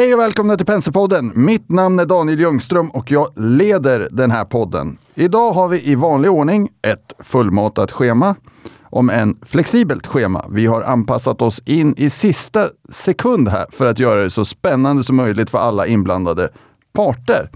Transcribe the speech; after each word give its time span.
Hej 0.00 0.14
och 0.14 0.20
välkomna 0.20 0.56
till 0.56 0.66
Penselpodden. 0.66 1.32
Mitt 1.34 1.70
namn 1.70 1.98
är 1.98 2.06
Daniel 2.06 2.40
Ljungström 2.40 2.90
och 2.90 3.10
jag 3.10 3.28
leder 3.36 4.08
den 4.10 4.30
här 4.30 4.44
podden. 4.44 4.98
Idag 5.14 5.52
har 5.52 5.68
vi 5.68 5.90
i 5.90 5.94
vanlig 5.94 6.30
ordning 6.30 6.68
ett 6.82 7.14
fullmatat 7.18 7.90
schema, 7.90 8.34
om 8.82 9.10
en 9.10 9.36
flexibelt 9.42 10.06
schema. 10.06 10.44
Vi 10.50 10.66
har 10.66 10.82
anpassat 10.82 11.42
oss 11.42 11.62
in 11.64 11.94
i 11.96 12.10
sista 12.10 12.66
sekund 12.90 13.48
här 13.48 13.66
för 13.70 13.86
att 13.86 13.98
göra 13.98 14.22
det 14.22 14.30
så 14.30 14.44
spännande 14.44 15.04
som 15.04 15.16
möjligt 15.16 15.50
för 15.50 15.58
alla 15.58 15.86
inblandade 15.86 16.48
parter. 16.92 17.50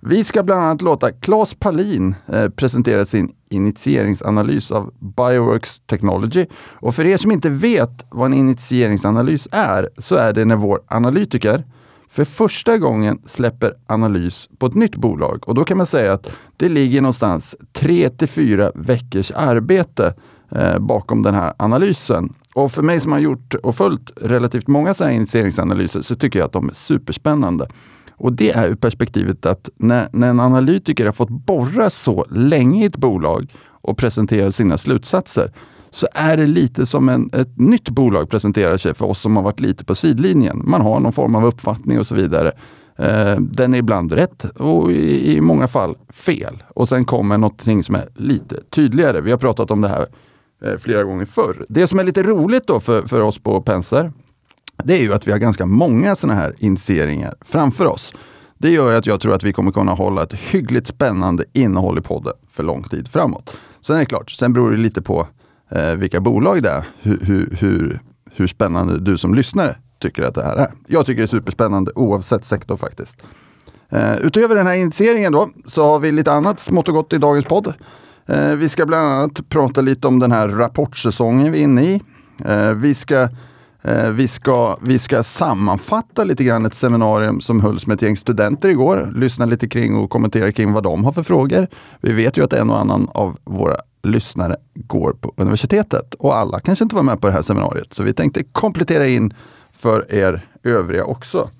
Vi 0.00 0.24
ska 0.24 0.42
bland 0.42 0.62
annat 0.62 0.82
låta 0.82 1.10
Claes 1.10 1.54
Palin 1.54 2.14
eh, 2.26 2.48
presentera 2.48 3.04
sin 3.04 3.32
initieringsanalys 3.50 4.70
av 4.70 4.92
Bioworks 4.98 5.80
Technology. 5.86 6.46
Och 6.52 6.94
för 6.94 7.06
er 7.06 7.16
som 7.16 7.30
inte 7.30 7.50
vet 7.50 8.06
vad 8.10 8.26
en 8.26 8.34
initieringsanalys 8.34 9.48
är, 9.52 9.88
så 9.98 10.14
är 10.14 10.32
det 10.32 10.44
när 10.44 10.56
vår 10.56 10.80
analytiker 10.88 11.64
för 12.08 12.24
första 12.24 12.78
gången 12.78 13.18
släpper 13.24 13.74
analys 13.86 14.48
på 14.58 14.66
ett 14.66 14.74
nytt 14.74 14.96
bolag. 14.96 15.48
Och 15.48 15.54
då 15.54 15.64
kan 15.64 15.76
man 15.76 15.86
säga 15.86 16.12
att 16.12 16.30
det 16.56 16.68
ligger 16.68 17.00
någonstans 17.00 17.56
tre 17.72 18.10
till 18.10 18.28
fyra 18.28 18.72
veckors 18.74 19.30
arbete 19.30 20.14
eh, 20.50 20.78
bakom 20.78 21.22
den 21.22 21.34
här 21.34 21.54
analysen. 21.58 22.34
Och 22.54 22.72
för 22.72 22.82
mig 22.82 23.00
som 23.00 23.12
har 23.12 23.18
gjort 23.18 23.54
och 23.54 23.76
följt 23.76 24.12
relativt 24.16 24.66
många 24.66 24.94
sådana 24.94 25.12
initieringsanalyser 25.12 26.02
så 26.02 26.16
tycker 26.16 26.38
jag 26.38 26.46
att 26.46 26.52
de 26.52 26.68
är 26.68 26.74
superspännande. 26.74 27.68
Och 28.10 28.32
det 28.32 28.50
är 28.50 28.68
ur 28.68 28.74
perspektivet 28.74 29.46
att 29.46 29.68
när, 29.76 30.08
när 30.12 30.30
en 30.30 30.40
analytiker 30.40 31.06
har 31.06 31.12
fått 31.12 31.30
borra 31.30 31.90
så 31.90 32.26
länge 32.30 32.82
i 32.82 32.86
ett 32.86 32.96
bolag 32.96 33.54
och 33.64 33.98
presentera 33.98 34.52
sina 34.52 34.78
slutsatser 34.78 35.52
så 35.98 36.06
är 36.14 36.36
det 36.36 36.46
lite 36.46 36.86
som 36.86 37.08
en, 37.08 37.30
ett 37.32 37.58
nytt 37.58 37.88
bolag 37.88 38.30
presenterar 38.30 38.76
sig 38.76 38.94
för 38.94 39.06
oss 39.06 39.20
som 39.20 39.36
har 39.36 39.42
varit 39.42 39.60
lite 39.60 39.84
på 39.84 39.94
sidlinjen. 39.94 40.62
Man 40.64 40.80
har 40.80 41.00
någon 41.00 41.12
form 41.12 41.34
av 41.34 41.44
uppfattning 41.44 41.98
och 41.98 42.06
så 42.06 42.14
vidare. 42.14 42.52
Eh, 42.98 43.36
den 43.40 43.74
är 43.74 43.78
ibland 43.78 44.12
rätt 44.12 44.44
och 44.44 44.92
i, 44.92 45.36
i 45.36 45.40
många 45.40 45.68
fall 45.68 45.96
fel. 46.12 46.62
Och 46.68 46.88
sen 46.88 47.04
kommer 47.04 47.38
någonting 47.38 47.84
som 47.84 47.94
är 47.94 48.08
lite 48.14 48.62
tydligare. 48.70 49.20
Vi 49.20 49.30
har 49.30 49.38
pratat 49.38 49.70
om 49.70 49.80
det 49.80 49.88
här 49.88 50.06
eh, 50.64 50.78
flera 50.78 51.04
gånger 51.04 51.24
förr. 51.24 51.66
Det 51.68 51.86
som 51.86 51.98
är 51.98 52.04
lite 52.04 52.22
roligt 52.22 52.66
då 52.66 52.80
för, 52.80 53.02
för 53.02 53.20
oss 53.20 53.38
på 53.38 53.62
Penser, 53.62 54.12
det 54.84 54.98
är 54.98 55.02
ju 55.02 55.12
att 55.12 55.26
vi 55.26 55.32
har 55.32 55.38
ganska 55.38 55.66
många 55.66 56.16
sådana 56.16 56.40
här 56.40 56.54
initieringar 56.58 57.34
framför 57.40 57.86
oss. 57.86 58.12
Det 58.58 58.70
gör 58.70 58.94
att 58.98 59.06
jag 59.06 59.20
tror 59.20 59.34
att 59.34 59.44
vi 59.44 59.52
kommer 59.52 59.72
kunna 59.72 59.92
hålla 59.92 60.22
ett 60.22 60.34
hyggligt 60.34 60.86
spännande 60.86 61.44
innehåll 61.52 61.98
i 61.98 62.00
podden 62.00 62.34
för 62.48 62.62
lång 62.62 62.82
tid 62.82 63.08
framåt. 63.08 63.56
Sen 63.80 63.96
är 63.96 64.00
det 64.00 64.06
klart, 64.06 64.30
sen 64.30 64.52
beror 64.52 64.70
det 64.70 64.76
lite 64.76 65.02
på 65.02 65.26
eh, 65.68 65.94
vilka 65.94 66.20
bolag 66.20 66.62
det 66.62 66.70
är, 66.70 66.84
hur, 67.02 67.18
hur, 67.20 67.56
hur, 67.60 68.00
hur 68.34 68.46
spännande 68.46 69.00
du 69.00 69.18
som 69.18 69.34
lyssnare 69.34 69.76
tycker 70.00 70.22
att 70.22 70.34
det 70.34 70.42
här 70.42 70.56
är. 70.56 70.72
Jag 70.86 71.06
tycker 71.06 71.20
det 71.20 71.24
är 71.24 71.26
superspännande 71.26 71.92
oavsett 71.94 72.44
sektor 72.44 72.76
faktiskt. 72.76 73.22
Eh, 73.88 74.16
utöver 74.16 74.54
den 74.54 74.66
här 74.66 74.74
initieringen 74.74 75.32
då, 75.32 75.48
så 75.66 75.86
har 75.86 75.98
vi 75.98 76.12
lite 76.12 76.32
annat 76.32 76.60
smått 76.60 76.88
och 76.88 76.94
gott 76.94 77.12
i 77.12 77.18
dagens 77.18 77.44
podd. 77.44 77.74
Eh, 78.26 78.50
vi 78.50 78.68
ska 78.68 78.86
bland 78.86 79.08
annat 79.08 79.48
prata 79.48 79.80
lite 79.80 80.08
om 80.08 80.18
den 80.18 80.32
här 80.32 80.48
rapportsäsongen 80.48 81.52
vi 81.52 81.58
är 81.58 81.62
inne 81.62 81.82
i. 81.82 82.00
Eh, 82.44 82.72
vi 82.72 82.94
ska 82.94 83.28
Eh, 83.82 84.10
vi 84.10 84.28
ska, 84.28 84.76
vi 84.82 84.98
ska 84.98 85.22
sammanfatta 85.22 86.24
lite 86.24 86.44
grann 86.44 86.66
ett 86.66 86.74
seminarium 86.74 87.40
som 87.40 87.60
hölls 87.60 87.86
med 87.86 87.94
ett 87.94 88.02
gäng 88.02 88.16
studenter 88.16 88.68
igår. 88.68 89.12
Lyssna 89.16 89.46
lite 89.46 89.68
kring 89.68 89.96
och 89.96 90.10
kommentera 90.10 90.52
kring 90.52 90.72
vad 90.72 90.82
de 90.82 91.04
har 91.04 91.12
för 91.12 91.22
frågor. 91.22 91.66
Vi 92.00 92.12
vet 92.12 92.38
ju 92.38 92.44
att 92.44 92.52
en 92.52 92.70
och 92.70 92.80
annan 92.80 93.08
av 93.14 93.36
våra 93.44 93.76
lyssnare 94.02 94.56
går 94.74 95.12
på 95.12 95.32
universitetet 95.36 96.14
och 96.14 96.36
alla 96.36 96.60
kanske 96.60 96.82
inte 96.82 96.94
var 96.94 97.02
med 97.02 97.20
på 97.20 97.26
det 97.26 97.32
här 97.32 97.42
seminariet. 97.42 97.94
Så 97.94 98.02
vi 98.02 98.12
tänkte 98.12 98.44
komplettera 98.44 99.06
in 99.06 99.34
för 99.72 100.14
er 100.14 100.46
övriga 100.62 101.04
också. 101.04 101.50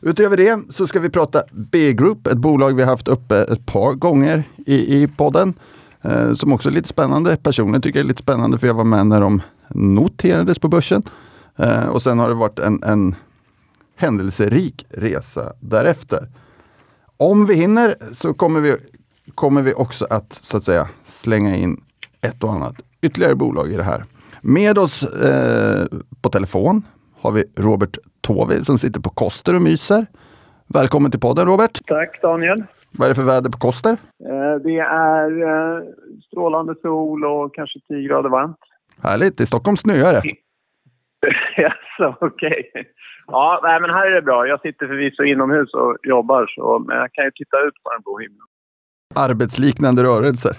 Utöver 0.00 0.36
det 0.36 0.60
så 0.68 0.86
ska 0.86 1.00
vi 1.00 1.10
prata 1.10 1.42
B-Group, 1.52 2.26
ett 2.26 2.38
bolag 2.38 2.76
vi 2.76 2.82
haft 2.82 3.08
uppe 3.08 3.36
ett 3.36 3.66
par 3.66 3.92
gånger 3.92 4.44
i, 4.66 5.02
i 5.02 5.08
podden. 5.08 5.54
Eh, 6.04 6.32
som 6.32 6.52
också 6.52 6.68
är 6.68 6.72
lite 6.72 6.88
spännande. 6.88 7.36
Personligen 7.36 7.82
tycker 7.82 7.98
jag 7.98 8.04
är 8.04 8.08
lite 8.08 8.22
spännande 8.22 8.58
för 8.58 8.66
jag 8.66 8.74
var 8.74 8.84
med 8.84 9.06
när 9.06 9.20
de 9.20 9.42
noterades 9.68 10.58
på 10.58 10.68
börsen. 10.68 11.02
Eh, 11.56 11.86
och 11.86 12.02
sen 12.02 12.18
har 12.18 12.28
det 12.28 12.34
varit 12.34 12.58
en, 12.58 12.82
en 12.82 13.14
händelserik 13.96 14.86
resa 14.90 15.52
därefter. 15.60 16.28
Om 17.16 17.46
vi 17.46 17.54
hinner 17.54 17.96
så 18.12 18.34
kommer 18.34 18.60
vi, 18.60 18.76
kommer 19.34 19.62
vi 19.62 19.74
också 19.74 20.06
att 20.10 20.32
så 20.32 20.56
att 20.56 20.64
säga 20.64 20.88
slänga 21.04 21.56
in 21.56 21.80
ett 22.24 22.44
och 22.44 22.52
annat 22.52 22.74
ytterligare 23.02 23.34
bolag 23.34 23.72
i 23.72 23.76
det 23.76 23.82
här. 23.82 24.04
Med 24.40 24.78
oss 24.78 25.02
eh, 25.02 25.86
på 26.22 26.28
telefon 26.28 26.82
har 27.20 27.32
vi 27.32 27.44
Robert 27.56 27.98
Tovi 28.20 28.64
som 28.64 28.78
sitter 28.78 29.00
på 29.00 29.10
Koster 29.10 29.54
och 29.54 29.62
myser. 29.62 30.06
Välkommen 30.66 31.10
till 31.10 31.20
podden 31.20 31.46
Robert! 31.46 31.80
Tack 31.86 32.22
Daniel! 32.22 32.64
Vad 32.90 33.06
är 33.06 33.08
det 33.08 33.14
för 33.14 33.22
väder 33.22 33.50
på 33.50 33.58
Koster? 33.58 33.92
Eh, 34.30 34.54
det 34.64 34.78
är 34.78 35.28
eh, 35.42 35.82
strålande 36.26 36.74
sol 36.82 37.24
och 37.24 37.54
kanske 37.54 37.78
10 37.88 38.08
grader 38.08 38.28
varmt. 38.28 38.56
Härligt! 39.02 39.40
I 39.40 39.46
Stockholm 39.46 39.76
snöar 39.76 40.12
det. 40.12 40.22
Jaså, 41.56 42.16
okej. 42.20 42.70
Okay. 42.70 42.84
Ja, 43.26 43.60
nej, 43.62 43.80
men 43.80 43.90
här 43.90 44.06
är 44.10 44.14
det 44.14 44.22
bra. 44.22 44.46
Jag 44.46 44.60
sitter 44.60 44.86
förvisso 44.86 45.22
inomhus 45.22 45.74
och 45.74 45.96
jobbar, 46.02 46.46
så, 46.54 46.78
men 46.78 46.96
jag 46.96 47.12
kan 47.12 47.24
ju 47.24 47.30
titta 47.30 47.56
ut 47.66 47.74
på 47.82 47.90
den 47.92 48.02
blå 48.02 48.18
himlen. 48.18 48.46
Arbetsliknande 49.14 50.02
rörelser. 50.02 50.56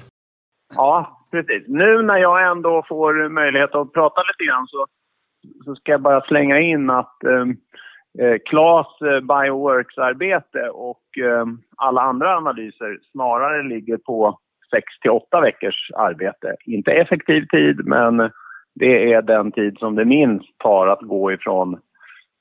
Ja, 0.76 1.15
precis. 1.44 1.68
Nu 1.68 2.02
när 2.02 2.18
jag 2.18 2.52
ändå 2.52 2.84
får 2.90 3.30
möjlighet 3.30 3.76
att 3.76 3.94
prata 3.94 4.22
lite 4.22 4.50
grann 4.50 4.68
så, 4.68 4.86
så 5.66 5.76
ska 5.76 5.92
jag 5.92 6.02
bara 6.02 6.22
slänga 6.22 6.60
in 6.60 6.90
att 6.90 7.24
ehm, 7.24 7.50
eh, 8.20 8.38
Klas 8.50 8.88
eh, 9.02 9.20
Bioworks-arbete 9.20 10.70
och 10.70 11.18
eh, 11.18 11.46
alla 11.78 12.02
andra 12.02 12.38
analyser 12.38 13.00
snarare 13.12 13.64
ligger 13.64 13.98
på 13.98 14.40
6 14.72 14.84
till 15.02 15.12
8 15.12 15.42
veckors 15.42 15.92
arbete. 15.96 16.56
Inte 16.66 16.92
effektiv 16.92 17.46
tid, 17.48 17.86
men 17.86 18.18
det 18.76 19.14
är 19.14 19.22
den 19.22 19.52
tid 19.52 19.78
som 19.80 19.96
det 19.96 20.06
minst 20.06 20.58
tar 20.58 20.88
att 20.88 21.02
gå 21.02 21.32
ifrån 21.32 21.80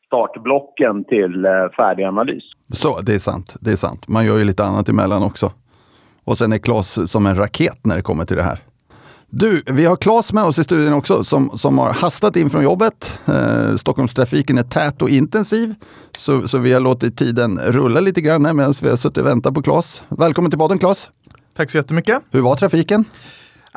startblocken 0.06 1.05
till 1.05 1.44
eh, 1.44 1.69
färdig 1.76 2.05
analys. 2.05 2.44
Så, 2.72 3.00
det 3.00 3.15
är 3.15 3.19
sant. 3.19 3.55
Det 3.61 3.71
är 3.71 3.76
sant. 3.76 4.09
Man 4.09 4.26
gör 4.26 4.38
ju 4.38 4.44
lite 4.44 4.65
annat 4.65 4.88
emellan 4.88 5.22
också. 5.22 5.53
Och 6.25 6.38
sen 6.38 6.53
är 6.53 6.59
Claes 6.59 7.11
som 7.12 7.26
en 7.26 7.34
raket 7.34 7.81
när 7.84 7.97
det 7.97 8.03
kommer 8.03 8.25
till 8.25 8.37
det 8.37 8.43
här. 8.43 8.59
Du, 9.37 9.62
vi 9.67 9.84
har 9.84 9.97
Claes 9.97 10.33
med 10.33 10.45
oss 10.45 10.59
i 10.59 10.65
studion 10.65 10.93
också 10.93 11.25
som, 11.25 11.59
som 11.59 11.78
har 11.78 11.93
hastat 11.93 12.37
in 12.37 12.50
från 12.50 12.62
jobbet. 12.62 13.19
Eh, 13.27 13.77
Stockholmstrafiken 13.77 14.59
är 14.59 14.62
tät 14.62 15.03
och 15.03 15.11
intensiv. 15.11 15.75
Så, 16.19 16.49
så 16.49 16.59
vi 16.59 16.72
har 16.72 16.81
låtit 16.81 17.19
tiden 17.19 17.59
rulla 17.59 18.00
lite 18.00 18.21
grann 18.21 18.43
medan 18.43 18.75
vi 18.83 18.89
har 18.89 18.97
suttit 18.97 19.19
och 19.19 19.27
väntat 19.27 19.55
på 19.55 19.62
Claes. 19.62 20.03
Välkommen 20.09 20.50
till 20.50 20.59
podden 20.59 20.78
Claes! 20.78 21.09
Tack 21.56 21.71
så 21.71 21.77
jättemycket! 21.77 22.23
Hur 22.31 22.41
var 22.41 22.56
trafiken? 22.56 23.05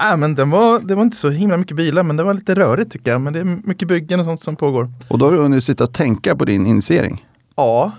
Äh, 0.02 0.18
men 0.18 0.36
den 0.36 0.50
var, 0.50 0.80
det 0.80 0.96
var 0.96 1.04
inte 1.04 1.18
så 1.18 1.30
himla 1.30 1.58
mycket 1.58 1.78
bilar, 1.78 2.04
men 2.04 2.18
det 2.18 2.24
var 2.24 2.34
lite 2.34 2.56
rörigt 2.56 2.92
tycker 2.92 3.12
jag. 3.12 3.22
Men 3.22 3.34
det 3.34 3.40
är 3.40 3.60
mycket 3.64 3.88
byggen 3.88 4.20
och 4.20 4.26
sånt 4.26 4.42
som 4.42 4.56
pågår. 4.56 4.92
Och 5.08 5.20
då 5.20 5.26
har 5.26 5.32
du 5.32 5.38
hunnit 5.38 5.64
sitta 5.64 5.84
och 5.84 5.94
tänka 5.94 6.36
på 6.36 6.46
din 6.46 6.68
initiering? 6.68 7.26
Ja, 7.56 7.92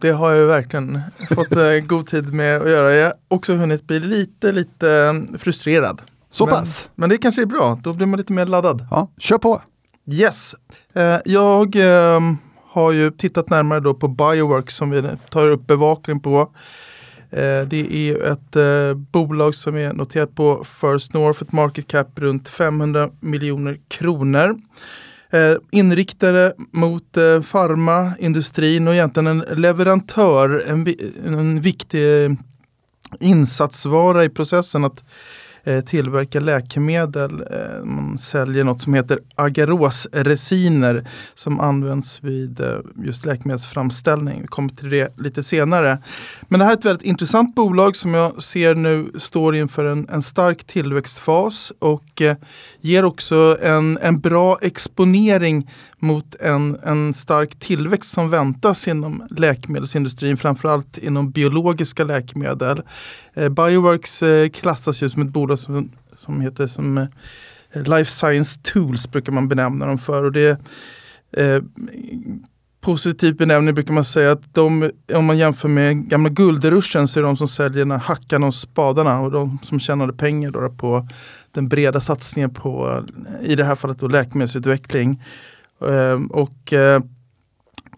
det 0.00 0.10
har 0.10 0.30
jag 0.30 0.46
verkligen 0.46 1.00
fått 1.34 1.52
eh, 1.56 1.70
god 1.86 2.06
tid 2.06 2.32
med 2.32 2.62
att 2.62 2.70
göra. 2.70 2.94
Jag 2.94 3.06
har 3.06 3.14
också 3.28 3.56
hunnit 3.56 3.86
bli 3.86 4.00
lite, 4.00 4.52
lite 4.52 5.22
frustrerad. 5.38 6.00
Så 6.30 6.46
men, 6.46 6.54
pass? 6.54 6.88
Men 6.94 7.08
det 7.08 7.18
kanske 7.18 7.42
är 7.42 7.46
bra, 7.46 7.80
då 7.82 7.92
blir 7.92 8.06
man 8.06 8.18
lite 8.18 8.32
mer 8.32 8.46
laddad. 8.46 8.86
Ja, 8.90 9.08
kör 9.18 9.38
på! 9.38 9.62
Yes! 10.06 10.54
Eh, 10.94 11.18
jag 11.24 11.76
eh, 11.76 12.20
har 12.70 12.92
ju 12.92 13.10
tittat 13.10 13.50
närmare 13.50 13.80
då 13.80 13.94
på 13.94 14.08
Bioworks 14.08 14.76
som 14.76 14.90
vi 14.90 15.02
tar 15.30 15.46
upp 15.46 15.66
bevakning 15.66 16.20
på. 16.20 16.50
Eh, 17.30 17.68
det 17.68 18.10
är 18.10 18.32
ett 18.32 18.56
eh, 18.56 18.94
bolag 18.94 19.54
som 19.54 19.76
är 19.76 19.92
noterat 19.92 20.34
på 20.34 20.64
First 20.64 21.14
North, 21.14 21.42
ett 21.42 21.52
market 21.52 21.88
cap 21.88 22.18
runt 22.18 22.48
500 22.48 23.10
miljoner 23.20 23.80
kronor. 23.88 24.56
Inriktade 25.70 26.54
mot 26.72 27.16
eh, 27.16 27.42
farmaindustrin 27.42 28.88
och 28.88 28.94
egentligen 28.94 29.26
en 29.26 29.38
leverantör, 29.38 30.64
en, 30.66 30.86
en 31.24 31.60
viktig 31.60 32.36
insatsvara 33.20 34.24
i 34.24 34.28
processen 34.28 34.84
att 34.84 35.04
Eh, 35.68 35.80
tillverkar 35.80 36.40
läkemedel. 36.40 37.40
Eh, 37.40 37.84
man 37.84 38.18
säljer 38.18 38.64
något 38.64 38.82
som 38.82 38.94
heter 38.94 39.18
agarosresiner 39.34 41.08
som 41.34 41.60
används 41.60 42.24
vid 42.24 42.60
eh, 42.60 42.78
just 42.96 43.26
läkemedelsframställning. 43.26 44.40
Vi 44.40 44.46
kommer 44.46 44.68
till 44.68 44.90
det 44.90 45.18
lite 45.18 45.42
senare. 45.42 45.98
Men 46.42 46.60
det 46.60 46.66
här 46.66 46.72
är 46.72 46.76
ett 46.76 46.84
väldigt 46.84 47.06
intressant 47.06 47.54
bolag 47.54 47.96
som 47.96 48.14
jag 48.14 48.42
ser 48.42 48.74
nu 48.74 49.10
står 49.18 49.56
inför 49.56 49.84
en, 49.84 50.08
en 50.08 50.22
stark 50.22 50.64
tillväxtfas 50.64 51.72
och 51.78 52.22
eh, 52.22 52.36
ger 52.80 53.04
också 53.04 53.58
en, 53.62 53.98
en 54.02 54.20
bra 54.20 54.58
exponering 54.62 55.70
mot 55.98 56.34
en, 56.34 56.78
en 56.82 57.14
stark 57.14 57.58
tillväxt 57.58 58.12
som 58.12 58.30
väntas 58.30 58.88
inom 58.88 59.26
läkemedelsindustrin, 59.30 60.36
framförallt 60.36 60.98
inom 60.98 61.30
biologiska 61.30 62.04
läkemedel. 62.04 62.82
Eh, 63.38 63.48
Bioworks 63.48 64.22
eh, 64.22 64.48
klassas 64.48 65.02
ju 65.02 65.10
som 65.10 65.22
ett 65.22 65.28
bolag 65.28 65.58
som, 65.58 65.90
som 66.16 66.40
heter 66.40 66.66
som, 66.66 66.98
eh, 66.98 67.08
Life 67.82 68.10
Science 68.10 68.60
Tools 68.62 69.10
brukar 69.10 69.32
man 69.32 69.48
benämna 69.48 69.86
dem 69.86 69.98
för. 69.98 70.24
Och 70.24 70.32
det, 70.32 70.60
eh, 71.32 71.62
positiv 72.80 73.36
benämning 73.36 73.74
brukar 73.74 73.94
man 73.94 74.04
säga 74.04 74.32
att 74.32 74.54
de, 74.54 74.90
om 75.14 75.24
man 75.24 75.38
jämför 75.38 75.68
med 75.68 76.08
gamla 76.08 76.28
guldruschen 76.28 77.08
så 77.08 77.18
är 77.18 77.22
de 77.22 77.36
som 77.36 77.48
säljer 77.48 77.84
den 77.84 78.00
hackarna 78.00 78.46
och 78.46 78.54
spadarna 78.54 79.20
och 79.20 79.30
de 79.30 79.58
som 79.62 79.80
tjänade 79.80 80.12
pengar 80.12 80.50
då 80.50 80.68
på 80.68 81.08
den 81.52 81.68
breda 81.68 82.00
satsningen 82.00 82.54
på, 82.54 83.04
i 83.42 83.54
det 83.54 83.64
här 83.64 83.74
fallet 83.74 83.98
då 83.98 84.08
läkemedelsutveckling. 84.08 85.22
Och 86.30 86.72
eh, 86.72 87.00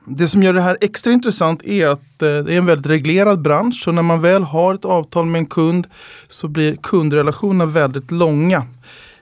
det 0.04 0.28
som 0.28 0.42
gör 0.42 0.52
det 0.52 0.60
här 0.60 0.78
extra 0.80 1.12
intressant 1.12 1.62
är 1.62 1.86
att 1.86 2.22
eh, 2.22 2.28
det 2.28 2.54
är 2.54 2.58
en 2.58 2.66
väldigt 2.66 2.86
reglerad 2.86 3.42
bransch. 3.42 3.82
Så 3.84 3.92
när 3.92 4.02
man 4.02 4.20
väl 4.20 4.42
har 4.42 4.74
ett 4.74 4.84
avtal 4.84 5.26
med 5.26 5.38
en 5.38 5.46
kund 5.46 5.86
så 6.28 6.48
blir 6.48 6.76
kundrelationerna 6.76 7.66
väldigt 7.66 8.10
långa. 8.10 8.66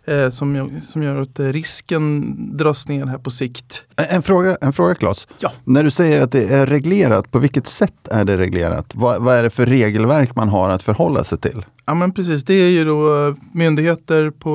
Eh, 0.04 0.30
som, 0.30 0.80
som 0.88 1.02
gör 1.02 1.20
att 1.20 1.38
risken 1.40 2.36
dras 2.56 2.88
ner 2.88 3.06
här 3.06 3.18
på 3.18 3.30
sikt. 3.30 3.82
En 3.96 4.22
fråga, 4.22 4.56
en 4.60 4.72
fråga 4.72 4.94
Claes. 4.94 5.28
Ja. 5.38 5.52
När 5.64 5.84
du 5.84 5.90
säger 5.90 6.24
att 6.24 6.32
det 6.32 6.44
är 6.54 6.66
reglerat, 6.66 7.30
på 7.30 7.38
vilket 7.38 7.66
sätt 7.66 8.08
är 8.10 8.24
det 8.24 8.36
reglerat? 8.36 8.92
Vad, 8.94 9.22
vad 9.22 9.36
är 9.36 9.42
det 9.42 9.50
för 9.50 9.66
regelverk 9.66 10.34
man 10.34 10.48
har 10.48 10.70
att 10.70 10.82
förhålla 10.82 11.24
sig 11.24 11.38
till? 11.38 11.64
Ja 11.86 11.94
men 11.94 12.12
precis, 12.12 12.44
det 12.44 12.54
är 12.54 12.70
ju 12.70 12.84
då 12.84 13.34
myndigheter 13.52 14.30
på 14.30 14.50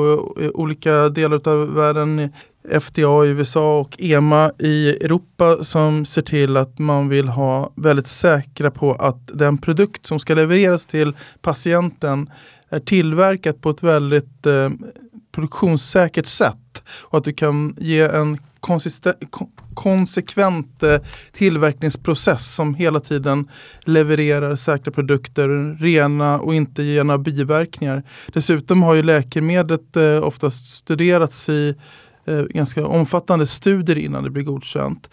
olika 0.54 1.10
delar 1.10 1.48
av 1.48 1.74
världen 1.74 2.30
FDA 2.71 3.25
i 3.25 3.30
USA 3.30 3.80
och 3.80 3.95
EMA 4.00 4.51
i 4.60 4.89
Europa 4.89 5.63
som 5.63 6.06
ser 6.06 6.21
till 6.21 6.57
att 6.57 6.80
man 6.80 7.10
vill 7.10 7.27
ha 7.27 7.71
väldigt 7.75 8.07
säkra 8.07 8.71
på 8.71 8.94
att 8.94 9.30
den 9.33 9.57
produkt 9.57 10.06
som 10.06 10.19
ska 10.19 10.36
levereras 10.36 10.86
till 10.86 11.13
patienten 11.42 12.30
är 12.69 12.80
tillverkat 12.80 13.62
på 13.62 13.69
ett 13.69 13.83
väldigt 13.83 14.45
eh, 14.45 14.69
produktionssäkert 15.31 16.27
sätt 16.27 16.83
och 17.01 17.18
att 17.18 17.24
du 17.24 17.33
kan 17.33 17.75
ge 17.80 18.01
en 18.01 18.38
konsekvent 19.74 20.83
eh, 20.83 21.01
tillverkningsprocess 21.31 22.56
som 22.56 22.75
hela 22.75 23.00
tiden 23.00 23.50
levererar 23.83 24.56
säkra 24.56 24.92
produkter, 24.92 25.77
rena 25.80 26.39
och 26.39 26.56
inte 26.56 26.83
ger 26.83 27.04
några 27.04 27.18
biverkningar. 27.18 28.04
Dessutom 28.33 28.83
har 28.83 28.94
ju 28.94 29.04
läkemedlet 29.04 29.95
eh, 29.95 30.24
oftast 30.24 30.74
studerats 30.74 31.50
i 31.50 31.75
Eh, 32.25 32.44
ganska 32.44 32.88
omfattande 32.88 33.48
studier 33.48 33.98
innan 33.98 34.24
det 34.24 34.30
blir 34.30 34.44
godkänt. 34.44 35.10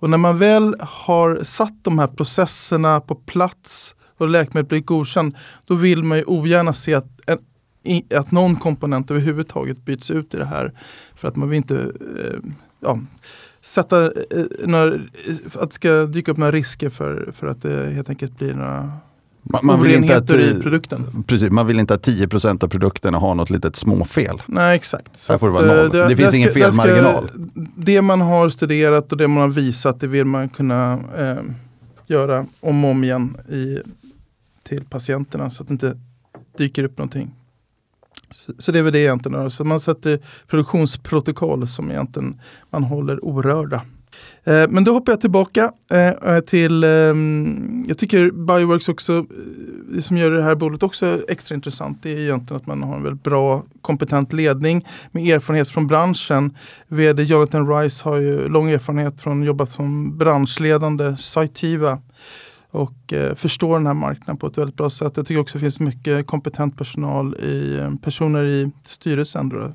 Och 0.00 0.10
när 0.10 0.18
man 0.18 0.38
väl 0.38 0.76
har 0.80 1.44
satt 1.44 1.74
de 1.82 1.98
här 1.98 2.06
processerna 2.06 3.00
på 3.00 3.14
plats 3.14 3.96
och 4.18 4.28
läkemedlet 4.28 4.68
blir 4.68 4.80
godkänt, 4.80 5.36
då 5.64 5.74
vill 5.74 6.02
man 6.02 6.18
ju 6.18 6.24
ogärna 6.24 6.72
se 6.72 6.94
att, 6.94 7.06
en, 7.26 7.38
att 8.14 8.30
någon 8.30 8.56
komponent 8.56 9.10
överhuvudtaget 9.10 9.84
byts 9.84 10.10
ut 10.10 10.34
i 10.34 10.36
det 10.36 10.44
här. 10.44 10.72
För 11.14 11.28
att 11.28 11.36
man 11.36 11.48
vill 11.48 11.56
inte 11.56 11.76
eh, 11.78 12.50
ja, 12.80 12.98
sätta 13.60 14.04
eh, 14.04 14.44
några, 14.64 14.94
att 15.54 15.70
det 15.70 15.74
ska 15.74 16.06
dyka 16.06 16.32
upp 16.32 16.38
några 16.38 16.52
risker 16.52 16.90
för, 16.90 17.32
för 17.36 17.46
att 17.46 17.62
det 17.62 17.90
helt 17.90 18.08
enkelt 18.08 18.38
blir 18.38 18.54
några 18.54 18.92
man, 19.42 19.66
man 19.66 19.82
vill 19.82 19.94
inte 19.94 20.16
att, 20.16 20.30
i 20.30 20.60
produkten. 20.62 21.24
Precis, 21.26 21.50
man 21.50 21.66
vill 21.66 21.78
inte 21.78 21.94
att 21.94 22.06
10% 22.06 22.64
av 22.64 22.68
produkterna 22.68 23.18
har 23.18 23.34
något 23.34 23.50
litet 23.50 23.76
småfel. 23.76 24.42
Nej 24.46 24.76
exakt. 24.76 25.18
Så 25.18 25.38
får 25.38 25.46
det 25.46 25.52
vara 25.52 25.66
noll. 25.66 25.90
Det, 25.90 26.08
det 26.08 26.16
finns 26.16 26.30
det 26.30 26.36
ingen 26.36 26.50
ska, 26.50 26.60
felmarginal. 26.60 27.30
Det 27.76 28.02
man 28.02 28.20
har 28.20 28.48
studerat 28.48 29.12
och 29.12 29.18
det 29.18 29.28
man 29.28 29.40
har 29.40 29.48
visat 29.48 30.00
det 30.00 30.06
vill 30.06 30.24
man 30.24 30.48
kunna 30.48 30.98
eh, 31.18 31.36
göra 32.06 32.46
om 32.60 32.84
och 32.84 32.90
om 32.90 33.04
igen 33.04 33.36
i, 33.48 33.78
till 34.62 34.84
patienterna 34.84 35.50
så 35.50 35.62
att 35.62 35.68
det 35.68 35.72
inte 35.72 35.98
dyker 36.56 36.84
upp 36.84 36.98
någonting. 36.98 37.30
Så, 38.30 38.52
så 38.58 38.72
det 38.72 38.78
är 38.78 38.82
väl 38.82 38.92
det 38.92 38.98
egentligen. 38.98 39.50
Så 39.50 39.64
man 39.64 39.80
sätter 39.80 40.18
produktionsprotokoll 40.46 41.68
som 41.68 41.90
egentligen 41.90 42.40
man 42.70 42.84
håller 42.84 43.24
orörda. 43.24 43.82
Eh, 44.44 44.68
men 44.68 44.84
då 44.84 44.92
hoppar 44.92 45.12
jag 45.12 45.20
tillbaka 45.20 45.72
eh, 45.90 46.08
eh, 46.08 46.40
till, 46.40 46.84
ehm, 46.84 47.84
jag 47.88 47.98
tycker 47.98 48.30
Bioworks 48.30 48.88
också, 48.88 49.26
det 49.94 50.02
som 50.02 50.16
gör 50.16 50.30
det 50.30 50.42
här 50.42 50.54
bolaget 50.54 50.82
också 50.82 51.20
extra 51.28 51.54
intressant, 51.54 51.98
det 52.02 52.12
är 52.12 52.18
egentligen 52.18 52.60
att 52.60 52.66
man 52.66 52.82
har 52.82 52.96
en 52.96 53.02
väldigt 53.02 53.22
bra 53.22 53.64
kompetent 53.80 54.32
ledning 54.32 54.86
med 55.12 55.26
erfarenhet 55.26 55.68
från 55.68 55.86
branschen. 55.86 56.56
VD 56.88 57.22
Jonathan 57.22 57.68
Rice 57.68 58.04
har 58.04 58.16
ju 58.16 58.48
lång 58.48 58.70
erfarenhet 58.70 59.20
från 59.20 59.40
att 59.40 59.46
jobba 59.46 59.66
som 59.66 60.18
branschledande 60.18 61.16
Cytiva 61.16 61.98
och 62.70 63.12
eh, 63.12 63.34
förstår 63.34 63.76
den 63.76 63.86
här 63.86 63.94
marknaden 63.94 64.36
på 64.36 64.46
ett 64.46 64.58
väldigt 64.58 64.76
bra 64.76 64.90
sätt. 64.90 65.12
Jag 65.16 65.26
tycker 65.26 65.40
också 65.40 65.58
det 65.58 65.62
finns 65.62 65.80
mycket 65.80 66.26
kompetent 66.26 66.78
personal 66.78 67.34
i 67.34 67.80
personer 68.02 68.44
i 68.44 68.70
styrelsen. 68.82 69.48
Då, 69.48 69.72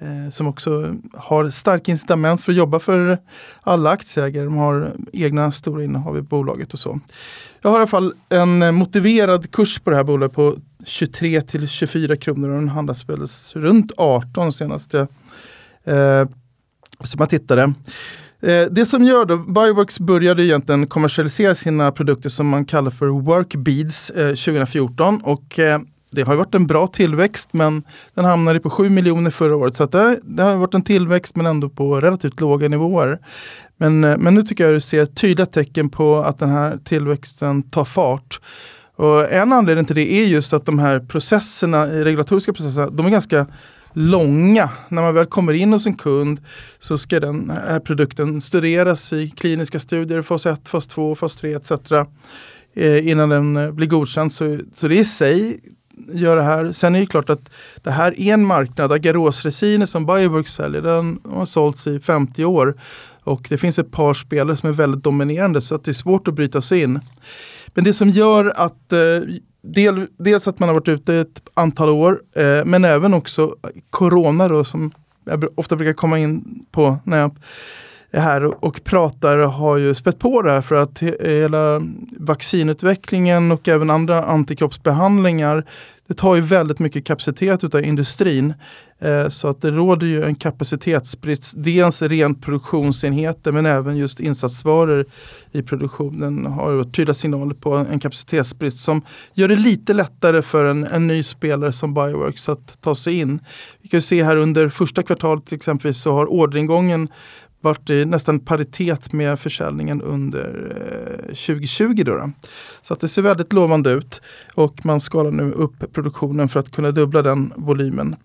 Eh, 0.00 0.30
som 0.30 0.46
också 0.46 0.94
har 1.14 1.50
starka 1.50 1.92
incitament 1.92 2.40
för 2.40 2.52
att 2.52 2.58
jobba 2.58 2.78
för 2.78 3.18
alla 3.60 3.90
aktieägare. 3.90 4.44
De 4.44 4.56
har 4.56 4.92
egna 5.12 5.52
stora 5.52 5.84
innehav 5.84 6.18
i 6.18 6.22
bolaget 6.22 6.72
och 6.72 6.78
så. 6.78 7.00
Jag 7.62 7.70
har 7.70 7.76
i 7.76 7.80
alla 7.80 7.86
fall 7.86 8.14
en 8.28 8.74
motiverad 8.74 9.50
kurs 9.50 9.78
på 9.78 9.90
det 9.90 9.96
här 9.96 10.04
bolaget 10.04 10.36
på 10.36 10.56
23 10.84 11.42
till 11.42 11.68
24 11.68 12.16
kronor 12.16 12.48
och 12.48 12.54
den 12.54 12.68
handlas 12.68 13.08
väl 13.08 13.26
runt 13.54 13.92
18 13.96 14.52
senaste 14.52 14.98
eh, 15.84 16.24
som 17.00 17.18
jag 17.18 17.30
tittade. 17.30 17.62
Eh, 18.40 18.66
det 18.70 18.86
som 18.86 19.04
gör 19.04 19.24
då, 19.24 19.36
Bioworks 19.36 20.00
började 20.00 20.44
egentligen 20.44 20.86
kommersialisera 20.86 21.54
sina 21.54 21.92
produkter 21.92 22.28
som 22.28 22.48
man 22.48 22.64
kallar 22.64 22.90
för 22.90 23.06
Workbeads 23.06 24.10
eh, 24.10 24.28
2014 24.28 25.20
och 25.24 25.58
eh, 25.58 25.80
det 26.10 26.22
har 26.22 26.34
varit 26.34 26.54
en 26.54 26.66
bra 26.66 26.86
tillväxt 26.86 27.52
men 27.52 27.82
den 28.14 28.24
hamnade 28.24 28.60
på 28.60 28.70
7 28.70 28.88
miljoner 28.88 29.30
förra 29.30 29.56
året. 29.56 29.76
Så 29.76 29.86
det, 29.86 30.20
det, 30.22 30.42
har 30.42 30.56
varit 30.56 30.74
en 30.74 30.82
tillväxt 30.82 31.36
men 31.36 31.46
ändå 31.46 31.68
på 31.68 32.00
relativt 32.00 32.40
låga 32.40 32.68
nivåer. 32.68 33.18
Men, 33.76 34.04
eh, 34.04 34.16
men 34.18 34.34
nu 34.34 34.42
tycker 34.42 34.64
jag 34.64 34.70
att 34.70 34.76
du 34.76 34.80
ser 34.80 35.06
tydliga 35.06 35.46
tecken 35.46 35.90
på 35.90 36.16
att 36.16 36.38
den 36.38 36.48
här 36.48 36.78
tillväxten 36.84 37.62
tar 37.62 37.84
fart. 37.84 38.40
Och 38.96 39.32
en 39.32 39.52
anledning 39.52 39.84
till 39.84 39.96
det 39.96 40.12
är 40.12 40.26
just 40.26 40.52
att 40.52 40.66
de 40.66 40.78
här 40.78 41.00
processerna, 41.00 41.86
regulatoriska 41.86 42.52
processerna, 42.52 42.90
de 42.90 43.06
är 43.06 43.10
ganska 43.10 43.46
långa. 43.92 44.70
När 44.88 45.02
man 45.02 45.14
väl 45.14 45.26
kommer 45.26 45.52
in 45.52 45.72
hos 45.72 45.86
en 45.86 45.94
kund 45.94 46.40
så 46.78 46.98
ska 46.98 47.20
den 47.20 47.50
här 47.50 47.80
produkten 47.80 48.42
studeras 48.42 49.12
i 49.12 49.30
kliniska 49.30 49.80
studier, 49.80 50.22
fas 50.22 50.46
1, 50.46 50.68
fas 50.68 50.86
2, 50.86 51.14
fas 51.14 51.36
3 51.36 51.54
etc. 51.54 51.72
Eh, 52.74 53.08
innan 53.08 53.28
den 53.28 53.56
eh, 53.56 53.70
blir 53.70 53.86
godkänd. 53.86 54.32
Så, 54.32 54.58
så 54.74 54.88
det 54.88 54.96
i 54.96 55.04
sig 55.04 55.60
gör 56.12 56.36
det 56.36 56.42
här. 56.42 56.72
Sen 56.72 56.94
är 56.94 57.00
det 57.00 57.06
klart 57.06 57.30
att 57.30 57.50
det 57.82 57.90
här 57.90 58.20
är 58.20 58.34
en 58.34 58.44
marknad. 58.44 58.92
Agarosresiner 58.92 59.86
som 59.86 60.06
Bioworks 60.06 60.52
säljer, 60.52 60.82
den 60.82 61.20
har 61.24 61.46
sålts 61.46 61.86
i 61.86 62.00
50 62.00 62.44
år. 62.44 62.74
Och 63.24 63.46
det 63.48 63.58
finns 63.58 63.78
ett 63.78 63.90
par 63.90 64.14
spelare 64.14 64.56
som 64.56 64.68
är 64.68 64.72
väldigt 64.72 65.04
dominerande 65.04 65.60
så 65.60 65.74
att 65.74 65.84
det 65.84 65.90
är 65.90 65.92
svårt 65.92 66.28
att 66.28 66.34
bryta 66.34 66.62
sig 66.62 66.82
in. 66.82 67.00
Men 67.66 67.84
det 67.84 67.94
som 67.94 68.10
gör 68.10 68.52
att 68.56 68.92
eh, 68.92 68.98
del, 69.62 70.06
dels 70.18 70.48
att 70.48 70.58
man 70.58 70.68
har 70.68 70.74
varit 70.74 70.88
ute 70.88 71.14
ett 71.14 71.42
antal 71.54 71.88
år, 71.88 72.22
eh, 72.32 72.64
men 72.64 72.84
även 72.84 73.14
också 73.14 73.56
corona 73.90 74.48
då, 74.48 74.64
som 74.64 74.92
jag 75.24 75.44
ofta 75.54 75.76
brukar 75.76 75.92
komma 75.92 76.18
in 76.18 76.64
på 76.70 76.98
när 77.04 77.18
jag 77.18 77.30
här 78.12 78.64
och 78.64 78.84
pratar 78.84 79.38
har 79.38 79.76
ju 79.76 79.94
spett 79.94 80.18
på 80.18 80.42
det 80.42 80.50
här 80.50 80.62
för 80.62 80.74
att 80.74 81.02
hela 81.20 81.82
vaccinutvecklingen 82.18 83.52
och 83.52 83.68
även 83.68 83.90
andra 83.90 84.22
antikroppsbehandlingar 84.22 85.64
det 86.08 86.14
tar 86.14 86.34
ju 86.34 86.40
väldigt 86.40 86.78
mycket 86.78 87.04
kapacitet 87.04 87.64
utav 87.64 87.84
industrin. 87.84 88.54
Eh, 88.98 89.28
så 89.28 89.48
att 89.48 89.62
det 89.62 89.70
råder 89.70 90.06
ju 90.06 90.24
en 90.24 90.34
kapacitetsbrist, 90.34 91.54
dels 91.56 92.02
rent 92.02 92.42
produktionsenheter 92.42 93.52
men 93.52 93.66
även 93.66 93.96
just 93.96 94.20
insatsvaror 94.20 95.06
i 95.52 95.62
produktionen 95.62 96.46
har 96.46 96.72
ju 96.72 96.84
tydliga 96.84 97.14
signaler 97.14 97.54
på 97.54 97.74
en 97.74 98.00
kapacitetsbrist 98.00 98.78
som 98.78 99.02
gör 99.34 99.48
det 99.48 99.56
lite 99.56 99.94
lättare 99.94 100.42
för 100.42 100.64
en, 100.64 100.84
en 100.84 101.06
ny 101.06 101.22
spelare 101.22 101.72
som 101.72 101.94
Bioworks 101.94 102.48
att 102.48 102.80
ta 102.80 102.94
sig 102.94 103.14
in. 103.14 103.40
Vi 103.82 103.88
kan 103.88 104.02
se 104.02 104.24
här 104.24 104.36
under 104.36 104.68
första 104.68 105.02
kvartalet 105.02 105.52
exempelvis 105.52 105.98
så 105.98 106.12
har 106.12 106.32
orderingången 106.32 107.08
varit 107.60 107.90
i 107.90 108.04
nästan 108.04 108.40
paritet 108.40 109.12
med 109.12 109.40
försäljningen 109.40 110.02
under 110.02 110.76
eh, 111.28 111.34
2020. 111.34 112.02
Då, 112.04 112.16
då 112.16 112.30
Så 112.82 112.94
att 112.94 113.00
det 113.00 113.08
ser 113.08 113.22
väldigt 113.22 113.52
lovande 113.52 113.90
ut 113.90 114.20
och 114.54 114.86
man 114.86 115.00
skalar 115.00 115.30
nu 115.30 115.52
upp 115.52 115.92
produktionen 115.92 116.48
för 116.48 116.60
att 116.60 116.70
kunna 116.70 116.90
dubbla 116.90 117.22
den 117.22 117.52
volymen. 117.56 118.16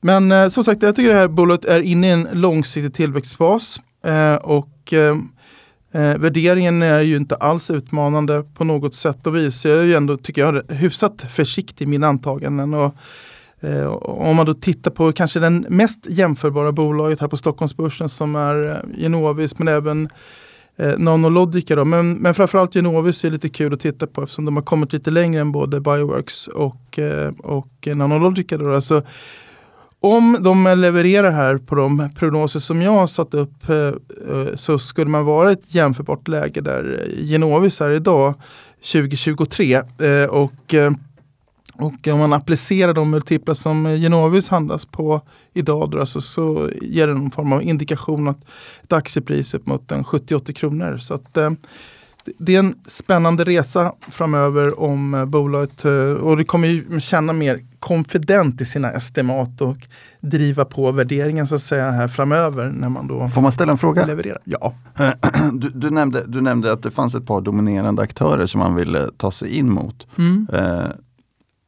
Men 0.00 0.32
eh, 0.32 0.48
som 0.48 0.64
sagt, 0.64 0.82
jag 0.82 0.96
tycker 0.96 1.10
det 1.12 1.18
här 1.18 1.28
bolaget 1.28 1.64
är 1.64 1.80
inne 1.80 2.08
i 2.08 2.10
en 2.10 2.28
långsiktig 2.32 2.94
tillväxtfas 2.94 3.80
eh, 4.04 4.34
och 4.34 4.92
eh, 4.92 5.16
eh, 5.92 6.18
värderingen 6.18 6.82
är 6.82 7.00
ju 7.00 7.16
inte 7.16 7.36
alls 7.36 7.70
utmanande 7.70 8.44
på 8.54 8.64
något 8.64 8.94
sätt 8.94 9.26
och 9.26 9.36
vis. 9.36 9.64
Jag 9.64 9.78
är 9.78 9.82
ju 9.82 9.94
ändå, 9.94 10.16
tycker 10.16 10.42
jag, 10.42 10.72
hyfsat 10.72 11.22
försiktig 11.32 11.84
i 11.84 11.88
mina 11.88 12.08
antaganden. 12.08 12.74
Och, 12.74 12.94
Eh, 13.62 13.86
om 13.92 14.36
man 14.36 14.46
då 14.46 14.54
tittar 14.54 14.90
på 14.90 15.12
kanske 15.12 15.40
den 15.40 15.66
mest 15.68 16.06
jämförbara 16.08 16.72
bolaget 16.72 17.20
här 17.20 17.28
på 17.28 17.36
Stockholmsbörsen 17.36 18.08
som 18.08 18.36
är 18.36 18.68
eh, 18.68 19.00
Genovis 19.02 19.58
men 19.58 19.68
även 19.68 20.08
eh, 20.76 20.98
Nanologica. 20.98 21.76
Då. 21.76 21.84
Men, 21.84 22.14
men 22.14 22.34
framförallt 22.34 22.74
Genovis 22.74 23.24
är 23.24 23.30
lite 23.30 23.48
kul 23.48 23.74
att 23.74 23.80
titta 23.80 24.06
på 24.06 24.22
eftersom 24.22 24.44
de 24.44 24.56
har 24.56 24.62
kommit 24.62 24.92
lite 24.92 25.10
längre 25.10 25.40
än 25.40 25.52
både 25.52 25.80
Bioworks 25.80 26.48
och, 26.48 26.98
eh, 26.98 27.32
och 27.38 27.88
Nanologica. 27.94 28.58
Då. 28.58 28.74
Alltså, 28.74 29.02
om 30.00 30.36
de 30.40 30.74
levererar 30.76 31.30
här 31.30 31.56
på 31.58 31.74
de 31.74 32.10
prognoser 32.16 32.60
som 32.60 32.82
jag 32.82 32.92
har 32.92 33.06
satt 33.06 33.34
upp 33.34 33.68
eh, 33.68 33.76
eh 33.76 33.94
så 34.54 34.78
skulle 34.78 35.10
man 35.10 35.24
vara 35.24 35.50
i 35.50 35.52
ett 35.52 35.74
jämförbart 35.74 36.28
läge 36.28 36.60
där 36.60 37.06
Genovis 37.18 37.80
är 37.80 37.90
idag 37.90 38.34
2023. 38.92 39.74
Eh, 39.74 40.24
och, 40.28 40.74
och 41.82 42.08
om 42.08 42.18
man 42.18 42.32
applicerar 42.32 42.94
de 42.94 43.10
multiplar 43.10 43.54
som 43.54 43.96
Genovis 43.96 44.48
handlas 44.48 44.86
på 44.86 45.20
idag 45.54 45.90
då, 45.90 46.00
alltså, 46.00 46.20
så 46.20 46.70
ger 46.82 47.06
det 47.06 47.14
någon 47.14 47.30
form 47.30 47.52
av 47.52 47.62
indikation 47.62 48.28
att 48.28 48.44
ett 48.82 48.92
aktiepris 48.92 49.54
upp 49.54 49.66
mot 49.66 49.90
70-80 49.90 50.52
kronor. 50.52 50.98
Så 50.98 51.14
att, 51.14 51.38
det 52.38 52.54
är 52.54 52.58
en 52.58 52.74
spännande 52.86 53.44
resa 53.44 53.92
framöver 54.00 54.80
om 54.80 55.24
bolaget 55.28 55.84
och 56.20 56.36
det 56.36 56.44
kommer 56.44 56.68
ju 56.68 57.00
känna 57.00 57.32
mer 57.32 57.60
konfident 57.78 58.60
i 58.60 58.64
sina 58.64 58.90
estimat 58.90 59.60
och 59.60 59.76
driva 60.20 60.64
på 60.64 60.92
värderingen 60.92 61.46
så 61.46 61.54
att 61.54 61.62
säga 61.62 61.90
här 61.90 62.08
framöver 62.08 62.70
när 62.70 62.88
man 62.88 63.06
då 63.06 63.28
Får 63.28 63.42
man 63.42 63.52
ställa 63.52 63.72
en 63.72 63.78
fråga? 63.78 64.06
Levererar. 64.06 64.40
Ja. 64.44 64.74
Du, 65.52 65.68
du, 65.68 65.90
nämnde, 65.90 66.24
du 66.26 66.40
nämnde 66.40 66.72
att 66.72 66.82
det 66.82 66.90
fanns 66.90 67.14
ett 67.14 67.26
par 67.26 67.40
dominerande 67.40 68.02
aktörer 68.02 68.46
som 68.46 68.58
man 68.58 68.74
ville 68.74 69.10
ta 69.16 69.30
sig 69.30 69.56
in 69.56 69.70
mot. 69.70 70.06
Mm. 70.18 70.46
Eh, 70.52 70.84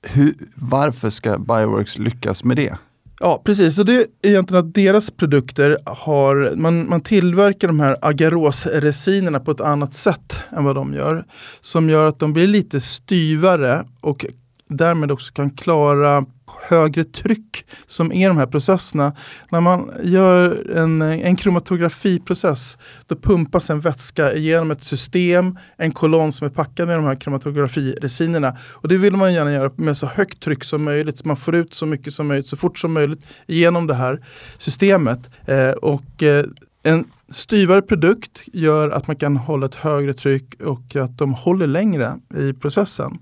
hur, 0.05 0.35
varför 0.55 1.11
ska 1.11 1.39
Bioworks 1.39 1.99
lyckas 1.99 2.45
med 2.45 2.57
det? 2.57 2.79
Ja 3.21 3.43
precis, 3.45 3.79
och 3.79 3.85
det 3.85 3.97
är 3.97 4.07
egentligen 4.23 4.67
att 4.67 4.75
deras 4.75 5.11
produkter 5.11 5.79
har, 5.87 6.53
man, 6.57 6.89
man 6.89 7.01
tillverkar 7.01 7.69
de 7.69 7.81
här 7.81 7.97
agarosresinerna 8.03 9.41
på 9.41 9.51
ett 9.51 9.61
annat 9.61 9.93
sätt 9.93 10.39
än 10.57 10.65
vad 10.65 10.75
de 10.75 10.95
gör. 10.95 11.25
Som 11.61 11.91
gör 11.91 12.05
att 12.05 12.19
de 12.19 12.33
blir 12.33 12.47
lite 12.47 12.81
styvare 12.81 13.85
och 14.01 14.27
därmed 14.69 15.13
också 15.13 15.33
kan 15.33 15.51
klara 15.51 16.25
högre 16.69 17.05
tryck 17.05 17.67
som 17.87 18.13
är 18.13 18.29
de 18.29 18.37
här 18.37 18.47
processerna. 18.47 19.13
När 19.51 19.61
man 19.61 19.91
gör 20.03 20.71
en, 20.77 21.03
en 21.03 21.37
kromatografiprocess 21.37 22.79
då 23.07 23.17
pumpas 23.17 23.71
en 23.71 23.81
vätska 23.81 24.37
genom 24.37 24.71
ett 24.71 24.83
system, 24.83 25.59
en 25.77 25.93
kolonn 25.93 26.33
som 26.33 26.47
är 26.47 26.51
packad 26.51 26.89
med 26.89 26.97
de 26.97 27.05
här 27.05 27.17
kromatografiresinerna. 27.17 28.57
Och 28.73 28.89
det 28.89 28.97
vill 28.97 29.13
man 29.13 29.33
gärna 29.33 29.53
göra 29.53 29.71
med 29.77 29.99
så 29.99 30.07
högt 30.07 30.43
tryck 30.43 30.65
som 30.65 30.85
möjligt 30.85 31.19
så 31.19 31.29
man 31.29 31.37
får 31.37 31.55
ut 31.55 31.75
så 31.75 31.87
mycket 31.87 32.13
som 32.13 32.27
möjligt 32.27 32.49
så 32.49 32.57
fort 32.57 32.79
som 32.79 32.93
möjligt 32.93 33.21
genom 33.47 33.87
det 33.87 33.95
här 33.95 34.27
systemet. 34.59 35.31
Eh, 35.47 35.71
och 35.71 36.23
eh, 36.23 36.45
en 36.87 37.05
styvare 37.29 37.83
produkt 37.83 38.43
gör 38.53 38.91
att 38.91 39.07
man 39.07 39.17
kan 39.17 39.37
hålla 39.37 39.67
ett 39.67 39.75
högre 39.75 40.15
tryck 40.15 40.61
och 40.61 40.97
att 40.97 41.19
de 41.19 41.35
håller 41.35 41.67
längre 41.67 42.19
i 42.37 42.53
processen. 42.53 43.19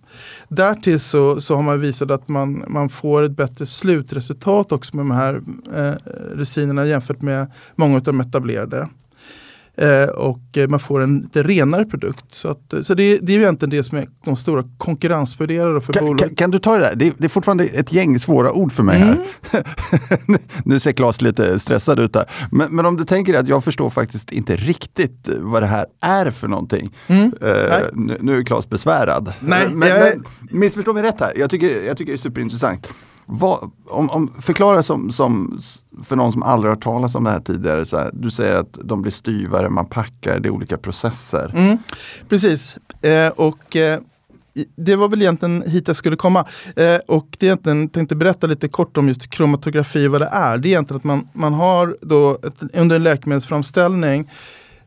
Därtill 0.48 1.00
så, 1.00 1.40
så 1.40 1.56
har 1.56 1.62
man 1.62 1.80
visat 1.80 2.10
att 2.10 2.28
man, 2.28 2.64
man 2.68 2.88
får 2.88 3.22
ett 3.22 3.36
bättre 3.36 3.66
slutresultat 3.66 4.72
också 4.72 4.96
med 4.96 5.04
de 5.04 5.10
här 5.10 5.42
eh, 5.74 5.94
resinerna 6.36 6.86
jämfört 6.86 7.22
med 7.22 7.52
många 7.74 7.96
av 7.96 8.02
de 8.02 8.20
etablerade. 8.20 8.88
Eh, 9.76 10.08
och 10.08 10.56
eh, 10.56 10.68
man 10.68 10.80
får 10.80 11.00
en 11.00 11.20
lite 11.20 11.42
renare 11.42 11.84
produkt. 11.84 12.24
Så, 12.28 12.48
att, 12.48 12.74
så 12.82 12.94
det, 12.94 13.18
det 13.18 13.32
är 13.32 13.38
egentligen 13.38 13.70
det 13.70 13.84
som 13.84 13.98
är 13.98 14.08
de 14.24 14.36
stora 14.36 14.64
konkurrensfördelarna 14.78 15.80
för 15.80 15.92
kan, 15.92 16.04
bolag. 16.04 16.18
Kan, 16.18 16.34
kan, 16.34 16.50
du 16.50 16.58
ta 16.58 16.74
det 16.74 16.80
där? 16.80 16.94
Det, 16.94 17.12
det, 17.18 17.24
är 17.24 17.28
fortfarande 17.28 17.64
ett 17.64 17.92
gäng 17.92 18.18
svåra 18.18 18.52
ord 18.52 18.72
för 18.72 18.82
mig 18.82 19.02
mm. 19.02 19.18
här. 19.50 19.64
nu 20.64 20.80
ser 20.80 20.92
Claes 20.92 21.22
lite 21.22 21.58
stressad 21.58 21.98
ut 21.98 22.12
där. 22.12 22.30
Men, 22.50 22.76
men, 22.76 22.86
om 22.86 22.96
du 22.96 23.04
tänker 23.04 23.34
att 23.34 23.48
jag 23.48 23.64
förstår 23.64 23.90
faktiskt 23.90 24.32
inte 24.32 24.56
riktigt 24.56 25.28
vad 25.38 25.62
det 25.62 25.66
här 25.66 25.86
är 26.00 26.30
för 26.30 26.48
någonting. 26.48 26.94
Mm. 27.06 27.24
Uh, 27.24 27.30
nu, 27.92 28.16
nu, 28.20 28.38
är 28.38 28.42
Claes 28.42 28.68
besvärad. 28.68 29.32
Nej, 29.40 29.68
men, 29.72 29.88
jag... 29.88 30.00
men 30.00 30.24
missförstå 30.60 30.92
mig 30.92 31.02
rätt 31.02 31.20
här. 31.20 31.32
Jag 31.36 31.50
tycker, 31.50 31.82
jag 31.86 31.96
tycker 31.96 32.12
det 32.12 32.16
är 32.16 32.18
superintressant. 32.18 32.88
Vad, 33.26 33.70
om, 33.86 34.10
om, 34.10 34.32
förklara 34.40 34.82
som, 34.82 35.12
som, 35.12 35.60
för 36.04 36.16
någon 36.16 36.32
som 36.32 36.42
aldrig 36.42 36.70
hört 36.70 36.82
talas 36.82 37.14
om 37.14 37.24
det 37.24 37.30
här 37.30 37.40
tidigare. 37.40 37.84
Så 37.84 37.96
här, 37.96 38.10
du 38.12 38.30
säger 38.30 38.54
att 38.54 38.78
de 38.84 39.02
blir 39.02 39.12
styvare, 39.12 39.70
man 39.70 39.86
packar, 39.86 40.40
det 40.40 40.48
är 40.48 40.50
olika 40.50 40.78
processer. 40.78 41.52
Mm, 41.56 41.78
precis, 42.28 42.76
eh, 43.02 43.28
och 43.28 43.76
eh, 43.76 44.00
det 44.76 44.96
var 44.96 45.08
väl 45.08 45.22
egentligen 45.22 45.62
hit 45.66 45.88
jag 45.88 45.96
skulle 45.96 46.16
komma. 46.16 46.46
Eh, 46.76 46.96
och 47.08 47.36
det 47.38 47.46
egentligen 47.46 47.88
tänkte 47.88 48.14
berätta 48.14 48.46
lite 48.46 48.68
kort 48.68 48.96
om 48.96 49.08
just 49.08 49.30
kromatografi, 49.30 50.08
vad 50.08 50.20
det 50.20 50.28
är. 50.32 50.58
Det 50.58 50.68
är 50.68 50.70
egentligen 50.70 50.98
att 50.98 51.04
man, 51.04 51.28
man 51.32 51.54
har 51.54 51.96
då 52.00 52.38
ett, 52.46 52.62
under 52.72 52.96
en 52.96 53.02
läkemedelsframställning 53.02 54.30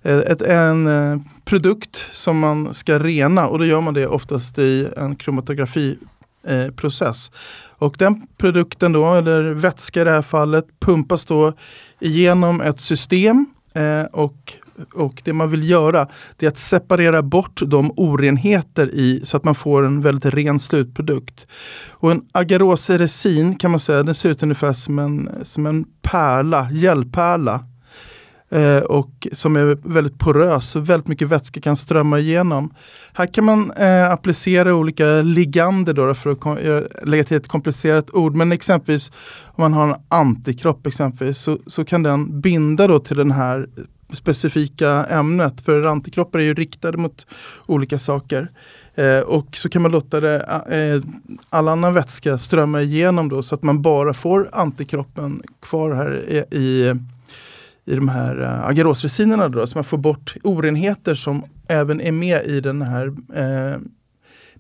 eh, 0.04 0.18
ett, 0.18 0.42
en 0.42 0.88
eh, 0.88 1.20
produkt 1.46 2.06
som 2.12 2.40
man 2.40 2.74
ska 2.74 3.00
rena 3.00 3.48
och 3.48 3.60
då 3.60 3.66
gör 3.66 3.82
man 3.82 3.94
det 3.94 4.08
oftast 4.08 4.58
i 4.58 4.88
en 4.98 5.16
kromatografi 5.16 5.98
Eh, 6.48 6.72
process. 6.72 7.32
Och 7.78 7.96
den 7.98 8.28
produkten 8.38 8.94
då, 8.94 9.14
eller 9.14 9.44
vätska 9.44 10.02
i 10.02 10.04
det 10.04 10.12
här 10.12 10.22
fallet, 10.22 10.66
pumpas 10.80 11.26
då 11.26 11.54
igenom 12.00 12.62
ett 12.62 12.80
system 12.80 13.46
eh, 13.74 14.04
och 14.04 14.54
och 14.94 15.22
det 15.26 15.34
man 15.34 15.50
vill 15.50 15.70
göra 15.70 16.08
det 16.38 16.46
är 16.46 16.50
att 16.50 16.58
separera 16.58 17.22
bort 17.22 17.62
de 17.66 17.92
orenheter 17.96 18.90
i 18.94 19.22
så 19.24 19.38
att 19.38 19.44
man 19.44 19.56
får 19.56 19.86
en 19.86 20.02
väldigt 20.02 20.34
ren 20.34 20.60
slutprodukt. 20.60 21.48
Och 21.90 22.12
en 22.12 22.22
agaroseresin 22.32 23.56
kan 23.56 23.72
man 23.72 23.80
säga, 23.80 24.04
den 24.04 24.16
ser 24.16 24.30
ut 24.30 24.44
ungefär 24.44 24.74
som 24.74 25.00
en, 25.00 25.30
som 25.44 25.66
en 25.66 25.86
pärla, 26.02 26.70
gelpärla. 26.72 27.64
Eh, 28.50 28.78
och 28.78 29.28
som 29.32 29.56
är 29.56 29.78
väldigt 29.90 30.20
porös, 30.20 30.70
så 30.70 30.80
väldigt 30.80 31.08
mycket 31.08 31.28
vätska 31.28 31.62
kan 31.62 31.78
strömma 31.78 32.20
igenom. 32.20 32.74
Här 33.14 33.26
kan 33.26 33.46
man 33.46 33.72
eh, 33.72 34.12
applicera 34.12 34.76
olika 34.76 35.06
ligander 35.22 35.94
då, 35.94 36.14
för 36.14 36.32
att 36.32 36.46
eh, 36.46 37.08
lägga 37.08 37.24
till 37.24 37.38
ett 37.38 37.48
komplicerat 37.48 38.10
ord. 38.14 38.36
Men 38.36 38.52
exempelvis 38.52 39.12
om 39.46 39.62
man 39.62 39.74
har 39.74 39.88
en 39.88 39.96
antikropp 40.08 40.88
exempelvis 40.88 41.38
så, 41.38 41.58
så 41.68 41.86
kan 41.86 42.04
den 42.04 42.42
binda 42.42 42.88
då 42.88 43.00
till 43.00 43.18
den 43.18 43.32
här 43.32 43.68
specifika 44.14 45.06
ämnet. 45.06 45.62
För 45.62 45.84
antikroppar 45.84 46.40
är 46.40 46.44
ju 46.44 46.54
riktade 46.54 46.98
mot 46.98 47.28
olika 47.66 48.00
saker. 48.00 48.52
Eh, 48.96 49.20
och 49.20 49.58
så 49.58 49.70
kan 49.70 49.82
man 49.82 49.92
låta 49.92 50.20
det, 50.20 50.40
eh, 50.70 51.10
all 51.50 51.68
annan 51.68 51.94
vätska 51.94 52.38
strömma 52.38 52.82
igenom 52.82 53.30
då 53.30 53.44
så 53.44 53.56
att 53.56 53.64
man 53.64 53.82
bara 53.82 54.14
får 54.14 54.50
antikroppen 54.52 55.42
kvar 55.62 55.92
här 55.92 56.30
i, 56.30 56.58
i 56.58 56.94
i 57.86 57.96
de 57.96 58.10
här 58.10 58.42
uh, 58.42 58.66
agarosresinerna 58.66 59.50
då, 59.50 59.68
så 59.68 59.78
man 59.78 59.84
får 59.84 59.98
bort 59.98 60.36
orenheter 60.44 61.16
som 61.16 61.44
även 61.68 62.02
är 62.02 62.12
med 62.12 62.46
i 62.46 62.62
den 62.62 62.82
här 62.82 63.08
uh, 63.08 63.78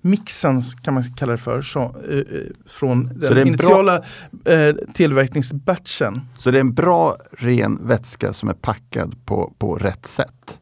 mixen 0.01 0.61
kan 0.61 0.93
man 0.93 1.03
kalla 1.03 1.31
det 1.31 1.37
för, 1.37 1.61
så, 1.61 1.95
uh, 2.09 2.23
från 2.65 3.19
den 3.19 3.47
initiala 3.47 4.03
bra... 4.31 4.73
tillverkningsbatchen. 4.93 6.21
Så 6.37 6.51
det 6.51 6.57
är 6.57 6.61
en 6.61 6.73
bra 6.73 7.15
ren 7.31 7.87
vätska 7.87 8.33
som 8.33 8.49
är 8.49 8.53
packad 8.53 9.25
på, 9.25 9.53
på 9.57 9.75
rätt 9.75 10.05
sätt? 10.05 10.59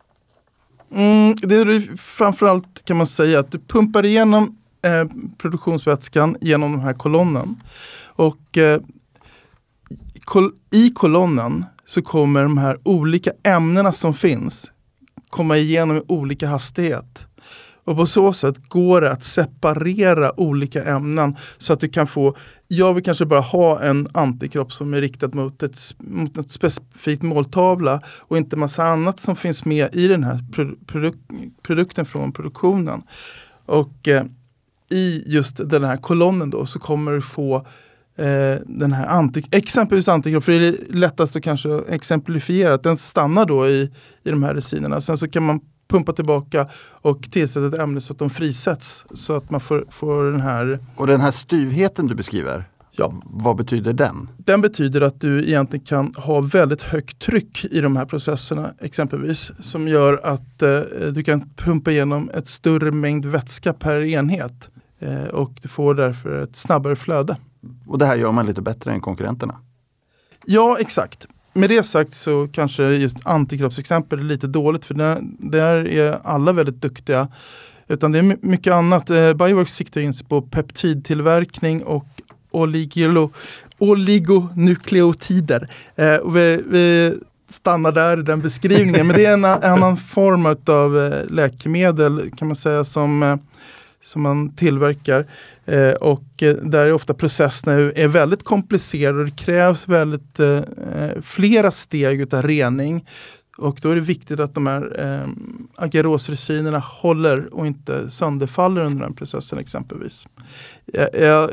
Mm, 0.95 1.35
det 1.35 1.55
är 1.55 1.97
framförallt 1.97 2.85
kan 2.85 2.97
man 2.97 3.07
säga 3.07 3.39
att 3.39 3.51
du 3.51 3.59
pumpar 3.59 4.05
igenom 4.05 4.57
produktionsvätskan 5.37 6.37
genom 6.41 6.71
den 6.71 6.81
här 6.81 6.93
kolonnen. 6.93 7.55
Och 8.15 8.57
kol 10.25 10.51
i 10.71 10.89
kolonnen 10.89 11.65
så 11.85 12.01
kommer 12.01 12.43
de 12.43 12.57
här 12.57 12.77
olika 12.83 13.31
ämnena 13.43 13.91
som 13.91 14.13
finns 14.13 14.71
komma 15.33 15.57
igenom 15.57 15.97
i 15.97 16.01
olika 16.07 16.47
hastighet. 16.47 17.27
Och 17.85 17.95
på 17.95 18.05
så 18.05 18.33
sätt 18.33 18.69
går 18.69 19.01
det 19.01 19.11
att 19.11 19.23
separera 19.23 20.39
olika 20.39 20.83
ämnen 20.83 21.35
så 21.57 21.73
att 21.73 21.79
du 21.79 21.89
kan 21.89 22.07
få, 22.07 22.35
jag 22.67 22.93
vill 22.93 23.03
kanske 23.03 23.25
bara 23.25 23.39
ha 23.39 23.81
en 23.81 24.07
antikropp 24.13 24.73
som 24.73 24.93
är 24.93 25.01
riktad 25.01 25.27
mot 25.27 25.63
ett, 25.63 25.79
mot 25.97 26.37
ett 26.37 26.51
specifikt 26.51 27.21
måltavla 27.21 28.01
och 28.19 28.37
inte 28.37 28.55
massa 28.55 28.83
annat 28.83 29.19
som 29.19 29.35
finns 29.35 29.65
med 29.65 29.95
i 29.95 30.07
den 30.07 30.23
här 30.23 30.39
produk 30.87 31.15
produkten 31.61 32.05
från 32.05 32.31
produktionen. 32.31 33.01
Och 33.65 34.07
eh, 34.07 34.23
i 34.89 35.23
just 35.25 35.69
den 35.69 35.83
här 35.83 35.97
kolonnen 35.97 36.49
då 36.49 36.65
så 36.65 36.79
kommer 36.79 37.11
du 37.11 37.21
få 37.21 37.67
eh, 38.15 38.61
den 38.65 38.93
här 38.93 39.07
anti, 39.07 39.43
exempelvis 39.51 40.07
antikropp, 40.07 40.43
för 40.43 40.51
det 40.51 40.67
är 40.67 40.75
lättast 40.89 41.35
att 41.35 41.43
kanske 41.43 41.81
exemplifiera, 41.89 42.73
att 42.73 42.83
den 42.83 42.97
stannar 42.97 43.45
då 43.45 43.67
i, 43.67 43.91
i 44.23 44.29
de 44.29 44.43
här 44.43 44.53
resinerna. 44.53 45.01
Sen 45.01 45.17
så 45.17 45.27
kan 45.27 45.43
man 45.43 45.59
pumpa 45.87 46.13
tillbaka 46.13 46.67
och 46.91 47.31
tillsätta 47.31 47.67
ett 47.67 47.81
ämne 47.81 48.01
så 48.01 48.13
att 48.13 48.19
de 48.19 48.29
frisätts. 48.29 49.05
Så 49.13 49.35
att 49.35 49.49
man 49.49 49.61
får, 49.61 49.85
får 49.91 50.23
den 50.31 50.41
här... 50.41 50.79
Och 50.95 51.07
den 51.07 51.21
här 51.21 51.31
styvheten 51.31 52.07
du 52.07 52.15
beskriver, 52.15 52.65
Ja. 52.95 53.13
Vad 53.25 53.55
betyder 53.55 53.93
den? 53.93 54.29
Den 54.37 54.61
betyder 54.61 55.01
att 55.01 55.21
du 55.21 55.43
egentligen 55.47 55.85
kan 55.85 56.13
ha 56.17 56.41
väldigt 56.41 56.81
högt 56.81 57.19
tryck 57.19 57.65
i 57.65 57.81
de 57.81 57.95
här 57.95 58.05
processerna 58.05 58.73
exempelvis. 58.79 59.51
Som 59.59 59.87
gör 59.87 60.21
att 60.23 60.61
eh, 60.61 60.79
du 61.13 61.23
kan 61.23 61.49
pumpa 61.55 61.91
igenom 61.91 62.29
ett 62.33 62.47
större 62.47 62.91
mängd 62.91 63.25
vätska 63.25 63.73
per 63.73 64.01
enhet. 64.01 64.69
Eh, 64.99 65.23
och 65.23 65.51
du 65.61 65.67
får 65.67 65.95
därför 65.95 66.43
ett 66.43 66.55
snabbare 66.55 66.95
flöde. 66.95 67.37
Och 67.87 67.97
det 67.97 68.05
här 68.05 68.15
gör 68.15 68.31
man 68.31 68.45
lite 68.45 68.61
bättre 68.61 68.91
än 68.91 69.01
konkurrenterna? 69.01 69.55
Ja, 70.45 70.77
exakt. 70.79 71.27
Med 71.53 71.69
det 71.69 71.83
sagt 71.83 72.15
så 72.15 72.47
kanske 72.53 72.83
just 72.83 73.17
antikroppsexempel 73.23 74.19
är 74.19 74.23
lite 74.23 74.47
dåligt 74.47 74.85
för 74.85 74.93
där, 74.93 75.19
där 75.39 75.87
är 75.87 76.19
alla 76.23 76.53
väldigt 76.53 76.81
duktiga. 76.81 77.27
Utan 77.87 78.11
det 78.11 78.19
är 78.19 78.37
mycket 78.41 78.73
annat. 78.73 79.09
Eh, 79.09 79.33
Bioworks 79.33 79.73
siktar 79.73 80.01
in 80.01 80.13
sig 80.13 80.27
på 80.27 80.41
peptidtillverkning 80.41 81.83
och 81.83 82.05
oligilo, 82.51 83.31
oligonukleotider. 83.77 85.69
Eh, 85.95 86.31
vi, 86.31 86.61
vi 86.65 87.17
stannar 87.49 87.91
där 87.91 88.19
i 88.19 88.23
den 88.23 88.41
beskrivningen. 88.41 89.07
Men 89.07 89.15
det 89.15 89.25
är 89.25 89.33
en 89.33 89.45
annan 89.45 89.97
form 89.97 90.45
av 90.65 90.99
eh, 90.99 91.31
läkemedel 91.31 92.31
kan 92.37 92.47
man 92.47 92.55
säga 92.55 92.83
som, 92.83 93.23
eh, 93.23 93.35
som 94.03 94.21
man 94.21 94.55
tillverkar. 94.55 95.25
Eh, 95.65 95.91
och 95.91 96.43
eh, 96.43 96.55
där 96.55 96.85
är 96.85 96.93
ofta 96.93 97.13
processerna 97.13 97.73
är 97.73 98.07
väldigt 98.07 98.43
komplicerade 98.43 99.19
och 99.19 99.25
det 99.25 99.35
krävs 99.35 99.87
väldigt 99.87 100.39
eh, 100.39 100.47
eh 100.47 101.21
flera 101.21 101.71
steg 101.71 102.33
av 102.33 102.41
rening. 102.41 103.05
Och 103.57 103.79
då 103.81 103.89
är 103.89 103.95
det 103.95 104.01
viktigt 104.01 104.39
att 104.39 104.55
de 104.55 104.67
här 104.67 104.99
eh, 104.99 105.29
agarosresinerna 105.75 106.79
håller 106.79 107.53
och 107.53 107.67
inte 107.67 108.11
sönderfaller 108.11 108.81
under 108.81 109.05
den 109.05 109.13
processen 109.13 109.59
exempelvis. 109.59 110.27
Jag, 111.13 111.49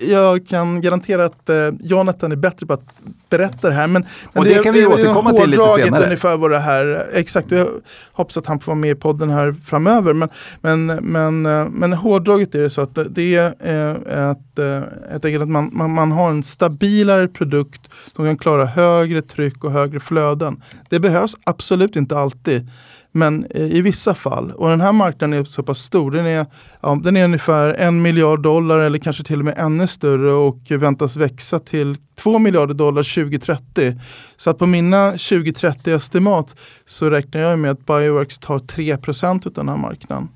jag, 0.00 0.46
kan 0.46 0.80
garantera 0.80 1.24
att 1.24 1.48
eh, 1.48 1.70
Jonathan 1.80 2.32
är 2.32 2.36
bättre 2.36 2.66
på 2.66 2.72
att 2.72 2.82
berätta 3.28 3.68
det 3.68 3.74
här. 3.74 3.86
Men, 3.86 4.02
men 4.32 4.40
och 4.40 4.44
det, 4.44 4.54
det 4.54 4.62
kan 4.62 4.74
vi 4.74 4.86
återkomma 4.86 5.32
till 5.32 5.50
lite 5.50 5.68
senare. 5.68 6.04
ungefär 6.04 6.36
vad 6.36 6.50
det 6.50 6.58
här, 6.58 7.06
exakt, 7.12 7.50
jag 7.50 7.68
hoppas 8.12 8.36
att 8.36 8.46
han 8.46 8.60
får 8.60 8.72
vara 8.72 8.80
med 8.80 8.90
i 8.90 8.94
podden 8.94 9.30
här 9.30 9.54
framöver. 9.66 10.12
Men, 10.12 10.28
men, 10.60 10.86
men, 10.86 11.46
eh, 11.46 11.68
men 11.70 11.92
hårdraget 11.92 12.54
är 12.54 12.60
det 12.60 12.70
så 12.70 12.80
att 12.80 12.98
det 13.10 13.34
är 13.36 13.54
eh, 13.60 14.30
att, 14.30 14.58
eh, 14.58 15.42
att 15.42 15.48
man, 15.48 15.70
man, 15.72 15.90
man 15.90 16.12
har 16.12 16.30
en 16.30 16.42
stabilare 16.42 17.28
produkt 17.28 17.90
som 18.16 18.24
kan 18.24 18.36
klara 18.36 18.64
högre 18.64 19.22
tryck 19.22 19.64
och 19.64 19.72
högre 19.72 20.00
flöden. 20.00 20.62
Det 20.88 21.00
behövs 21.00 21.36
absolut 21.44 21.96
inte 21.96 22.18
alltid. 22.18 22.68
Men 23.16 23.46
i 23.56 23.82
vissa 23.82 24.14
fall, 24.14 24.50
och 24.50 24.68
den 24.68 24.80
här 24.80 24.92
marknaden 24.92 25.40
är 25.40 25.44
så 25.44 25.62
pass 25.62 25.78
stor, 25.78 26.10
den 26.10 26.26
är, 26.26 26.46
ja, 26.82 27.00
den 27.04 27.16
är 27.16 27.24
ungefär 27.24 27.74
en 27.78 28.02
miljard 28.02 28.42
dollar 28.42 28.78
eller 28.78 28.98
kanske 28.98 29.24
till 29.24 29.38
och 29.38 29.44
med 29.44 29.54
ännu 29.58 29.86
större 29.86 30.32
och 30.32 30.58
väntas 30.70 31.16
växa 31.16 31.58
till 31.58 31.96
2 32.22 32.38
miljarder 32.38 32.74
dollar 32.74 33.14
2030. 33.24 33.92
Så 34.36 34.50
att 34.50 34.58
på 34.58 34.66
mina 34.66 35.10
2030 35.10 35.94
estimat 35.94 36.56
så 36.84 37.10
räknar 37.10 37.40
jag 37.40 37.58
med 37.58 37.70
att 37.70 37.86
Bioworks 37.86 38.38
tar 38.38 38.58
3% 38.58 39.46
av 39.46 39.52
den 39.52 39.68
här 39.68 39.76
marknaden. 39.76 40.28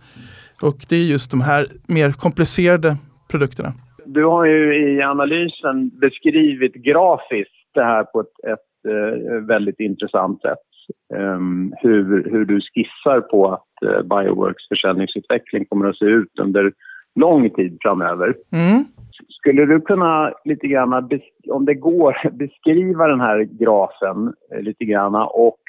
Och 0.62 0.78
det 0.88 0.96
är 0.96 1.04
just 1.04 1.30
de 1.30 1.40
här 1.40 1.66
mer 1.88 2.12
komplicerade 2.12 2.96
produkterna. 3.30 3.72
Du 4.06 4.24
har 4.24 4.44
ju 4.46 4.62
i 4.74 5.02
analysen 5.02 5.98
beskrivit 6.00 6.74
grafiskt 6.74 7.70
det 7.74 7.84
här 7.84 8.04
på 8.04 8.20
ett, 8.20 8.52
ett 8.52 8.90
eh, 8.92 9.46
väldigt 9.46 9.80
intressant 9.80 10.40
sätt. 10.40 10.67
Um, 11.14 11.74
hur, 11.76 12.30
hur 12.30 12.44
du 12.44 12.60
skissar 12.60 13.20
på 13.20 13.52
att 13.52 13.88
uh, 13.88 14.02
Bioworks 14.02 14.68
försäljningsutveckling 14.68 15.64
kommer 15.64 15.88
att 15.88 15.98
se 15.98 16.04
ut 16.04 16.38
under 16.40 16.72
lång 17.14 17.50
tid 17.50 17.78
framöver. 17.82 18.36
Mm. 18.52 18.84
Skulle 19.28 19.66
du 19.66 19.80
kunna 19.80 20.32
lite 20.44 20.66
grann, 20.66 21.10
om 21.50 21.64
det 21.64 21.74
går, 21.74 22.30
beskriva 22.38 23.08
den 23.08 23.20
här 23.20 23.42
grafen 23.42 24.34
eh, 24.54 24.62
lite 24.62 24.84
grann 24.84 25.14
och 25.14 25.60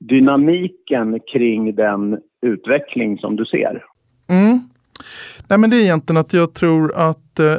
dynamiken 0.00 1.20
kring 1.32 1.74
den 1.74 2.18
utveckling 2.46 3.18
som 3.18 3.36
du 3.36 3.44
ser? 3.44 3.84
Nej 5.48 5.58
men 5.58 5.70
det 5.70 5.76
är 5.76 5.80
egentligen 5.80 6.20
att 6.20 6.32
jag 6.32 6.54
tror 6.54 6.96
att 6.96 7.38
eh, 7.38 7.56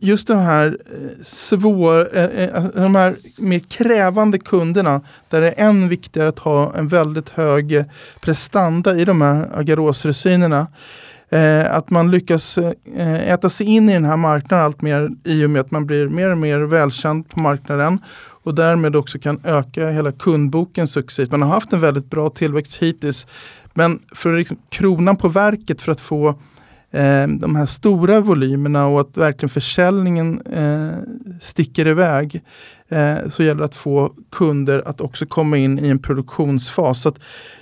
just 0.00 0.28
de 0.28 0.38
här 0.38 0.66
eh, 0.66 1.22
svår, 1.24 2.18
eh, 2.18 2.64
de 2.74 2.94
här 2.94 3.16
mer 3.38 3.58
krävande 3.58 4.38
kunderna 4.38 5.00
där 5.28 5.40
det 5.40 5.50
är 5.50 5.68
än 5.68 5.88
viktigare 5.88 6.28
att 6.28 6.38
ha 6.38 6.74
en 6.74 6.88
väldigt 6.88 7.28
hög 7.28 7.84
prestanda 8.20 8.96
i 8.96 9.04
de 9.04 9.20
här 9.20 9.48
agarosresinerna. 9.54 10.66
Att 11.70 11.90
man 11.90 12.10
lyckas 12.10 12.58
äta 13.26 13.48
sig 13.48 13.66
in 13.66 13.88
i 13.88 13.92
den 13.92 14.04
här 14.04 14.16
marknaden 14.16 14.64
allt 14.64 14.82
mer 14.82 15.10
i 15.24 15.44
och 15.44 15.50
med 15.50 15.60
att 15.60 15.70
man 15.70 15.86
blir 15.86 16.08
mer 16.08 16.30
och 16.30 16.38
mer 16.38 16.58
välkänd 16.58 17.28
på 17.28 17.40
marknaden 17.40 17.98
och 18.44 18.54
därmed 18.54 18.96
också 18.96 19.18
kan 19.18 19.40
öka 19.44 19.90
hela 19.90 20.12
kundboken 20.12 20.86
successivt. 20.86 21.30
Man 21.30 21.42
har 21.42 21.48
haft 21.48 21.72
en 21.72 21.80
väldigt 21.80 22.10
bra 22.10 22.30
tillväxt 22.30 22.76
hittills. 22.76 23.26
Men 23.74 23.98
för 24.12 24.38
liksom 24.38 24.56
kronan 24.68 25.16
på 25.16 25.28
verket 25.28 25.82
för 25.82 25.92
att 25.92 26.00
få 26.00 26.38
eh, 26.94 27.26
de 27.28 27.56
här 27.56 27.66
stora 27.66 28.20
volymerna 28.20 28.86
och 28.86 29.00
att 29.00 29.16
verkligen 29.16 29.50
försäljningen 29.50 30.40
eh, 30.40 30.98
sticker 31.40 31.86
iväg 31.86 32.42
eh, 32.88 33.16
så 33.28 33.42
gäller 33.42 33.58
det 33.58 33.64
att 33.64 33.76
få 33.76 34.14
kunder 34.30 34.82
att 34.86 35.00
också 35.00 35.26
komma 35.26 35.56
in 35.56 35.84
i 35.84 35.88
en 35.88 35.98
produktionsfas. 35.98 37.02
Så 37.02 37.12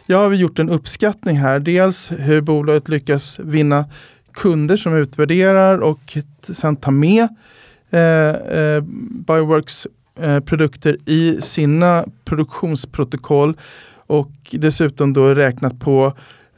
jag 0.06 0.18
har 0.18 0.32
gjort 0.32 0.58
en 0.58 0.70
uppskattning 0.70 1.36
här. 1.36 1.60
Dels 1.60 2.12
hur 2.12 2.40
bolaget 2.40 2.88
lyckas 2.88 3.38
vinna 3.38 3.84
kunder 4.32 4.76
som 4.76 4.96
utvärderar 4.96 5.78
och 5.78 6.18
sen 6.54 6.76
tar 6.76 6.92
med 6.92 7.28
eh, 7.90 8.58
eh, 8.58 8.82
Bioworks 9.26 9.86
eh, 10.20 10.40
produkter 10.40 10.96
i 11.06 11.42
sina 11.42 12.04
produktionsprotokoll 12.24 13.56
och 14.06 14.30
dessutom 14.50 15.12
då 15.12 15.34
räknat 15.34 15.80
på 15.80 16.12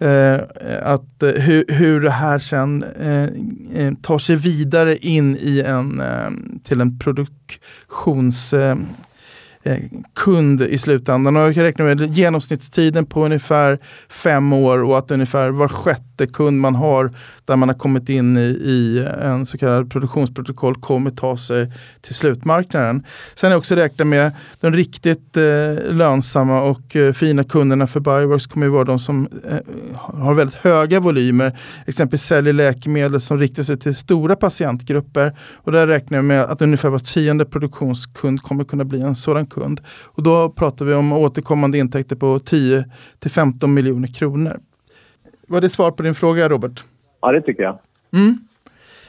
Eh, 0.05 0.41
att, 0.83 1.23
eh, 1.23 1.29
hur, 1.29 1.65
hur 1.69 2.01
det 2.01 2.11
här 2.11 2.39
sen 2.39 2.83
eh, 2.83 3.29
eh, 3.83 3.95
tar 4.03 4.19
sig 4.19 4.37
vidare 4.37 4.97
in 4.97 5.37
i 5.37 5.63
en, 5.67 6.01
eh, 6.01 6.31
till 6.65 6.81
en 6.81 6.99
produktions 6.99 8.53
Eh, 8.53 8.77
Eh, 9.67 9.79
kund 10.15 10.63
i 10.63 10.79
slutändan. 10.79 11.37
Och 11.37 11.43
jag 11.43 11.57
räknar 11.57 11.87
med 11.87 12.01
genomsnittstiden 12.01 13.07
på 13.07 13.25
ungefär 13.25 13.79
fem 14.09 14.53
år 14.53 14.85
och 14.85 14.99
att 14.99 15.11
ungefär 15.11 15.51
var 15.51 15.69
sjätte 15.69 16.27
kund 16.27 16.61
man 16.61 16.75
har 16.75 17.13
där 17.45 17.57
man 17.57 17.69
har 17.69 17.77
kommit 17.77 18.09
in 18.09 18.37
i, 18.37 18.41
i 18.65 19.09
en 19.23 19.47
så 19.47 19.59
kallad 19.59 19.91
produktionsprotokoll 19.91 20.75
kommer 20.75 21.11
ta 21.11 21.37
sig 21.37 21.73
till 22.01 22.15
slutmarknaden. 22.15 23.05
Sen 23.35 23.49
har 23.49 23.53
jag 23.53 23.59
också 23.59 23.75
räknat 23.75 24.07
med 24.07 24.33
de 24.61 24.73
riktigt 24.73 25.37
eh, 25.37 25.43
lönsamma 25.91 26.63
och 26.63 26.97
eh, 26.97 27.13
fina 27.13 27.45
kunderna 27.45 27.87
för 27.87 28.01
Bioworks 28.01 28.47
kommer 28.47 28.69
vara 28.69 28.85
de 28.85 28.99
som 28.99 29.29
eh, 29.49 29.59
har 29.95 30.35
väldigt 30.35 30.57
höga 30.57 31.01
volymer. 31.01 31.59
Exempelvis 31.87 32.23
säljer 32.23 32.53
läkemedel 32.53 33.21
som 33.21 33.39
riktar 33.39 33.63
sig 33.63 33.79
till 33.79 33.95
stora 33.95 34.37
patientgrupper. 34.37 35.37
Och 35.55 35.73
där 35.73 35.87
räknar 35.87 36.19
jag 36.19 36.25
med 36.25 36.43
att 36.43 36.63
ungefär 36.63 36.89
var 36.89 36.99
tionde 36.99 37.45
produktionskund 37.45 38.43
kommer 38.43 38.65
kunna 38.65 38.85
bli 38.85 39.01
en 39.01 39.15
sådan 39.15 39.47
kund. 39.55 39.81
Och 40.05 40.23
då 40.23 40.49
pratar 40.51 40.85
vi 40.85 40.95
om 40.95 41.13
återkommande 41.13 41.79
intäkter 41.79 42.17
på 42.17 42.41
10 42.41 42.85
till 43.19 43.31
15 43.31 43.75
miljoner 43.75 44.09
kronor. 44.09 44.61
Var 45.49 45.61
det 45.61 45.71
svar 45.71 45.91
på 45.91 46.03
din 46.03 46.15
fråga 46.15 46.49
Robert? 46.49 46.85
Ja, 47.21 47.33
det 47.33 47.41
tycker 47.41 47.63
jag. 47.63 47.79
Mm. 48.13 48.39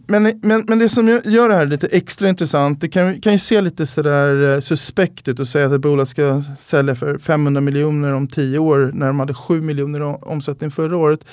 Men, 0.08 0.40
men, 0.44 0.66
men 0.68 0.80
det 0.80 0.90
som 0.90 1.08
gör 1.08 1.50
det 1.50 1.56
här 1.56 1.66
lite 1.66 1.88
extra 1.88 2.30
intressant, 2.30 2.82
det 2.82 2.88
kan, 2.88 3.22
kan 3.22 3.34
ju 3.34 3.40
se 3.40 3.62
lite 3.62 3.88
sådär 3.88 4.54
eh, 4.54 4.60
suspekt 4.60 5.28
ut 5.28 5.40
att 5.40 5.48
säga 5.48 5.66
att 5.66 5.74
ett 5.74 5.82
bolag 5.82 6.08
ska 6.08 6.42
sälja 6.60 6.96
för 6.96 7.18
500 7.18 7.62
miljoner 7.62 8.14
om 8.14 8.28
10 8.28 8.60
år 8.60 8.92
när 8.94 9.08
de 9.08 9.20
hade 9.20 9.34
7 9.34 9.62
miljoner 9.62 10.28
omsättning 10.28 10.72
förra 10.72 10.98
året. 10.98 11.26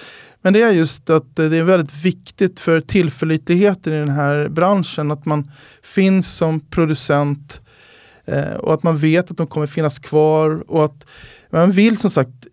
Men 0.42 0.52
det 0.52 0.62
är 0.62 0.70
just 0.70 1.10
att 1.10 1.36
det 1.36 1.56
är 1.56 1.62
väldigt 1.62 2.04
viktigt 2.04 2.60
för 2.60 2.80
tillförlitligheten 2.80 3.92
i 3.92 3.98
den 3.98 4.08
här 4.08 4.48
branschen 4.48 5.10
att 5.10 5.26
man 5.26 5.50
finns 5.82 6.36
som 6.36 6.60
producent 6.60 7.60
Eh, 8.24 8.54
och 8.54 8.74
att 8.74 8.82
man 8.82 8.96
vet 8.96 9.30
att 9.30 9.36
de 9.36 9.46
kommer 9.46 9.66
finnas 9.66 9.98
kvar 9.98 10.64
och 10.70 10.84
att 10.84 11.06
man 11.50 11.70
vill 11.70 11.98
som 11.98 12.10
sagt 12.10 12.46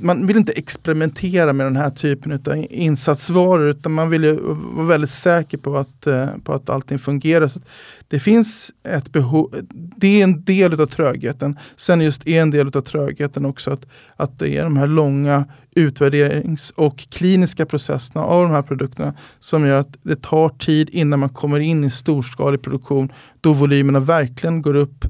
man 0.00 0.26
vill 0.26 0.36
inte 0.36 0.52
experimentera 0.52 1.52
med 1.52 1.66
den 1.66 1.76
här 1.76 1.90
typen 1.90 2.32
av 2.32 2.66
insatsvaror 2.70 3.68
utan 3.68 3.92
man 3.92 4.10
vill 4.10 4.38
vara 4.40 4.86
väldigt 4.86 5.10
säker 5.10 5.58
på 5.58 5.76
att, 5.76 6.06
eh, 6.06 6.28
på 6.44 6.52
att 6.52 6.70
allting 6.70 6.98
fungerar. 6.98 7.48
Så 7.48 7.60
det 8.08 8.20
finns 8.20 8.72
ett 8.88 9.12
behov, 9.12 9.62
det 9.96 10.20
är 10.20 10.24
en 10.24 10.44
del 10.44 10.80
av 10.80 10.86
trögheten. 10.86 11.58
Sen 11.76 12.00
just 12.00 12.26
är 12.26 12.42
en 12.42 12.50
del 12.50 12.66
av 12.66 12.80
trögheten 12.80 13.46
också 13.46 13.70
att, 13.70 13.86
att 14.16 14.38
det 14.38 14.56
är 14.56 14.64
de 14.64 14.76
här 14.76 14.86
långa 14.86 15.44
utvärderings 15.76 16.70
och 16.70 16.98
kliniska 16.98 17.66
processerna 17.66 18.24
av 18.24 18.42
de 18.42 18.50
här 18.50 18.62
produkterna 18.62 19.14
som 19.40 19.66
gör 19.66 19.80
att 19.80 19.96
det 20.02 20.22
tar 20.22 20.48
tid 20.48 20.90
innan 20.90 21.18
man 21.20 21.28
kommer 21.28 21.60
in 21.60 21.84
i 21.84 21.90
storskalig 21.90 22.62
produktion 22.62 23.12
då 23.40 23.52
volymerna 23.52 24.00
verkligen 24.00 24.62
går 24.62 24.74
upp 24.74 25.04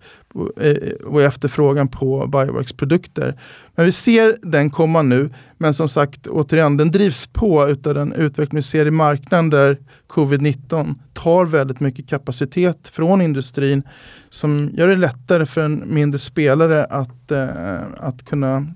eh, 0.61 0.93
och 1.05 1.23
efterfrågan 1.23 1.89
på 1.89 2.27
Bioworks 2.27 2.73
produkter. 2.73 3.41
Men 3.75 3.87
vi 3.87 3.93
ser 3.93 4.37
den 4.43 4.71
komma 4.71 5.03
nu, 5.03 5.31
men 5.59 5.75
som 5.75 5.89
sagt 5.89 6.27
återigen, 6.27 6.77
den 6.77 6.91
drivs 6.91 7.27
på 7.27 7.69
utav 7.69 7.95
den 7.95 8.13
utveckling 8.13 8.57
vi 8.57 8.63
ser 8.63 8.87
i 8.87 8.91
marknaden 8.91 9.51
där 9.51 9.79
covid-19 10.09 10.95
tar 11.13 11.47
väldigt 11.47 11.81
mycket 11.81 12.09
kapacitet 12.09 12.89
från 12.89 13.21
industrin 13.21 13.83
som 14.31 14.71
gör 14.73 14.89
det 14.89 14.97
lättare 14.97 15.47
för 15.47 15.61
en 15.61 15.83
mindre 15.87 16.19
spelare 16.19 16.85
att, 16.85 17.31
eh, 17.31 17.83
att 18.01 18.25
kunna 18.25 18.67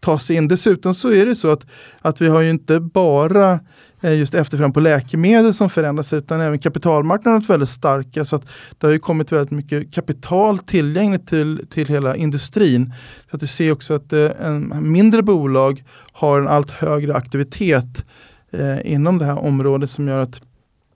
ta 0.00 0.18
sig 0.18 0.36
in. 0.36 0.48
Dessutom 0.48 0.94
så 0.94 1.12
är 1.12 1.26
det 1.26 1.36
så 1.36 1.52
att, 1.52 1.66
att 2.00 2.20
vi 2.20 2.28
har 2.28 2.40
ju 2.40 2.50
inte 2.50 2.80
bara 2.80 3.60
Eh, 4.00 4.14
just 4.14 4.34
efterfrågan 4.34 4.72
på 4.72 4.80
läkemedel 4.80 5.54
som 5.54 5.70
förändras 5.70 6.12
utan 6.12 6.40
även 6.40 6.58
kapitalmarknaden 6.58 7.32
har 7.32 7.40
varit 7.40 7.50
väldigt 7.50 7.68
starka. 7.68 8.24
Så 8.24 8.36
att 8.36 8.42
det 8.78 8.86
har 8.86 8.92
ju 8.92 8.98
kommit 8.98 9.32
väldigt 9.32 9.50
mycket 9.50 9.94
kapital 9.94 10.58
tillgängligt 10.58 11.28
till, 11.28 11.66
till 11.70 11.88
hela 11.88 12.16
industrin. 12.16 12.92
Så 13.30 13.36
att 13.36 13.42
vi 13.42 13.46
ser 13.46 13.72
också 13.72 13.94
att 13.94 14.12
eh, 14.12 14.30
en 14.40 14.92
mindre 14.92 15.22
bolag 15.22 15.84
har 16.12 16.40
en 16.40 16.48
allt 16.48 16.70
högre 16.70 17.14
aktivitet 17.14 18.04
eh, 18.50 18.92
inom 18.92 19.18
det 19.18 19.24
här 19.24 19.38
området 19.38 19.90
som 19.90 20.08
gör 20.08 20.22
att 20.22 20.40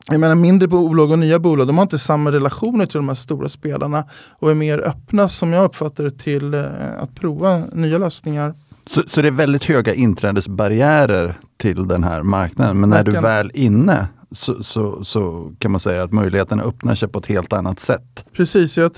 jag 0.07 0.21
menar 0.21 0.35
mindre 0.35 0.69
bolag 0.69 1.11
och 1.11 1.19
nya 1.19 1.38
bolag, 1.38 1.67
de 1.67 1.79
har 1.79 1.83
inte 1.83 1.99
samma 1.99 2.33
relationer 2.33 2.87
till 2.87 2.97
de 2.97 3.09
här 3.09 3.14
stora 3.14 3.49
spelarna 3.49 4.05
och 4.38 4.51
är 4.51 4.55
mer 4.55 4.79
öppna 4.79 5.29
som 5.29 5.53
jag 5.53 5.64
uppfattar 5.64 6.05
det 6.05 6.19
till 6.19 6.55
eh, 6.55 6.64
att 6.99 7.14
prova 7.14 7.62
nya 7.73 7.99
lösningar. 7.99 8.55
Så, 8.87 9.03
så 9.07 9.23
det 9.23 9.29
är 9.29 9.33
väldigt 9.33 9.64
höga 9.64 9.94
inträdesbarriärer 9.94 11.35
till 11.57 11.88
den 11.88 12.05
här 12.05 12.23
marknaden. 12.23 12.81
Men 12.81 12.90
när 12.90 13.05
du 13.05 13.12
väl 13.12 13.51
inne 13.55 14.07
så, 14.31 14.62
så, 14.62 15.05
så 15.05 15.53
kan 15.59 15.70
man 15.70 15.81
säga 15.81 16.03
att 16.03 16.12
möjligheterna 16.12 16.62
öppnar 16.62 16.94
sig 16.94 17.09
på 17.09 17.18
ett 17.18 17.27
helt 17.27 17.53
annat 17.53 17.81
sätt. 17.81 18.25
Precis, 18.33 18.77
jag, 18.79 18.90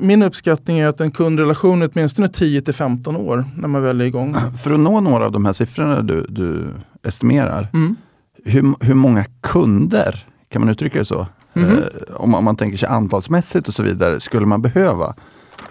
min 0.00 0.22
uppskattning 0.22 0.78
är 0.78 0.86
att 0.86 1.00
en 1.00 1.10
kundrelation 1.10 1.82
är 1.82 1.90
åtminstone 1.94 2.28
10 2.28 2.62
till 2.62 2.74
15 2.74 3.16
år 3.16 3.44
när 3.56 3.68
man 3.68 3.82
väl 3.82 4.00
är 4.00 4.04
igång. 4.04 4.36
För 4.62 4.70
att 4.70 4.80
nå 4.80 5.00
några 5.00 5.24
av 5.26 5.32
de 5.32 5.44
här 5.44 5.52
siffrorna 5.52 6.02
du, 6.02 6.26
du 6.28 6.74
estimerar, 7.02 7.68
Mm. 7.72 7.96
hur, 8.44 8.74
hur 8.80 8.94
många 8.94 9.24
kunder, 9.40 10.26
kan 10.48 10.62
man 10.62 10.68
uttrycka 10.68 10.98
det 10.98 11.04
så? 11.04 11.26
Mhm. 11.52 11.64
Eh, 11.64 11.78
om, 12.16 12.30
man- 12.30 12.38
om 12.38 12.44
man 12.44 12.56
tänker 12.56 12.78
sig 12.78 12.88
antalsmässigt 12.88 13.68
och 13.68 13.74
så 13.74 13.82
vidare, 13.82 14.20
skulle 14.20 14.46
man 14.46 14.62
behöva? 14.62 15.14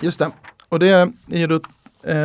Just 0.02 0.20
det. 0.20 0.30
Och 0.70 0.80
det 0.80 0.88
är 0.90 1.12
ju 1.28 1.48
då, 1.48 1.60
Eh, 2.04 2.16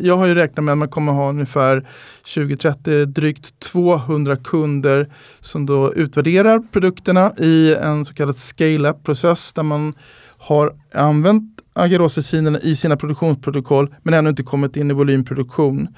jag 0.00 0.16
har 0.16 0.26
ju 0.26 0.34
räknat 0.34 0.64
med 0.64 0.72
att 0.72 0.78
man 0.78 0.88
kommer 0.88 1.12
ha 1.12 1.28
ungefär 1.28 1.88
2030 2.34 3.06
drygt 3.06 3.60
200 3.60 4.36
kunder 4.36 5.08
som 5.40 5.66
då 5.66 5.94
utvärderar 5.94 6.62
produkterna 6.72 7.32
i 7.38 7.74
en 7.74 8.04
så 8.04 8.14
kallad 8.14 8.36
scale-up-process 8.36 9.52
där 9.52 9.62
man 9.62 9.94
har 10.38 10.74
använt 10.94 11.60
agarosicinerna 11.72 12.60
i 12.60 12.76
sina 12.76 12.96
produktionsprotokoll 12.96 13.94
men 14.02 14.14
ännu 14.14 14.30
inte 14.30 14.42
kommit 14.42 14.76
in 14.76 14.90
i 14.90 14.94
volymproduktion. 14.94 15.88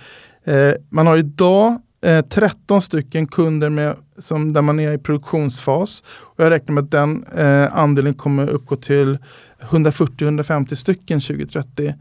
Eh, 0.45 0.73
man 0.89 1.07
har 1.07 1.17
idag 1.17 1.79
eh, 2.05 2.25
13 2.25 2.83
stycken 2.83 3.27
kunder 3.27 3.69
med, 3.69 3.97
som, 4.19 4.53
där 4.53 4.63
man 4.63 4.81
är 4.81 4.93
i 4.93 4.99
produktionsfas. 4.99 6.03
Och 6.07 6.45
jag 6.45 6.51
räknar 6.51 6.75
med 6.75 6.85
att 6.85 6.91
den 6.91 7.25
eh, 7.25 7.79
andelen 7.79 8.15
kommer 8.15 8.49
uppgå 8.49 8.77
till 8.77 9.19
140-150 9.61 10.75
stycken 10.75 11.21
2030. 11.21 11.95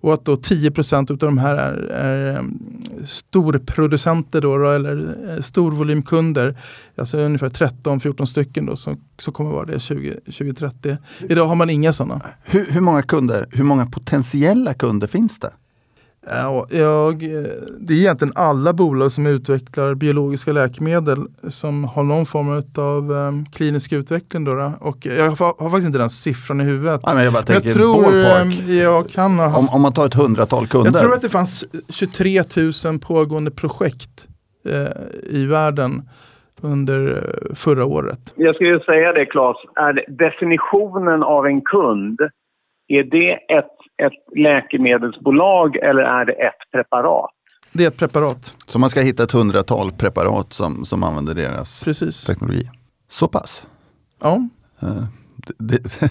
Och 0.00 0.14
att 0.14 0.24
då 0.24 0.36
10 0.36 0.70
procent 0.70 1.10
av 1.10 1.16
de 1.16 1.38
här 1.38 1.54
är, 1.54 1.72
är 1.90 2.36
eh, 2.36 2.42
storproducenter 3.06 4.40
då, 4.40 4.58
då, 4.58 4.70
eller 4.70 5.16
eh, 5.28 5.42
storvolymkunder. 5.42 6.56
Alltså 6.96 7.18
ungefär 7.18 7.48
13-14 7.48 8.24
stycken 8.26 8.66
då, 8.66 8.76
som, 8.76 9.00
som 9.18 9.32
kommer 9.32 9.50
vara 9.50 9.64
det 9.64 9.80
20, 9.80 10.14
2030. 10.24 10.96
Idag 11.28 11.46
har 11.46 11.54
man 11.54 11.70
inga 11.70 11.92
sådana. 11.92 12.20
Hur, 12.42 12.66
hur 12.70 12.80
många 12.80 13.02
kunder, 13.02 13.46
hur 13.50 13.64
många 13.64 13.86
potentiella 13.86 14.74
kunder 14.74 15.06
finns 15.06 15.38
det? 15.38 15.52
Ja, 16.30 16.66
jag, 16.70 17.22
eh, 17.22 17.28
det 17.80 17.94
är 17.94 17.98
egentligen 17.98 18.32
alla 18.36 18.72
bolag 18.72 19.12
som 19.12 19.26
utvecklar 19.26 19.94
biologiska 19.94 20.52
läkemedel 20.52 21.18
som 21.48 21.84
har 21.84 22.02
någon 22.02 22.26
form 22.26 22.62
av 22.76 23.10
um, 23.10 23.44
klinisk 23.46 23.92
utveckling. 23.92 24.44
Då, 24.44 24.54
då. 24.54 24.72
Och 24.80 25.06
jag 25.06 25.30
har, 25.30 25.62
har 25.62 25.70
faktiskt 25.70 25.86
inte 25.86 25.98
den 25.98 26.10
siffran 26.10 26.60
i 26.60 26.64
huvudet. 26.64 27.00
Ja, 27.04 27.14
men 27.14 27.24
jag 27.24 27.32
bara 27.32 27.42
Men 27.46 27.54
jag 27.54 27.62
tänker 27.62 27.78
tror 27.78 28.16
eh, 28.16 28.78
jag 28.78 29.10
kan 29.10 29.38
ha 29.38 29.58
Om, 29.58 29.68
om 29.68 29.82
man 29.82 29.92
tar 29.92 30.06
ett 30.06 30.14
hundratal 30.14 30.66
kunder. 30.66 30.90
Jag 30.92 31.00
tror 31.00 31.12
att 31.12 31.22
det 31.22 31.28
fanns 31.28 31.64
23 31.88 32.40
000 32.84 32.98
pågående 32.98 33.50
projekt 33.50 34.28
eh, 34.68 35.36
i 35.38 35.46
världen 35.46 36.02
under 36.62 37.16
eh, 37.16 37.54
förra 37.54 37.84
året. 37.84 38.34
Jag 38.36 38.54
skulle 38.54 38.70
ju 38.70 38.80
säga 38.80 39.12
det, 39.12 39.26
Claes. 39.26 39.56
Är 39.74 40.04
definitionen 40.08 41.22
av 41.22 41.46
en 41.46 41.60
kund, 41.60 42.20
är 42.88 43.02
det 43.02 43.32
ett, 43.32 43.77
ett 44.06 44.38
läkemedelsbolag 44.38 45.76
eller 45.76 46.02
är 46.02 46.24
det 46.24 46.32
ett 46.32 46.70
preparat? 46.72 47.30
Det 47.72 47.84
är 47.84 47.88
ett 47.88 47.96
preparat, 47.96 48.54
Så 48.66 48.78
man 48.78 48.90
ska 48.90 49.00
hitta 49.00 49.22
ett 49.22 49.32
hundratal 49.32 49.92
preparat 49.92 50.52
som, 50.52 50.84
som 50.84 51.02
använder 51.02 51.34
deras 51.34 51.84
precis. 51.84 52.24
teknologi. 52.24 52.70
Så 53.10 53.28
pass. 53.28 53.66
Ja. 54.20 54.48
Eh, 54.82 55.04
det, 55.36 55.52
det, 55.58 56.10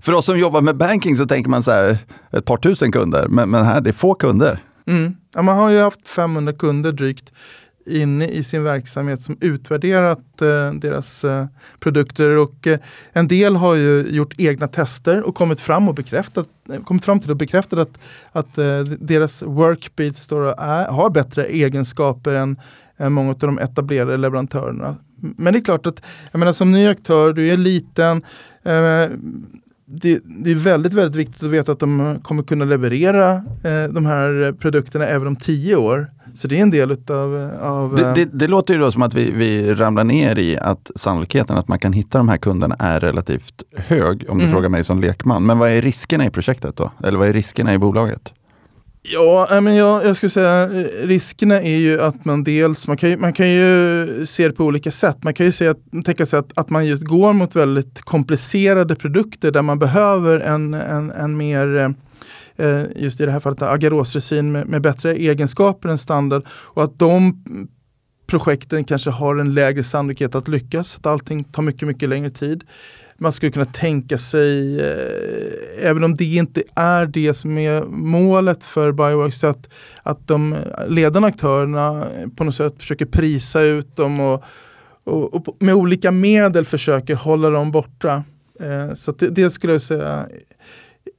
för 0.00 0.12
oss 0.12 0.26
som 0.26 0.38
jobbar 0.38 0.60
med 0.60 0.76
banking 0.76 1.16
så 1.16 1.26
tänker 1.26 1.50
man 1.50 1.62
så 1.62 1.70
här, 1.70 1.98
ett 2.32 2.44
par 2.44 2.56
tusen 2.56 2.92
kunder, 2.92 3.28
men, 3.28 3.50
men 3.50 3.64
här 3.64 3.80
det 3.80 3.90
är 3.90 3.92
få 3.92 4.14
kunder. 4.14 4.58
Mm. 4.86 5.16
Ja, 5.34 5.42
man 5.42 5.58
har 5.58 5.70
ju 5.70 5.80
haft 5.80 6.08
500 6.08 6.52
kunder 6.52 6.92
drygt 6.92 7.32
inne 7.86 8.28
i 8.28 8.42
sin 8.42 8.64
verksamhet 8.64 9.20
som 9.20 9.36
utvärderat 9.40 10.42
eh, 10.42 10.72
deras 10.72 11.24
eh, 11.24 11.46
produkter 11.80 12.30
och 12.30 12.66
eh, 12.66 12.78
en 13.12 13.28
del 13.28 13.56
har 13.56 13.74
ju 13.74 14.06
gjort 14.08 14.34
egna 14.38 14.68
tester 14.68 15.22
och 15.22 15.34
kommit 15.34 15.60
fram 15.60 15.88
och 15.88 15.94
bekräftat 15.94 16.48
eh, 16.72 16.82
kommit 16.82 17.04
fram 17.04 17.20
till 17.20 17.30
och 17.30 17.36
bekräftat 17.36 17.78
att, 17.78 17.98
att 18.32 18.58
eh, 18.58 18.80
deras 18.80 19.42
workbeats 19.42 20.26
då 20.26 20.54
är, 20.58 20.88
har 20.88 21.10
bättre 21.10 21.44
egenskaper 21.44 22.32
än, 22.32 22.56
än 22.96 23.12
många 23.12 23.30
av 23.30 23.38
de 23.38 23.58
etablerade 23.58 24.16
leverantörerna. 24.16 24.96
Men 25.16 25.52
det 25.52 25.58
är 25.58 25.64
klart 25.64 25.86
att 25.86 26.02
jag 26.32 26.38
menar, 26.38 26.52
som 26.52 26.72
ny 26.72 26.86
aktör, 26.86 27.32
du 27.32 27.48
är 27.48 27.56
liten, 27.56 28.16
eh, 28.62 29.08
det, 29.86 30.20
det 30.24 30.50
är 30.50 30.54
väldigt, 30.54 30.92
väldigt 30.92 31.16
viktigt 31.16 31.42
att 31.42 31.50
veta 31.50 31.72
att 31.72 31.78
de 31.78 32.20
kommer 32.22 32.42
kunna 32.42 32.64
leverera 32.64 33.32
eh, 33.62 33.84
de 33.90 34.06
här 34.06 34.52
produkterna 34.52 35.06
även 35.06 35.26
om 35.26 35.36
tio 35.36 35.76
år. 35.76 36.10
Så 36.34 36.48
det 36.48 36.58
är 36.58 36.62
en 36.62 36.70
del 36.70 36.90
utav, 36.90 37.50
av... 37.62 37.94
Det, 37.96 38.02
eh, 38.02 38.14
det, 38.14 38.24
det 38.24 38.48
låter 38.48 38.74
ju 38.74 38.80
då 38.80 38.90
som 38.92 39.02
att 39.02 39.14
vi, 39.14 39.30
vi 39.30 39.74
ramlar 39.74 40.04
ner 40.04 40.38
i 40.38 40.58
att 40.58 40.90
sannolikheten 40.96 41.56
att 41.56 41.68
man 41.68 41.78
kan 41.78 41.92
hitta 41.92 42.18
de 42.18 42.28
här 42.28 42.36
kunderna 42.36 42.76
är 42.78 43.00
relativt 43.00 43.62
hög, 43.76 44.24
om 44.28 44.38
du 44.38 44.44
Mm. 44.44 44.52
frågar 44.54 44.68
mig 44.68 44.84
som 44.84 45.00
lekman. 45.00 45.46
Men 45.46 45.58
vad 45.58 45.70
är 45.70 45.82
riskerna 45.82 46.26
i 46.26 46.30
projektet 46.30 46.76
då? 46.76 46.90
Eller 47.04 47.18
vad 47.18 47.28
är 47.28 47.32
riskerna 47.32 47.74
i 47.74 47.78
bolaget? 47.78 48.32
Ja, 49.02 49.46
nej, 49.50 49.60
men 49.60 49.76
jag, 49.76 50.04
jag 50.06 50.16
skulle 50.16 50.30
säga 50.30 50.62
eh, 50.62 51.06
riskerna 51.06 51.60
är 51.60 51.76
ju 51.76 52.00
att 52.02 52.24
man 52.24 52.44
dels, 52.44 52.88
man 52.88 52.96
kan 52.96 53.10
ju, 53.10 53.16
man 53.16 53.32
kan 53.32 53.50
ju 53.50 54.26
se 54.26 54.48
det 54.48 54.54
på 54.54 54.64
olika 54.64 54.90
sätt. 54.90 55.16
Man 55.22 55.34
kan 55.34 55.46
ju 55.46 55.52
se 55.52 55.68
att, 55.68 55.78
tänka 56.04 56.26
sig 56.26 56.38
att, 56.38 56.52
att 56.54 56.70
man 56.70 56.86
just 56.86 57.02
går 57.02 57.32
mot 57.32 57.56
väldigt 57.56 58.02
komplicerade 58.02 58.96
produkter 58.96 59.50
där 59.50 59.62
man 59.62 59.78
behöver 59.78 60.40
en, 60.40 60.74
en, 60.74 61.10
en 61.10 61.36
mer 61.36 61.76
eh, 61.76 61.84
eh, 61.84 61.90
Eh, 62.56 62.82
just 62.96 63.20
i 63.20 63.26
det 63.26 63.32
här 63.32 63.40
fallet 63.40 63.62
agarosresin 63.62 64.52
med, 64.52 64.68
med 64.68 64.82
bättre 64.82 65.14
egenskaper 65.14 65.88
än 65.88 65.98
standard 65.98 66.42
och 66.48 66.84
att 66.84 66.98
de 66.98 67.42
projekten 68.26 68.84
kanske 68.84 69.10
har 69.10 69.36
en 69.36 69.54
lägre 69.54 69.84
sannolikhet 69.84 70.34
att 70.34 70.48
lyckas, 70.48 70.96
att 70.96 71.06
allting 71.06 71.44
tar 71.44 71.62
mycket, 71.62 71.88
mycket 71.88 72.08
längre 72.08 72.30
tid. 72.30 72.64
Man 73.18 73.32
skulle 73.32 73.52
kunna 73.52 73.64
tänka 73.64 74.18
sig, 74.18 74.80
eh, 74.80 75.88
även 75.88 76.04
om 76.04 76.16
det 76.16 76.24
inte 76.24 76.62
är 76.76 77.06
det 77.06 77.34
som 77.34 77.58
är 77.58 77.84
målet 77.84 78.64
för 78.64 78.92
Bioworks, 78.92 79.44
att, 79.44 79.68
att 80.02 80.28
de 80.28 80.56
ledande 80.88 81.28
aktörerna 81.28 82.06
på 82.36 82.44
något 82.44 82.54
sätt 82.54 82.74
försöker 82.78 83.06
prisa 83.06 83.60
ut 83.60 83.96
dem 83.96 84.20
och, 84.20 84.44
och, 85.04 85.34
och 85.34 85.56
med 85.58 85.74
olika 85.74 86.10
medel 86.10 86.64
försöker 86.64 87.14
hålla 87.14 87.50
dem 87.50 87.70
borta. 87.70 88.24
Eh, 88.60 88.94
så 88.94 89.12
det, 89.12 89.28
det 89.28 89.50
skulle 89.50 89.72
jag 89.72 89.82
säga 89.82 90.26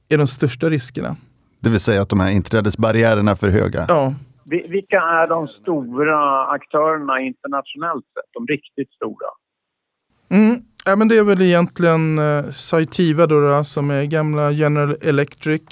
är 0.08 0.18
de 0.18 0.26
största 0.26 0.70
riskerna. 0.70 1.16
Det 1.60 1.70
vill 1.70 1.80
säga 1.80 2.02
att 2.02 2.08
de 2.08 2.20
här 2.20 2.30
inträdesbarriärerna 2.30 3.30
är 3.30 3.34
för 3.34 3.48
höga. 3.48 3.84
Ja, 3.88 4.14
Vi- 4.44 4.66
Vilka 4.68 5.00
är 5.00 5.26
de 5.28 5.48
stora 5.48 6.46
aktörerna 6.46 7.20
internationellt 7.20 8.04
sett? 8.04 8.32
De 8.32 8.46
riktigt 8.46 8.92
stora? 8.92 9.26
Mm. 10.30 10.60
Ja, 10.84 10.96
men 10.96 11.08
det 11.08 11.16
är 11.18 11.22
väl 11.24 11.42
egentligen 11.42 12.18
eh, 12.18 12.50
Cytiva 12.50 13.26
då, 13.26 13.40
då, 13.40 13.64
som 13.64 13.90
är 13.90 14.04
gamla 14.04 14.50
General 14.50 14.96
Electric. 15.02 15.62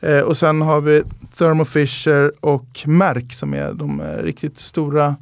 Eh, 0.00 0.20
och 0.20 0.36
sen 0.36 0.62
har 0.62 0.80
vi 0.80 1.02
Thermo 1.38 1.64
Fisher 1.64 2.32
och 2.40 2.66
Merck 2.86 3.32
som 3.32 3.54
är 3.54 3.72
de 3.72 4.00
eh, 4.00 4.22
riktigt 4.22 4.58
stora. 4.58 5.16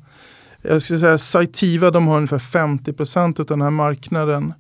Jag 0.63 0.83
skulle 0.83 0.99
säga 0.99 1.19
Cytiva 1.19 1.91
de 1.91 2.07
har 2.09 2.17
ungefär 2.17 2.39
50% 2.39 3.41
av 3.41 3.47
den 3.47 3.63
här 3.63 3.71
marknaden. 3.71 4.53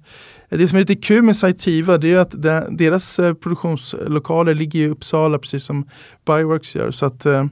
Det 0.48 0.68
som 0.68 0.76
är 0.76 0.80
lite 0.80 0.94
kul 0.94 1.22
med 1.22 1.37
Cytiva 1.37 1.98
det 1.98 2.12
är 2.12 2.16
att 2.16 2.42
de, 2.42 2.76
deras 2.76 3.18
eh, 3.18 3.34
produktionslokaler 3.34 4.54
ligger 4.54 4.80
i 4.80 4.88
Uppsala 4.88 5.38
precis 5.38 5.64
som 5.64 5.88
Bioworks 6.26 6.74
gör. 6.74 6.90
Så 6.90 7.06
att 7.06 7.26
eh, 7.26 7.44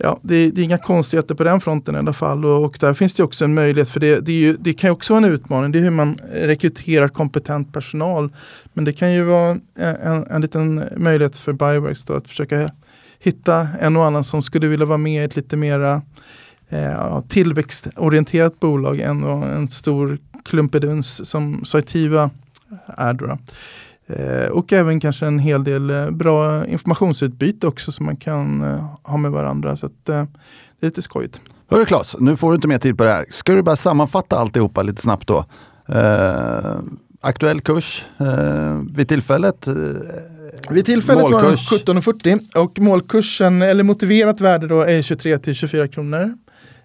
Ja, 0.00 0.20
det 0.22 0.34
är, 0.34 0.50
det 0.50 0.60
är 0.60 0.64
inga 0.64 0.78
konstigheter 0.78 1.34
på 1.34 1.44
den 1.44 1.60
fronten 1.60 1.94
i 1.94 1.98
alla 1.98 2.12
fall. 2.12 2.44
Och, 2.44 2.64
och 2.64 2.76
där 2.80 2.94
finns 2.94 3.14
det 3.14 3.22
också 3.22 3.44
en 3.44 3.54
möjlighet, 3.54 3.88
för 3.88 4.00
det, 4.00 4.20
det, 4.20 4.32
är 4.32 4.36
ju, 4.36 4.56
det 4.56 4.72
kan 4.72 4.90
också 4.90 5.12
vara 5.12 5.26
en 5.26 5.32
utmaning. 5.32 5.72
Det 5.72 5.78
är 5.78 5.82
hur 5.82 5.90
man 5.90 6.16
rekryterar 6.32 7.08
kompetent 7.08 7.72
personal. 7.72 8.32
Men 8.72 8.84
det 8.84 8.92
kan 8.92 9.12
ju 9.12 9.22
vara 9.22 9.50
en, 9.50 9.96
en, 10.02 10.26
en 10.26 10.40
liten 10.40 10.84
möjlighet 10.96 11.36
för 11.36 11.52
Bioworks 11.52 12.04
då, 12.04 12.14
att 12.14 12.28
försöka 12.28 12.68
hitta 13.18 13.68
en 13.80 13.96
och 13.96 14.04
annan 14.04 14.24
som 14.24 14.42
skulle 14.42 14.66
vilja 14.66 14.86
vara 14.86 14.98
med 14.98 15.22
i 15.22 15.24
ett 15.24 15.36
lite 15.36 15.56
mera 15.56 16.02
eh, 16.68 17.20
tillväxtorienterat 17.28 18.60
bolag 18.60 19.00
än 19.00 19.22
en 19.24 19.68
stor 19.68 20.18
klumpeduns 20.48 21.28
som 21.30 21.64
Cytiva 21.64 22.30
är. 22.86 23.12
Då. 23.12 23.38
Eh, 24.06 24.48
och 24.48 24.72
även 24.72 25.00
kanske 25.00 25.26
en 25.26 25.38
hel 25.38 25.64
del 25.64 25.90
eh, 25.90 26.10
bra 26.10 26.66
informationsutbyte 26.66 27.66
också 27.66 27.92
som 27.92 28.06
man 28.06 28.16
kan 28.16 28.62
eh, 28.62 28.84
ha 29.02 29.16
med 29.16 29.30
varandra. 29.30 29.76
Så 29.76 29.86
att, 29.86 30.04
det 30.04 30.12
är 30.12 30.26
lite 30.80 31.02
skojigt. 31.02 31.40
Hörru 31.70 31.84
Claes, 31.84 32.16
nu 32.20 32.36
får 32.36 32.48
du 32.50 32.54
inte 32.54 32.68
mer 32.68 32.78
tid 32.78 32.98
på 32.98 33.04
det 33.04 33.12
här. 33.12 33.26
Ska 33.30 33.54
du 33.54 33.62
bara 33.62 33.76
sammanfatta 33.76 34.38
alltihopa 34.38 34.82
lite 34.82 35.02
snabbt 35.02 35.26
då? 35.26 35.44
Eh, 35.88 36.76
aktuell 37.20 37.60
kurs 37.60 38.04
eh, 38.18 38.80
vid 38.90 39.08
tillfället? 39.08 39.66
Eh, 39.66 39.74
Vid 40.70 40.86
tillfället 40.86 41.22
var 41.22 41.30
den 41.30 41.50
målkurs. 41.50 41.72
17,40 41.72 42.56
och 42.56 42.78
målkursen, 42.78 43.62
eller 43.62 43.84
motiverat 43.84 44.40
värde 44.40 44.66
då, 44.66 44.80
är 44.82 45.02
23 45.02 45.38
till 45.38 45.54
24 45.54 45.88
kronor. 45.88 46.34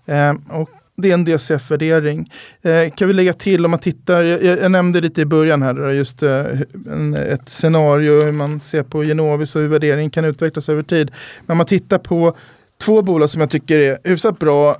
Eh, 0.05 0.33
och 0.49 0.69
det 0.95 1.09
är 1.09 1.13
en 1.13 1.25
DCF-värdering. 1.25 2.31
Eh, 2.61 2.89
kan 2.95 3.07
vi 3.07 3.13
lägga 3.13 3.33
till 3.33 3.65
om 3.65 3.71
man 3.71 3.79
tittar, 3.79 4.21
jag, 4.21 4.43
jag 4.43 4.71
nämnde 4.71 5.01
lite 5.01 5.21
i 5.21 5.25
början 5.25 5.61
här, 5.61 5.89
eh, 5.89 5.95
just 5.95 6.23
eh, 6.23 6.45
en, 6.91 7.13
ett 7.13 7.49
scenario 7.49 8.21
hur 8.21 8.31
man 8.31 8.61
ser 8.61 8.83
på 8.83 9.03
Genovis 9.03 9.55
och 9.55 9.61
hur 9.61 9.69
värderingen 9.69 10.11
kan 10.11 10.25
utvecklas 10.25 10.69
över 10.69 10.83
tid. 10.83 11.11
Men 11.45 11.53
om 11.53 11.57
man 11.57 11.67
tittar 11.67 11.97
på 11.97 12.37
två 12.81 13.01
bolag 13.01 13.29
som 13.29 13.41
jag 13.41 13.49
tycker 13.49 13.79
är 13.79 13.97
hyfsat 14.03 14.39
bra, 14.39 14.77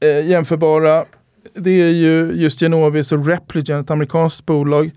eh, 0.00 0.26
jämförbara. 0.28 1.04
Det 1.54 1.70
är 1.70 1.90
ju 1.90 2.32
just 2.34 2.60
Genovis 2.60 3.12
och 3.12 3.26
Repligen, 3.26 3.80
ett 3.80 3.90
amerikanskt 3.90 4.46
bolag. 4.46 4.90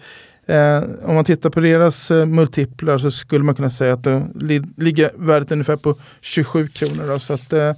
Eh, 0.45 0.84
om 1.03 1.15
man 1.15 1.25
tittar 1.25 1.49
på 1.49 1.60
deras 1.60 2.12
eh, 2.12 2.25
multiplar 2.25 2.97
så 2.97 3.12
skulle 3.12 3.43
man 3.43 3.56
kunna 3.56 3.69
säga 3.69 3.93
att 3.93 4.03
det 4.03 4.27
li 4.36 4.62
ligger 4.77 5.12
värdet 5.15 5.51
ungefär 5.51 5.75
på 5.75 5.95
27 6.21 6.67
kronor. 6.67 7.08
Då, 7.08 7.19
så 7.19 7.34
att 7.34 7.53
eh, 7.53 7.73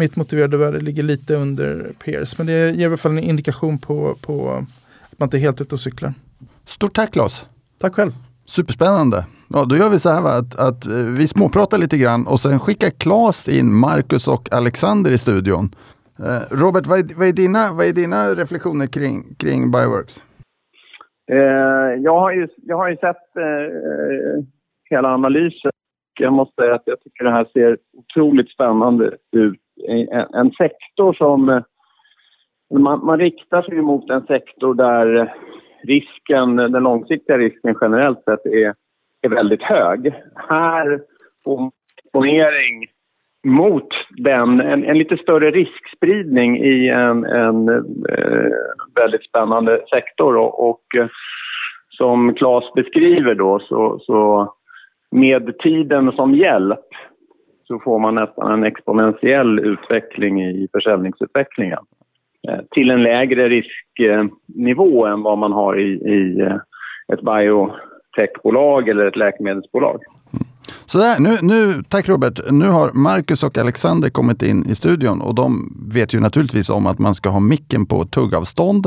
mitt 0.00 0.16
motiverade 0.16 0.56
värde 0.56 0.78
ligger 0.80 1.02
lite 1.02 1.34
under 1.34 1.92
Peers. 2.04 2.38
Men 2.38 2.46
det 2.46 2.52
ger 2.52 2.80
i 2.80 2.84
alla 2.84 2.96
fall 2.96 3.12
en 3.12 3.18
indikation 3.18 3.78
på, 3.78 4.14
på 4.26 4.50
att 5.10 5.18
man 5.18 5.26
inte 5.26 5.36
är 5.36 5.40
helt 5.40 5.60
ute 5.60 5.74
och 5.74 5.80
cyklar. 5.80 6.14
Stort 6.64 6.94
tack 6.94 7.12
Claes! 7.12 7.46
Tack 7.80 7.94
själv! 7.94 8.12
Superspännande! 8.46 9.26
Ja, 9.48 9.64
då 9.64 9.76
gör 9.76 9.90
vi 9.90 9.98
så 9.98 10.08
här 10.08 10.22
va, 10.22 10.30
att, 10.30 10.58
att 10.58 10.86
eh, 10.86 11.18
vi 11.18 11.26
småpratar 11.28 11.78
lite 11.78 11.98
grann 11.98 12.26
och 12.26 12.40
sen 12.40 12.58
skickar 12.58 12.90
Claes 12.90 13.48
in 13.48 13.74
Marcus 13.74 14.28
och 14.28 14.52
Alexander 14.52 15.10
i 15.10 15.18
studion. 15.18 15.70
Eh, 16.18 16.42
Robert, 16.62 16.86
vad 16.86 16.98
är, 16.98 17.18
vad, 17.18 17.28
är 17.28 17.32
dina, 17.32 17.62
vad 17.76 17.86
är 17.86 17.92
dina 17.92 18.34
reflektioner 18.42 18.86
kring, 18.86 19.34
kring 19.38 19.70
Bioworks? 19.70 20.22
Eh, 21.32 21.90
jag, 22.06 22.20
har 22.20 22.32
ju, 22.32 22.48
jag 22.56 22.76
har 22.76 22.88
ju 22.88 22.96
sett 22.96 23.36
eh, 23.36 24.44
hela 24.90 25.08
analysen. 25.14 25.70
Jag 26.20 26.32
måste 26.32 26.62
säga 26.62 26.74
att 26.74 26.82
jag 26.84 27.00
tycker 27.00 27.24
det 27.24 27.30
här 27.30 27.46
ser 27.52 27.78
otroligt 27.96 28.50
spännande 28.50 29.16
ut. 29.32 29.60
En, 29.88 30.26
en 30.34 30.50
sektor 30.50 31.12
som... 31.12 31.48
Eh, 31.48 31.62
man, 32.78 33.06
man 33.06 33.18
riktar 33.18 33.62
sig 33.62 33.82
mot 33.82 34.10
en 34.10 34.26
sektor 34.26 34.74
där 34.74 35.34
risken, 35.82 36.56
den 36.56 36.82
långsiktiga 36.82 37.38
risken 37.38 37.76
generellt 37.80 38.24
sett 38.24 38.46
är, 38.46 38.74
är 39.22 39.28
väldigt 39.28 39.62
hög. 39.62 40.14
Här 40.48 41.00
får 41.44 41.60
man 41.60 41.70
exponering 42.10 42.86
mot 43.46 43.88
den, 44.10 44.60
en, 44.60 44.84
en, 44.84 44.98
lite 44.98 45.16
större 45.16 45.50
riskspridning 45.50 46.56
i 46.56 46.88
en, 46.88 47.24
en 47.24 47.68
eh, 48.08 48.50
väldigt 48.94 49.24
spännande 49.24 49.84
sektor. 49.90 50.36
Och, 50.36 50.70
och 50.70 50.82
eh, 50.96 51.08
som 51.88 52.34
Claes 52.34 52.72
beskriver 52.74 53.34
då 53.34 53.58
så, 53.58 53.98
så 53.98 54.52
med 55.10 55.58
tiden 55.58 56.12
som 56.12 56.34
hjälp 56.34 56.86
så 57.70 57.78
får 57.78 57.98
man 57.98 58.14
nästan 58.14 58.52
en 58.52 58.64
exponentiell 58.64 59.58
utveckling 59.58 60.42
i 60.42 60.68
försäljningsutvecklingen 60.72 61.78
eh, 62.48 62.58
till 62.70 62.90
en 62.90 63.02
lägre 63.02 63.48
risknivå 63.48 65.06
än 65.06 65.22
vad 65.22 65.38
man 65.38 65.52
har 65.52 65.80
i, 65.80 65.90
i 65.92 66.40
eh, 66.40 66.56
ett 67.12 67.20
biotechbolag 67.20 68.88
eller 68.88 69.06
ett 69.06 69.16
läkemedelsbolag. 69.16 70.00
Sådär, 70.86 71.16
nu, 71.20 71.36
nu, 71.42 71.82
tack 71.88 72.08
Robert. 72.08 72.40
Nu 72.50 72.68
har 72.68 72.90
Marcus 72.92 73.42
och 73.42 73.58
Alexander 73.58 74.10
kommit 74.10 74.42
in 74.42 74.66
i 74.66 74.74
studion 74.74 75.20
och 75.20 75.34
de 75.34 75.72
vet 75.94 76.14
ju 76.14 76.20
naturligtvis 76.20 76.70
om 76.70 76.86
att 76.86 76.98
man 76.98 77.14
ska 77.14 77.28
ha 77.28 77.40
micken 77.40 77.86
på 77.86 78.04
tuggavstånd 78.04 78.86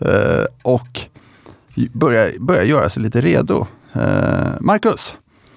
eh, 0.00 0.46
och 0.62 1.00
börja, 1.92 2.30
börja 2.40 2.64
göra 2.64 2.88
sig 2.88 3.02
lite 3.02 3.20
redo. 3.20 3.66
Eh, 3.92 4.60
Marcus, 4.60 5.14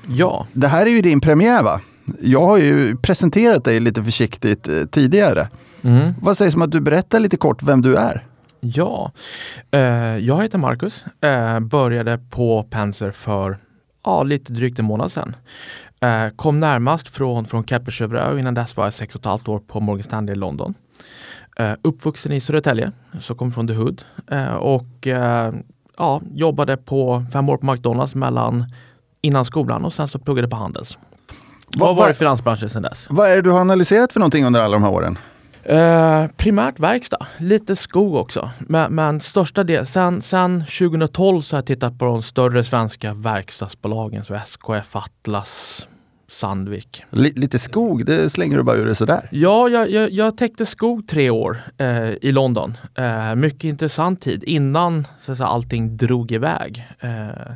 ja. 0.08 0.48
det 0.54 0.68
här 0.68 0.86
är 0.86 0.90
ju 0.90 1.02
din 1.02 1.22
premiär 1.22 1.64
va? 1.64 1.82
Jag 2.22 2.46
har 2.46 2.58
ju 2.58 2.98
presenterat 2.98 3.64
dig 3.64 3.80
lite 3.80 4.04
försiktigt 4.04 4.68
eh, 4.68 4.84
tidigare. 4.84 5.50
Mm. 5.82 6.14
Vad 6.22 6.38
sägs 6.38 6.56
om 6.56 6.62
att 6.62 6.72
du 6.72 6.82
berättar 6.82 7.20
lite 7.20 7.38
kort 7.38 7.64
vem 7.64 7.82
du 7.82 7.96
är? 7.96 8.26
Ja, 8.60 9.12
eh, 9.72 9.82
jag 10.18 10.42
heter 10.42 10.58
Marcus, 10.58 11.06
eh, 11.22 11.60
började 11.60 12.20
på 12.30 12.64
Penser 12.64 13.12
för 13.12 13.58
ja, 14.06 14.24
lite 14.24 14.54
drygt 14.54 14.80
en 14.80 14.86
månad 14.86 15.12
sedan. 15.12 15.36
Kom 16.36 16.60
närmast 16.60 17.10
från, 17.10 17.46
från 17.46 17.66
Kepler 17.66 18.32
och 18.32 18.40
innan 18.40 18.54
dess 18.54 18.78
var 18.78 18.84
jag 18.84 18.94
sex 18.94 19.16
och 19.16 19.22
ett 19.22 19.26
halvt 19.26 19.48
år 19.48 19.60
på 19.60 19.80
Morgan 19.80 20.04
Stanley 20.04 20.36
i 20.36 20.36
London. 20.36 20.74
Uppvuxen 21.82 22.32
i 22.32 22.42
Södertälje, 22.42 22.92
så 23.20 23.36
kom 23.36 23.52
från 23.52 23.68
The 23.68 23.74
Hood 23.74 24.04
och 24.60 25.08
ja, 25.98 26.22
jobbade 26.34 26.78
på 26.78 27.26
fem 27.34 27.50
år 27.50 27.58
på 27.58 27.66
McDonalds 27.66 28.16
mellan 28.16 28.66
innan 29.22 29.46
skolan 29.46 29.86
och 29.86 29.94
sen 29.94 30.08
så 30.08 30.20
pluggade 30.20 30.48
på 30.48 30.56
Handels. 30.56 30.98
Vad 31.78 31.96
var 31.96 32.10
i 32.10 32.14
finansbranschen 32.14 32.70
sedan 32.70 32.82
dess. 32.82 33.08
Vad 33.10 33.30
är 33.30 33.36
det 33.36 33.42
du 33.42 33.52
har 33.52 33.60
analyserat 33.60 34.14
för 34.14 34.20
någonting 34.20 34.46
under 34.46 34.60
alla 34.62 34.74
de 34.74 34.84
här 34.84 34.92
åren? 34.92 35.18
Eh, 35.64 36.28
primärt 36.38 36.80
verkstad, 36.80 37.28
lite 37.38 37.76
skog 37.76 38.16
också. 38.16 38.50
Men, 38.60 38.96
men 38.96 39.22
största 39.22 39.64
del, 39.64 39.86
sen, 39.86 40.22
sen 40.22 40.64
2012 40.80 41.42
så 41.42 41.56
har 41.56 41.58
jag 41.58 41.66
tittat 41.66 42.00
på 42.00 42.06
de 42.06 42.22
större 42.22 42.64
svenska 42.64 43.14
verkstadsbolagen, 43.14 44.26
så 44.26 44.34
SKF, 44.36 44.96
Atlas, 44.96 45.88
Sandvik. 46.28 47.04
L 47.12 47.28
lite 47.36 47.60
skog, 47.60 48.06
det 48.06 48.30
slänger 48.30 48.58
du 48.58 48.64
bara 48.64 48.76
ur 48.76 48.86
det 48.86 48.96
sådär? 48.96 49.30
Ja, 49.32 49.70
jag, 49.70 49.90
jag, 49.90 50.12
jag 50.12 50.38
täckte 50.38 50.66
skog 50.66 51.08
tre 51.08 51.30
år 51.30 51.62
eh, 51.78 52.10
i 52.10 52.32
London. 52.32 52.78
Eh, 52.96 53.36
mycket 53.36 53.64
intressant 53.64 54.22
tid 54.22 54.44
innan 54.44 55.08
så 55.22 55.32
att 55.32 55.38
säga, 55.38 55.48
allting 55.48 55.98
drog 55.98 56.32
iväg. 56.32 56.88
Eh, 57.00 57.54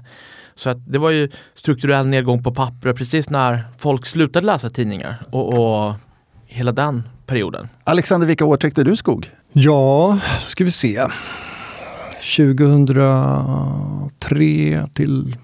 så 0.56 0.70
att 0.70 0.92
det 0.92 0.98
var 0.98 1.10
ju 1.10 1.30
strukturell 1.54 2.08
nedgång 2.08 2.44
på 2.44 2.54
papper 2.54 2.94
precis 2.94 3.30
när 3.30 3.64
folk 3.78 4.06
slutade 4.06 4.46
läsa 4.46 4.70
tidningar 4.70 5.26
och, 5.32 5.54
och 5.54 5.94
hela 6.46 6.72
den 6.72 7.04
perioden. 7.26 7.68
Alexander, 7.84 8.28
vilka 8.28 8.46
år 8.46 8.58
täckte 8.58 8.84
du 8.84 8.96
skog? 8.96 9.32
Ja, 9.52 10.20
ska 10.40 10.64
vi 10.64 10.72
se. 10.72 11.08
2003 12.38 14.88
till, 14.94 15.36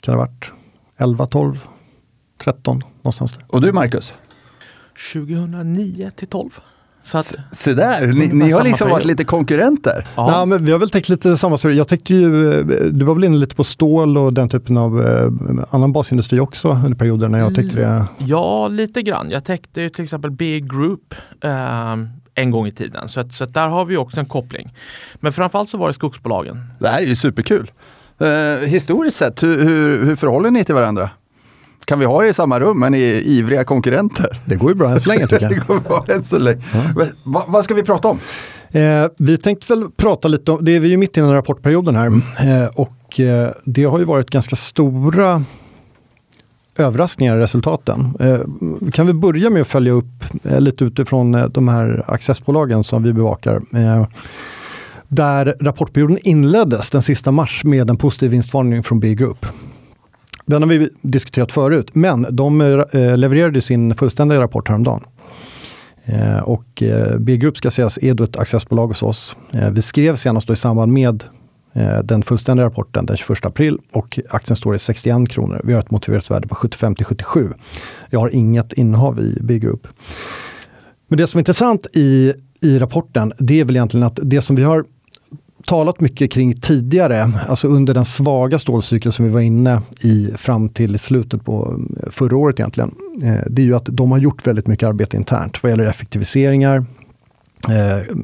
kan 0.00 0.14
det 0.14 0.18
ha 0.18 0.26
varit 0.26 0.52
11, 0.96 1.26
12, 1.26 1.58
13 2.38 2.78
någonstans 2.78 3.32
där. 3.32 3.44
Och 3.48 3.60
du 3.60 3.72
Marcus? 3.72 4.14
2009 5.12 6.10
till 6.16 6.28
12. 6.28 6.50
Så 7.10 7.18
att, 7.18 7.34
se 7.52 7.74
där, 7.74 8.06
ni, 8.06 8.28
ni 8.28 8.50
har 8.50 8.64
liksom 8.64 8.90
varit 8.90 9.04
lite 9.04 9.24
konkurrenter. 9.24 10.06
Ja. 10.16 10.30
ja. 10.30 10.44
men 10.44 10.64
vi 10.64 10.72
har 10.72 10.78
väl 10.78 10.90
täckt 10.90 11.08
lite 11.08 11.36
samma 11.36 11.58
sak. 11.58 11.72
Jag 11.72 11.88
täckte 11.88 12.14
ju, 12.14 12.62
du 12.92 13.04
var 13.04 13.14
väl 13.14 13.24
inne 13.24 13.36
lite 13.36 13.54
på 13.54 13.64
stål 13.64 14.18
och 14.18 14.34
den 14.34 14.48
typen 14.48 14.76
av 14.76 15.06
eh, 15.06 15.64
annan 15.70 15.92
basindustri 15.92 16.40
också 16.40 16.68
under 16.68 16.98
perioder 16.98 17.28
när 17.28 17.38
jag 17.38 17.54
täckte 17.54 17.76
det? 17.76 18.04
Ja, 18.18 18.68
lite 18.68 19.02
grann. 19.02 19.30
Jag 19.30 19.44
täckte 19.44 19.80
ju 19.80 19.90
till 19.90 20.04
exempel 20.04 20.30
B 20.30 20.60
Group 20.60 21.14
eh, 21.44 21.96
en 22.34 22.50
gång 22.50 22.66
i 22.66 22.72
tiden. 22.72 23.08
Så, 23.08 23.20
att, 23.20 23.32
så 23.32 23.44
att 23.44 23.54
där 23.54 23.68
har 23.68 23.84
vi 23.84 23.96
också 23.96 24.20
en 24.20 24.26
koppling. 24.26 24.74
Men 25.14 25.32
framförallt 25.32 25.70
så 25.70 25.78
var 25.78 25.88
det 25.88 25.94
skogsbolagen. 25.94 26.66
Det 26.78 26.88
här 26.88 27.02
är 27.02 27.06
ju 27.06 27.16
superkul. 27.16 27.70
Eh, 28.20 28.68
historiskt 28.68 29.16
sett, 29.16 29.42
hur, 29.42 29.64
hur, 29.64 30.04
hur 30.04 30.16
förhåller 30.16 30.50
ni 30.50 30.64
till 30.64 30.74
varandra? 30.74 31.10
Kan 31.88 31.98
vi 31.98 32.06
ha 32.06 32.24
er 32.24 32.28
i 32.28 32.32
samma 32.32 32.60
rum, 32.60 32.80
men 32.80 32.94
är 32.94 33.14
ivriga 33.14 33.64
konkurrenter? 33.64 34.42
Det 34.44 34.56
går 34.56 34.70
ju 34.70 34.74
bra 34.74 34.90
än 34.90 35.00
så 35.00 35.08
länge 35.08 35.26
tycker 35.26 35.42
jag. 35.42 35.50
det 35.54 35.66
går 35.66 35.78
bra 35.80 36.04
än 36.08 36.22
så 36.22 36.38
länge. 36.38 36.62
Ja. 36.96 37.06
Va, 37.24 37.44
vad 37.48 37.64
ska 37.64 37.74
vi 37.74 37.82
prata 37.82 38.08
om? 38.08 38.18
Eh, 38.70 39.06
vi 39.16 39.38
tänkte 39.38 39.74
väl 39.74 39.90
prata 39.96 40.28
lite 40.28 40.52
om, 40.52 40.64
det 40.64 40.76
är 40.76 40.80
vi 40.80 40.88
ju 40.88 40.96
mitt 40.96 41.18
i 41.18 41.20
den 41.20 41.32
rapportperioden 41.32 41.96
här, 41.96 42.06
eh, 42.06 42.68
och 42.74 43.20
eh, 43.20 43.50
det 43.64 43.84
har 43.84 43.98
ju 43.98 44.04
varit 44.04 44.30
ganska 44.30 44.56
stora 44.56 45.44
överraskningar 46.78 47.36
i 47.36 47.40
resultaten. 47.40 48.14
Eh, 48.20 48.40
kan 48.90 49.06
vi 49.06 49.12
börja 49.12 49.50
med 49.50 49.62
att 49.62 49.68
följa 49.68 49.92
upp 49.92 50.24
eh, 50.44 50.60
lite 50.60 50.84
utifrån 50.84 51.34
eh, 51.34 51.44
de 51.44 51.68
här 51.68 52.04
accessbolagen 52.06 52.84
som 52.84 53.02
vi 53.02 53.12
bevakar. 53.12 53.60
Där 55.08 55.56
rapportperioden 55.60 56.18
inleddes 56.22 56.90
den 56.90 57.02
sista 57.02 57.30
mars 57.30 57.64
med 57.64 57.90
en 57.90 57.96
positiv 57.96 58.30
vinstvarning 58.30 58.82
från 58.82 59.00
B-Group. 59.00 59.46
Den 60.48 60.62
har 60.62 60.68
vi 60.68 60.88
diskuterat 61.02 61.52
förut, 61.52 61.94
men 61.94 62.26
de 62.30 62.60
eh, 62.60 63.16
levererade 63.16 63.60
sin 63.60 63.94
fullständiga 63.94 64.40
rapport 64.40 64.68
häromdagen. 64.68 65.04
Eh, 66.04 66.38
och 66.38 66.82
eh, 66.82 67.18
B-Group 67.18 67.56
ska 67.56 67.70
sägas 67.70 67.98
är 68.02 68.14
då 68.14 68.24
ett 68.24 68.36
accessbolag 68.36 68.86
hos 68.86 69.02
oss. 69.02 69.36
Vi 69.72 69.82
skrev 69.82 70.16
senast 70.16 70.46
då 70.46 70.52
i 70.52 70.56
samband 70.56 70.92
med 70.92 71.24
den 72.04 72.22
fullständiga 72.22 72.66
rapporten 72.66 73.06
den 73.06 73.16
21 73.16 73.44
april 73.44 73.78
och 73.92 74.18
aktien 74.30 74.56
står 74.56 74.74
i 74.74 74.78
61 74.78 75.28
kronor. 75.28 75.60
Vi 75.64 75.72
har 75.72 75.80
ett 75.80 75.90
motiverat 75.90 76.30
värde 76.30 76.48
på 76.48 76.54
75 76.54 76.94
till 76.94 77.04
77. 77.04 77.52
Jag 78.10 78.20
har 78.20 78.34
inget 78.34 78.72
innehav 78.72 79.20
i 79.20 79.38
B-Group. 79.40 79.88
Men 81.08 81.18
det 81.18 81.26
som 81.26 81.38
är 81.38 81.40
intressant 81.40 81.86
i, 81.92 82.32
i 82.60 82.78
rapporten, 82.78 83.32
det 83.38 83.60
är 83.60 83.64
väl 83.64 83.76
egentligen 83.76 84.06
att 84.06 84.18
det 84.22 84.42
som 84.42 84.56
vi 84.56 84.62
har 84.62 84.84
talat 85.66 86.00
mycket 86.00 86.32
kring 86.32 86.60
tidigare, 86.60 87.32
alltså 87.48 87.68
under 87.68 87.94
den 87.94 88.04
svaga 88.04 88.58
stålcykeln 88.58 89.12
som 89.12 89.24
vi 89.24 89.30
var 89.30 89.40
inne 89.40 89.82
i 90.02 90.30
fram 90.36 90.68
till 90.68 90.98
slutet 90.98 91.44
på 91.44 91.80
eh, 92.02 92.10
förra 92.10 92.36
året 92.36 92.60
egentligen. 92.60 92.94
Eh, 93.22 93.40
det 93.50 93.62
är 93.62 93.66
ju 93.66 93.76
att 93.76 93.88
de 93.90 94.12
har 94.12 94.18
gjort 94.18 94.46
väldigt 94.46 94.66
mycket 94.66 94.88
arbete 94.88 95.16
internt 95.16 95.62
vad 95.62 95.72
gäller 95.72 95.84
effektiviseringar, 95.84 96.76
eh, 97.68 98.16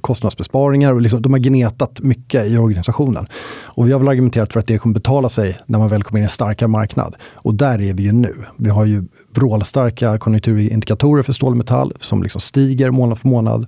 kostnadsbesparingar 0.00 0.92
och 0.92 1.00
liksom, 1.00 1.22
de 1.22 1.32
har 1.32 1.40
gnetat 1.40 2.00
mycket 2.00 2.46
i 2.46 2.58
organisationen. 2.58 3.26
Och 3.62 3.88
vi 3.88 3.92
har 3.92 3.98
väl 3.98 4.08
argumenterat 4.08 4.52
för 4.52 4.60
att 4.60 4.66
det 4.66 4.78
kommer 4.78 4.94
betala 4.94 5.28
sig 5.28 5.58
när 5.66 5.78
man 5.78 5.88
väl 5.88 6.02
kommer 6.02 6.18
in 6.18 6.22
i 6.22 6.24
en 6.24 6.30
starkare 6.30 6.68
marknad. 6.68 7.16
Och 7.32 7.54
där 7.54 7.80
är 7.80 7.94
vi 7.94 8.02
ju 8.02 8.12
nu. 8.12 8.34
Vi 8.56 8.70
har 8.70 8.84
ju 8.84 9.04
vrålstarka 9.34 10.18
konjunkturindikatorer 10.18 11.22
för 11.22 11.32
stål 11.32 11.50
och 11.50 11.56
metall 11.56 11.92
som 12.00 12.22
liksom 12.22 12.40
stiger 12.40 12.90
månad 12.90 13.18
för 13.18 13.28
månad. 13.28 13.66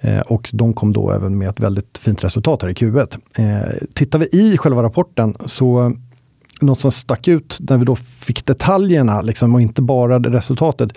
Eh, 0.00 0.20
och 0.20 0.50
de 0.52 0.72
kom 0.72 0.92
då 0.92 1.10
även 1.10 1.38
med 1.38 1.48
ett 1.48 1.60
väldigt 1.60 1.98
fint 1.98 2.24
resultat 2.24 2.62
här 2.62 2.68
i 2.68 2.72
Q1. 2.72 3.18
Eh, 3.38 3.86
tittar 3.94 4.18
vi 4.18 4.26
i 4.32 4.58
själva 4.58 4.82
rapporten 4.82 5.36
så 5.46 5.92
något 6.60 6.80
som 6.80 6.92
stack 6.92 7.28
ut 7.28 7.58
när 7.60 7.76
vi 7.76 7.84
då 7.84 7.96
fick 7.96 8.46
detaljerna 8.46 9.20
liksom, 9.20 9.54
och 9.54 9.60
inte 9.60 9.82
bara 9.82 10.18
resultatet. 10.18 10.92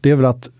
Det 0.00 0.10
är 0.10 0.16
väl 0.16 0.24
att 0.24 0.50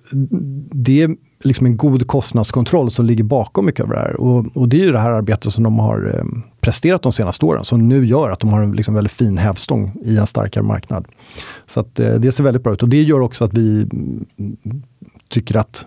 det 0.70 1.02
är 1.02 1.16
liksom 1.42 1.66
en 1.66 1.76
god 1.76 2.06
kostnadskontroll 2.06 2.90
som 2.90 3.06
ligger 3.06 3.24
bakom 3.24 3.66
mycket 3.66 3.84
av 3.84 3.90
det 3.90 3.96
här. 3.96 4.20
Och, 4.20 4.56
och 4.56 4.68
det 4.68 4.80
är 4.80 4.84
ju 4.84 4.92
det 4.92 4.98
här 4.98 5.10
arbetet 5.10 5.52
som 5.52 5.64
de 5.64 5.78
har 5.78 6.14
eh, 6.14 6.24
presterat 6.60 7.02
de 7.02 7.12
senaste 7.12 7.44
åren 7.44 7.64
som 7.64 7.88
nu 7.88 8.06
gör 8.06 8.30
att 8.30 8.40
de 8.40 8.50
har 8.50 8.62
en 8.62 8.72
liksom 8.72 8.94
väldigt 8.94 9.12
fin 9.12 9.38
hävstång 9.38 9.92
i 10.04 10.16
en 10.16 10.26
starkare 10.26 10.64
marknad. 10.64 11.06
Så 11.66 11.80
att, 11.80 12.00
eh, 12.00 12.14
det 12.14 12.32
ser 12.32 12.44
väldigt 12.44 12.62
bra 12.62 12.72
ut 12.72 12.82
och 12.82 12.88
det 12.88 13.02
gör 13.02 13.20
också 13.20 13.44
att 13.44 13.54
vi 13.54 13.82
mm, 13.82 14.26
tycker 15.28 15.56
att 15.56 15.86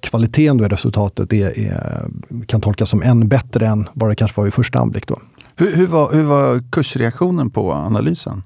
kvaliteten 0.00 0.56
då 0.56 0.64
i 0.64 0.68
resultatet 0.68 1.32
är, 1.32 1.58
är, 1.58 2.06
kan 2.46 2.60
tolkas 2.60 2.88
som 2.88 3.02
än 3.02 3.28
bättre 3.28 3.66
än 3.66 3.88
vad 3.92 4.10
det 4.10 4.14
kanske 4.14 4.36
var 4.36 4.44
vid 4.44 4.54
första 4.54 4.78
anblick. 4.78 5.06
Då. 5.06 5.18
Hur, 5.56 5.76
hur, 5.76 5.86
var, 5.86 6.12
hur 6.12 6.22
var 6.22 6.70
kursreaktionen 6.70 7.50
på 7.50 7.72
analysen? 7.72 8.42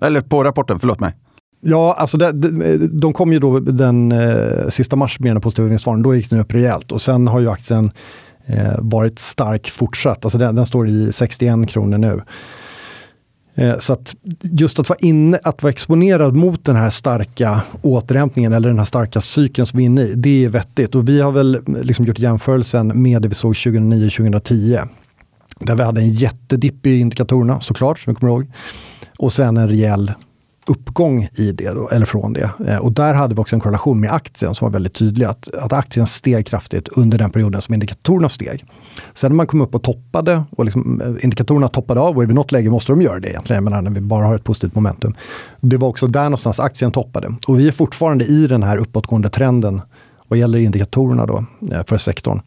Eller 0.00 0.20
på 0.20 0.44
rapporten, 0.44 0.78
förlåt 0.78 1.00
mig. 1.00 1.14
Ja, 1.60 1.94
alltså 1.98 2.16
det, 2.16 2.32
de, 2.32 2.76
de 2.92 3.12
kom 3.12 3.32
ju 3.32 3.38
då 3.38 3.60
den 3.60 4.12
eh, 4.12 4.68
sista 4.68 4.96
mars 4.96 5.20
med 5.20 5.34
den 5.34 5.40
positiva 5.40 5.68
vinstvarningen. 5.68 6.02
Då 6.02 6.14
gick 6.14 6.30
den 6.30 6.40
upp 6.40 6.54
rejält 6.54 6.92
och 6.92 7.02
sen 7.02 7.28
har 7.28 7.40
ju 7.40 7.50
aktien 7.50 7.90
eh, 8.46 8.74
varit 8.78 9.18
stark 9.18 9.70
fortsatt. 9.70 10.24
Alltså 10.24 10.38
den, 10.38 10.54
den, 10.54 10.66
står 10.66 10.88
i 10.88 11.12
61 11.12 11.68
kronor 11.68 11.98
nu. 11.98 12.22
Eh, 13.54 13.78
så 13.78 13.92
att 13.92 14.14
just 14.40 14.78
att 14.78 14.88
vara, 14.88 14.98
inne, 15.02 15.38
att 15.44 15.62
vara 15.62 15.70
exponerad 15.70 16.36
mot 16.36 16.64
den 16.64 16.76
här 16.76 16.90
starka 16.90 17.62
återhämtningen 17.82 18.52
eller 18.52 18.68
den 18.68 18.78
här 18.78 18.84
starka 18.84 19.20
cykeln 19.20 19.66
som 19.66 19.76
vi 19.76 19.84
är 19.84 19.86
inne 19.86 20.02
i, 20.02 20.14
det 20.14 20.44
är 20.44 20.48
vettigt. 20.48 20.94
Och 20.94 21.08
vi 21.08 21.20
har 21.20 21.32
väl 21.32 21.54
mm, 21.54 21.82
liksom 21.82 22.04
gjort 22.04 22.18
jämförelsen 22.18 23.02
med 23.02 23.22
det 23.22 23.28
vi 23.28 23.34
såg 23.34 23.54
2009-2010. 23.54 24.88
Där 25.58 25.76
vi 25.76 25.82
hade 25.82 26.00
en 26.00 26.12
jättedipp 26.12 26.86
i 26.86 26.98
indikatorerna 26.98 27.60
såklart, 27.60 27.98
som 27.98 28.12
vi 28.12 28.20
kommer 28.20 28.32
ihåg. 28.32 28.46
Och 29.18 29.32
sen 29.32 29.56
en 29.56 29.68
rejäl 29.68 30.12
uppgång 30.66 31.28
i 31.38 31.52
det, 31.52 31.70
då, 31.70 31.88
eller 31.88 32.06
från 32.06 32.32
det. 32.32 32.50
Eh, 32.66 32.78
och 32.78 32.92
där 32.92 33.14
hade 33.14 33.34
vi 33.34 33.40
också 33.40 33.56
en 33.56 33.60
korrelation 33.60 34.00
med 34.00 34.12
aktien 34.12 34.54
som 34.54 34.66
var 34.66 34.72
väldigt 34.72 34.94
tydlig. 34.94 35.26
Att, 35.26 35.54
att 35.54 35.72
aktien 35.72 36.06
steg 36.06 36.46
kraftigt 36.46 36.88
under 36.88 37.18
den 37.18 37.30
perioden 37.30 37.60
som 37.60 37.74
indikatorerna 37.74 38.28
steg. 38.28 38.64
Sen 39.14 39.30
när 39.30 39.36
man 39.36 39.46
kom 39.46 39.60
upp 39.60 39.74
och 39.74 39.82
toppade 39.82 40.42
och 40.50 40.64
liksom, 40.64 41.00
eh, 41.00 41.24
indikatorerna 41.24 41.68
toppade 41.68 42.00
av 42.00 42.16
och 42.16 42.24
i 42.24 42.26
något 42.26 42.52
läge 42.52 42.70
måste 42.70 42.92
de 42.92 43.02
göra 43.02 43.20
det 43.20 43.28
egentligen, 43.28 43.64
jag 43.64 43.70
menar, 43.70 43.82
när 43.82 43.90
vi 43.90 44.00
bara 44.00 44.26
har 44.26 44.34
ett 44.34 44.44
positivt 44.44 44.74
momentum. 44.74 45.14
Det 45.60 45.76
var 45.76 45.88
också 45.88 46.06
där 46.06 46.24
någonstans 46.24 46.60
aktien 46.60 46.90
toppade. 46.90 47.28
Och 47.48 47.58
vi 47.58 47.68
är 47.68 47.72
fortfarande 47.72 48.24
i 48.24 48.46
den 48.46 48.62
här 48.62 48.76
uppåtgående 48.76 49.28
trenden 49.28 49.80
vad 50.28 50.38
gäller 50.38 50.58
indikatorerna 50.58 51.26
då, 51.26 51.44
eh, 51.72 51.84
för 51.86 51.96
sektorn. 51.96 52.40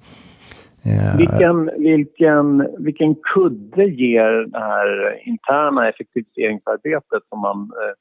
Eh, 0.86 1.17
vilken, 1.17 1.69
vilken, 1.78 2.67
vilken 2.80 3.15
kudde 3.34 3.84
ger 3.84 4.51
det 4.51 4.60
här 4.60 5.19
interna 5.28 5.89
effektiviseringsarbetet 5.89 7.23
som 7.30 7.39
man 7.39 7.58
eh, 7.58 7.93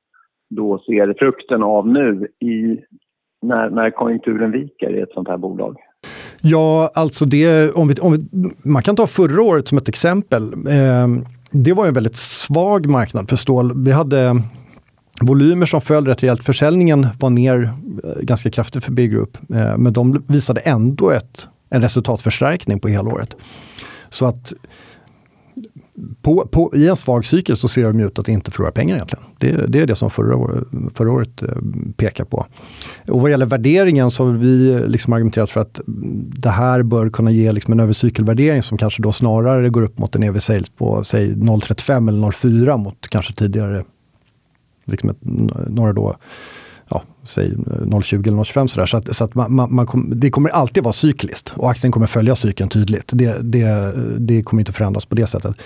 då 0.50 0.78
ser 0.78 1.14
frukten 1.18 1.62
av 1.62 1.88
nu 1.88 2.28
i, 2.40 2.78
när, 3.42 3.70
när 3.70 3.90
konjunkturen 3.90 4.50
viker 4.50 4.96
i 4.96 5.00
ett 5.00 5.12
sånt 5.14 5.28
här 5.28 5.36
bolag? 5.36 5.76
Ja, 6.40 6.90
alltså 6.94 7.24
det, 7.24 7.70
om 7.70 7.88
vi, 7.88 7.94
om 7.94 8.12
vi, 8.12 8.50
man 8.70 8.82
kan 8.82 8.96
ta 8.96 9.06
förra 9.06 9.42
året 9.42 9.68
som 9.68 9.78
ett 9.78 9.88
exempel. 9.88 10.42
Eh, 10.52 11.08
det 11.50 11.72
var 11.72 11.86
en 11.86 11.94
väldigt 11.94 12.16
svag 12.16 12.86
marknad 12.86 13.28
för 13.28 13.36
stål. 13.36 13.84
Vi 13.84 13.92
hade 13.92 14.42
volymer 15.20 15.66
som 15.66 15.80
föll 15.80 16.06
rätt 16.06 16.22
rejält. 16.22 16.44
Försäljningen 16.44 17.06
var 17.20 17.30
ner 17.30 17.72
eh, 18.04 18.22
ganska 18.22 18.50
kraftigt 18.50 18.84
för 18.84 18.92
Big 18.92 19.10
Group, 19.10 19.38
eh, 19.50 19.76
men 19.78 19.92
de 19.92 20.24
visade 20.28 20.60
ändå 20.60 21.10
ett, 21.10 21.48
en 21.70 21.82
resultatförstärkning 21.82 22.80
på 22.80 22.88
helåret. 22.88 23.36
Så 24.08 24.26
att 24.26 24.52
på, 26.22 26.46
på, 26.46 26.72
I 26.74 26.88
en 26.88 26.96
svag 26.96 27.24
cykel 27.24 27.56
så 27.56 27.68
ser 27.68 27.84
de 27.84 28.00
ut 28.00 28.18
att 28.18 28.28
inte 28.28 28.50
förlora 28.50 28.72
pengar 28.72 28.94
egentligen. 28.94 29.24
Det, 29.38 29.66
det 29.66 29.80
är 29.80 29.86
det 29.86 29.94
som 29.94 30.10
förra, 30.10 30.64
förra 30.94 31.12
året 31.12 31.42
eh, 31.42 31.48
pekar 31.96 32.24
på. 32.24 32.46
Och 33.08 33.20
vad 33.20 33.30
gäller 33.30 33.46
värderingen 33.46 34.10
så 34.10 34.26
har 34.26 34.32
vi 34.32 34.84
liksom 34.86 35.12
argumenterat 35.12 35.50
för 35.50 35.60
att 35.60 35.80
det 36.36 36.50
här 36.50 36.82
bör 36.82 37.10
kunna 37.10 37.30
ge 37.30 37.52
liksom 37.52 37.72
en 37.72 37.80
övercykelvärdering 37.80 38.62
som 38.62 38.78
kanske 38.78 39.02
då 39.02 39.12
snarare 39.12 39.68
går 39.68 39.82
upp 39.82 39.98
mot 39.98 40.16
en 40.16 40.22
EV 40.22 40.38
sales 40.38 40.70
på 40.70 41.04
säg 41.04 41.34
0,35 41.34 42.08
eller 42.08 42.26
0,4 42.26 42.76
mot 42.76 43.08
kanske 43.08 43.34
tidigare 43.34 43.84
liksom 44.84 45.10
ett, 45.10 45.18
några 45.68 45.92
då 45.92 46.16
säg 47.24 47.52
0,20 47.54 48.28
eller 48.28 48.38
0,25 48.38 48.66
sådär. 48.66 48.86
Så, 48.86 48.96
att, 48.96 49.16
så 49.16 49.24
att 49.24 49.34
man, 49.34 49.54
man, 49.54 49.74
man 49.74 49.86
kom, 49.86 50.12
det 50.20 50.30
kommer 50.30 50.50
alltid 50.50 50.82
vara 50.82 50.92
cykliskt 50.92 51.52
och 51.56 51.70
aktien 51.70 51.92
kommer 51.92 52.06
följa 52.06 52.36
cykeln 52.36 52.68
tydligt. 52.68 53.10
Det, 53.12 53.38
det, 53.42 53.94
det 54.18 54.42
kommer 54.42 54.60
inte 54.60 54.72
förändras 54.72 55.06
på 55.06 55.14
det 55.14 55.26
sättet. 55.26 55.56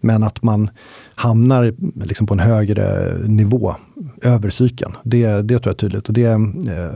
Men 0.00 0.22
att 0.22 0.42
man 0.42 0.70
hamnar 1.14 1.74
liksom 2.04 2.26
på 2.26 2.34
en 2.34 2.40
högre 2.40 3.18
nivå 3.28 3.76
över 4.22 4.50
cykeln, 4.50 4.96
det, 5.02 5.42
det 5.42 5.58
tror 5.58 5.60
jag 5.64 5.74
är 5.74 5.78
tydligt. 5.78 6.08
Och 6.08 6.14
det, 6.14 6.24
eh, 6.24 6.94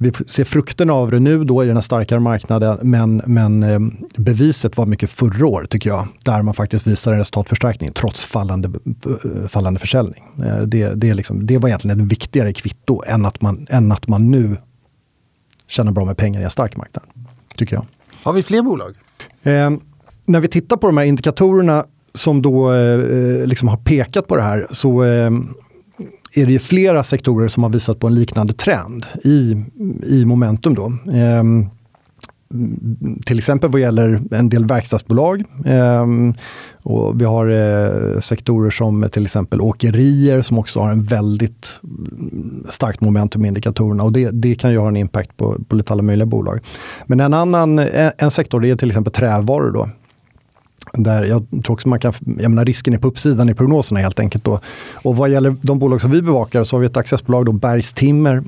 vi 0.00 0.12
ser 0.26 0.44
frukterna 0.44 0.92
av 0.92 1.10
det 1.10 1.18
nu 1.18 1.44
då 1.44 1.64
i 1.64 1.66
den 1.66 1.76
här 1.76 1.82
starkare 1.82 2.20
marknaden, 2.20 2.78
men, 2.82 3.22
men 3.26 3.62
eh, 3.62 3.78
beviset 4.16 4.76
var 4.76 4.86
mycket 4.86 5.10
förra 5.10 5.46
år 5.46 5.66
tycker 5.70 5.90
jag, 5.90 6.08
där 6.24 6.42
man 6.42 6.54
faktiskt 6.54 6.86
visar 6.86 7.12
en 7.12 7.18
resultatförstärkning 7.18 7.92
trots 7.92 8.24
fallande, 8.24 8.68
eh, 9.06 9.48
fallande 9.48 9.80
försäljning. 9.80 10.22
Eh, 10.38 10.58
det, 10.58 10.94
det, 10.94 11.08
är 11.08 11.14
liksom, 11.14 11.46
det 11.46 11.58
var 11.58 11.68
egentligen 11.68 12.00
ett 12.00 12.12
viktigare 12.12 12.52
kvitto 12.52 13.02
än 13.06 13.26
att, 13.26 13.40
man, 13.40 13.66
än 13.70 13.92
att 13.92 14.08
man 14.08 14.30
nu 14.30 14.56
tjänar 15.66 15.92
bra 15.92 16.04
med 16.04 16.16
pengar 16.16 16.40
i 16.40 16.44
en 16.44 16.50
stark 16.50 16.76
marknad, 16.76 17.04
tycker 17.56 17.76
jag. 17.76 17.86
Har 18.22 18.32
vi 18.32 18.42
fler 18.42 18.62
bolag? 18.62 18.94
Eh, 19.42 19.70
när 20.24 20.40
vi 20.40 20.48
tittar 20.48 20.76
på 20.76 20.86
de 20.86 20.96
här 20.96 21.04
indikatorerna 21.04 21.84
som 22.14 22.42
då 22.42 22.72
eh, 22.72 23.46
liksom 23.46 23.68
har 23.68 23.76
pekat 23.76 24.26
på 24.26 24.36
det 24.36 24.42
här 24.42 24.66
så 24.70 25.04
eh, 25.04 25.30
är 26.34 26.46
det 26.46 26.52
ju 26.52 26.58
flera 26.58 27.02
sektorer 27.02 27.48
som 27.48 27.62
har 27.62 27.70
visat 27.70 27.98
på 27.98 28.06
en 28.06 28.14
liknande 28.14 28.52
trend 28.52 29.06
i, 29.24 29.64
i 30.06 30.24
momentum. 30.24 30.74
Då. 30.74 30.92
Eh, 31.12 31.44
till 33.26 33.38
exempel 33.38 33.70
vad 33.70 33.80
gäller 33.80 34.20
en 34.30 34.48
del 34.48 34.66
verkstadsbolag. 34.66 35.44
Eh, 35.64 36.06
och 36.82 37.20
vi 37.20 37.24
har 37.24 37.46
eh, 37.48 38.20
sektorer 38.20 38.70
som 38.70 39.08
till 39.12 39.24
exempel 39.24 39.60
åkerier 39.60 40.40
som 40.40 40.58
också 40.58 40.80
har 40.80 40.90
en 40.90 41.04
väldigt 41.04 41.80
starkt 42.68 43.00
momentum 43.00 43.44
i 43.44 43.48
indikatorerna 43.48 44.02
och 44.02 44.12
det, 44.12 44.30
det 44.30 44.54
kan 44.54 44.70
ju 44.70 44.78
ha 44.78 44.88
en 44.88 44.96
impact 44.96 45.36
på, 45.36 45.56
på 45.68 45.76
lite 45.76 45.92
alla 45.92 46.02
möjliga 46.02 46.26
bolag. 46.26 46.60
Men 47.06 47.20
en 47.20 47.34
annan 47.34 47.78
en 48.18 48.30
sektor 48.30 48.60
det 48.60 48.70
är 48.70 48.76
till 48.76 48.88
exempel 48.88 49.12
trävaror. 49.12 49.70
Då. 49.70 49.88
Där 50.98 51.24
jag 51.24 51.46
tror 51.50 51.70
också 51.70 51.88
man 51.88 51.98
kan, 51.98 52.12
jag 52.38 52.50
menar 52.50 52.64
risken 52.64 52.94
är 52.94 52.98
på 52.98 53.08
uppsidan 53.08 53.48
i 53.48 53.54
prognoserna 53.54 54.00
helt 54.00 54.20
enkelt. 54.20 54.44
Då. 54.44 54.60
Och 54.94 55.16
vad 55.16 55.30
gäller 55.30 55.56
de 55.62 55.78
bolag 55.78 56.00
som 56.00 56.10
vi 56.10 56.22
bevakar 56.22 56.64
så 56.64 56.76
har 56.76 56.80
vi 56.80 56.86
ett 56.86 56.96
accessbolag, 56.96 57.46
då, 57.46 57.52
Bergs 57.52 57.92
Timmer. 57.92 58.42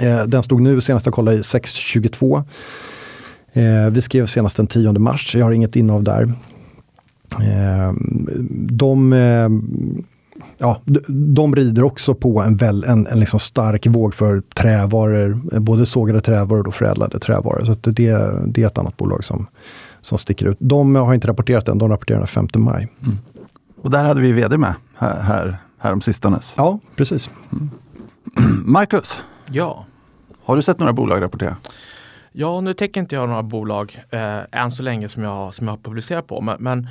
Eh, 0.00 0.22
den 0.26 0.42
stod 0.42 0.62
nu 0.62 0.80
senast 0.80 1.06
jag 1.06 1.14
kollade 1.14 1.36
i 1.36 1.40
6,22. 1.40 2.44
Eh, 3.52 3.90
vi 3.90 4.02
skrev 4.02 4.26
senast 4.26 4.56
den 4.56 4.66
10 4.66 4.92
mars, 4.92 5.34
jag 5.34 5.44
har 5.44 5.52
inget 5.52 5.76
innehav 5.76 6.02
där. 6.02 6.22
Eh, 7.40 7.92
de, 8.52 9.12
eh, 9.12 9.48
ja, 10.58 10.80
de, 10.84 11.00
de 11.34 11.56
rider 11.56 11.84
också 11.84 12.14
på 12.14 12.42
en, 12.42 12.56
väl, 12.56 12.84
en, 12.84 13.06
en 13.06 13.20
liksom 13.20 13.40
stark 13.40 13.86
våg 13.86 14.14
för 14.14 14.42
trävaror, 14.54 15.60
både 15.60 15.86
sågade 15.86 16.20
trävaror 16.20 16.66
och 16.68 16.74
förädlade 16.74 17.18
trävaror. 17.18 17.64
Så 17.64 17.90
det, 17.90 17.92
det 18.46 18.62
är 18.62 18.66
ett 18.66 18.78
annat 18.78 18.96
bolag 18.96 19.24
som, 19.24 19.46
som 20.00 20.18
sticker 20.18 20.46
ut. 20.46 20.56
De 20.60 20.94
har 20.94 21.14
inte 21.14 21.28
rapporterat 21.28 21.68
än, 21.68 21.78
de 21.78 21.88
rapporterar 21.88 22.18
den 22.18 22.26
5 22.26 22.46
maj. 22.56 22.88
Mm. 23.02 23.18
Och 23.82 23.90
där 23.90 24.04
hade 24.04 24.20
vi 24.20 24.32
vd 24.32 24.58
med 24.58 24.74
här, 24.96 25.20
här, 25.20 25.58
här 25.78 25.92
om 25.92 26.00
sistanes. 26.00 26.54
Ja, 26.56 26.78
precis. 26.96 27.30
Mm. 27.52 27.70
Marcus, 28.64 29.18
ja. 29.50 29.86
har 30.44 30.56
du 30.56 30.62
sett 30.62 30.78
några 30.78 30.92
bolag 30.92 31.22
rapportera? 31.22 31.56
Ja, 32.32 32.60
nu 32.60 32.74
täcker 32.74 33.00
inte 33.00 33.14
jag 33.14 33.28
några 33.28 33.42
bolag 33.42 34.04
eh, 34.10 34.40
än 34.52 34.70
så 34.70 34.82
länge 34.82 35.08
som 35.08 35.22
jag, 35.22 35.54
som 35.54 35.66
jag 35.66 35.72
har 35.72 35.78
publicerat 35.78 36.26
på. 36.26 36.40
Men, 36.40 36.56
men 36.62 36.88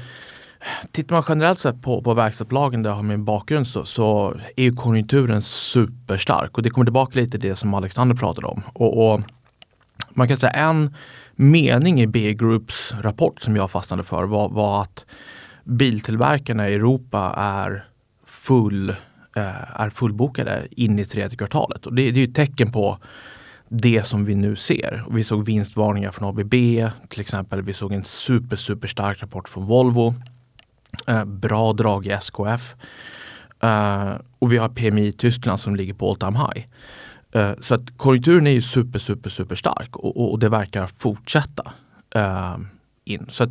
tittar 0.92 1.16
man 1.16 1.24
generellt 1.28 1.60
sett 1.60 1.82
på, 1.82 2.02
på 2.02 2.14
verkstadsbolagen 2.14 2.84
där 2.84 2.90
jag 2.90 2.96
har 2.96 3.04
min 3.04 3.26
bakgrund 3.26 3.68
så, 3.68 3.86
så 3.86 4.36
är 4.56 4.64
ju 4.64 4.76
konjunkturen 4.76 5.42
superstark. 5.42 6.58
Och 6.58 6.64
det 6.64 6.70
kommer 6.70 6.86
tillbaka 6.86 7.20
lite 7.20 7.32
till 7.32 7.50
det 7.50 7.56
som 7.56 7.74
Alexander 7.74 8.16
pratade 8.16 8.48
om. 8.48 8.62
Och, 8.74 9.14
och 9.14 9.22
man 10.10 10.28
kan 10.28 10.38
säga 10.38 10.52
en 10.52 10.96
mening 11.40 12.02
i 12.02 12.08
B-Groups 12.08 12.94
rapport 13.02 13.42
som 13.42 13.56
jag 13.56 13.72
fastnade 13.72 14.04
för 14.04 14.24
var, 14.24 14.50
var 14.50 14.82
att 14.82 15.06
biltillverkarna 15.64 16.70
i 16.70 16.74
Europa 16.74 17.34
är, 17.38 17.86
full, 18.26 18.90
eh, 19.36 19.82
är 19.82 19.90
fullbokade 19.90 20.68
in 20.72 21.00
i 21.00 21.06
tredje 21.06 21.38
kvartalet. 21.38 21.86
Och 21.86 21.94
det, 21.94 22.12
det 22.12 22.20
är 22.20 22.28
ett 22.28 22.36
tecken 22.36 22.72
på 22.72 22.98
det 23.70 24.04
som 24.04 24.26
vi 24.26 24.36
nu 24.36 24.56
ser. 24.56 25.04
Och 25.08 25.18
vi 25.18 25.24
såg 25.24 25.46
vinstvarningar 25.46 26.12
från 26.12 26.30
ABB 26.30 26.54
till 27.10 27.22
exempel. 27.22 27.62
Vi 27.62 27.74
såg 27.74 27.94
en 27.94 28.04
super, 28.04 28.56
super 28.56 28.88
stark 28.88 29.22
rapport 29.22 29.50
från 29.50 29.66
Volvo. 29.66 30.16
Eh, 31.08 31.26
bra 31.26 31.74
drag 31.74 32.06
i 32.06 32.10
SKF. 32.10 32.76
Eh, 33.64 34.14
och 34.40 34.54
vi 34.54 34.58
har 34.58 34.70
PMI 34.70 35.08
i 35.08 35.12
Tyskland 35.12 35.60
som 35.60 35.76
ligger 35.76 35.94
på 35.94 36.10
all 36.10 36.16
time 36.16 36.38
high. 36.38 36.66
Eh, 37.34 37.52
så 37.62 37.76
att 37.76 37.98
konjunkturen 37.98 38.48
är 38.48 38.52
ju 38.52 38.62
super, 38.62 39.00
super, 39.00 39.30
super 39.30 39.56
stark 39.56 39.96
och, 39.96 40.32
och 40.32 40.40
det 40.40 40.50
verkar 40.50 40.88
fortsätta 40.88 41.72
eh, 42.16 42.58
in. 43.06 43.26
Så 43.30 43.44
att, 43.44 43.50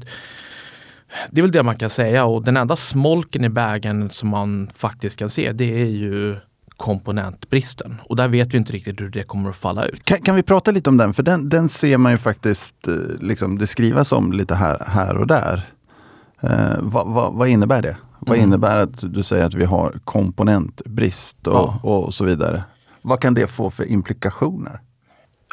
det 1.30 1.40
är 1.40 1.42
väl 1.42 1.52
det 1.52 1.62
man 1.62 1.76
kan 1.76 1.90
säga 1.90 2.24
och 2.24 2.44
den 2.44 2.56
enda 2.56 2.76
smolken 2.76 3.44
i 3.44 3.48
bägen 3.48 4.10
som 4.10 4.28
man 4.28 4.70
faktiskt 4.74 5.16
kan 5.16 5.30
se 5.30 5.52
det 5.52 5.82
är 5.82 5.86
ju 5.86 6.36
komponentbristen. 6.76 7.96
Och 8.04 8.16
där 8.16 8.28
vet 8.28 8.54
vi 8.54 8.58
inte 8.58 8.72
riktigt 8.72 9.00
hur 9.00 9.08
det 9.08 9.22
kommer 9.22 9.50
att 9.50 9.56
falla 9.56 9.84
ut. 9.84 10.04
Kan, 10.04 10.18
kan 10.18 10.34
vi 10.34 10.42
prata 10.42 10.70
lite 10.70 10.90
om 10.90 10.96
den? 10.96 11.14
För 11.14 11.22
den, 11.22 11.48
den 11.48 11.68
ser 11.68 11.98
man 11.98 12.12
ju 12.12 12.18
faktiskt, 12.18 12.88
eh, 12.88 12.94
liksom, 13.20 13.58
det 13.58 13.66
skrivas 13.66 14.12
om 14.12 14.32
lite 14.32 14.54
här, 14.54 14.84
här 14.86 15.16
och 15.16 15.26
där. 15.26 15.72
Eh, 16.40 16.76
vad, 16.80 17.06
vad, 17.06 17.34
vad, 17.34 17.48
innebär 17.48 17.82
det? 17.82 17.96
Vad 18.18 18.36
mm. 18.36 18.48
innebär 18.48 18.78
att 18.78 19.14
du 19.14 19.22
säger 19.22 19.44
att 19.44 19.54
vi 19.54 19.64
har 19.64 19.94
komponentbrist 20.04 21.46
och, 21.46 21.54
ja. 21.54 21.78
och 21.82 22.14
så 22.14 22.24
vidare? 22.24 22.64
Vad 23.08 23.20
kan 23.20 23.34
det 23.34 23.46
få 23.46 23.70
för 23.70 23.84
implikationer? 23.84 24.80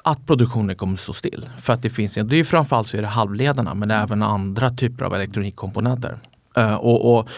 Att 0.03 0.27
produktionen 0.27 0.75
kommer 0.75 0.97
stå 0.97 1.13
still. 1.13 1.49
För 1.57 1.73
att 1.73 1.81
det 1.81 1.89
finns, 1.89 2.13
det 2.13 2.39
är 2.39 2.43
framförallt 2.43 2.87
så 2.87 2.97
är 2.97 3.01
det 3.01 3.07
halvledarna 3.07 3.73
men 3.73 3.91
även 3.91 4.23
andra 4.23 4.69
typer 4.69 5.05
av 5.05 5.13
elektronikkomponenter. 5.13 6.17
Uh, 6.57 6.73
och, 6.73 7.17
och, 7.17 7.29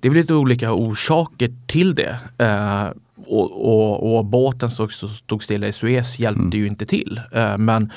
Det 0.00 0.08
är 0.08 0.12
lite 0.12 0.34
olika 0.34 0.72
orsaker 0.72 1.54
till 1.66 1.94
det. 1.94 2.18
Uh, 2.42 2.90
och, 3.26 3.68
och, 3.68 4.16
och, 4.16 4.24
båten 4.24 4.70
som 4.70 4.88
stod 4.88 5.44
stilla 5.44 5.66
i 5.66 5.72
Suez 5.72 6.18
hjälpte 6.18 6.42
mm. 6.42 6.58
ju 6.58 6.66
inte 6.66 6.86
till. 6.86 7.20
Uh, 7.36 7.58
men 7.58 7.92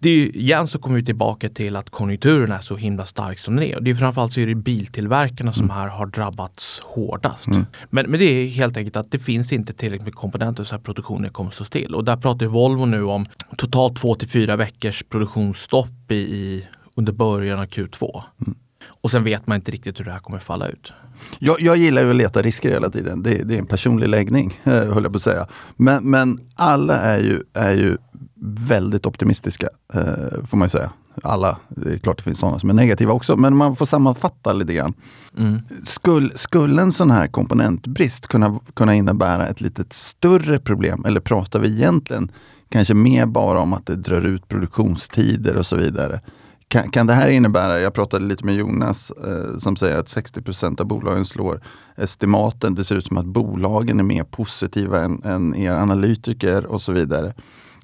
det 0.00 0.10
är, 0.10 0.36
igen 0.36 0.68
så 0.68 0.78
kommer 0.78 0.96
vi 0.96 1.04
tillbaka 1.04 1.48
till 1.48 1.76
att 1.76 1.90
konjunkturen 1.90 2.52
är 2.52 2.60
så 2.60 2.76
himla 2.76 3.06
stark 3.06 3.38
som 3.38 3.56
den 3.56 3.64
är. 3.64 3.76
Och 3.76 3.82
det 3.82 3.90
är 3.90 3.94
framförallt 3.94 4.32
så 4.32 4.40
är 4.40 4.46
det 4.46 4.54
biltillverkarna 4.54 5.52
som 5.52 5.64
mm. 5.64 5.76
här 5.76 5.88
har 5.88 6.06
drabbats 6.06 6.80
hårdast. 6.84 7.46
Mm. 7.46 7.66
Men, 7.90 8.10
men 8.10 8.20
det 8.20 8.24
är 8.24 8.46
helt 8.46 8.76
enkelt 8.76 8.96
att 8.96 9.10
det 9.10 9.18
finns 9.18 9.52
inte 9.52 9.72
tillräckligt 9.72 10.06
med 10.06 10.14
komponenter 10.14 10.64
så 10.64 10.74
att 10.74 10.82
produktionen 10.82 11.32
kommer 11.32 11.48
att 11.48 11.54
stå 11.54 11.64
still. 11.64 11.94
Och 11.94 12.04
där 12.04 12.16
pratar 12.16 12.46
Volvo 12.46 12.84
nu 12.84 13.04
om 13.04 13.26
totalt 13.56 13.96
två 13.96 14.14
till 14.14 14.28
fyra 14.28 14.56
veckors 14.56 15.02
produktionsstopp 15.02 16.10
i, 16.10 16.14
i 16.14 16.66
under 16.94 17.12
början 17.12 17.58
av 17.58 17.66
Q2. 17.66 18.22
Mm. 18.46 18.54
Och 18.86 19.10
sen 19.10 19.24
vet 19.24 19.46
man 19.46 19.56
inte 19.56 19.70
riktigt 19.70 20.00
hur 20.00 20.04
det 20.04 20.12
här 20.12 20.18
kommer 20.18 20.38
falla 20.38 20.68
ut. 20.68 20.92
Jag, 21.38 21.60
jag 21.60 21.76
gillar 21.76 22.02
ju 22.02 22.10
att 22.10 22.16
leta 22.16 22.42
risker 22.42 22.70
hela 22.70 22.90
tiden. 22.90 23.22
Det, 23.22 23.42
det 23.42 23.54
är 23.54 23.58
en 23.58 23.66
personlig 23.66 24.08
läggning, 24.08 24.60
höll 24.64 25.02
jag 25.02 25.12
på 25.12 25.16
att 25.16 25.22
säga. 25.22 25.46
Men, 25.76 26.10
men 26.10 26.40
alla 26.54 27.00
är 27.00 27.20
ju, 27.20 27.40
är 27.52 27.72
ju 27.72 27.96
väldigt 28.44 29.06
optimistiska, 29.06 29.68
eh, 29.94 30.44
får 30.46 30.56
man 30.56 30.66
ju 30.66 30.70
säga. 30.70 30.90
Alla, 31.22 31.58
det 31.68 31.92
är 31.92 31.98
klart 31.98 32.16
det 32.16 32.22
finns 32.22 32.38
sådana 32.38 32.58
som 32.58 32.70
är 32.70 32.74
negativa 32.74 33.12
också, 33.12 33.36
men 33.36 33.56
man 33.56 33.76
får 33.76 33.86
sammanfatta 33.86 34.52
lite 34.52 34.74
grann. 34.74 34.94
Mm. 35.38 35.60
Skulle, 35.82 36.38
skulle 36.38 36.82
en 36.82 36.92
sån 36.92 37.10
här 37.10 37.26
komponentbrist 37.26 38.28
kunna, 38.28 38.60
kunna 38.74 38.94
innebära 38.94 39.46
ett 39.46 39.60
lite 39.60 39.84
större 39.90 40.58
problem? 40.58 41.04
Eller 41.04 41.20
pratar 41.20 41.60
vi 41.60 41.68
egentligen 41.68 42.32
kanske 42.68 42.94
mer 42.94 43.26
bara 43.26 43.60
om 43.60 43.72
att 43.72 43.86
det 43.86 43.96
drar 43.96 44.22
ut 44.22 44.48
produktionstider 44.48 45.56
och 45.56 45.66
så 45.66 45.76
vidare? 45.76 46.20
Kan, 46.68 46.90
kan 46.90 47.06
det 47.06 47.12
här 47.12 47.28
innebära, 47.28 47.80
jag 47.80 47.94
pratade 47.94 48.24
lite 48.24 48.44
med 48.44 48.54
Jonas 48.54 49.10
eh, 49.10 49.56
som 49.58 49.76
säger 49.76 49.98
att 49.98 50.06
60% 50.06 50.80
av 50.80 50.86
bolagen 50.86 51.24
slår 51.24 51.60
estimaten. 51.96 52.74
Det 52.74 52.84
ser 52.84 52.96
ut 52.96 53.06
som 53.06 53.16
att 53.16 53.26
bolagen 53.26 54.00
är 54.00 54.04
mer 54.04 54.24
positiva 54.24 55.00
än, 55.00 55.22
än 55.24 55.54
er 55.54 55.72
analytiker 55.72 56.66
och 56.66 56.82
så 56.82 56.92
vidare. 56.92 57.34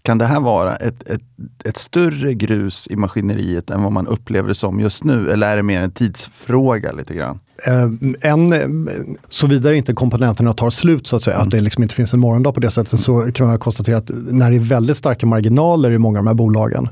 Kan 0.03 0.19
det 0.19 0.25
här 0.25 0.41
vara 0.41 0.77
ett, 0.77 1.09
ett, 1.09 1.23
ett, 1.65 1.77
större 1.77 2.35
grus 2.35 2.89
i 2.91 2.97
maskineriet 2.97 3.71
än 3.71 3.83
vad 3.83 3.93
man 3.93 4.07
upplever 4.07 4.49
det 4.49 4.55
som 4.55 4.81
just 4.81 5.05
nu? 5.05 5.31
Eller 5.31 5.53
är 5.53 5.57
det 5.57 5.63
mer 5.63 5.83
en 5.83 5.91
tidsfråga 5.91 6.93
lite 6.93 7.15
grann? 7.15 7.41
Eh, 7.67 7.91
en, 8.31 8.89
såvida 9.29 9.75
inte 9.75 9.93
komponenterna 9.93 10.55
tar 10.55 10.71
slut, 10.71 11.07
så 11.07 11.17
att 11.17 11.23
säga, 11.23 11.37
mm. 11.37 11.47
att 11.47 11.51
det 11.51 11.61
liksom 11.61 11.83
inte 11.83 11.95
finns 11.95 12.15
en 12.15 12.21
morgondag 12.21 12.53
på 12.53 12.61
det 12.61 12.71
sättet, 12.71 12.93
mm. 12.93 13.03
så 13.03 13.33
kan 13.33 13.47
man 13.47 13.59
konstatera 13.59 13.97
att 13.97 14.11
när 14.15 14.51
det 14.51 14.57
är 14.57 14.61
väldigt 14.61 14.97
starka 14.97 15.27
marginaler 15.27 15.91
i 15.91 15.99
många 15.99 16.19
av 16.19 16.25
de 16.25 16.29
här 16.29 16.35
bolagen, 16.35 16.89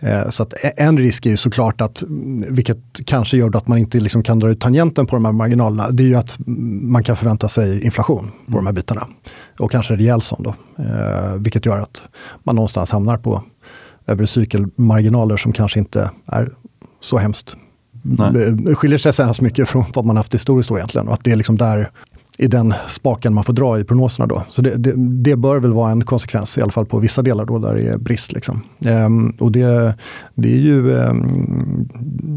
mm. 0.00 0.18
eh, 0.18 0.28
så 0.28 0.42
att 0.42 0.54
en 0.76 0.98
risk 0.98 1.26
är 1.26 1.30
ju 1.30 1.36
såklart 1.36 1.80
att, 1.80 2.02
vilket 2.48 2.78
kanske 3.06 3.36
gör 3.36 3.56
att 3.56 3.68
man 3.68 3.78
inte 3.78 4.00
liksom 4.00 4.22
kan 4.22 4.38
dra 4.38 4.50
ut 4.50 4.60
tangenten 4.60 5.06
på 5.06 5.16
de 5.16 5.24
här 5.24 5.32
marginalerna, 5.32 5.90
det 5.90 6.02
är 6.02 6.08
ju 6.08 6.14
att 6.14 6.34
man 6.82 7.04
kan 7.04 7.16
förvänta 7.16 7.48
sig 7.48 7.84
inflation 7.84 8.30
på 8.46 8.56
de 8.56 8.66
här 8.66 8.72
bitarna. 8.72 9.06
Och 9.58 9.70
kanske 9.70 9.96
rejäl 9.96 10.22
sån 10.22 10.42
då, 10.42 10.54
eh, 10.78 11.36
vilket 11.38 11.66
gör 11.66 11.80
att 11.80 12.04
man 12.44 12.54
någonstans 12.54 12.90
hamnar 12.90 13.16
på 13.16 13.42
övre 14.06 14.26
cykelmarginaler 14.26 15.36
som 15.36 15.52
kanske 15.52 15.78
inte 15.78 16.10
är 16.26 16.52
så 17.00 17.18
hemskt 17.18 17.56
Nej. 18.02 18.74
skiljer 18.74 18.98
sig 18.98 19.12
så 19.12 19.22
hemskt 19.22 19.40
mycket 19.40 19.68
från 19.68 19.84
vad 19.94 20.04
man 20.04 20.16
haft 20.16 20.34
historiskt 20.34 20.68
då 20.68 20.76
egentligen. 20.76 21.08
Och 21.08 21.14
att 21.14 21.24
det 21.24 21.32
är 21.32 21.36
liksom 21.36 21.56
där 21.56 21.90
i 22.36 22.46
den 22.46 22.74
spaken 22.88 23.34
man 23.34 23.44
får 23.44 23.52
dra 23.52 23.80
i 23.80 23.84
prognoserna 23.84 24.26
då. 24.26 24.42
Så 24.48 24.62
det, 24.62 24.76
det, 24.76 24.92
det, 24.96 25.36
bör 25.36 25.58
väl 25.58 25.72
vara 25.72 25.90
en 25.92 26.04
konsekvens, 26.04 26.58
i 26.58 26.62
alla 26.62 26.72
fall 26.72 26.86
på 26.86 26.98
vissa 26.98 27.22
delar 27.22 27.44
då 27.44 27.58
där 27.58 27.74
det 27.74 27.82
är 27.82 27.98
brist. 27.98 28.32
Liksom. 28.32 28.62
Um, 28.78 29.36
och 29.40 29.52
det, 29.52 29.94
det 30.34 30.52
är 30.52 30.58
ju 30.58 30.90
um, 30.90 32.34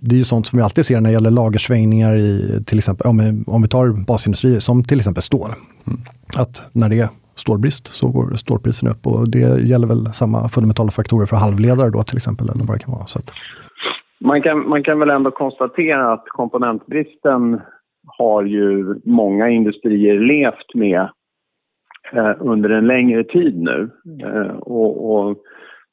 det 0.00 0.14
är 0.14 0.18
ju 0.18 0.24
sånt 0.24 0.46
som 0.46 0.56
vi 0.56 0.62
alltid 0.62 0.86
ser 0.86 1.00
när 1.00 1.10
det 1.10 1.12
gäller 1.12 1.30
lagersvängningar 1.30 2.16
i 2.16 2.62
till 2.66 2.78
exempel, 2.78 3.06
om 3.06 3.18
vi, 3.18 3.44
om 3.46 3.62
vi 3.62 3.68
tar 3.68 3.88
basindustrier 3.88 4.60
som 4.60 4.84
till 4.84 4.98
exempel 4.98 5.22
stål. 5.22 5.50
Mm. 5.84 6.00
Att 6.34 6.62
när 6.72 6.88
det 6.88 7.00
är 7.00 7.08
stålbrist 7.36 7.88
så 7.92 8.08
går 8.08 8.34
stålprisen 8.36 8.88
upp 8.88 9.06
och 9.06 9.28
det 9.28 9.62
gäller 9.62 9.86
väl 9.86 10.12
samma 10.12 10.48
fundamentala 10.48 10.90
faktorer 10.90 11.26
för 11.26 11.36
halvledare 11.36 11.90
då 11.90 12.02
till 12.02 12.16
exempel. 12.16 12.48
Eller 12.48 12.64
vad 12.64 12.78
det 12.78 12.84
kan 12.84 12.94
vara. 12.94 13.06
Så 13.06 13.18
att, 13.18 13.30
man 14.24 14.42
kan, 14.42 14.68
man 14.68 14.82
kan 14.82 14.98
väl 14.98 15.10
ändå 15.10 15.30
konstatera 15.30 16.12
att 16.12 16.24
komponentbristen 16.28 17.60
har 18.06 18.42
ju 18.42 18.94
många 19.04 19.48
industrier 19.48 20.20
levt 20.20 20.74
med 20.74 21.08
eh, 22.12 22.32
under 22.40 22.70
en 22.70 22.86
längre 22.86 23.24
tid 23.24 23.60
nu. 23.60 23.90
Eh, 24.22 24.56
och, 24.56 25.14
och, 25.14 25.36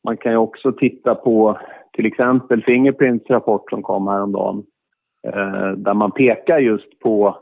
man 0.03 0.17
kan 0.17 0.31
ju 0.31 0.37
också 0.37 0.71
titta 0.71 1.15
på 1.15 1.59
till 1.93 2.05
exempel 2.05 2.63
Fingerprints 2.63 3.29
rapport 3.29 3.69
som 3.69 3.83
kom 3.83 4.07
häromdagen 4.07 4.63
eh, 5.27 5.71
där 5.71 5.93
man 5.93 6.11
pekar 6.11 6.59
just 6.59 6.99
på 6.99 7.37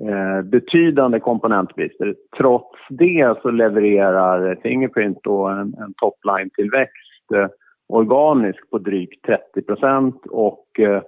eh, 0.00 0.42
betydande 0.42 1.20
komponentbrister. 1.20 2.14
Trots 2.36 2.78
det 2.88 3.34
så 3.42 3.50
levererar 3.50 4.58
Fingerprint 4.62 5.18
då 5.22 5.46
en, 5.46 5.74
en 5.74 5.94
topline-tillväxt 5.96 7.32
eh, 7.34 7.48
organisk 7.92 8.70
på 8.70 8.78
drygt 8.78 9.26
30 9.26 9.62
procent 9.62 10.26
och 10.26 10.80
eh, 10.80 11.02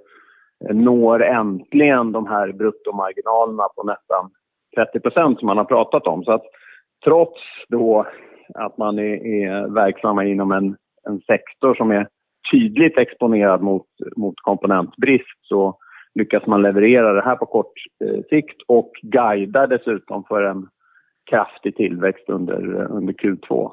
når 0.71 1.23
äntligen 1.23 2.13
de 2.13 2.27
här 2.27 2.53
bruttomarginalerna 2.53 3.69
på 3.77 3.83
nästan 3.83 4.31
30 4.77 5.01
procent 5.01 5.39
som 5.39 5.47
man 5.47 5.57
har 5.57 5.65
pratat 5.65 6.07
om. 6.07 6.25
Så 6.25 6.33
att 6.33 6.45
trots 7.05 7.41
då 7.69 8.07
att 8.55 8.79
man 8.79 8.99
är, 8.99 9.27
är 9.27 9.69
verksamma 9.69 10.25
inom 10.25 10.53
en, 10.53 10.77
en 11.09 11.21
sektor 11.21 11.75
som 11.75 11.91
är 11.91 12.09
tydligt 12.53 12.99
exponerad 12.99 13.63
mot, 13.63 13.87
mot 14.17 14.35
komponentbrist 14.37 15.39
så 15.43 15.79
lyckas 16.15 16.47
man 16.47 16.63
leverera 16.63 17.13
det 17.13 17.23
här 17.23 17.37
på 17.37 17.47
kort 17.47 17.73
eh, 18.05 18.23
sikt 18.31 18.63
och 18.69 18.91
guidar 19.03 19.67
dessutom 19.67 20.25
för 20.25 20.43
en 20.43 20.69
kraftig 21.31 21.77
tillväxt 21.77 22.29
under, 22.29 22.75
under 22.75 23.13
Q2. 23.13 23.73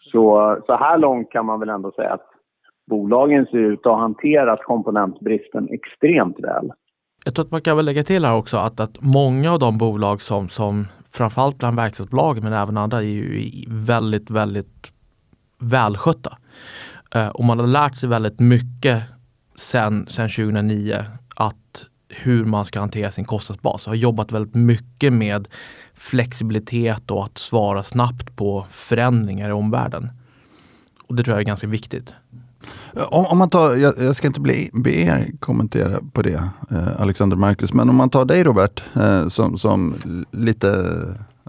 Så, 0.00 0.56
så 0.66 0.76
här 0.76 0.98
långt 0.98 1.30
kan 1.30 1.46
man 1.46 1.60
väl 1.60 1.68
ändå 1.68 1.92
säga 1.92 2.12
att 2.12 2.26
bolagen 2.90 3.46
ser 3.46 3.58
ut 3.58 3.78
att 3.78 3.92
ha 3.92 4.00
hanterat 4.00 4.60
komponentbristen 4.62 5.68
extremt 5.70 6.40
väl. 6.40 6.72
Jag 7.24 7.34
tror 7.34 7.44
att 7.44 7.50
man 7.50 7.60
kan 7.60 7.76
väl 7.76 7.86
lägga 7.86 8.02
till 8.02 8.24
här 8.24 8.36
också 8.36 8.56
att, 8.56 8.80
att 8.80 9.00
många 9.00 9.52
av 9.52 9.58
de 9.58 9.78
bolag 9.78 10.20
som, 10.20 10.48
som 10.48 10.86
framförallt 11.12 11.58
bland 11.58 11.76
verkstadsbolag 11.76 12.42
men 12.42 12.52
även 12.52 12.76
andra 12.76 12.98
är 12.98 13.02
ju 13.02 13.64
väldigt, 13.68 14.30
väldigt 14.30 14.92
välskötta. 15.58 16.38
Eh, 17.14 17.28
och 17.28 17.44
man 17.44 17.58
har 17.58 17.66
lärt 17.66 17.96
sig 17.96 18.08
väldigt 18.08 18.40
mycket 18.40 19.02
sen, 19.56 20.06
sen 20.06 20.28
2009 20.28 20.96
att 21.36 21.86
hur 22.10 22.44
man 22.44 22.64
ska 22.64 22.80
hantera 22.80 23.10
sin 23.10 23.24
kostnadsbas. 23.24 23.86
Jag 23.86 23.90
har 23.90 23.96
jobbat 23.96 24.32
väldigt 24.32 24.54
mycket 24.54 25.12
med 25.12 25.48
flexibilitet 25.94 27.10
och 27.10 27.24
att 27.24 27.38
svara 27.38 27.84
snabbt 27.84 28.36
på 28.36 28.66
förändringar 28.70 29.48
i 29.48 29.52
omvärlden. 29.52 30.10
Och 31.06 31.14
det 31.14 31.22
tror 31.22 31.34
jag 31.34 31.40
är 31.40 31.46
ganska 31.46 31.66
viktigt. 31.66 32.14
Om, 32.94 33.26
om 33.26 33.38
man 33.38 33.50
tar, 33.50 33.76
jag, 33.76 33.94
jag, 33.98 34.16
ska 34.16 34.26
inte 34.26 34.40
bli, 34.40 34.70
be 34.72 34.90
er 34.90 35.30
kommentera 35.40 36.00
på 36.12 36.22
det, 36.22 36.42
eh, 36.70 37.00
Alexander 37.00 37.36
Marcus, 37.36 37.72
men 37.72 37.88
om 37.88 37.96
man 37.96 38.10
tar 38.10 38.24
dig 38.24 38.44
Robert, 38.44 38.82
eh, 38.96 39.28
som, 39.28 39.58
som 39.58 39.94
lite 40.30 40.96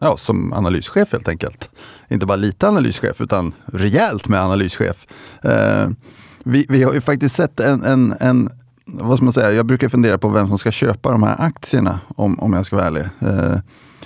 ja, 0.01 0.17
som 0.17 0.53
analyschef 0.53 1.11
helt 1.11 1.27
enkelt. 1.27 1.69
Inte 2.09 2.25
bara 2.25 2.35
lite 2.35 2.67
analyschef, 2.67 3.21
utan 3.21 3.53
rejält 3.65 4.27
med 4.27 4.41
analyschef. 4.41 5.07
Eh, 5.41 5.89
vi, 6.43 6.65
vi 6.69 6.83
har 6.83 6.93
ju 6.93 7.01
faktiskt 7.01 7.35
sett 7.35 7.59
en, 7.59 7.83
en, 7.83 8.13
en 8.19 8.49
vad 8.93 9.17
ska 9.17 9.23
man 9.23 9.33
säga, 9.33 9.51
jag 9.51 9.65
brukar 9.65 9.89
fundera 9.89 10.17
på 10.17 10.29
vem 10.29 10.47
som 10.47 10.57
ska 10.57 10.71
köpa 10.71 11.11
de 11.11 11.23
här 11.23 11.35
aktierna, 11.39 11.99
om, 12.15 12.39
om 12.39 12.53
jag 12.53 12.65
ska 12.65 12.75
vara 12.75 12.87
ärlig. 12.87 13.03
Eh, 13.19 13.59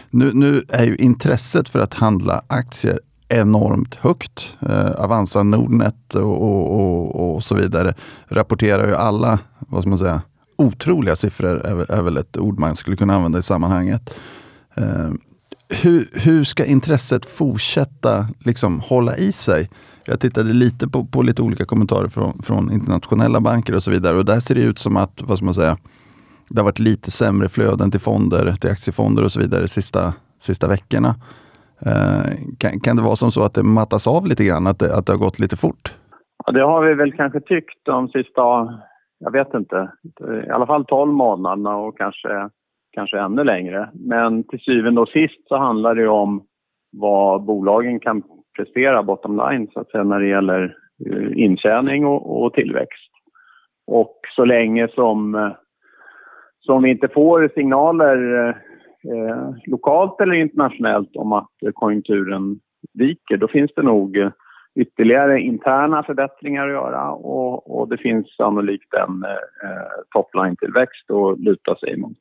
nu, 0.09 0.31
nu 0.33 0.63
är 0.69 0.83
ju 0.83 0.95
intresset 0.95 1.69
för 1.69 1.79
att 1.79 1.93
handla 1.93 2.41
aktier 2.47 2.99
enormt 3.27 3.95
högt. 3.95 4.49
Eh, 4.59 4.91
Avanza, 4.91 5.43
Nordnet 5.43 6.15
och, 6.15 6.41
och, 6.41 6.79
och, 6.79 7.35
och, 7.35 7.43
så 7.43 7.55
vidare 7.55 7.93
rapporterar 8.27 8.87
ju 8.87 8.95
alla, 8.95 9.39
vad 9.59 9.81
ska 9.81 9.89
man 9.89 9.97
säga, 9.97 10.21
otroliga 10.57 11.15
siffror 11.15 11.65
är, 11.65 11.91
är 11.91 12.01
väl 12.01 12.17
ett 12.17 12.37
ord 12.37 12.59
man 12.59 12.75
skulle 12.75 12.97
kunna 12.97 13.15
använda 13.15 13.39
i 13.39 13.43
sammanhanget. 13.43 14.09
Eh, 14.75 15.11
hur, 15.69 16.09
hur 16.13 16.43
ska 16.43 16.65
intresset 16.65 17.25
fortsätta 17.25 18.27
liksom, 18.39 18.79
hålla 18.79 19.17
i 19.17 19.31
sig? 19.31 19.69
Jag 20.07 20.19
tittade 20.19 20.53
lite 20.53 20.87
på, 20.87 21.05
på 21.05 21.21
lite 21.21 21.41
olika 21.41 21.65
kommentarer 21.65 22.07
från, 22.07 22.33
från 22.43 22.71
internationella 22.71 23.41
banker 23.41 23.75
och 23.75 23.83
så 23.83 23.91
vidare 23.91 24.17
och 24.17 24.25
där 24.25 24.39
ser 24.39 24.55
det 24.55 24.61
ut 24.61 24.79
som 24.79 24.97
att, 24.97 25.21
vad 25.27 25.37
ska 25.37 25.45
man 25.45 25.53
säga, 25.53 25.77
det 26.49 26.59
har 26.59 26.65
varit 26.65 26.79
lite 26.79 27.11
sämre 27.11 27.49
flöden 27.49 27.91
till 27.91 27.99
fonder, 27.99 28.51
till 28.61 28.69
aktiefonder 28.69 29.23
och 29.23 29.31
så 29.31 29.39
vidare 29.39 29.61
de 29.61 29.67
sista, 29.67 30.13
sista 30.41 30.67
veckorna. 30.67 31.11
Eh, 31.85 32.25
kan, 32.57 32.79
kan 32.79 32.95
det 32.95 33.01
vara 33.01 33.15
som 33.15 33.31
så 33.31 33.43
att 33.43 33.53
det 33.53 33.63
mattas 33.63 34.07
av 34.07 34.27
lite 34.27 34.45
grann, 34.45 34.67
att 34.67 34.79
det, 34.79 34.97
att 34.97 35.05
det 35.05 35.13
har 35.13 35.19
gått 35.19 35.39
lite 35.39 35.57
fort? 35.57 35.95
Ja, 36.45 36.51
det 36.51 36.63
har 36.63 36.85
vi 36.85 36.93
väl 36.93 37.13
kanske 37.13 37.39
tyckt 37.39 37.79
de 37.83 38.07
sista, 38.07 38.41
jag 39.19 39.31
vet 39.31 39.53
inte, 39.53 39.91
i 40.47 40.49
alla 40.49 40.65
fall 40.65 40.85
12 40.85 41.13
månaderna 41.13 41.75
och 41.75 41.97
kanske, 41.97 42.49
kanske 42.91 43.19
ännu 43.19 43.43
längre. 43.43 43.89
Men 43.93 44.43
till 44.43 44.59
syvende 44.59 45.01
och 45.01 45.09
sist 45.09 45.47
så 45.47 45.57
handlar 45.57 45.95
det 45.95 46.07
om 46.07 46.43
vad 46.91 47.43
bolagen 47.43 47.99
kan 47.99 48.23
prestera 48.55 49.03
bottom 49.03 49.37
line 49.37 49.67
så 49.73 49.79
att 49.79 49.89
säga 49.89 50.03
när 50.03 50.19
det 50.19 50.27
gäller 50.27 50.77
eh, 51.05 51.43
intjäning 51.43 52.05
och, 52.05 52.43
och 52.43 52.53
tillväxt. 52.53 53.11
Och 53.87 54.19
så 54.35 54.45
länge 54.45 54.87
som, 54.87 55.35
eh, 55.35 55.51
som 56.59 56.83
vi 56.83 56.89
inte 56.89 57.07
får 57.07 57.51
signaler 57.55 58.47
eh, 58.47 58.55
eh, 59.13 59.49
lokalt 59.65 60.21
eller 60.21 60.33
internationellt 60.33 61.15
om 61.15 61.33
att 61.33 61.51
konjunkturen 61.73 62.59
viker, 62.93 63.37
då 63.37 63.47
finns 63.47 63.71
det 63.75 63.83
nog 63.83 64.31
ytterligare 64.75 65.41
interna 65.41 66.03
förbättringar 66.03 66.67
att 66.67 66.73
göra 66.73 67.11
och, 67.11 67.79
och 67.79 67.89
det 67.89 67.97
finns 67.97 68.35
sannolikt 68.35 68.93
en 68.93 69.23
eh, 69.23 69.87
topline-tillväxt 70.15 71.11
att 71.11 71.39
luta 71.39 71.75
sig 71.75 71.97
mot. 71.97 72.17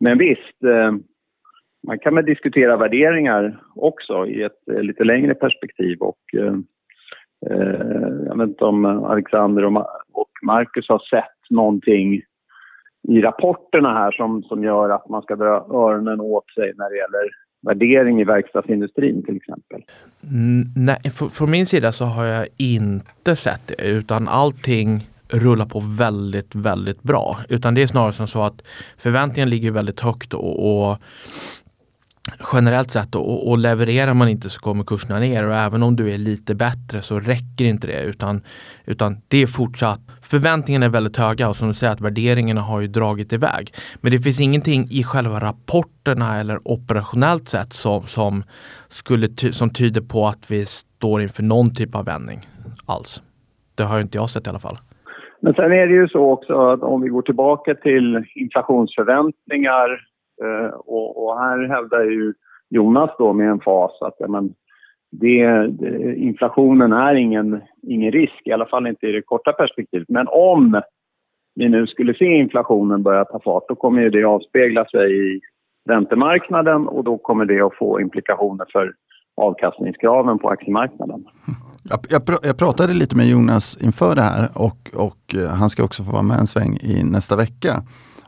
Men 0.00 0.18
visst, 0.18 0.64
eh, 0.64 0.92
man 1.86 1.98
kan 1.98 2.14
väl 2.14 2.24
diskutera 2.24 2.76
värderingar 2.76 3.60
också 3.74 4.26
i 4.26 4.42
ett 4.42 4.68
eh, 4.72 4.82
lite 4.82 5.04
längre 5.04 5.34
perspektiv 5.34 5.98
och 6.00 6.18
eh, 6.36 6.54
eh, 7.50 8.26
jag 8.26 8.38
vet 8.38 8.48
inte 8.48 8.64
om 8.64 8.84
Alexander 8.84 9.64
och 9.64 10.30
Marcus 10.42 10.88
har 10.88 10.98
sett 10.98 11.50
någonting 11.50 12.22
i 13.08 13.20
rapporterna 13.20 13.94
här 13.94 14.12
som, 14.12 14.42
som 14.42 14.64
gör 14.64 14.90
att 14.90 15.08
man 15.08 15.22
ska 15.22 15.36
dra 15.36 15.66
öronen 15.70 16.20
åt 16.20 16.50
sig 16.50 16.72
när 16.76 16.90
det 16.90 16.96
gäller 16.96 17.30
värdering 17.66 18.20
i 18.20 18.24
verkstadsindustrin 18.24 19.22
till 19.22 19.36
exempel? 19.36 19.82
Mm, 20.22 20.64
nej, 20.76 21.10
från 21.32 21.50
min 21.50 21.66
sida 21.66 21.92
så 21.92 22.04
har 22.04 22.24
jag 22.24 22.46
inte 22.56 23.36
sett 23.36 23.66
det 23.66 23.88
utan 23.88 24.28
allting 24.28 25.00
rullar 25.28 25.66
på 25.66 25.82
väldigt, 25.98 26.54
väldigt 26.54 27.02
bra. 27.02 27.36
Utan 27.48 27.74
det 27.74 27.82
är 27.82 27.86
snarare 27.86 28.12
som 28.12 28.28
så 28.28 28.42
att 28.42 28.62
förväntningen 28.98 29.50
ligger 29.50 29.70
väldigt 29.70 30.00
högt 30.00 30.34
och, 30.34 30.88
och 30.88 30.98
generellt 32.52 32.90
sett 32.90 33.14
och, 33.14 33.48
och, 33.48 33.58
levererar 33.58 34.14
man 34.14 34.28
inte 34.28 34.50
så 34.50 34.60
kommer 34.60 34.84
kurserna 34.84 35.18
ner 35.18 35.46
och 35.46 35.54
även 35.54 35.82
om 35.82 35.96
du 35.96 36.14
är 36.14 36.18
lite 36.18 36.54
bättre 36.54 37.02
så 37.02 37.20
räcker 37.20 37.64
inte 37.64 37.86
det 37.86 38.02
utan, 38.02 38.40
utan 38.86 39.16
det 39.28 39.38
är 39.38 39.46
fortsatt 39.46 40.00
Förväntningarna 40.30 40.86
är 40.86 40.90
väldigt 40.90 41.16
höga 41.16 41.48
och 41.48 41.56
som 41.56 41.68
du 41.68 41.74
säger 41.74 41.92
att 41.92 42.00
värderingarna 42.00 42.60
har 42.60 42.80
ju 42.80 42.86
dragit 42.86 43.32
iväg. 43.32 43.72
Men 44.00 44.12
det 44.12 44.18
finns 44.18 44.40
ingenting 44.40 44.88
i 44.90 45.04
själva 45.04 45.40
rapporterna 45.40 46.40
eller 46.40 46.58
operationellt 46.64 47.48
sett 47.48 47.72
som, 47.72 48.02
som, 48.02 48.42
skulle 48.88 49.28
ty 49.28 49.52
som 49.52 49.70
tyder 49.70 50.00
på 50.00 50.26
att 50.26 50.50
vi 50.50 50.66
står 50.66 51.22
inför 51.22 51.42
någon 51.42 51.74
typ 51.74 51.94
av 51.94 52.04
vändning 52.04 52.40
alls. 52.86 53.22
Det 53.74 53.84
har 53.84 54.00
inte 54.00 54.18
jag 54.18 54.30
sett 54.30 54.46
i 54.46 54.50
alla 54.50 54.58
fall. 54.58 54.76
Men 55.40 55.54
sen 55.54 55.72
är 55.72 55.86
det 55.86 55.94
ju 55.94 56.08
så 56.08 56.30
också 56.30 56.52
att 56.70 56.82
om 56.82 57.00
vi 57.02 57.08
går 57.08 57.22
tillbaka 57.22 57.74
till 57.74 58.24
inflationsförväntningar 58.34 60.00
Eh, 60.44 60.70
och, 60.74 61.24
och, 61.24 61.38
här 61.38 61.68
hävdar 61.68 62.02
ju 62.04 62.34
Jonas 62.70 63.10
då 63.18 63.32
med 63.32 63.50
en 63.50 63.60
fas 63.60 64.02
att 64.02 64.30
men, 64.30 64.54
det, 65.10 65.66
det, 65.66 66.14
inflationen 66.16 66.92
är 66.92 67.14
ingen, 67.14 67.60
ingen 67.82 68.12
risk, 68.12 68.42
i 68.44 68.52
alla 68.52 68.66
fall 68.66 68.86
inte 68.86 69.06
i 69.06 69.12
det 69.12 69.22
korta 69.22 69.52
perspektivet. 69.52 70.08
Men 70.08 70.26
om 70.28 70.82
vi 71.54 71.68
nu 71.68 71.86
skulle 71.86 72.14
se 72.14 72.24
inflationen 72.24 73.02
börja 73.02 73.24
ta 73.24 73.40
fart, 73.40 73.64
då 73.68 73.74
kommer 73.74 74.10
det 74.10 74.24
avspegla 74.24 74.84
sig 74.84 75.36
i 75.36 75.40
räntemarknaden 75.88 76.88
och 76.88 77.04
då 77.04 77.18
kommer 77.18 77.44
det 77.44 77.60
att 77.60 77.76
få 77.78 78.00
implikationer 78.00 78.66
för 78.72 78.92
avkastningskraven 79.36 80.38
på 80.38 80.48
aktiemarknaden. 80.48 81.24
Jag, 81.82 81.98
jag, 82.10 82.22
jag, 82.42 82.58
pratade 82.58 82.94
lite 82.94 83.16
med 83.16 83.26
Jonas 83.26 83.82
inför 83.82 84.14
det 84.14 84.22
här 84.22 84.48
och, 84.54 85.06
och 85.06 85.34
eh, 85.34 85.48
han 85.48 85.70
ska 85.70 85.84
också 85.84 86.02
få 86.02 86.12
vara 86.12 86.22
med 86.22 86.38
en 86.38 86.46
sväng 86.46 86.78
i 86.82 87.04
nästa 87.04 87.36
vecka. 87.36 87.82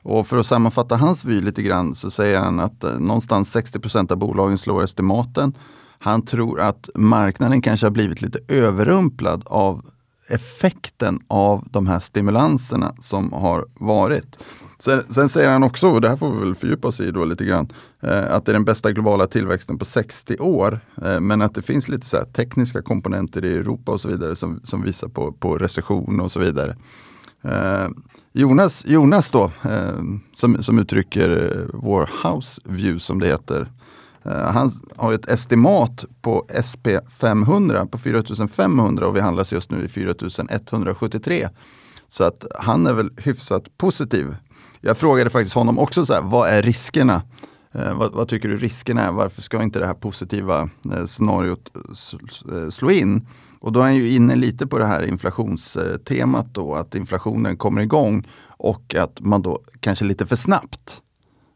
Och 0.09 0.27
för 0.27 0.37
att 0.37 0.47
sammanfatta 0.47 0.97
hans 0.97 1.25
vy 1.25 1.41
lite 1.41 1.63
grann 1.63 1.95
så 1.95 2.11
säger 2.11 2.41
han 2.41 2.61
att 2.61 2.85
eh, 2.85 2.99
någonstans 2.99 3.57
60% 3.57 4.13
av 4.13 4.19
bolagen 4.19 4.59
slår 4.59 4.83
estimaten. 4.83 5.57
Han 5.99 6.23
tror 6.23 6.61
att 6.61 6.91
marknaden 6.95 7.63
kanske 7.63 7.87
har 7.87 7.91
blivit 7.91 8.23
lite 8.23 8.39
överrumplad 8.49 9.43
av 9.47 9.87
effekten 10.29 11.21
av 11.29 11.65
de 11.71 11.87
här 11.87 11.99
stimulanserna 11.99 12.95
som 13.01 13.33
har 13.33 13.67
varit. 13.75 14.39
Sen, 14.79 15.03
sen, 15.11 15.29
säger 15.29 15.51
han 15.51 15.63
också, 15.63 15.89
och 15.89 16.01
det 16.01 16.09
här 16.09 16.17
får 16.17 16.33
vi 16.33 16.39
väl 16.39 16.55
fördjupa 16.55 16.89
oss 16.89 17.01
i 17.01 17.11
då 17.11 17.25
lite 17.25 17.45
grann, 17.45 17.73
eh, 18.03 18.35
att 18.35 18.47
det 18.47 18.53
är 18.53 18.55
den 18.55 18.65
bästa 18.65 18.93
globala 18.93 19.27
tillväxten 19.27 19.79
på 19.79 19.85
60 19.85 20.37
år. 20.39 20.81
Eh, 21.03 21.21
men 21.21 21.43
att 21.43 21.55
det 21.55 21.63
finns 21.63 21.89
lite 21.89 22.07
så 22.07 22.17
tekniska 22.33 22.83
komponenter 22.83 23.45
i 23.45 23.55
Europa 23.55 23.93
och 23.93 24.01
så 24.01 24.09
vidare 24.09 24.37
som, 24.37 24.61
som 24.65 24.83
visar 24.83 25.09
på, 25.09 25.33
på 25.33 25.59
recession 25.59 26.21
och 26.21 26.33
så 26.33 26.41
vidare. 26.41 26.77
Eh, 27.43 27.89
Jonas, 28.39 28.85
Jonas 28.87 29.31
då, 29.31 29.45
eh, 29.45 30.03
som, 30.35 30.63
som 30.63 30.79
uttrycker 30.79 31.57
eh, 31.57 31.81
vår 31.83 32.11
house 32.25 32.61
view 32.65 33.01
som 33.01 33.19
det 33.19 33.27
heter, 33.27 33.73
eh, 34.23 34.33
han 34.33 34.71
har 34.97 35.13
ett 35.13 35.29
estimat 35.29 36.05
på 36.23 36.47
SP500 36.49 37.87
på 37.87 37.99
4500 37.99 39.07
och 39.07 39.17
vi 39.17 39.21
handlas 39.21 39.53
just 39.53 39.71
nu 39.71 39.85
i 39.85 39.89
4173. 39.89 41.49
Så 42.09 42.25
att 42.25 42.45
han 42.59 42.87
är 42.87 42.93
väl 42.93 43.11
hyfsat 43.17 43.79
positiv. 43.79 44.37
Jag 44.81 44.97
frågade 44.97 45.31
faktiskt 45.31 45.55
honom 45.55 45.79
också 45.79 46.07
så 46.07 46.13
här, 46.13 46.23
vad 46.23 46.49
är 46.49 46.63
riskerna? 46.63 47.23
Eh, 47.73 47.99
vad, 47.99 48.13
vad, 48.13 48.29
tycker 48.29 48.49
du 48.49 48.57
riskerna 48.57 49.03
är? 49.03 49.13
Varför 49.13 49.43
ska 49.43 49.63
inte 49.63 49.79
det 49.79 49.87
här 49.87 49.95
positiva 49.95 50.71
eh, 50.93 51.05
scenariot 51.05 51.71
slå 52.71 52.91
in? 52.91 53.27
Och 53.61 53.73
då 53.73 53.81
är 53.81 53.85
han 53.85 53.97
ju 53.97 54.11
inne 54.11 54.37
lite 54.37 54.67
på 54.67 54.79
det 54.79 54.87
här 54.87 55.03
inflationstemat 55.03 56.47
då, 56.55 56.75
att 56.75 56.95
inflationen 56.95 57.57
kommer 57.57 57.81
igång 57.81 58.29
och 58.47 58.95
att 58.95 59.21
man 59.21 59.43
då 59.43 59.61
kanske 59.81 60.05
lite 60.05 60.27
för 60.27 60.37
snabbt 60.37 61.03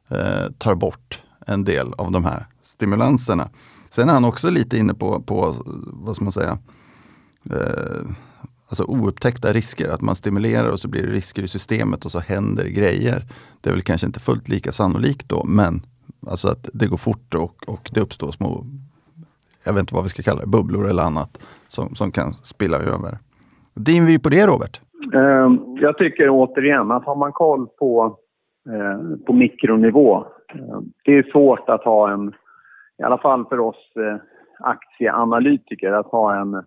eh, 0.09 0.53
tar 0.59 0.74
bort 0.74 1.22
en 1.46 1.64
del 1.64 1.92
av 1.92 2.12
de 2.12 2.24
här 2.24 2.46
stimulanserna. 2.62 3.50
Sen 3.90 4.09
är 4.09 4.12
han 4.12 4.24
också 4.24 4.50
lite 4.50 4.78
inne 4.78 4.94
på, 4.94 5.22
på 5.22 5.55
vad 5.86 6.16
ska 6.16 6.24
man 6.24 6.32
säga, 6.32 6.59
eh, 7.50 8.11
alltså 8.68 8.84
oupptäckta 8.84 9.53
risker. 9.53 9.88
Att 9.88 10.00
man 10.00 10.16
stimulerar 10.16 10.68
och 10.68 10.80
så 10.80 10.88
blir 10.88 11.03
det 11.03 11.12
risker 11.12 11.42
i 11.42 11.48
systemet 11.48 12.05
och 12.05 12.12
så 12.12 12.20
händer 12.20 12.66
grejer. 12.66 13.26
Det 13.61 13.70
är 13.70 13.74
väl 13.74 13.82
kanske 13.82 14.07
inte 14.07 14.20
fullt 14.20 14.48
lika 14.48 14.72
sannolikt 14.72 15.28
då, 15.28 15.44
men 15.44 15.86
alltså 16.26 16.48
att 16.48 16.68
det 16.72 16.86
går 16.86 16.96
fort 16.96 17.34
och, 17.34 17.68
och 17.68 17.90
det 17.92 18.00
uppstår 18.00 18.32
små, 18.32 18.66
jag 19.64 19.72
vet 19.72 19.80
inte 19.80 19.94
vad 19.94 20.05
vi 20.05 20.11
ska 20.11 20.22
kalla 20.22 20.40
det, 20.40 20.46
bubblor 20.46 20.88
eller 20.88 21.03
annat 21.03 21.38
som, 21.72 21.94
som 21.94 22.10
kan 22.12 22.32
spilla 22.32 22.76
över. 22.76 23.12
Din 23.74 24.06
vy 24.06 24.18
på 24.18 24.28
det 24.28 24.46
Robert? 24.46 24.80
Ehm, 25.14 25.76
jag 25.80 25.98
tycker 25.98 26.28
återigen 26.30 26.90
att 26.90 27.04
har 27.04 27.16
man 27.16 27.32
koll 27.32 27.66
på, 27.78 28.18
eh, 28.70 29.24
på 29.26 29.32
mikronivå. 29.32 30.16
Eh, 30.54 30.80
det 31.04 31.18
är 31.18 31.30
svårt 31.32 31.68
att 31.68 31.84
ha 31.84 32.10
en 32.12 32.32
i 32.98 33.02
alla 33.02 33.18
fall 33.18 33.44
för 33.44 33.60
oss 33.60 33.92
eh, 33.96 34.16
aktieanalytiker, 34.58 35.92
att 35.92 36.06
ha 36.06 36.40
en 36.40 36.62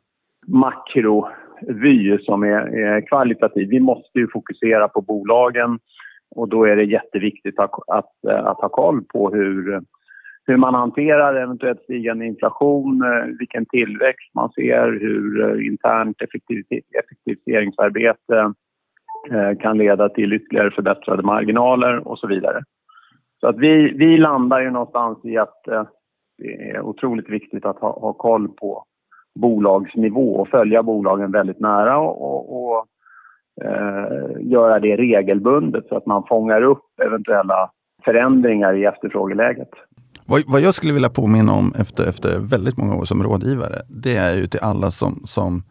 makrovy 0.48 2.18
som 2.20 2.44
är, 2.44 2.78
är 2.78 3.08
kvalitativ. 3.08 3.70
Vi 3.70 3.80
måste 3.80 4.20
ju 4.20 4.28
fokusera 4.34 4.88
på 4.88 5.02
bolagen 5.02 5.80
och 6.36 6.50
då 6.50 6.64
är 6.64 6.76
det 6.76 6.84
jätteviktigt 6.84 7.60
att, 7.60 7.72
att, 7.88 8.26
att 8.26 8.62
ha 8.62 8.70
koll 8.70 9.04
på 9.04 9.30
hur, 9.30 9.82
hur 10.48 10.58
man 10.58 10.76
hanterar 10.76 11.36
eventuellt 11.36 11.84
stigande 11.84 12.26
inflation, 12.26 13.02
eh, 13.02 13.26
vilken 13.40 13.66
tillväxt 13.66 14.36
man 14.36 14.52
ser, 14.52 14.92
hur 14.92 15.44
eh, 15.44 15.66
internt 15.68 16.22
effektiviseringsarbete 16.22 18.54
eh, 19.32 19.58
kan 19.60 19.78
leda 19.78 20.10
till 20.10 20.34
ytterligare 20.34 20.72
förbättrade 20.72 21.24
marginaler 21.24 22.08
och 22.08 22.20
så 22.20 22.28
vidare. 22.28 22.64
Så 23.40 23.48
att 23.48 23.58
vi, 23.58 23.92
vi 23.92 24.18
landar 24.18 24.62
ju 24.62 24.72
någonstans 24.72 25.26
i 25.26 25.38
att 25.38 25.62
det 26.38 26.72
är 26.72 26.82
otroligt 26.82 27.30
viktigt 27.30 27.66
att 27.66 27.80
ha, 27.80 28.00
ha 28.00 28.14
koll 28.14 28.48
på 28.48 28.86
bolagsnivå 29.40 30.36
och 30.36 30.48
följa 30.48 30.84
bolagen 30.84 31.32
väldigt 31.32 31.60
nära 31.60 31.98
och, 31.98 32.22
och, 32.22 32.66
och 32.66 32.86
eh, 33.66 34.28
göra 34.40 34.80
det 34.80 34.96
regelbundet 34.96 35.88
så 35.88 35.98
att 35.98 36.06
man 36.06 36.24
fångar 36.28 36.62
upp 36.62 37.00
eventuella 37.02 37.72
förändringar 38.06 38.74
i 38.74 38.86
efterfrågeläget. 38.86 39.70
Vad, 40.26 40.44
vad 40.48 40.62
jag 40.62 40.76
skulle 40.76 40.94
vilja 40.94 41.10
påminna 41.10 41.54
om 41.54 41.74
efter, 41.78 42.06
efter 42.06 42.40
väldigt 42.40 42.78
många 42.78 42.96
år 42.96 43.06
som 43.06 43.24
rådgivare, 43.24 43.82
det 43.88 44.16
är 44.16 44.36
ju 44.36 44.48
till 44.48 44.60
alla 44.60 44.92
som, 44.92 45.24
som 45.28 45.64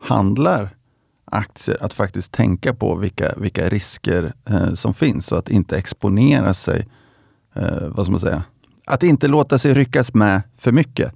handlar 0.00 0.76
aktier 1.24 1.76
att 1.80 1.94
faktiskt 1.94 2.32
tänka 2.32 2.74
på 2.74 2.94
vilka, 2.94 3.34
vilka 3.36 3.68
risker 3.68 4.32
eh, 4.48 4.74
som 4.74 4.94
finns 4.94 5.32
och 5.32 5.38
att 5.38 5.50
inte 5.50 5.76
exponera 5.76 6.54
sig, 6.54 6.88
eh, 7.54 7.88
vad 7.88 8.06
ska 8.06 8.10
man 8.10 8.20
säga, 8.20 8.42
att 8.86 9.02
inte 9.02 9.28
låta 9.28 9.58
sig 9.58 9.74
ryckas 9.74 10.14
med 10.14 10.42
för 10.58 10.72
mycket. 10.72 11.12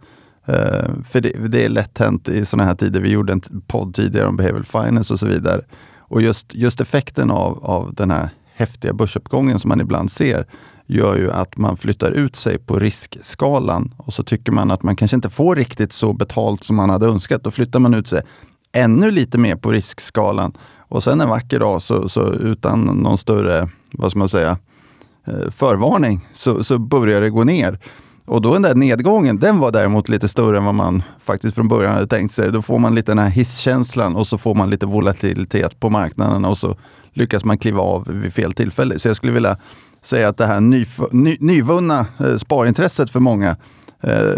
Eh, 0.47 0.91
för 1.09 1.21
det, 1.21 1.49
det, 1.49 1.65
är 1.65 1.69
lätt 1.69 1.99
hänt 1.99 2.29
i 2.29 2.45
sådana 2.45 2.69
här 2.69 2.75
tider. 2.75 3.01
Vi 3.01 3.11
gjorde 3.11 3.33
en 3.33 3.63
podd 3.67 3.95
tidigare 3.95 4.29
om 4.29 4.37
behavioral 4.37 4.65
finance 4.65 5.13
och 5.13 5.21
så 5.21 5.27
vidare. 5.27 5.65
Och 5.99 6.23
just, 6.23 6.55
just 6.55 6.81
effekten 6.81 7.31
av, 7.31 7.65
av 7.65 7.95
den 7.95 8.11
här 8.11 8.31
häftiga 8.55 8.93
börsuppgången 8.93 9.59
som 9.59 9.69
man 9.69 9.81
ibland 9.81 10.11
ser 10.11 10.47
gör 10.87 11.17
ju 11.17 11.31
att 11.31 11.57
man 11.57 11.77
flyttar 11.77 12.11
ut 12.11 12.37
sig 12.37 12.59
på 12.59 12.79
riskskalan 12.79 13.95
och 13.97 14.15
så 14.15 14.23
tycker 14.23 14.53
man 14.53 14.71
att 14.71 14.83
man 14.83 14.97
kanske 14.97 15.15
inte 15.15 15.31
får 15.31 15.57
riktigt 15.57 15.93
så 15.93 16.13
betalt 16.13 16.65
som 16.65 16.77
man 16.77 16.91
hade 16.91 17.07
önskat. 17.07 17.45
Då 17.45 17.51
flyttar 17.51 17.79
man 17.79 17.95
ut 17.95 18.09
sig 18.09 18.23
ännu 18.73 19.11
lite 19.11 19.39
mer 19.39 19.57
på 19.57 19.71
riskskalan 19.71 20.53
och 20.79 21.03
sen 21.03 21.21
en 21.21 21.29
vacker 21.29 21.61
dag 21.61 21.83
så, 21.83 22.09
så 22.09 22.33
utan 22.33 22.81
någon 22.81 23.19
större, 23.19 23.69
vad 23.91 24.11
ska 24.11 24.19
man 24.19 24.29
säga, 24.29 24.59
eh, 25.27 25.51
förvarning 25.51 26.29
så, 26.33 26.65
så 26.65 26.79
börjar 26.79 27.21
det 27.21 27.31
gå 27.31 27.45
ner. 27.45 27.79
Och 28.27 28.43
då 28.43 28.53
den 28.53 28.63
där 28.63 28.75
nedgången, 28.75 29.39
den 29.39 29.59
var 29.59 29.73
däremot 29.73 30.09
lite 30.09 30.29
större 30.29 30.59
än 30.59 30.65
vad 30.65 30.75
man 30.75 31.03
faktiskt 31.21 31.55
från 31.55 31.69
början 31.69 31.95
hade 31.95 32.07
tänkt 32.07 32.35
sig. 32.35 32.53
Då 32.53 32.63
får 32.63 32.79
man 32.79 32.95
lite 32.95 33.11
den 33.11 33.19
här 33.19 33.31
hisskänslan 33.31 34.17
och 34.17 34.27
så 34.27 34.39
får 34.39 34.55
man 34.55 34.71
lite 34.71 34.87
volatilitet 34.87 35.81
på 35.81 35.91
marknaden 35.91 36.45
och 36.45 36.59
så 36.59 36.77
lyckas 37.13 37.45
man 37.45 37.59
kliva 37.59 37.81
av 37.81 38.09
vid 38.09 38.33
fel 38.33 38.53
tillfälle. 38.53 38.99
Så 38.99 39.09
jag 39.09 39.17
skulle 39.17 39.33
vilja 39.33 39.57
säga 40.07 40.29
att 40.29 40.37
det 40.37 40.47
här 40.47 40.61
ny, 40.61 40.87
ny, 41.11 41.37
nyvunna 41.41 42.07
eh, 42.21 42.37
sparintresset 42.37 43.11
för 43.11 43.21
många, 43.21 43.57
eh, 44.01 44.35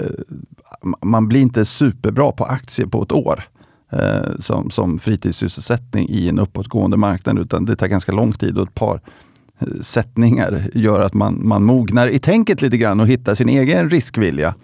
man 1.02 1.28
blir 1.28 1.40
inte 1.40 1.64
superbra 1.64 2.32
på 2.32 2.44
aktier 2.44 2.86
på 2.86 3.02
ett 3.02 3.12
år 3.12 3.44
eh, 3.92 4.40
som, 4.40 4.70
som 4.70 4.98
fritidssysselsättning 4.98 6.08
i 6.08 6.28
en 6.28 6.38
uppåtgående 6.38 6.96
marknad, 6.96 7.38
utan 7.38 7.64
det 7.64 7.76
tar 7.76 7.86
ganska 7.86 8.12
lång 8.12 8.32
tid 8.32 8.58
och 8.58 8.62
ett 8.62 8.74
par 8.74 9.00
eh, 9.58 9.68
sättningar 9.80 10.62
gör 10.74 11.00
att 11.00 11.14
man, 11.14 11.48
man 11.48 11.64
mognar 11.64 12.08
i 12.08 12.18
tänket 12.18 12.62
lite 12.62 12.76
grann 12.76 13.00
och 13.00 13.06
hittar 13.06 13.34
sin 13.34 13.48
egen 13.48 13.90
riskvilja 13.90 14.54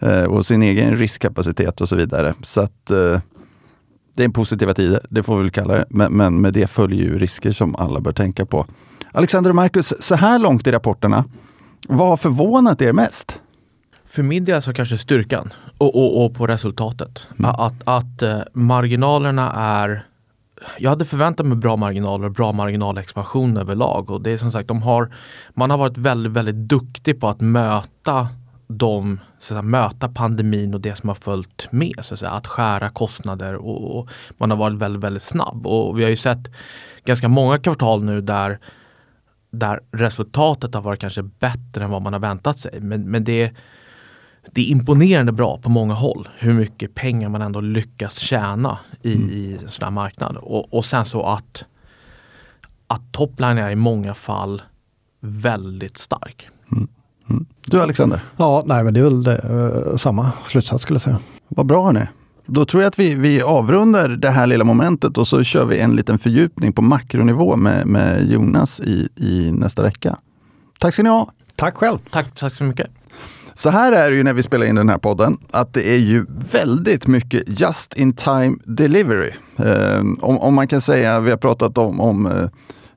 eh, 0.00 0.24
och 0.24 0.46
sin 0.46 0.62
egen 0.62 0.96
riskkapacitet 0.96 1.80
och 1.80 1.88
så 1.88 1.96
vidare. 1.96 2.34
Så 2.42 2.60
att 2.60 2.90
eh, 2.90 3.20
det 4.16 4.22
är 4.22 4.24
en 4.24 4.32
positiva 4.32 4.74
tider, 4.74 5.00
det 5.10 5.22
får 5.22 5.36
vi 5.36 5.42
väl 5.42 5.50
kalla 5.50 5.74
det. 5.74 5.84
Men, 5.88 6.12
men 6.12 6.40
med 6.40 6.52
det 6.52 6.66
följer 6.66 7.04
ju 7.04 7.18
risker 7.18 7.52
som 7.52 7.76
alla 7.76 8.00
bör 8.00 8.12
tänka 8.12 8.46
på. 8.46 8.66
Alexander 9.12 9.50
och 9.50 9.56
Marcus, 9.56 9.92
så 10.00 10.14
här 10.14 10.38
långt 10.38 10.66
i 10.66 10.72
rapporterna, 10.72 11.24
vad 11.88 12.08
har 12.08 12.16
förvånat 12.16 12.82
er 12.82 12.92
mest? 12.92 13.40
För 14.06 14.22
min 14.22 14.44
del 14.44 14.62
så 14.62 14.72
kanske 14.72 14.98
styrkan 14.98 15.52
och, 15.78 15.94
och, 15.94 16.24
och 16.24 16.34
på 16.34 16.46
resultatet. 16.46 17.28
Mm. 17.38 17.50
Att, 17.50 17.74
att 17.84 18.22
uh, 18.22 18.40
marginalerna 18.52 19.52
är 19.52 20.06
jag 20.78 20.90
hade 20.90 21.04
förväntat 21.04 21.46
mig 21.46 21.56
bra 21.56 21.76
marginaler 21.76 22.26
och 22.26 22.32
bra 22.32 22.52
marginalexpansion 22.52 23.56
överlag. 23.56 24.10
Och 24.10 24.22
det 24.22 24.30
är 24.30 24.38
som 24.38 24.52
sagt, 24.52 24.68
de 24.68 24.82
har, 24.82 25.14
man 25.54 25.70
har 25.70 25.78
varit 25.78 25.98
väldigt, 25.98 26.32
väldigt 26.32 26.54
duktig 26.54 27.20
på 27.20 27.28
att 27.28 27.40
möta 27.40 28.28
de, 28.68 29.20
så 29.40 29.56
att 29.56 29.64
möta 29.64 30.08
pandemin 30.08 30.74
och 30.74 30.80
det 30.80 30.96
som 30.96 31.08
har 31.08 31.14
följt 31.14 31.68
med. 31.70 31.94
Så 32.02 32.14
att, 32.14 32.20
säga, 32.20 32.30
att 32.30 32.46
skära 32.46 32.90
kostnader 32.90 33.54
och, 33.54 33.98
och, 33.98 34.08
man 34.38 34.50
har 34.50 34.58
varit 34.58 34.78
väldigt, 34.78 35.04
väldigt 35.04 35.22
snabb. 35.22 35.66
Och 35.66 35.98
vi 35.98 36.02
har 36.02 36.10
ju 36.10 36.16
sett 36.16 36.50
ganska 37.04 37.28
många 37.28 37.58
kvartal 37.58 38.04
nu 38.04 38.20
där 38.20 38.58
där 39.52 39.80
resultatet 39.92 40.74
har 40.74 40.82
varit 40.82 41.00
kanske 41.00 41.22
bättre 41.22 41.84
än 41.84 41.90
vad 41.90 42.02
man 42.02 42.12
har 42.12 42.20
väntat 42.20 42.58
sig. 42.58 42.80
Men, 42.80 43.10
men 43.10 43.24
det, 43.24 43.52
det 44.52 44.60
är 44.60 44.66
imponerande 44.66 45.32
bra 45.32 45.58
på 45.58 45.70
många 45.70 45.94
håll 45.94 46.28
hur 46.38 46.54
mycket 46.54 46.94
pengar 46.94 47.28
man 47.28 47.42
ändå 47.42 47.60
lyckas 47.60 48.18
tjäna 48.18 48.78
i, 49.02 49.14
mm. 49.14 49.30
i 49.30 49.58
en 49.62 49.68
sån 49.68 49.84
här 49.84 49.90
marknad. 49.90 50.36
Och, 50.36 50.74
och 50.74 50.84
sen 50.84 51.04
så 51.04 51.22
att, 51.22 51.64
att 52.86 53.12
topline 53.12 53.58
är 53.58 53.70
i 53.70 53.76
många 53.76 54.14
fall 54.14 54.62
väldigt 55.20 55.98
stark. 55.98 56.48
Mm. 56.72 56.88
Mm. 57.30 57.46
Du 57.66 57.82
Alexander? 57.82 58.20
Ja, 58.36 58.62
nej 58.66 58.84
men 58.84 58.94
det 58.94 59.00
är 59.00 59.04
väl 59.04 59.22
det, 59.22 59.40
uh, 59.50 59.96
samma 59.96 60.32
slutsats 60.44 60.82
skulle 60.82 60.94
jag 60.94 61.02
säga. 61.02 61.18
Vad 61.48 61.66
bra 61.66 61.84
hörni. 61.84 62.06
Då 62.46 62.64
tror 62.64 62.82
jag 62.82 62.88
att 62.88 62.98
vi, 62.98 63.14
vi 63.14 63.42
avrundar 63.42 64.08
det 64.08 64.30
här 64.30 64.46
lilla 64.46 64.64
momentet 64.64 65.18
och 65.18 65.28
så 65.28 65.42
kör 65.42 65.64
vi 65.64 65.78
en 65.78 65.96
liten 65.96 66.18
fördjupning 66.18 66.72
på 66.72 66.82
makronivå 66.82 67.56
med, 67.56 67.86
med 67.86 68.30
Jonas 68.30 68.80
i, 68.80 69.08
i 69.16 69.52
nästa 69.52 69.82
vecka. 69.82 70.18
Tack 70.78 70.94
ska 70.94 71.02
ni 71.02 71.08
ha! 71.08 71.32
Tack 71.56 71.76
själv! 71.76 71.98
Tack, 72.10 72.34
tack 72.34 72.52
så 72.52 72.64
mycket! 72.64 72.90
Så 73.54 73.70
här 73.70 73.92
är 73.92 74.10
det 74.10 74.16
ju 74.16 74.22
när 74.22 74.32
vi 74.32 74.42
spelar 74.42 74.66
in 74.66 74.74
den 74.74 74.88
här 74.88 74.98
podden, 74.98 75.38
att 75.50 75.74
det 75.74 75.88
är 75.88 75.98
ju 75.98 76.26
väldigt 76.52 77.06
mycket 77.06 77.60
just 77.60 77.94
in 77.94 78.12
time 78.12 78.56
delivery. 78.64 79.30
Eh, 79.56 80.00
om, 80.20 80.38
om, 80.38 80.54
man 80.54 80.68
kan 80.68 80.80
säga, 80.80 81.20
vi 81.20 81.30
har 81.30 81.36
pratat 81.36 81.78
om, 81.78 82.00
om 82.00 82.26
eh, 82.26 82.48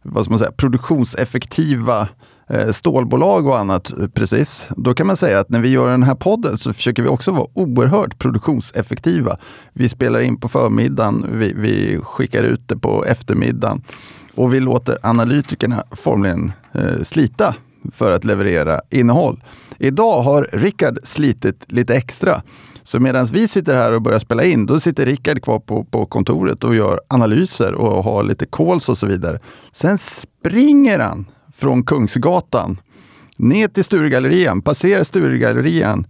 vad 0.01 0.23
ska 0.25 0.31
man 0.31 0.39
säga, 0.39 0.51
produktionseffektiva 0.51 2.01
Eh, 2.01 2.07
Eh, 2.47 2.71
stålbolag 2.71 3.47
och 3.47 3.59
annat 3.59 3.99
eh, 3.99 4.07
precis. 4.07 4.67
Då 4.77 4.93
kan 4.93 5.07
man 5.07 5.17
säga 5.17 5.39
att 5.39 5.49
när 5.49 5.59
vi 5.59 5.69
gör 5.69 5.91
den 5.91 6.03
här 6.03 6.15
podden 6.15 6.57
så 6.57 6.73
försöker 6.73 7.03
vi 7.03 7.09
också 7.09 7.31
vara 7.31 7.47
oerhört 7.53 8.19
produktionseffektiva. 8.19 9.37
Vi 9.73 9.89
spelar 9.89 10.19
in 10.19 10.37
på 10.37 10.49
förmiddagen, 10.49 11.25
vi, 11.31 11.53
vi 11.53 11.99
skickar 12.03 12.43
ut 12.43 12.67
det 12.67 12.77
på 12.77 13.05
eftermiddagen 13.05 13.81
och 14.35 14.53
vi 14.53 14.59
låter 14.59 14.97
analytikerna 15.01 15.83
formligen 15.91 16.51
eh, 16.73 17.03
slita 17.03 17.55
för 17.93 18.11
att 18.11 18.23
leverera 18.23 18.81
innehåll. 18.89 19.43
Idag 19.77 20.21
har 20.21 20.49
Rickard 20.51 20.99
slitit 21.03 21.65
lite 21.67 21.95
extra. 21.95 22.41
Så 22.83 22.99
medan 22.99 23.25
vi 23.25 23.47
sitter 23.47 23.75
här 23.75 23.91
och 23.91 24.01
börjar 24.01 24.19
spela 24.19 24.43
in, 24.43 24.65
då 24.65 24.79
sitter 24.79 25.05
Rickard 25.05 25.43
kvar 25.43 25.59
på, 25.59 25.83
på 25.83 26.05
kontoret 26.05 26.63
och 26.63 26.75
gör 26.75 26.99
analyser 27.07 27.73
och 27.73 28.03
har 28.03 28.23
lite 28.23 28.45
calls 28.45 28.89
och 28.89 28.97
så 28.97 29.05
vidare. 29.05 29.39
Sen 29.71 29.97
springer 29.97 30.99
han 30.99 31.25
från 31.55 31.83
Kungsgatan 31.83 32.79
ner 33.37 33.67
till 33.67 33.83
Sturegallerian, 33.83 34.61
passerar 34.61 35.03
Sturegallerian, 35.03 36.07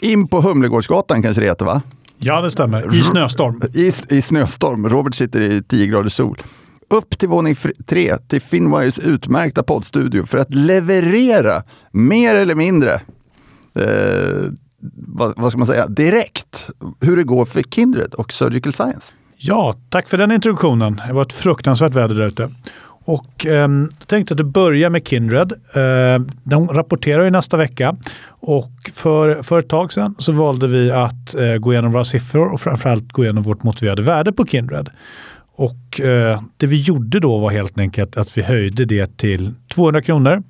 in 0.00 0.28
på 0.28 0.40
Humlegårdsgatan 0.40 1.22
kanske 1.22 1.40
det 1.40 1.46
heter 1.46 1.64
va? 1.64 1.82
Ja, 2.18 2.40
det 2.40 2.50
stämmer. 2.50 2.94
I 2.94 3.02
snöstorm. 3.02 3.62
I, 3.74 3.92
I 4.16 4.22
snöstorm. 4.22 4.88
Robert 4.88 5.14
sitter 5.14 5.40
i 5.40 5.62
10 5.62 5.86
graders 5.86 6.12
sol. 6.12 6.42
Upp 6.90 7.18
till 7.18 7.28
våning 7.28 7.56
tre, 7.86 8.18
till 8.18 8.40
Finwires 8.40 8.98
utmärkta 8.98 9.62
poddstudio 9.62 10.26
för 10.26 10.38
att 10.38 10.54
leverera 10.54 11.62
mer 11.90 12.34
eller 12.34 12.54
mindre, 12.54 12.92
eh, 13.74 14.52
vad, 15.06 15.34
vad 15.36 15.50
ska 15.50 15.58
man 15.58 15.66
säga, 15.66 15.86
direkt 15.86 16.68
hur 17.00 17.16
det 17.16 17.24
går 17.24 17.44
för 17.44 17.62
Kindred 17.62 18.14
och 18.14 18.32
Surgical 18.32 18.72
Science. 18.72 19.12
Ja, 19.36 19.74
tack 19.88 20.08
för 20.08 20.18
den 20.18 20.32
introduktionen. 20.32 21.00
Det 21.06 21.12
var 21.12 21.22
ett 21.22 21.32
fruktansvärt 21.32 21.92
väder 21.92 22.14
där 22.14 22.26
ute. 22.26 22.50
Och 23.04 23.46
eh, 23.46 23.52
jag 23.98 24.06
tänkte 24.06 24.34
att 24.34 24.38
du 24.38 24.44
börjar 24.44 24.90
med 24.90 25.08
Kindred. 25.08 25.52
Eh, 25.52 26.26
de 26.42 26.68
rapporterar 26.68 27.24
ju 27.24 27.30
nästa 27.30 27.56
vecka 27.56 27.96
och 28.28 28.72
för, 28.94 29.42
för 29.42 29.58
ett 29.58 29.68
tag 29.68 29.92
sedan 29.92 30.14
så 30.18 30.32
valde 30.32 30.66
vi 30.66 30.90
att 30.90 31.34
eh, 31.34 31.56
gå 31.56 31.72
igenom 31.72 31.92
våra 31.92 32.04
siffror 32.04 32.52
och 32.52 32.60
framförallt 32.60 33.12
gå 33.12 33.24
igenom 33.24 33.42
vårt 33.42 33.62
motiverade 33.62 34.02
värde 34.02 34.32
på 34.32 34.46
Kindred. 34.46 34.90
Och 35.54 36.00
eh, 36.00 36.42
det 36.56 36.66
vi 36.66 36.80
gjorde 36.80 37.20
då 37.20 37.38
var 37.38 37.50
helt 37.50 37.78
enkelt 37.78 38.16
att 38.16 38.38
vi 38.38 38.42
höjde 38.42 38.84
det 38.84 39.16
till 39.16 39.54
200 39.74 40.02
kronor 40.02 40.42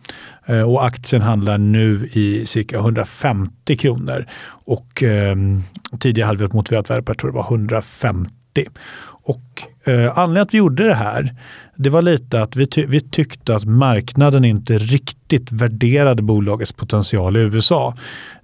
eh, 0.47 0.63
och 0.63 0.87
aktien 0.87 1.23
handlar 1.23 1.59
nu 1.59 2.09
i 2.13 2.47
cirka 2.47 2.77
150 2.77 3.77
kronor. 3.77 4.27
Och 4.49 5.03
eh, 5.03 5.37
tidigare 5.99 6.27
hade 6.27 6.39
vi 6.39 6.45
ett 6.45 6.53
motiverat 6.53 6.91
värde 6.91 7.03
på, 7.03 7.11
jag 7.11 7.19
tror 7.19 7.31
det 7.31 7.37
var 7.37 7.45
150. 7.45 8.42
Och 9.25 9.63
eh, 9.85 10.19
anledningen 10.19 10.43
att 10.43 10.55
vi 10.55 10.59
gjorde 10.59 10.89
det 10.89 10.95
här, 10.95 11.35
det 11.77 11.91
var 11.91 12.03
lite 12.03 12.43
att 12.43 12.57
vi, 12.57 12.67
ty 12.67 12.87
vi 12.87 13.01
tyckte 13.01 13.57
att 13.57 13.65
marknaden 13.65 14.45
inte 14.45 14.79
riktigt 14.79 15.53
värderade 15.53 16.23
bolagets 16.23 16.73
potential 16.73 17.37
i 17.37 17.41
USA. 17.41 17.95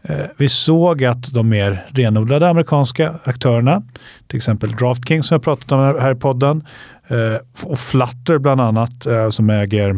Eh, 0.03 0.27
vi 0.37 0.49
såg 0.49 1.05
att 1.05 1.33
de 1.33 1.49
mer 1.49 1.87
renodlade 1.89 2.49
amerikanska 2.49 3.15
aktörerna, 3.25 3.83
till 4.27 4.37
exempel 4.37 4.73
DraftKings 4.73 5.27
som 5.27 5.35
jag 5.35 5.43
pratat 5.43 5.73
om 5.73 5.79
här 5.79 6.13
i 6.13 6.15
podden, 6.15 6.67
eh, 7.09 7.67
och 7.69 7.79
Flutter 7.79 8.39
bland 8.39 8.61
annat 8.61 9.07
eh, 9.07 9.31
som 9.31 9.51
äger, 9.51 9.91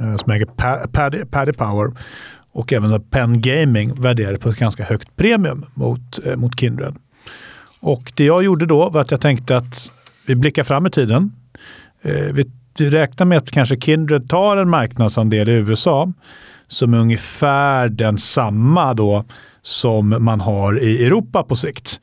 eh, 0.00 0.16
som 0.16 0.32
äger 0.32 0.46
Paddy, 0.92 1.24
Paddy 1.24 1.52
Power 1.52 1.92
och 2.52 2.72
även 2.72 3.02
Penn 3.02 3.40
Gaming 3.40 3.94
värderade 3.94 4.38
på 4.38 4.48
ett 4.48 4.56
ganska 4.56 4.84
högt 4.84 5.16
premium 5.16 5.64
mot, 5.74 6.26
eh, 6.26 6.36
mot 6.36 6.60
Kindred. 6.60 6.96
Och 7.80 8.12
det 8.14 8.24
jag 8.24 8.44
gjorde 8.44 8.66
då 8.66 8.88
var 8.90 9.00
att 9.00 9.10
jag 9.10 9.20
tänkte 9.20 9.56
att 9.56 9.92
vi 10.26 10.34
blickar 10.34 10.64
fram 10.64 10.86
i 10.86 10.90
tiden. 10.90 11.32
Eh, 12.02 12.12
vi, 12.12 12.44
räknar 12.78 13.26
med 13.26 13.38
att 13.38 13.50
kanske 13.50 13.80
Kindred 13.80 14.28
tar 14.28 14.56
en 14.56 14.70
marknadsandel 14.70 15.48
i 15.48 15.52
USA 15.52 16.12
som 16.68 16.94
är 16.94 16.98
ungefär 16.98 17.88
den 17.88 18.18
samma 18.18 18.94
då 18.94 19.24
som 19.62 20.16
man 20.18 20.40
har 20.40 20.82
i 20.82 21.04
Europa 21.06 21.42
på 21.42 21.56
sikt. 21.56 22.00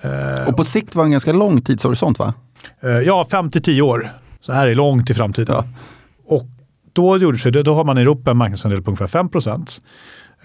Eh, 0.00 0.48
Och 0.48 0.56
på 0.56 0.64
sikt 0.64 0.94
var 0.94 1.04
en 1.04 1.10
ganska 1.10 1.32
lång 1.32 1.60
tidshorisont 1.60 2.18
va? 2.18 2.34
Eh, 2.82 2.90
ja, 2.90 3.26
5 3.30 3.50
till 3.50 3.62
10 3.62 3.82
år. 3.82 4.12
Så 4.40 4.52
här 4.52 4.66
är 4.66 4.74
långt 4.74 5.10
i 5.10 5.14
framtiden. 5.14 5.54
Ja. 5.54 5.64
Och 6.26 6.46
då, 6.92 7.18
gjorde 7.18 7.50
det, 7.50 7.62
då 7.62 7.74
har 7.74 7.84
man 7.84 7.98
i 7.98 8.00
Europa 8.00 8.30
en 8.30 8.36
marknadsandel 8.36 8.82
på 8.82 8.90
ungefär 8.90 9.06
5 9.06 9.28
procent. 9.28 9.82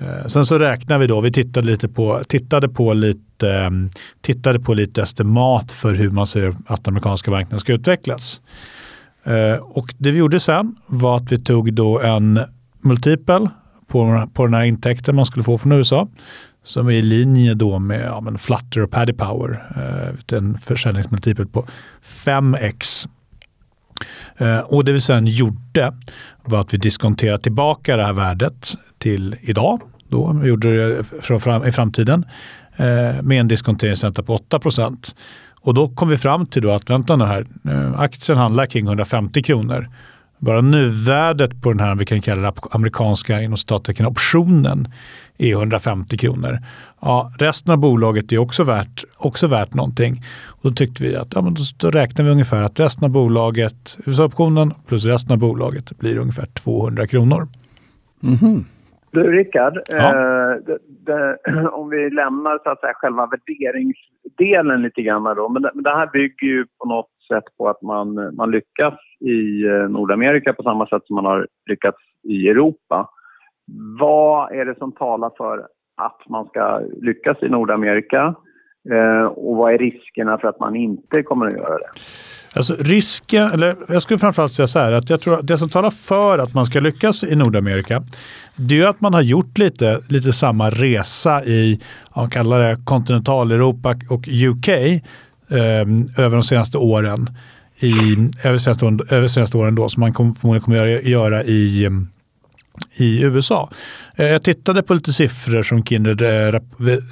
Eh, 0.02 0.28
sen 0.28 0.46
så 0.46 0.60
räknar 0.60 0.98
vi 0.98 1.08
då, 1.08 1.22
vi 1.22 1.32
tittade 1.32 1.68
lite 1.68 1.88
på, 1.90 2.22
tittade 2.28 2.70
på 2.70 2.94
lite, 2.94 3.52
ehm, 3.52 3.90
tittade 4.22 4.60
på 4.60 4.74
lite 4.74 5.02
estimat 5.02 5.72
för 5.72 5.94
hur 5.94 6.10
man 6.10 6.28
ser 6.28 6.56
att 6.66 6.84
den 6.84 6.92
amerikanska 6.92 7.32
marknaden 7.32 7.60
ska 7.60 7.74
utvecklas. 7.74 8.42
Eh, 9.24 9.62
och 9.62 9.94
det 9.98 10.12
vi 10.12 10.20
gjorde 10.20 10.40
sen 10.40 10.76
var 10.88 11.18
att 11.18 11.32
vi 11.32 11.40
tog 11.40 11.74
då 11.74 12.00
en 12.00 12.40
multipel 12.82 13.50
på, 13.88 14.30
på 14.34 14.46
den 14.46 14.54
här 14.54 14.64
intäkten 14.64 15.16
man 15.16 15.26
skulle 15.26 15.44
få 15.44 15.58
från 15.58 15.72
USA 15.72 16.08
som 16.64 16.88
är 16.88 16.92
i 16.92 17.02
linje 17.02 17.54
då 17.54 17.80
med 17.80 18.06
ja, 18.06 18.22
men 18.22 18.38
Flutter 18.38 18.82
och 18.82 18.92
Paddy 18.92 19.14
Power. 19.14 19.66
Eh, 19.76 20.38
en 20.38 20.58
försäljningsmultipel 20.58 21.48
på 21.48 21.68
5x. 22.26 23.08
Och 24.66 24.86
det 24.86 24.94
vi 24.94 25.02
sen 25.02 25.28
gjorde 25.28 25.94
var 26.44 26.62
att 26.62 26.74
vi 26.74 26.78
diskonterade 26.78 27.44
tillbaka 27.44 27.98
det 27.98 28.04
här 28.04 28.14
värdet 28.14 28.74
till 28.98 29.36
idag. 29.42 29.82
Då. 30.12 30.40
Vi 30.42 30.50
gjorde 30.50 30.98
det 30.98 31.04
fram, 31.40 31.66
i 31.66 31.72
framtiden 31.72 32.26
eh, 32.76 33.22
med 33.22 33.40
en 33.40 33.48
diskonteringsränta 33.48 34.24
på 34.24 34.38
8% 34.38 35.16
Och 35.62 35.74
då 35.74 35.90
kom 35.90 36.10
vi 36.10 36.18
fram 36.18 36.46
till 36.46 36.62
då 36.62 36.72
att 36.72 36.90
vänta 36.90 37.16
nu 37.16 37.26
här, 37.26 37.46
eh, 37.70 38.00
aktien 38.00 38.38
handlar 38.38 38.66
kring 38.66 38.86
150 38.86 39.44
kronor. 39.44 39.90
Bara 40.38 40.62
nuvärdet 40.62 41.62
på 41.62 41.70
den 41.70 41.80
här, 41.80 41.96
vi 41.96 42.06
kan 42.06 42.22
kalla 42.22 42.42
det 42.42 42.62
amerikanska 42.72 43.42
inom 43.42 43.58
optionen 44.08 44.88
är 45.38 45.52
150 45.52 46.18
kronor. 46.18 46.60
Ja, 47.02 47.32
resten 47.38 47.72
av 47.72 47.78
bolaget 47.78 48.32
är 48.32 48.38
också 48.38 48.64
värt, 48.64 49.04
också 49.18 49.48
värt 49.48 49.74
någonting. 49.74 50.24
Och 50.46 50.70
då 50.70 50.76
tyckte 50.76 51.04
vi 51.04 51.16
att 51.16 51.28
ja, 51.36 51.42
men 51.42 51.54
då, 51.54 51.62
då 51.78 51.92
räknar 51.92 52.26
vi 52.26 52.32
ungefär 52.32 52.64
att 52.64 52.80
resten 52.80 53.04
av 53.04 53.10
bolaget, 53.10 53.98
USA-optionen 54.06 54.74
plus 54.88 55.06
resten 55.06 55.32
av 55.32 55.38
bolaget 55.38 56.00
blir 56.00 56.18
ungefär 56.18 56.46
200 56.46 57.08
kronor. 57.08 57.48
Mm 58.24 58.38
-hmm. 58.38 58.64
Du 59.12 59.32
Rickard, 59.32 59.80
ja. 59.90 59.98
eh, 59.98 60.56
det, 60.66 60.78
det, 61.06 61.38
om 61.72 61.90
vi 61.90 62.10
lämnar 62.10 62.60
så 62.64 62.70
att 62.70 62.80
säga, 62.80 62.94
själva 62.96 63.30
värderingsdelen 63.32 64.82
lite 64.82 65.02
grann 65.02 65.36
då. 65.36 65.50
Men 65.50 65.62
det, 65.62 65.72
men 65.74 65.84
det 65.84 65.90
här 65.96 66.10
bygger 66.14 66.48
ju 66.48 66.66
på 66.80 66.86
något 66.86 67.12
sätt 67.28 67.44
på 67.58 67.70
att 67.70 67.82
man, 67.82 68.36
man 68.36 68.52
lyckas 68.52 68.94
i 69.20 69.66
eh, 69.66 69.90
Nordamerika 69.90 70.54
på 70.54 70.64
samma 70.64 70.88
sätt 70.88 71.02
som 71.06 71.16
man 71.16 71.26
har 71.26 71.48
lyckats 71.70 71.98
i 72.24 72.50
Europa. 72.50 73.10
Vad 74.00 74.52
är 74.52 74.66
det 74.66 74.78
som 74.78 74.92
talar 74.92 75.32
för 75.38 75.68
att 75.98 76.30
man 76.30 76.46
ska 76.46 76.82
lyckas 77.02 77.44
i 77.44 77.50
Nordamerika? 77.50 78.36
Eh, 78.90 79.24
och 79.24 79.56
vad 79.56 79.74
är 79.74 79.78
riskerna 79.78 80.38
för 80.38 80.48
att 80.48 80.60
man 80.60 80.76
inte 80.76 81.24
kommer 81.24 81.48
att 81.48 81.54
göra 81.54 81.78
det? 81.78 81.90
Alltså 82.54 82.76
risken, 82.80 83.52
eller 83.52 83.76
jag 83.88 84.02
skulle 84.02 84.20
framförallt 84.20 84.54
säga 84.54 84.68
så 84.68 84.80
här, 84.80 84.92
att 84.92 85.10
jag 85.10 85.22
tror 85.22 85.40
att 85.40 85.48
det 85.48 85.58
som 85.58 85.70
talar 85.70 85.90
för 85.90 86.38
att 86.38 86.54
man 86.54 86.66
ska 86.66 86.80
lyckas 86.80 87.24
i 87.24 87.36
Nordamerika, 87.36 88.04
det 88.56 88.76
är 88.76 88.80
ju 88.80 88.86
att 88.86 89.02
man 89.02 89.14
har 89.14 89.22
gjort 89.22 89.58
lite, 89.58 90.02
lite 90.08 90.34
samma 90.34 90.70
resa 90.70 91.46
i, 91.46 91.80
man 92.16 92.30
kallar 92.30 92.60
det 92.60 92.78
kontinentaleuropa 92.86 93.96
och 94.10 94.28
UK 94.28 94.68
eh, 94.68 95.00
över 96.18 96.32
de 96.32 96.44
senaste 96.44 96.78
åren. 96.78 97.30
I, 97.80 97.94
över, 98.44 98.58
senaste, 98.58 98.86
över 99.10 99.28
senaste 99.28 99.58
åren 99.58 99.76
då, 99.76 99.90
som 99.90 100.02
man 100.02 100.14
kom, 100.14 100.36
förmodligen 100.36 100.64
kommer 100.64 100.78
göra, 100.78 101.02
göra 101.02 101.44
i 101.44 101.90
i 102.96 103.24
USA. 103.24 103.70
Eh, 104.16 104.26
jag 104.26 104.44
tittade 104.44 104.84
på 104.84 104.94
lite 104.94 105.14
siffror 105.14 105.64
som 105.64 105.84
Kindred 105.84 106.22
eh, 106.22 106.60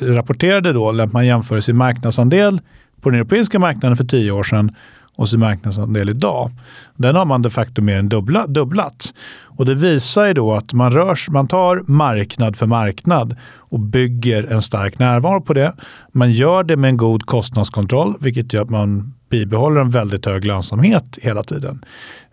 rapporterade 0.01 0.73
då, 0.73 0.91
när 0.91 1.07
man 1.07 1.25
jämför 1.25 1.59
sin 1.59 1.77
marknadsandel 1.77 2.61
på 3.01 3.09
den 3.09 3.19
europeiska 3.19 3.59
marknaden 3.59 3.97
för 3.97 4.03
tio 4.03 4.31
år 4.31 4.43
sedan 4.43 4.75
och 5.19 5.29
sin 5.29 5.39
marknadsandel 5.39 6.09
idag. 6.09 6.51
Den 6.95 7.15
har 7.15 7.25
man 7.25 7.41
de 7.41 7.49
facto 7.49 7.81
mer 7.81 7.97
än 7.97 8.09
dubbla, 8.09 8.47
dubblat. 8.47 9.13
Och 9.43 9.65
det 9.65 9.75
visar 9.75 10.25
ju 10.25 10.33
då 10.33 10.53
att 10.53 10.73
man, 10.73 10.91
rör, 10.91 11.31
man 11.31 11.47
tar 11.47 11.83
marknad 11.87 12.55
för 12.55 12.65
marknad 12.65 13.35
och 13.55 13.79
bygger 13.79 14.43
en 14.43 14.61
stark 14.61 14.99
närvaro 14.99 15.41
på 15.41 15.53
det. 15.53 15.73
Man 16.11 16.31
gör 16.31 16.63
det 16.63 16.77
med 16.77 16.89
en 16.89 16.97
god 16.97 17.25
kostnadskontroll, 17.25 18.15
vilket 18.19 18.53
gör 18.53 18.61
att 18.61 18.69
man 18.69 19.13
bibehåller 19.29 19.81
en 19.81 19.89
väldigt 19.89 20.25
hög 20.25 20.45
lönsamhet 20.45 21.17
hela 21.21 21.43
tiden. 21.43 21.85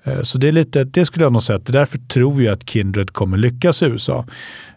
Eh, 0.05 0.23
så 0.23 0.39
det, 0.39 0.49
är 0.49 0.53
lite, 0.53 0.85
det 0.85 1.07
skulle 1.07 1.25
jag 1.25 1.33
nog 1.33 1.43
säga, 1.43 1.57
att 1.57 1.67
därför 1.67 1.99
tror 1.99 2.43
jag 2.43 2.53
att 2.53 2.71
Kindred 2.71 3.11
kommer 3.13 3.37
lyckas 3.37 3.83
i 3.83 3.87
USA. 3.87 4.25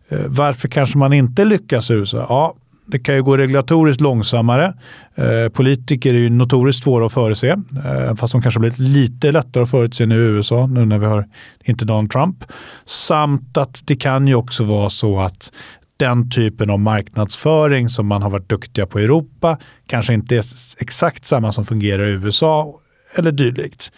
Eh, 0.10 0.20
varför 0.28 0.68
kanske 0.68 0.98
man 0.98 1.14
inte 1.14 1.46
lyckas 1.46 1.90
i 1.90 1.94
USA? 1.94 2.26
Ja, 2.30 2.56
det 2.92 3.00
kan 3.00 3.16
ju 3.16 3.24
gå 3.24 3.38
regulatoriskt 3.38 4.02
långsammare. 4.02 4.74
Eh, 5.16 5.50
politiker 5.54 6.14
är 6.14 6.18
ju 6.18 6.30
notoriskt 6.30 6.84
svåra 6.84 7.06
att 7.06 7.14
förutse, 7.14 7.50
eh, 7.50 8.16
fast 8.16 8.32
de 8.32 8.42
kanske 8.42 8.60
blivit 8.60 8.80
lite 8.80 9.32
lättare 9.32 9.64
att 9.64 9.70
förutse 9.70 10.06
nu 10.06 10.16
i 10.16 10.28
USA, 10.28 10.68
nu 10.68 10.86
när 10.86 10.98
vi 11.00 11.06
har 11.06 11.28
inte 11.64 11.86
Donald 11.86 12.12
Trump. 12.12 12.44
Samt 12.86 13.58
att 13.58 13.82
det 13.86 13.96
kan 13.96 14.28
ju 14.28 14.36
också 14.36 14.64
vara 14.64 14.90
så 14.90 15.20
att 15.20 15.52
den 15.98 16.30
typen 16.30 16.70
av 16.70 16.80
marknadsföring 16.80 17.90
som 17.90 18.08
man 18.08 18.22
har 18.22 18.30
varit 18.30 18.50
duktiga 18.50 18.86
på 18.86 19.00
i 19.00 19.04
Europa 19.04 19.58
kanske 19.88 20.14
inte 20.14 20.36
är 20.36 20.46
exakt 20.78 21.26
samma 21.26 21.52
som 21.52 21.66
fungerar 21.66 22.08
i 22.08 22.12
USA 22.12 22.74
eller 23.16 23.32
dylikt. 23.32 23.92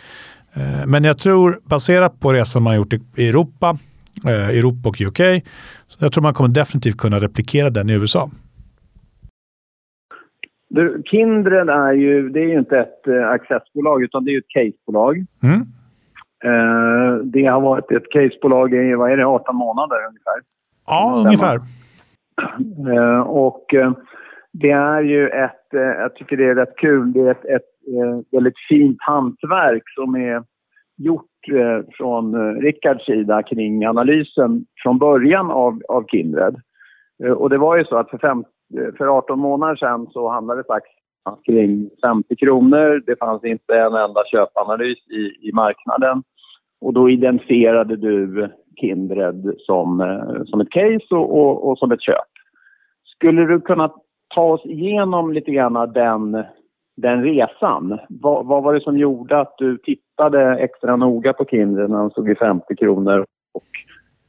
Eh, 0.53 0.85
men 0.85 1.03
jag 1.03 1.17
tror, 1.17 1.59
baserat 1.65 2.19
på 2.19 2.33
resan 2.33 2.63
man 2.63 2.75
gjort 2.75 2.93
i 2.93 3.27
Europa, 3.27 3.77
eh, 4.25 4.49
Europa 4.49 4.89
och 4.89 5.01
UK, 5.01 5.17
så 5.87 5.97
jag 5.99 6.13
tror 6.13 6.21
man 6.21 6.33
kommer 6.33 6.49
definitivt 6.49 6.97
kunna 6.97 7.19
replikera 7.19 7.69
den 7.69 7.89
i 7.89 7.93
USA. 7.93 8.29
Kindred 11.05 11.69
är 11.69 11.93
ju, 11.93 12.29
det 12.29 12.39
är 12.39 12.47
ju 12.47 12.59
inte 12.59 12.79
ett 12.79 13.07
uh, 13.07 13.27
accessbolag 13.27 14.03
utan 14.03 14.25
det 14.25 14.31
är 14.31 14.37
ett 14.37 14.47
casebolag. 14.47 15.25
Mm. 15.43 15.59
Uh, 16.45 17.23
det 17.23 17.45
har 17.45 17.61
varit 17.61 17.91
ett 17.91 18.11
casebolag 18.11 18.73
i, 18.73 18.93
vad 18.95 19.11
är 19.11 19.17
det, 19.17 19.25
18 19.25 19.55
månader 19.55 19.97
ungefär? 20.07 20.41
Ja, 20.87 21.23
ungefär. 21.25 21.59
Uh, 22.87 23.21
och 23.21 23.65
det 24.53 24.71
är 24.71 25.01
ju 25.01 25.27
ett, 25.27 25.67
jag 25.71 26.15
tycker 26.15 26.37
det 26.37 26.45
är 26.45 26.55
rätt 26.55 26.75
kul, 26.75 27.13
det 27.13 27.19
är 27.19 27.31
ett, 27.31 27.45
ett 27.45 27.71
eh, 27.87 28.19
väldigt 28.31 28.59
fint 28.69 28.97
hantverk 28.99 29.83
som 29.95 30.15
är 30.15 30.43
gjort 30.97 31.49
eh, 31.51 31.85
från 31.97 32.35
eh, 32.35 32.61
Rickards 32.61 33.05
sida 33.05 33.43
kring 33.43 33.85
analysen 33.85 34.65
från 34.83 34.97
början 34.97 35.51
av, 35.51 35.81
av 35.89 36.05
Kindred. 36.07 36.55
Eh, 37.23 37.31
och 37.31 37.49
det 37.49 37.57
var 37.57 37.77
ju 37.77 37.85
så 37.85 37.95
att 37.95 38.09
för, 38.09 38.27
eh, 38.27 38.35
Eh, 38.77 38.93
för 38.97 39.17
18 39.17 39.39
månader 39.39 39.75
sedan 39.75 40.07
så 40.11 40.29
handlades 40.29 40.69
aktien 40.69 40.97
kring 41.45 41.89
50 42.03 42.35
kronor. 42.35 43.03
Det 43.05 43.19
fanns 43.19 43.43
inte 43.43 43.75
en 43.75 43.95
enda 43.95 44.23
köpanalys 44.25 44.97
i, 45.09 45.49
i 45.49 45.51
marknaden. 45.53 46.23
Och 46.81 46.93
då 46.93 47.09
identifierade 47.09 47.95
du 47.95 48.49
Kindred 48.79 49.55
som, 49.57 50.01
eh, 50.01 50.43
som 50.45 50.61
ett 50.61 50.71
case 50.71 51.15
och, 51.15 51.39
och, 51.39 51.69
och 51.69 51.77
som 51.77 51.91
ett 51.91 52.01
köp. 52.01 52.31
Skulle 53.15 53.45
du 53.45 53.61
kunna 53.61 53.91
ta 54.35 54.43
oss 54.43 54.65
igenom 54.65 55.33
lite 55.33 55.51
grann 55.51 55.93
den 55.93 56.43
den 56.97 57.23
resan. 57.23 57.99
Vad, 58.09 58.45
vad, 58.45 58.63
var 58.63 58.73
det 58.73 58.81
som 58.81 58.97
gjorde 58.97 59.39
att 59.39 59.57
du 59.57 59.77
tittade 59.77 60.55
extra 60.55 60.95
noga 60.95 61.33
på 61.33 61.45
Kindred 61.45 61.89
när 61.89 61.97
de 61.97 62.09
stod 62.09 62.29
i 62.29 62.35
50 62.35 62.75
kronor 62.75 63.25
och 63.53 63.67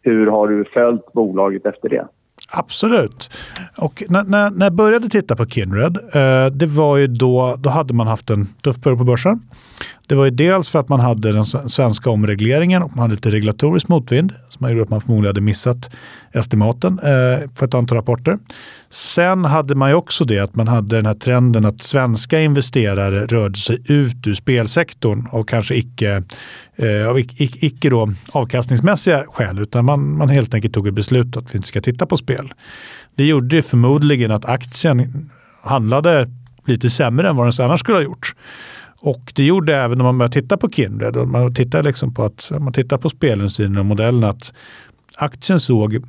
hur 0.03 0.27
har 0.27 0.49
du 0.49 0.65
följt 0.65 1.13
bolaget 1.13 1.67
efter 1.67 1.89
det? 1.89 2.09
Absolut. 2.55 3.31
Och 3.77 4.03
när, 4.09 4.25
när, 4.25 4.51
när 4.51 4.67
jag 4.67 4.75
började 4.75 5.09
titta 5.09 5.37
på 5.37 5.47
Kindred, 5.47 5.97
eh, 5.97 6.47
det 6.47 6.67
var 6.67 6.97
ju 6.97 7.07
då, 7.07 7.57
då 7.59 7.71
hade 7.71 7.95
man 7.95 8.07
haft 8.07 8.31
en 8.31 8.49
tuff 8.63 8.81
period 8.81 8.99
på 8.99 9.05
börsen. 9.05 9.41
Det 10.07 10.15
var 10.15 10.25
ju 10.25 10.31
dels 10.31 10.71
för 10.71 10.79
att 10.79 10.89
man 10.89 11.01
hade 11.01 11.33
den 11.33 11.47
svenska 11.47 12.11
omregleringen 12.11 12.83
och 12.83 12.91
man 12.91 12.99
hade 12.99 13.15
lite 13.15 13.31
regulatorisk 13.31 13.89
motvind 13.89 14.35
som 14.49 14.71
gjorde 14.71 14.83
att 14.83 14.91
man 14.91 15.01
förmodligen 15.01 15.29
hade 15.29 15.41
missat 15.41 15.91
estimaten 16.33 16.99
eh, 16.99 17.49
för 17.55 17.67
ett 17.67 17.75
antal 17.75 17.97
rapporter. 17.99 18.39
Sen 18.91 19.45
hade 19.45 19.75
man 19.75 19.91
ju 19.91 19.95
också 19.95 20.25
det 20.25 20.39
att 20.39 20.55
man 20.55 20.69
hade 20.69 20.97
den 20.97 21.07
här 21.07 21.15
trenden 21.15 21.65
att 21.65 21.83
svenska 21.83 22.41
investerare 22.41 23.27
rörde 23.27 23.59
sig 23.59 23.79
ut 23.87 24.27
ur 24.27 24.35
spelsektorn 24.35 25.29
av 25.31 25.45
kanske 25.45 25.75
icke, 25.75 26.23
eh, 26.77 27.09
av 27.09 27.19
icke, 27.19 27.67
icke 27.67 27.91
då 27.91 28.13
avkastningsmässiga 28.33 29.25
skäl 29.33 29.59
utan 29.59 29.85
man, 29.85 30.17
man 30.17 30.29
helt 30.29 30.55
enkelt 30.55 30.75
tog 30.75 30.89
ett 30.89 30.95
beslut 30.95 31.37
att 31.37 31.55
vi 31.55 31.57
inte 31.57 31.69
ska 31.69 31.81
titta 31.81 32.07
på 32.07 32.17
spel. 32.17 32.53
Det 33.15 33.25
gjorde 33.25 33.63
förmodligen 33.63 34.31
att 34.31 34.45
aktien 34.45 35.31
handlade 35.63 36.31
lite 36.67 36.91
sämre 36.91 37.29
än 37.29 37.37
vad 37.37 37.47
den 37.47 37.65
annars 37.67 37.81
skulle 37.81 37.99
ha 37.99 38.03
gjort. 38.03 38.35
Och 39.01 39.33
det 39.35 39.45
gjorde 39.45 39.77
även 39.77 39.99
när 39.99 40.05
man 40.05 40.19
började 40.19 40.33
titta 40.33 40.57
på 40.57 40.71
Kindred, 40.71 41.17
och 41.17 41.29
man 41.29 41.55
tittar 41.55 41.83
liksom 41.83 42.15
på, 42.15 42.25
att, 42.25 42.51
man 42.61 42.73
tittar 42.73 42.99
på 42.99 43.09
spelinsynen 43.09 43.79
och 43.79 43.87
modellen, 43.87 44.25
att 44.25 44.53
aktien 45.17 45.61
såg 45.61 46.05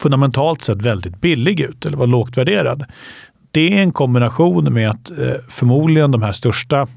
fundamentalt 0.00 0.62
sett 0.62 0.82
väldigt 0.82 1.20
billig 1.20 1.60
ut 1.60 1.86
eller 1.86 1.96
var 1.96 2.06
lågt 2.06 2.36
värderad. 2.36 2.84
Det 3.50 3.78
är 3.78 3.82
en 3.82 3.92
kombination 3.92 4.72
med 4.72 4.90
att 4.90 5.10
eh, 5.10 5.16
förmodligen 5.48 6.10
de 6.10 6.22
här 6.22 6.32
största 6.32 6.88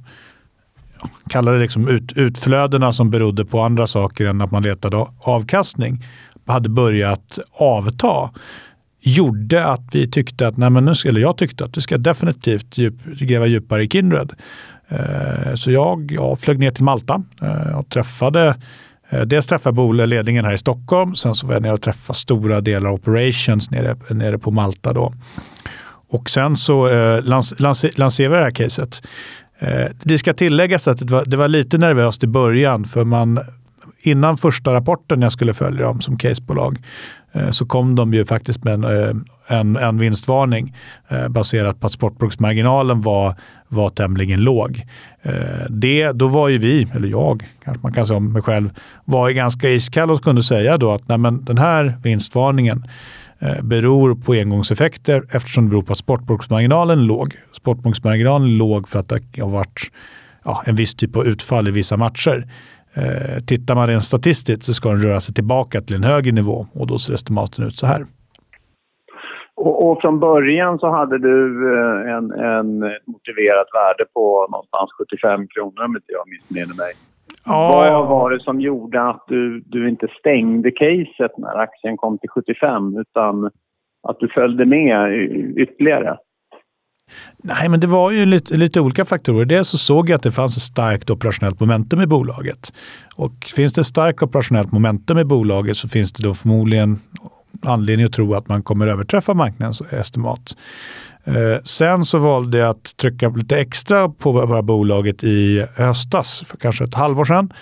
kallar 1.29 1.53
det 1.53 1.59
liksom 1.59 1.87
ut, 1.87 2.13
utflödena 2.15 2.93
som 2.93 3.09
berodde 3.09 3.45
på 3.45 3.61
andra 3.61 3.87
saker 3.87 4.25
än 4.25 4.41
att 4.41 4.51
man 4.51 4.63
letade 4.63 5.07
avkastning, 5.19 6.05
hade 6.45 6.69
börjat 6.69 7.39
avta 7.51 8.29
gjorde 9.03 9.65
att 9.65 9.81
vi 9.91 10.11
tyckte 10.11 10.47
att, 10.47 10.57
nej 10.57 10.69
men 10.69 10.85
nu, 10.85 10.93
eller 11.05 11.21
jag 11.21 11.37
tyckte 11.37 11.65
att 11.65 11.77
vi 11.77 11.81
ska 11.81 11.97
definitivt 11.97 12.77
djup, 12.77 13.05
gräva 13.05 13.45
djupare 13.45 13.83
i 13.83 13.89
Kindred. 13.89 14.31
Eh, 14.87 15.53
så 15.55 15.71
jag, 15.71 16.11
jag 16.11 16.39
flög 16.39 16.59
ner 16.59 16.71
till 16.71 16.83
Malta 16.83 17.23
eh, 17.41 17.77
och 17.79 17.89
träffade 17.89 18.55
Eh, 19.09 19.21
Dels 19.21 19.47
träffade 19.47 19.73
bolagledningen 19.73 20.45
här 20.45 20.53
i 20.53 20.57
Stockholm, 20.57 21.15
sen 21.15 21.35
så 21.35 21.47
var 21.47 21.53
jag 21.53 21.61
nere 21.61 21.73
och 21.73 21.81
träffade 21.81 22.19
stora 22.19 22.61
delar 22.61 22.89
av 22.89 22.95
operations 22.95 23.71
nere, 23.71 23.95
nere 24.09 24.39
på 24.39 24.51
Malta. 24.51 24.93
Då. 24.93 25.13
Och 26.09 26.29
sen 26.29 26.57
så 26.57 26.87
eh, 26.87 27.23
lans, 27.23 27.59
lans, 27.59 27.85
lanserade 27.97 28.35
vi 28.35 28.39
det 28.39 28.43
här 28.43 28.51
caset. 28.51 29.07
Eh, 29.59 29.85
det 30.03 30.17
ska 30.17 30.33
tilläggas 30.33 30.87
att 30.87 30.97
det 30.97 31.11
var, 31.11 31.25
det 31.25 31.37
var, 31.37 31.47
lite 31.47 31.77
nervöst 31.77 32.23
i 32.23 32.27
början 32.27 32.85
för 32.85 33.03
man 33.03 33.39
innan 34.01 34.37
första 34.37 34.73
rapporten 34.73 35.21
jag 35.21 35.31
skulle 35.31 35.53
följa 35.53 35.85
dem 35.85 36.01
som 36.01 36.17
casebolag 36.17 36.79
Eh, 37.33 37.49
så 37.49 37.65
kom 37.65 37.95
de 37.95 38.13
ju 38.13 38.25
faktiskt 38.25 38.63
med 38.63 38.73
en, 38.73 38.83
eh, 38.83 39.15
en, 39.59 39.75
en 39.75 39.97
vinstvarning 39.97 40.75
eh, 41.07 41.27
baserat 41.27 41.79
på 41.79 41.87
att 41.87 41.93
sportbruksmarginalen 41.93 43.01
var, 43.01 43.35
var 43.67 43.89
tämligen 43.89 44.41
låg. 44.41 44.85
Det, 45.69 46.11
då 46.11 46.27
var 46.27 46.49
ju 46.49 46.57
vi, 46.57 46.87
eller 46.93 47.07
jag, 47.07 47.43
kanske 47.63 47.83
man 47.83 47.93
kan 47.93 48.07
säga 48.07 48.17
om 48.17 48.33
mig 48.33 48.41
själv, 48.41 48.69
var 49.05 49.29
ju 49.29 49.33
ganska 49.33 49.69
iskall 49.69 50.11
och 50.11 50.23
kunde 50.23 50.43
säga 50.43 50.77
då 50.77 50.91
att 50.91 51.07
nej 51.07 51.17
men, 51.17 51.45
den 51.45 51.57
här 51.57 51.97
vinstvarningen 52.03 52.87
beror 53.61 54.15
på 54.15 54.33
engångseffekter 54.33 55.23
eftersom 55.31 55.63
det 55.63 55.69
beror 55.69 55.83
på 55.83 55.93
att 55.93 55.99
sportbruksmarginalen 55.99 56.99
är 56.99 57.03
låg. 57.03 57.33
Sportbruksmarginalen 57.51 58.47
är 58.47 58.57
låg 58.57 58.89
för 58.89 58.99
att 58.99 59.09
det 59.09 59.41
har 59.41 59.49
varit 59.49 59.91
ja, 60.45 60.63
en 60.65 60.75
viss 60.75 60.95
typ 60.95 61.15
av 61.15 61.27
utfall 61.27 61.67
i 61.67 61.71
vissa 61.71 61.97
matcher. 61.97 62.47
Eh, 62.95 63.43
tittar 63.47 63.75
man 63.75 63.87
rent 63.87 64.03
statistiskt 64.03 64.63
så 64.63 64.73
ska 64.73 64.89
den 64.89 65.01
röra 65.01 65.19
sig 65.19 65.33
tillbaka 65.35 65.81
till 65.81 65.95
en 65.95 66.03
högre 66.03 66.31
nivå 66.31 66.67
och 66.73 66.87
då 66.87 66.97
ser 66.97 67.13
estimaten 67.13 67.65
ut 67.67 67.77
så 67.77 67.87
här. 67.87 68.05
Och, 69.55 69.91
och, 69.91 70.01
från 70.01 70.19
början 70.19 70.79
så 70.79 70.89
hade 70.89 71.17
du 71.17 71.37
eh, 71.73 72.15
en, 72.15 72.31
en 72.31 72.79
motiverat 73.05 73.67
värde 73.73 74.05
på 74.13 74.47
någonstans 74.51 74.89
75 74.97 75.47
kronor 75.47 75.85
om 75.85 75.95
inte 75.95 76.11
jag 76.11 76.29
missminner 76.29 76.75
mig. 76.75 76.93
Ja. 77.45 77.99
Vad 77.99 78.09
var 78.09 78.29
det 78.31 78.39
som 78.39 78.61
gjorde 78.61 79.01
att 79.01 79.23
du, 79.27 79.59
du 79.65 79.89
inte 79.89 80.07
stängde 80.19 80.71
caset 80.71 81.37
när 81.37 81.57
aktien 81.59 81.97
kom 81.97 82.17
till 82.17 82.29
75 82.29 82.97
utan 82.97 83.45
att 84.07 84.19
du 84.19 84.27
följde 84.27 84.65
med 84.65 85.13
ytterligare? 85.57 86.17
Nej, 87.37 87.69
men 87.69 87.79
det 87.79 87.87
var 87.87 88.11
ju 88.11 88.25
lite, 88.25 88.57
lite 88.57 88.79
olika 88.81 89.05
faktorer. 89.05 89.45
Dels 89.45 89.69
så 89.69 89.77
såg 89.77 90.09
jag 90.09 90.15
att 90.15 90.23
det 90.23 90.31
fanns 90.31 90.57
ett 90.57 90.63
starkt 90.63 91.09
operationellt 91.09 91.59
momentum 91.59 92.01
i 92.01 92.07
bolaget. 92.07 92.73
Och 93.15 93.33
finns 93.55 93.73
det 93.73 93.81
ett 93.81 93.87
starkt 93.87 94.23
operationellt 94.23 94.71
momentum 94.71 95.19
i 95.19 95.23
bolaget 95.23 95.77
så 95.77 95.89
finns 95.89 96.11
det 96.11 96.23
då 96.23 96.33
förmodligen 96.33 96.99
anledning 97.61 98.05
att 98.05 98.13
tro 98.13 98.33
att 98.33 98.47
man 98.47 98.63
kommer 98.63 98.87
överträffa 98.87 99.33
marknadens 99.33 99.81
estimat. 99.81 100.55
Eh, 101.23 101.63
sen 101.63 102.05
så 102.05 102.19
valde 102.19 102.57
jag 102.57 102.69
att 102.69 102.97
trycka 102.97 103.29
lite 103.29 103.59
extra 103.59 104.09
på 104.09 104.33
bara 104.33 104.61
bolaget 104.61 105.23
i 105.23 105.65
höstas, 105.75 106.43
för 106.47 106.57
kanske 106.57 106.83
ett 106.83 106.93
halvår 106.93 107.25
sedan. 107.25 107.53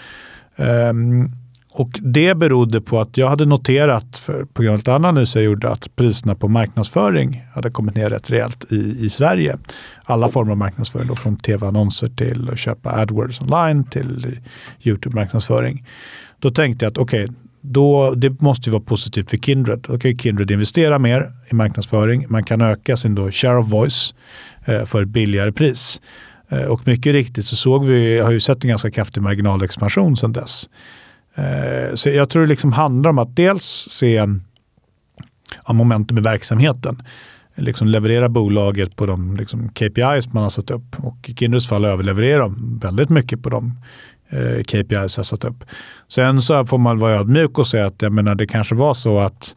Ehm, 0.55 1.29
och 1.73 1.99
det 2.01 2.35
berodde 2.35 2.81
på 2.81 2.99
att 2.99 3.17
jag 3.17 3.29
hade 3.29 3.45
noterat, 3.45 4.17
för, 4.17 4.45
på 4.45 4.61
grund 4.61 4.73
av 4.73 4.79
ett 4.79 4.87
annat 4.87 5.09
analys 5.09 5.35
jag 5.35 5.43
gjorde, 5.43 5.69
att 5.69 5.95
priserna 5.95 6.35
på 6.35 6.47
marknadsföring 6.47 7.43
hade 7.53 7.71
kommit 7.71 7.95
ner 7.95 8.09
rätt 8.09 8.29
rejält 8.29 8.71
i, 8.71 9.05
i 9.05 9.09
Sverige. 9.09 9.57
Alla 10.03 10.29
former 10.29 10.51
av 10.51 10.57
marknadsföring, 10.57 11.07
då, 11.07 11.15
från 11.15 11.37
tv-annonser 11.37 12.09
till 12.09 12.49
att 12.49 12.59
köpa 12.59 12.91
AdWords 12.91 13.41
online 13.41 13.83
till 13.83 14.39
YouTube-marknadsföring. 14.81 15.85
Då 16.39 16.51
tänkte 16.51 16.85
jag 16.85 16.91
att 16.91 16.97
okej, 16.97 17.23
okay, 17.23 17.35
det 18.15 18.41
måste 18.41 18.69
ju 18.69 18.71
vara 18.71 18.83
positivt 18.83 19.29
för 19.29 19.37
Kindred. 19.37 19.79
Då 19.87 19.99
kan 19.99 20.17
Kindred 20.17 20.51
investera 20.51 20.99
mer 20.99 21.31
i 21.51 21.55
marknadsföring. 21.55 22.25
Man 22.29 22.43
kan 22.43 22.61
öka 22.61 22.97
sin 22.97 23.15
då 23.15 23.31
share 23.31 23.57
of 23.57 23.69
voice 23.69 24.15
eh, 24.65 24.85
för 24.85 25.01
ett 25.01 25.09
billigare 25.09 25.51
pris. 25.51 26.01
Eh, 26.49 26.63
och 26.63 26.87
mycket 26.87 27.13
riktigt 27.13 27.45
så 27.45 27.55
såg 27.55 27.85
vi, 27.85 28.19
har 28.19 28.31
ju 28.31 28.39
sett 28.39 28.63
en 28.63 28.69
ganska 28.69 28.91
kraftig 28.91 29.21
marginalexpansion 29.21 30.17
sedan 30.17 30.33
dess. 30.33 30.69
Eh, 31.41 31.95
så 31.95 32.09
jag 32.09 32.29
tror 32.29 32.41
det 32.41 32.49
liksom 32.49 32.71
handlar 32.71 33.09
om 33.09 33.17
att 33.17 33.35
dels 33.35 33.87
se 33.91 34.27
ja, 35.67 35.73
momentum 35.73 36.17
i 36.17 36.21
verksamheten. 36.21 37.03
Liksom 37.55 37.87
leverera 37.87 38.29
bolaget 38.29 38.95
på 38.95 39.05
de 39.05 39.35
liksom, 39.35 39.69
KPIs 39.69 40.33
man 40.33 40.43
har 40.43 40.49
satt 40.49 40.71
upp. 40.71 40.95
Och 40.97 41.29
i 41.29 41.35
Kindreds 41.35 41.67
fall 41.67 41.85
överlevererar 41.85 42.39
de 42.39 42.79
väldigt 42.81 43.09
mycket 43.09 43.43
på 43.43 43.49
de 43.49 43.77
eh, 44.29 44.63
KPIs 44.63 45.17
jag 45.17 45.25
satt 45.25 45.43
upp. 45.43 45.63
Sen 46.07 46.41
så 46.41 46.65
får 46.65 46.77
man 46.77 46.99
vara 46.99 47.15
ödmjuk 47.15 47.57
och 47.57 47.67
säga 47.67 47.85
att 47.85 48.01
jag 48.01 48.13
menar, 48.13 48.35
det 48.35 48.47
kanske 48.47 48.75
var 48.75 48.93
så 48.93 49.19
att 49.19 49.55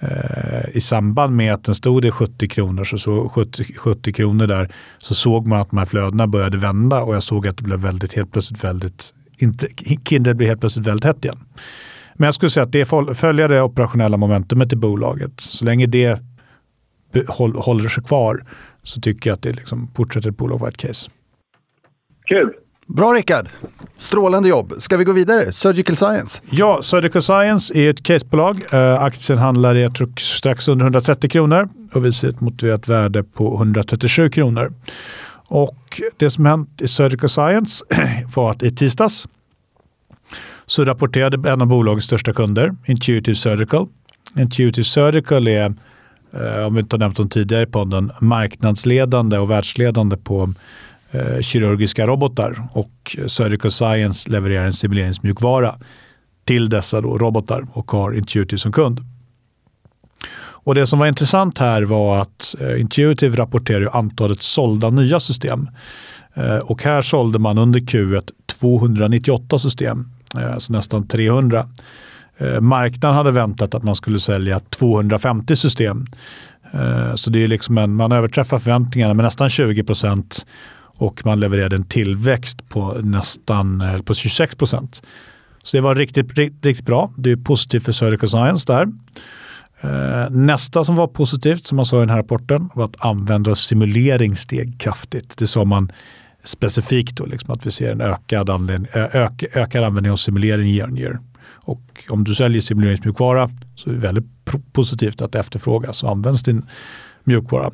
eh, 0.00 0.76
i 0.76 0.80
samband 0.80 1.36
med 1.36 1.54
att 1.54 1.64
den 1.64 1.74
stod 1.74 2.04
i 2.04 2.10
70 2.10 2.48
kronor, 2.48 2.84
så, 2.84 2.98
så 2.98 3.28
70, 3.28 3.64
70 3.76 4.12
kronor 4.12 4.46
där, 4.46 4.72
så 4.98 5.14
såg 5.14 5.46
man 5.46 5.60
att 5.60 5.70
de 5.70 5.78
här 5.78 5.86
flödena 5.86 6.26
började 6.26 6.58
vända 6.58 7.02
och 7.02 7.14
jag 7.14 7.22
såg 7.22 7.46
att 7.46 7.56
det 7.56 7.62
blev 7.62 7.78
väldigt, 7.78 8.12
helt 8.12 8.32
plötsligt 8.32 8.64
väldigt 8.64 9.12
inte, 9.42 9.68
Kindred 10.04 10.36
blir 10.36 10.46
helt 10.46 10.60
plötsligt 10.60 10.86
väldigt 10.86 11.04
hett 11.04 11.24
igen. 11.24 11.38
Men 12.14 12.24
jag 12.24 12.34
skulle 12.34 12.50
säga 12.50 12.64
att 12.64 12.72
det 12.72 12.84
följer 13.14 13.48
det 13.48 13.62
operationella 13.62 14.16
momentumet 14.16 14.72
i 14.72 14.76
bolaget. 14.76 15.40
Så 15.40 15.64
länge 15.64 15.86
det 15.86 16.20
håller 17.56 17.88
sig 17.88 18.04
kvar 18.04 18.44
så 18.82 19.00
tycker 19.00 19.30
jag 19.30 19.34
att 19.34 19.42
det 19.42 19.52
liksom 19.52 19.90
fortsätter 19.96 20.28
ett 20.28 20.36
bolag 20.36 20.58
vara 20.58 20.70
ett 20.70 20.76
case. 20.76 21.10
Kul! 22.26 22.52
Bra 22.86 23.14
Rickard! 23.14 23.48
Strålande 23.98 24.48
jobb. 24.48 24.72
Ska 24.78 24.96
vi 24.96 25.04
gå 25.04 25.12
vidare? 25.12 25.52
Surgical 25.52 25.96
Science? 25.96 26.42
Ja, 26.50 26.82
Surgical 26.82 27.22
Science 27.22 27.78
är 27.78 27.90
ett 27.90 28.02
casebolag. 28.02 28.64
Uh, 28.74 29.02
aktien 29.02 29.38
handlar 29.38 29.74
i 29.74 29.82
jag 29.82 29.94
tror, 29.94 30.12
strax 30.18 30.68
under 30.68 30.84
130 30.84 31.30
kronor 31.30 31.68
och 31.92 32.04
vi 32.04 32.12
ser 32.12 32.28
ett 32.28 32.40
motiverat 32.40 32.88
värde 32.88 33.22
på 33.22 33.54
137 33.54 34.30
kronor. 34.30 34.72
Och 35.50 36.00
det 36.16 36.30
som 36.30 36.46
hänt 36.46 36.80
i 36.82 36.88
Surgical 36.88 37.28
Science 37.28 37.84
var 38.34 38.50
att 38.50 38.62
i 38.62 38.70
tisdags 38.70 39.28
så 40.66 40.84
rapporterade 40.84 41.50
en 41.50 41.60
av 41.60 41.66
bolagets 41.66 42.06
största 42.06 42.32
kunder, 42.32 42.76
Intuitive 42.86 43.34
Surgical. 43.34 43.88
Intuitive 44.38 44.84
Surgical 44.84 45.48
är, 45.48 45.74
eh, 46.32 46.66
om 46.66 46.74
vi 46.74 46.80
inte 46.80 46.96
har 46.96 46.98
nämnt 46.98 47.16
dem 47.16 47.28
tidigare 47.28 47.62
i 47.62 47.66
podden, 47.66 48.12
marknadsledande 48.20 49.38
och 49.38 49.50
världsledande 49.50 50.16
på 50.16 50.54
eh, 51.10 51.40
kirurgiska 51.40 52.06
robotar 52.06 52.68
och 52.72 53.16
Surgical 53.26 53.70
Science 53.70 54.30
levererar 54.30 54.66
en 54.66 54.72
simuleringsmjukvara 54.72 55.74
till 56.44 56.68
dessa 56.68 57.00
då 57.00 57.18
robotar 57.18 57.66
och 57.72 57.90
har 57.90 58.12
Intuitive 58.12 58.58
som 58.58 58.72
kund. 58.72 59.00
Och 60.64 60.74
Det 60.74 60.86
som 60.86 60.98
var 60.98 61.06
intressant 61.06 61.58
här 61.58 61.82
var 61.82 62.22
att 62.22 62.54
eh, 62.60 62.80
Intuitive 62.80 63.36
rapporterar 63.36 63.96
antalet 63.96 64.42
sålda 64.42 64.90
nya 64.90 65.20
system. 65.20 65.70
Eh, 66.34 66.56
och 66.56 66.82
här 66.82 67.02
sålde 67.02 67.38
man 67.38 67.58
under 67.58 67.80
Q1 67.80 68.30
298 68.60 69.58
system, 69.58 70.08
alltså 70.34 70.72
nästan 70.72 71.06
300. 71.06 71.66
Marknaden 72.60 73.16
hade 73.16 73.30
väntat 73.30 73.74
att 73.74 73.82
man 73.82 73.94
skulle 73.94 74.20
sälja 74.20 74.60
250 74.60 75.56
system. 75.56 76.06
Så 77.14 77.30
det 77.30 77.44
är 77.44 77.48
liksom 77.48 77.78
en, 77.78 77.94
man 77.94 78.12
överträffar 78.12 78.58
förväntningarna 78.58 79.14
med 79.14 79.24
nästan 79.24 79.50
20 79.50 79.84
procent 79.84 80.46
och 81.00 81.26
man 81.26 81.40
levererade 81.40 81.76
en 81.76 81.84
tillväxt 81.84 82.68
på 82.68 82.96
nästan 83.02 83.84
på 84.04 84.14
26 84.14 84.54
procent. 84.54 85.02
Så 85.62 85.76
det 85.76 85.80
var 85.80 85.94
riktigt, 85.94 86.38
riktigt 86.38 86.86
bra. 86.86 87.12
Det 87.16 87.30
är 87.30 87.36
positivt 87.36 87.84
för 87.84 87.92
Surgical 87.92 88.28
Science 88.28 88.72
där. 88.72 88.88
Eh, 89.80 90.30
nästa 90.30 90.84
som 90.84 90.96
var 90.96 91.06
positivt, 91.06 91.66
som 91.66 91.76
man 91.76 91.86
sa 91.86 91.96
i 91.96 92.00
den 92.00 92.10
här 92.10 92.16
rapporten, 92.16 92.68
var 92.74 92.84
att 92.84 93.04
användare 93.04 93.52
och 93.52 93.58
simulering 93.58 94.36
steg 94.36 94.80
kraftigt. 94.80 95.38
Det 95.38 95.46
sa 95.46 95.64
man 95.64 95.92
specifikt 96.44 97.16
då, 97.16 97.26
liksom 97.26 97.54
att 97.54 97.66
vi 97.66 97.70
ser 97.70 97.92
en 97.92 98.00
ökad, 98.00 98.50
anledning, 98.50 98.88
eh, 98.94 99.16
ök, 99.16 99.44
ökad 99.54 99.84
användning 99.84 100.12
av 100.12 100.16
simulering 100.16 100.70
year 100.70 100.88
on 100.88 100.98
year. 100.98 101.18
Och 101.62 102.04
om 102.08 102.24
du 102.24 102.34
säljer 102.34 102.60
simuleringsmjukvara 102.60 103.50
så 103.74 103.90
är 103.90 103.94
det 103.94 104.00
väldigt 104.00 104.26
positivt 104.72 105.20
att 105.20 105.32
det 105.32 105.38
efterfrågas 105.38 106.02
och 106.02 106.10
används 106.10 106.42
din 106.42 106.66
mjukvara. 107.24 107.70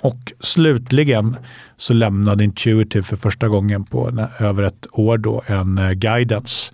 Och 0.00 0.32
slutligen 0.40 1.36
så 1.76 1.94
lämnade 1.94 2.44
Intuitive 2.44 3.02
för 3.02 3.16
första 3.16 3.48
gången 3.48 3.84
på 3.84 4.28
över 4.38 4.62
ett 4.62 4.86
år 4.92 5.18
då 5.18 5.42
en 5.46 5.78
eh, 5.78 5.90
guidance 5.90 6.72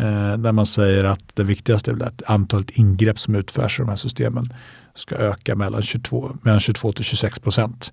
Eh, 0.00 0.38
där 0.38 0.52
man 0.52 0.66
säger 0.66 1.04
att 1.04 1.36
det 1.36 1.44
viktigaste 1.44 1.90
är 1.90 2.02
att 2.02 2.22
antalet 2.26 2.70
ingrepp 2.70 3.18
som 3.18 3.34
utförs 3.34 3.78
i 3.78 3.82
de 3.82 3.88
här 3.88 3.96
systemen 3.96 4.48
ska 4.94 5.14
öka 5.14 5.56
mellan 5.56 5.82
22, 5.82 6.36
mellan 6.42 6.60
22 6.60 6.92
till 6.92 7.04
26 7.04 7.38
procent. 7.38 7.92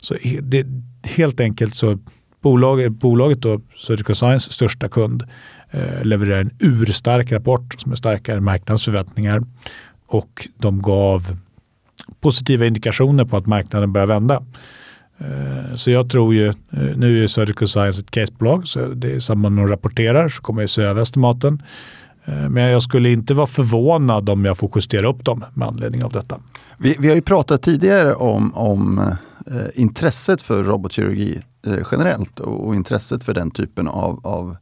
Så 0.00 0.14
det, 0.42 0.66
helt 1.04 1.40
enkelt 1.40 1.74
så 1.74 1.98
bolaget, 2.42 2.92
bolaget 2.92 3.40
då, 3.40 3.60
Surgical 3.76 4.16
Science 4.16 4.52
största 4.52 4.88
kund, 4.88 5.22
eh, 5.70 6.04
levererar 6.04 6.40
en 6.40 6.50
urstark 6.58 7.32
rapport 7.32 7.80
som 7.80 7.92
är 7.92 7.96
starkare 7.96 8.36
än 8.36 8.44
marknadens 8.44 8.84
förväntningar 8.84 9.42
och 10.06 10.48
de 10.56 10.82
gav 10.82 11.36
positiva 12.20 12.66
indikationer 12.66 13.24
på 13.24 13.36
att 13.36 13.46
marknaden 13.46 13.92
börjar 13.92 14.06
vända. 14.06 14.42
Eh, 15.22 15.74
så 15.74 15.90
jag 15.90 16.10
tror 16.10 16.34
ju, 16.34 16.48
eh, 16.48 16.54
nu 16.96 17.24
är 17.24 17.26
Surgical 17.26 17.68
Science 17.68 18.00
ett 18.00 18.10
casebolag, 18.10 18.68
så 18.68 18.86
det 18.86 19.12
är 19.12 19.20
samma 19.20 19.48
när 19.48 19.62
de 19.62 19.70
rapporterar 19.70 20.28
så 20.28 20.42
kommer 20.42 20.62
jag 20.62 20.70
se 20.70 20.82
över 20.82 21.02
estimaten. 21.02 21.62
Eh, 22.24 22.48
men 22.48 22.62
jag 22.62 22.82
skulle 22.82 23.08
inte 23.10 23.34
vara 23.34 23.46
förvånad 23.46 24.28
om 24.28 24.44
jag 24.44 24.58
får 24.58 24.70
justera 24.74 25.08
upp 25.08 25.24
dem 25.24 25.44
med 25.54 25.68
anledning 25.68 26.04
av 26.04 26.12
detta. 26.12 26.40
Vi, 26.78 26.96
vi 26.98 27.08
har 27.08 27.14
ju 27.14 27.22
pratat 27.22 27.62
tidigare 27.62 28.14
om, 28.14 28.54
om 28.54 28.98
eh, 29.46 29.66
intresset 29.74 30.42
för 30.42 30.64
robotkirurgi 30.64 31.42
eh, 31.66 31.78
generellt 31.90 32.40
och, 32.40 32.66
och, 32.66 32.74
intresset 32.74 33.24
för 33.24 33.34
den 33.34 33.50
typen 33.50 33.88
av, 33.88 34.26
av 34.26 34.56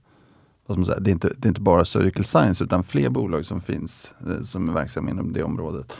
vad 0.67 0.79
man 0.79 0.87
säga, 0.87 1.01
det, 1.01 1.11
är 1.11 1.13
inte, 1.13 1.33
det 1.39 1.47
är 1.47 1.49
inte 1.49 1.61
bara 1.61 1.85
Surgical 1.85 2.25
Science 2.25 2.65
utan 2.65 2.85
fler 2.85 3.11
bolag 3.11 3.45
som 3.45 3.61
finns 3.61 4.13
eh, 4.27 4.43
som 4.43 4.69
är 4.69 4.73
verksamma 4.73 5.11
inom 5.11 5.33
det 5.33 5.43
området. 5.43 5.93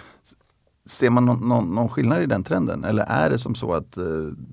Ser 0.91 1.11
man 1.11 1.25
någon, 1.25 1.49
någon, 1.49 1.75
någon, 1.75 1.89
skillnad 1.89 2.23
i 2.23 2.27
den 2.27 2.45
trenden 2.45 2.85
eller 2.85 3.05
är 3.09 3.31
det 3.31 3.39
som 3.39 3.55
så 3.55 3.75
att 3.75 3.97
eh, 3.97 4.03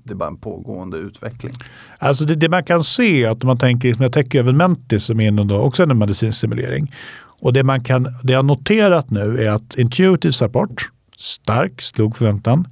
det 0.04 0.12
är 0.12 0.14
bara 0.14 0.28
en 0.28 0.36
pågående 0.36 0.96
utveckling? 0.96 1.52
Alltså 1.98 2.24
det, 2.24 2.34
det 2.34 2.48
man 2.48 2.64
kan 2.64 2.84
se, 2.84 3.26
att 3.26 3.44
om 3.44 3.46
man 3.46 3.58
tänker, 3.58 3.88
liksom 3.88 4.02
jag 4.02 4.12
tänker 4.12 4.38
över 4.38 4.52
Mentis 4.52 5.04
som 5.04 5.20
är 5.20 5.44
då 5.44 5.58
också 5.58 5.82
en 5.82 5.98
medicinsk 5.98 6.40
simulering. 6.40 6.94
Och 7.40 7.52
det 7.52 7.62
man 7.62 7.84
kan, 7.84 8.02
det 8.22 8.32
jag 8.32 8.44
noterat 8.44 9.10
nu 9.10 9.44
är 9.44 9.50
att 9.50 9.74
Intuitives 9.78 10.42
rapport, 10.42 10.90
stark, 11.16 11.80
slog 11.80 12.16
förväntan. 12.16 12.68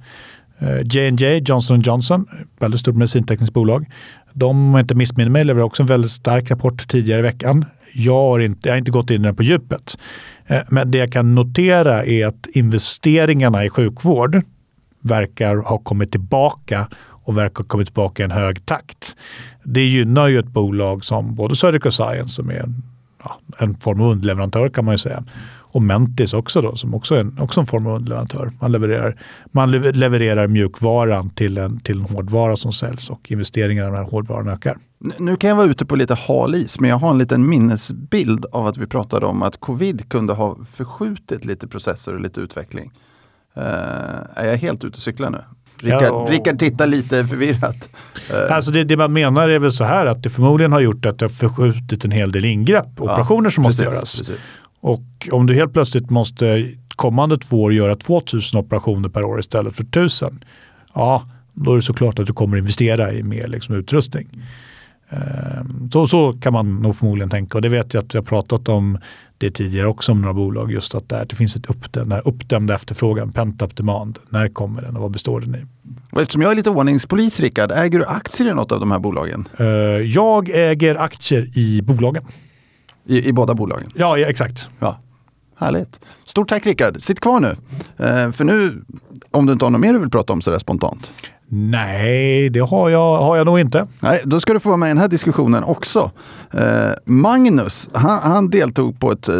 Eh, 0.59 0.81
J&J, 0.83 1.41
Johnson 1.45 1.81
Johnson, 1.81 2.27
väldigt 2.59 2.79
stort 2.79 2.95
medicintekniskt 2.95 3.53
bolag. 3.53 3.85
De, 4.37 4.49
om 4.49 4.73
jag 4.73 4.83
inte 4.83 4.95
missminner 4.95 5.31
mig, 5.31 5.43
levererade 5.43 5.65
också 5.65 5.83
en 5.83 5.87
väldigt 5.87 6.11
stark 6.11 6.51
rapport 6.51 6.87
tidigare 6.87 7.19
i 7.19 7.21
veckan. 7.21 7.65
Jag 7.95 8.13
har 8.13 8.39
inte, 8.39 8.69
jag 8.69 8.73
har 8.73 8.77
inte 8.77 8.91
gått 8.91 9.09
in 9.09 9.21
i 9.21 9.23
den 9.23 9.35
på 9.35 9.43
djupet. 9.43 9.97
Eh, 10.45 10.61
men 10.67 10.91
det 10.91 10.97
jag 10.97 11.11
kan 11.11 11.35
notera 11.35 12.05
är 12.05 12.25
att 12.25 12.47
investeringarna 12.53 13.65
i 13.65 13.69
sjukvård 13.69 14.41
verkar 15.01 15.55
ha 15.55 15.77
kommit 15.77 16.11
tillbaka 16.11 16.87
och 16.99 17.37
verkar 17.37 17.63
ha 17.63 17.67
kommit 17.67 17.87
tillbaka 17.87 18.23
i 18.23 18.25
en 18.25 18.31
hög 18.31 18.65
takt. 18.65 19.15
Det 19.63 19.85
gynnar 19.85 20.27
ju 20.27 20.39
ett 20.39 20.47
bolag 20.47 21.05
som 21.05 21.35
både 21.35 21.55
Surgical 21.55 21.91
Science, 21.91 22.29
som 22.29 22.49
är 22.49 22.59
en, 22.59 22.83
ja, 23.23 23.39
en 23.57 23.75
form 23.75 24.01
av 24.01 24.11
underleverantör 24.11 24.69
kan 24.69 24.85
man 24.85 24.93
ju 24.93 24.97
säga, 24.97 25.23
och 25.77 25.83
Mentis 25.83 26.33
också 26.33 26.61
då, 26.61 26.75
som 26.75 26.93
också 26.93 27.15
är 27.15 27.19
en, 27.19 27.37
också 27.39 27.59
en 27.59 27.67
form 27.67 27.87
av 27.87 27.95
underleverantör. 27.95 28.51
Man 28.61 28.71
levererar, 28.71 29.15
man 29.51 29.71
levererar 29.71 30.47
mjukvaran 30.47 31.29
till 31.29 31.57
en, 31.57 31.79
till 31.79 31.99
en 31.99 32.05
hårdvara 32.05 32.55
som 32.55 32.73
säljs 32.73 33.09
och 33.09 33.31
investeringarna 33.31 33.87
i 33.87 33.91
den 33.91 33.99
här 33.99 34.11
hårdvaran 34.11 34.47
ökar. 34.47 34.77
Nu 35.17 35.35
kan 35.35 35.49
jag 35.49 35.57
vara 35.57 35.67
ute 35.67 35.85
på 35.85 35.95
lite 35.95 36.13
hal 36.13 36.55
is, 36.55 36.79
men 36.79 36.89
jag 36.89 36.97
har 36.97 37.09
en 37.09 37.17
liten 37.17 37.49
minnesbild 37.49 38.45
av 38.51 38.67
att 38.67 38.77
vi 38.77 38.87
pratade 38.87 39.25
om 39.25 39.43
att 39.43 39.59
covid 39.59 40.09
kunde 40.09 40.33
ha 40.33 40.57
förskjutit 40.71 41.45
lite 41.45 41.67
processer 41.67 42.13
och 42.13 42.21
lite 42.21 42.41
utveckling. 42.41 42.91
Uh, 43.57 43.63
är 44.33 44.47
jag 44.47 44.57
helt 44.57 44.83
ute 44.83 44.95
och 44.95 45.01
cyklar 45.01 45.29
nu? 45.29 45.39
Rickard, 45.79 46.03
ja, 46.03 46.11
och... 46.11 46.29
Rickard 46.29 46.59
tittar 46.59 46.87
lite 46.87 47.25
förvirrat. 47.25 47.89
Uh. 48.31 48.55
Alltså 48.55 48.71
det, 48.71 48.83
det, 48.83 48.97
man 48.97 49.13
menar 49.13 49.49
är 49.49 49.59
väl 49.59 49.71
så 49.71 49.83
här 49.83 50.05
att 50.05 50.23
det 50.23 50.29
förmodligen 50.29 50.71
har 50.71 50.79
gjort 50.79 51.05
att 51.05 51.19
det 51.19 51.25
har 51.25 51.29
förskjutit 51.29 52.05
en 52.05 52.11
hel 52.11 52.31
del 52.31 52.45
ingrepp, 52.45 53.01
operationer 53.01 53.47
ja, 53.47 53.51
som 53.51 53.63
måste 53.63 53.83
göras. 53.83 54.17
Precis. 54.17 54.53
Och 54.79 55.29
om 55.31 55.45
du 55.47 55.53
helt 55.53 55.73
plötsligt 55.73 56.09
måste 56.09 56.71
kommande 56.95 57.37
två 57.37 57.61
år 57.61 57.73
göra 57.73 57.95
2000 57.95 58.59
operationer 58.59 59.09
per 59.09 59.23
år 59.23 59.39
istället 59.39 59.75
för 59.75 59.83
1000, 59.83 60.39
ja, 60.93 61.29
då 61.53 61.71
är 61.71 61.75
det 61.75 61.81
såklart 61.81 62.19
att 62.19 62.27
du 62.27 62.33
kommer 62.33 62.57
investera 62.57 63.13
i 63.13 63.23
mer 63.23 63.47
liksom, 63.47 63.75
utrustning. 63.75 64.27
Ehm, 65.09 65.89
så, 65.91 66.07
så 66.07 66.33
kan 66.33 66.53
man 66.53 66.81
nog 66.81 66.95
förmodligen 66.95 67.29
tänka 67.29 67.57
och 67.57 67.61
det 67.61 67.69
vet 67.69 67.93
jag 67.93 68.03
att 68.03 68.15
vi 68.15 68.17
har 68.17 68.25
pratat 68.25 68.69
om 68.69 68.97
det 69.37 69.51
tidigare 69.51 69.87
också 69.87 70.11
om 70.11 70.21
några 70.21 70.33
bolag. 70.33 70.71
Just 70.71 70.95
att 70.95 71.09
där, 71.09 71.25
det 71.25 71.35
finns 71.35 71.55
ett 71.55 71.69
uppdämd, 71.69 72.13
uppdämd 72.25 72.71
efterfrågan, 72.71 73.31
pent-up 73.31 73.75
demand. 73.75 74.19
När 74.29 74.47
kommer 74.47 74.81
den 74.81 74.95
och 74.95 75.01
vad 75.01 75.11
består 75.11 75.41
den 75.41 75.55
i? 75.55 75.65
Och 76.11 76.21
eftersom 76.21 76.41
jag 76.41 76.51
är 76.51 76.55
lite 76.55 76.69
ordningspolis 76.69 77.39
Rickard, 77.39 77.71
äger 77.71 77.99
du 77.99 78.05
aktier 78.05 78.47
i 78.47 78.53
något 78.53 78.71
av 78.71 78.79
de 78.79 78.91
här 78.91 78.99
bolagen? 78.99 79.47
Uh, 79.59 79.67
jag 80.01 80.49
äger 80.49 80.95
aktier 80.95 81.57
i 81.57 81.81
bolagen. 81.81 82.23
I, 83.07 83.27
I 83.29 83.33
båda 83.33 83.53
bolagen? 83.53 83.91
Ja, 83.95 84.19
exakt. 84.19 84.69
Ja. 84.79 84.99
Härligt. 85.59 85.99
Stort 86.25 86.49
tack 86.49 86.65
Rickard. 86.65 87.01
Sitt 87.01 87.19
kvar 87.19 87.39
nu. 87.39 87.47
Uh, 87.47 88.31
för 88.31 88.43
nu, 88.43 88.83
om 89.31 89.45
du 89.45 89.53
inte 89.53 89.65
har 89.65 89.69
något 89.69 89.81
mer 89.81 89.93
du 89.93 89.99
vill 89.99 90.09
prata 90.09 90.33
om 90.33 90.41
sådär 90.41 90.59
spontant. 90.59 91.11
Nej, 91.49 92.49
det 92.49 92.59
har 92.59 92.89
jag, 92.89 93.17
har 93.17 93.37
jag 93.37 93.45
nog 93.45 93.59
inte. 93.59 93.87
Nej, 93.99 94.21
då 94.25 94.39
ska 94.39 94.53
du 94.53 94.59
få 94.59 94.69
vara 94.69 94.77
med 94.77 94.87
i 94.87 94.89
den 94.89 94.97
här 94.97 95.07
diskussionen 95.07 95.63
också. 95.63 96.11
Eh, 96.51 96.89
Magnus, 97.05 97.89
han, 97.93 98.19
han, 98.19 98.49
deltog 98.49 98.99
på 98.99 99.11
ett, 99.11 99.29
eh, 99.29 99.35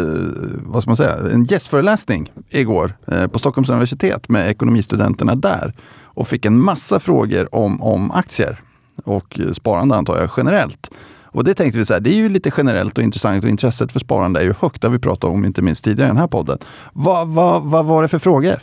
vad 0.62 0.82
ska 0.82 0.90
man 0.90 0.96
säga, 0.96 1.16
en 1.32 1.44
gästföreläsning 1.44 2.32
igår 2.50 2.92
eh, 3.06 3.26
på 3.26 3.38
Stockholms 3.38 3.70
universitet 3.70 4.28
med 4.28 4.50
ekonomistudenterna 4.50 5.34
där 5.34 5.74
och 6.02 6.28
fick 6.28 6.44
en 6.44 6.60
massa 6.60 7.00
frågor 7.00 7.54
om, 7.54 7.82
om 7.82 8.10
aktier 8.10 8.60
och 9.04 9.40
sparande 9.52 9.96
antar 9.96 10.18
jag 10.18 10.30
generellt. 10.36 10.90
Och 11.30 11.44
det 11.44 11.54
tänkte 11.54 11.78
vi 11.78 11.84
så 11.84 11.92
här, 11.94 12.00
det 12.00 12.10
är 12.10 12.14
ju 12.14 12.28
lite 12.28 12.50
generellt 12.56 12.98
och 12.98 13.04
intressant 13.04 13.44
och 13.44 13.50
intresset 13.50 13.92
för 13.92 14.00
sparande 14.00 14.40
är 14.40 14.44
ju 14.44 14.54
högt. 14.60 14.82
Det 14.82 14.88
har 14.88 14.92
vi 14.92 14.98
pratat 14.98 15.30
om 15.30 15.44
inte 15.44 15.62
minst 15.62 15.84
tidigare 15.84 16.08
i 16.08 16.10
den 16.10 16.16
här 16.16 16.26
podden. 16.26 16.58
Vad, 16.92 17.28
va, 17.28 17.58
va 17.58 17.82
var 17.82 18.02
det 18.02 18.08
för 18.08 18.18
frågor? 18.18 18.62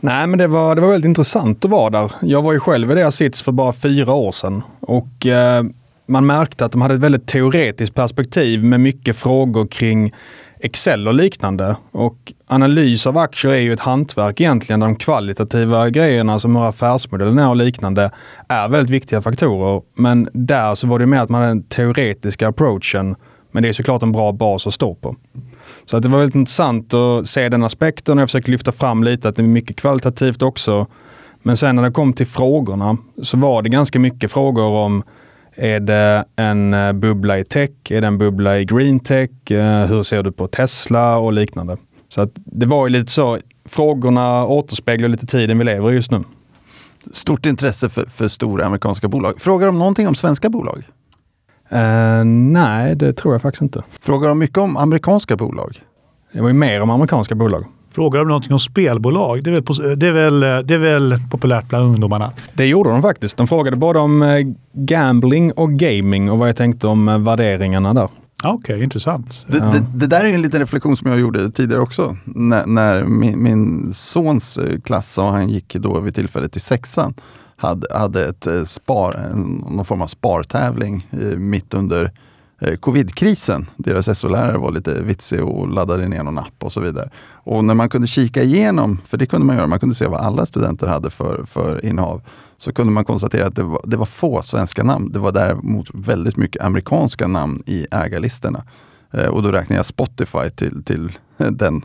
Nej, 0.00 0.26
men 0.26 0.38
det 0.38 0.46
var, 0.46 0.74
det 0.74 0.80
var 0.80 0.88
väldigt 0.88 1.08
intressant 1.08 1.64
att 1.64 1.70
vara 1.70 1.90
där. 1.90 2.12
Jag 2.20 2.42
var 2.42 2.52
ju 2.52 2.60
själv 2.60 2.90
i 2.90 2.94
deras 2.94 3.16
sits 3.16 3.42
för 3.42 3.52
bara 3.52 3.72
fyra 3.72 4.12
år 4.12 4.32
sedan 4.32 4.62
och 4.80 5.26
eh, 5.26 5.64
man 6.06 6.26
märkte 6.26 6.64
att 6.64 6.72
de 6.72 6.82
hade 6.82 6.94
ett 6.94 7.00
väldigt 7.00 7.26
teoretiskt 7.26 7.94
perspektiv 7.94 8.64
med 8.64 8.80
mycket 8.80 9.16
frågor 9.16 9.66
kring 9.66 10.12
Excel 10.64 11.08
och 11.08 11.14
liknande. 11.14 11.76
Och 11.90 12.32
analys 12.46 13.06
av 13.06 13.18
aktier 13.18 13.52
är 13.52 13.58
ju 13.58 13.72
ett 13.72 13.80
hantverk 13.80 14.40
egentligen. 14.40 14.80
De 14.80 14.96
kvalitativa 14.96 15.90
grejerna 15.90 16.32
alltså 16.32 16.44
som 16.44 16.56
hur 16.56 16.68
affärsmodellen 16.68 17.38
är 17.38 17.48
och 17.48 17.56
liknande 17.56 18.10
är 18.48 18.68
väldigt 18.68 18.90
viktiga 18.90 19.22
faktorer. 19.22 19.82
Men 19.94 20.28
där 20.32 20.74
så 20.74 20.86
var 20.86 20.98
det 20.98 21.06
mer 21.06 21.18
att 21.18 21.28
man 21.28 21.40
hade 21.40 21.50
den 21.50 21.62
teoretiska 21.62 22.48
approachen. 22.48 23.16
Men 23.52 23.62
det 23.62 23.68
är 23.68 23.72
såklart 23.72 24.02
en 24.02 24.12
bra 24.12 24.32
bas 24.32 24.66
att 24.66 24.74
stå 24.74 24.94
på. 24.94 25.16
Så 25.86 25.96
att 25.96 26.02
det 26.02 26.08
var 26.08 26.18
väldigt 26.18 26.34
intressant 26.34 26.94
att 26.94 27.28
se 27.28 27.48
den 27.48 27.62
aspekten 27.62 28.18
och 28.18 28.22
jag 28.22 28.28
försöker 28.28 28.52
lyfta 28.52 28.72
fram 28.72 29.04
lite 29.04 29.28
att 29.28 29.36
det 29.36 29.42
är 29.42 29.46
mycket 29.46 29.76
kvalitativt 29.76 30.42
också. 30.42 30.86
Men 31.42 31.56
sen 31.56 31.76
när 31.76 31.82
det 31.82 31.90
kom 31.90 32.12
till 32.12 32.26
frågorna 32.26 32.96
så 33.22 33.36
var 33.36 33.62
det 33.62 33.68
ganska 33.68 33.98
mycket 33.98 34.32
frågor 34.32 34.64
om 34.64 35.02
är 35.56 35.80
det 35.80 36.24
en 36.36 36.74
eh, 36.74 36.92
bubbla 36.92 37.38
i 37.38 37.44
tech? 37.44 37.70
Är 37.90 38.00
det 38.00 38.06
en 38.06 38.18
bubbla 38.18 38.58
i 38.58 38.64
green 38.64 39.00
tech? 39.00 39.50
Eh, 39.50 39.86
hur 39.86 40.02
ser 40.02 40.22
du 40.22 40.32
på 40.32 40.48
Tesla 40.48 41.16
och 41.16 41.32
liknande? 41.32 41.76
Så 42.08 42.22
att 42.22 42.30
det 42.34 42.66
var 42.66 42.86
ju 42.86 42.92
lite 42.92 43.12
så, 43.12 43.38
frågorna 43.64 44.46
återspeglar 44.46 45.08
lite 45.08 45.26
tiden 45.26 45.58
vi 45.58 45.64
lever 45.64 45.92
i 45.92 45.94
just 45.94 46.10
nu. 46.10 46.24
Stort 47.12 47.46
intresse 47.46 47.88
för, 47.88 48.06
för 48.06 48.28
stora 48.28 48.64
amerikanska 48.64 49.08
bolag. 49.08 49.40
Frågar 49.40 49.66
de 49.66 49.78
någonting 49.78 50.08
om 50.08 50.14
svenska 50.14 50.48
bolag? 50.48 50.82
Uh, 51.72 52.24
nej, 52.24 52.96
det 52.96 53.12
tror 53.12 53.34
jag 53.34 53.42
faktiskt 53.42 53.62
inte. 53.62 53.82
Frågar 54.00 54.28
de 54.28 54.38
mycket 54.38 54.58
om 54.58 54.76
amerikanska 54.76 55.36
bolag? 55.36 55.82
Det 56.32 56.40
var 56.40 56.48
ju 56.48 56.54
mer 56.54 56.80
om 56.80 56.90
amerikanska 56.90 57.34
bolag. 57.34 57.64
Frågar 57.94 58.18
de 58.18 58.28
någonting 58.28 58.52
om 58.52 58.58
spelbolag? 58.58 59.44
Det 59.44 59.50
är, 59.50 59.54
väl, 59.54 59.98
det, 59.98 60.06
är 60.06 60.12
väl, 60.12 60.40
det 60.40 60.74
är 60.74 60.78
väl 60.78 61.18
populärt 61.30 61.68
bland 61.68 61.84
ungdomarna? 61.84 62.32
Det 62.54 62.66
gjorde 62.66 62.90
de 62.90 63.02
faktiskt. 63.02 63.36
De 63.36 63.46
frågade 63.46 63.76
både 63.76 63.98
om 63.98 64.22
eh, 64.22 64.46
gambling 64.72 65.52
och 65.52 65.72
gaming 65.72 66.30
och 66.30 66.38
vad 66.38 66.48
jag 66.48 66.56
tänkte 66.56 66.86
om 66.86 67.08
eh, 67.08 67.18
värderingarna 67.18 67.94
där. 67.94 68.04
Okej, 68.44 68.54
okay, 68.54 68.82
intressant. 68.82 69.46
Det, 69.48 69.58
det, 69.58 69.86
det, 69.94 70.06
där 70.06 70.24
är 70.24 70.34
en 70.34 70.42
liten 70.42 70.60
reflektion 70.60 70.96
som 70.96 71.10
jag 71.10 71.20
gjorde 71.20 71.50
tidigare 71.50 71.82
också. 71.82 72.16
När, 72.24 72.66
när 72.66 73.04
min, 73.04 73.42
min, 73.42 73.92
sons 73.94 74.58
klass, 74.84 75.18
och 75.18 75.24
han 75.24 75.48
gick 75.48 75.74
då 75.74 76.00
vid 76.00 76.14
tillfället 76.14 76.56
i 76.56 76.60
sexan, 76.60 77.14
hade, 77.56 77.86
hade 77.98 78.28
ett 78.28 78.46
eh, 78.46 78.64
spar, 78.64 79.32
någon 79.70 79.84
form 79.84 80.02
av 80.02 80.06
spartävling 80.06 81.06
eh, 81.10 81.38
mitt 81.38 81.74
under 81.74 82.04
eh, 82.04 82.10
Eh, 82.66 82.76
covidkrisen. 82.76 83.66
Deras 83.76 84.18
SO-lärare 84.18 84.58
var 84.58 84.70
lite 84.70 85.02
vitsig 85.02 85.44
och 85.44 85.68
laddade 85.68 86.08
ner 86.08 86.22
någon 86.22 86.38
app 86.38 86.54
och 86.64 86.72
så 86.72 86.80
vidare. 86.80 87.10
Och 87.32 87.64
när 87.64 87.74
man 87.74 87.88
kunde 87.88 88.06
kika 88.06 88.42
igenom, 88.42 89.00
för 89.04 89.16
det 89.16 89.26
kunde 89.26 89.46
man 89.46 89.56
göra, 89.56 89.66
man 89.66 89.80
kunde 89.80 89.94
se 89.94 90.06
vad 90.06 90.20
alla 90.20 90.46
studenter 90.46 90.86
hade 90.86 91.10
för, 91.10 91.44
för 91.46 91.84
innehav, 91.84 92.22
så 92.58 92.72
kunde 92.72 92.92
man 92.92 93.04
konstatera 93.04 93.46
att 93.46 93.56
det 93.56 93.62
var, 93.62 93.80
det 93.84 93.96
var 93.96 94.06
få 94.06 94.42
svenska 94.42 94.82
namn. 94.82 95.12
Det 95.12 95.18
var 95.18 95.32
däremot 95.32 95.90
väldigt 95.94 96.36
mycket 96.36 96.62
amerikanska 96.62 97.26
namn 97.26 97.62
i 97.66 97.86
ägarlistorna. 97.90 98.64
Eh, 99.12 99.26
och 99.26 99.42
då 99.42 99.52
räknar 99.52 99.76
jag 99.76 99.86
Spotify 99.86 100.50
till, 100.56 100.84
till 100.84 101.12
den 101.36 101.84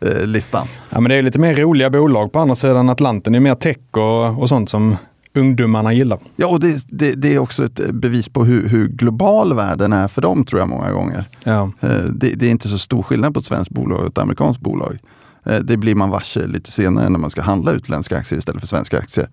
eh, 0.00 0.26
listan. 0.26 0.66
Ja, 0.90 1.00
men 1.00 1.08
det 1.10 1.14
är 1.14 1.22
lite 1.22 1.38
mer 1.38 1.54
roliga 1.54 1.90
bolag 1.90 2.32
på 2.32 2.38
andra 2.38 2.54
sidan 2.54 2.88
Atlanten. 2.88 3.32
Det 3.32 3.38
är 3.38 3.40
mer 3.40 3.54
tech 3.54 3.96
och, 3.96 4.42
och 4.42 4.48
sånt 4.48 4.70
som 4.70 4.96
ungdomarna 5.34 5.92
gillar. 5.92 6.18
Ja, 6.36 6.46
och 6.46 6.60
det, 6.60 6.84
det, 6.88 7.14
det, 7.14 7.34
är 7.34 7.38
också 7.38 7.64
ett 7.64 7.90
bevis 7.94 8.28
på 8.28 8.44
hur, 8.44 8.68
hur, 8.68 8.88
global 8.88 9.54
världen 9.54 9.92
är 9.92 10.08
för 10.08 10.22
dem, 10.22 10.44
tror 10.44 10.60
jag 10.60 10.68
många 10.68 10.92
gånger. 10.92 11.24
Ja. 11.44 11.72
Eh, 11.80 12.04
det, 12.04 12.34
det, 12.34 12.46
är 12.46 12.50
inte 12.50 12.68
så 12.68 12.78
stor 12.78 13.02
skillnad 13.02 13.34
på 13.34 13.40
ett 13.40 13.46
svenskt 13.46 13.70
bolag 13.70 14.00
och 14.00 14.06
ett 14.06 14.18
amerikanskt 14.18 14.60
bolag. 14.60 14.98
Eh, 15.44 15.58
det 15.58 15.76
blir 15.76 15.94
man 15.94 16.10
varse 16.10 16.46
lite 16.46 16.72
senare 16.72 17.08
när 17.08 17.18
man 17.18 17.30
ska 17.30 17.42
handla 17.42 17.72
utländska 17.72 18.18
aktier 18.18 18.38
istället 18.38 18.60
för 18.60 18.68
svenska 18.68 18.98
aktier. 18.98 19.28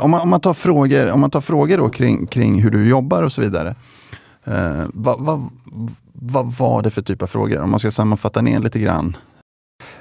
Om 0.00 0.10
man, 0.10 0.20
om 0.20 0.28
man 0.28 0.40
tar 0.40 0.54
frågor, 0.54 1.10
om 1.10 1.20
man 1.20 1.30
tar 1.30 1.40
frågor 1.40 1.78
då 1.78 1.88
kring, 1.88 2.26
kring 2.26 2.62
hur 2.62 2.70
du 2.70 2.88
jobbar 2.88 3.22
och 3.22 3.32
så 3.32 3.40
vidare. 3.40 3.74
vad, 4.92 5.20
vad, 5.20 5.50
vad 6.12 6.52
var 6.52 6.82
det 6.82 6.90
för 6.90 7.02
typ 7.02 7.22
av 7.22 7.26
frågor? 7.26 7.62
Om 7.62 7.70
man 7.70 7.80
ska 7.80 7.90
sammanfatta 7.90 8.42
ner 8.42 8.60
lite 8.60 8.78
grann. 8.78 9.16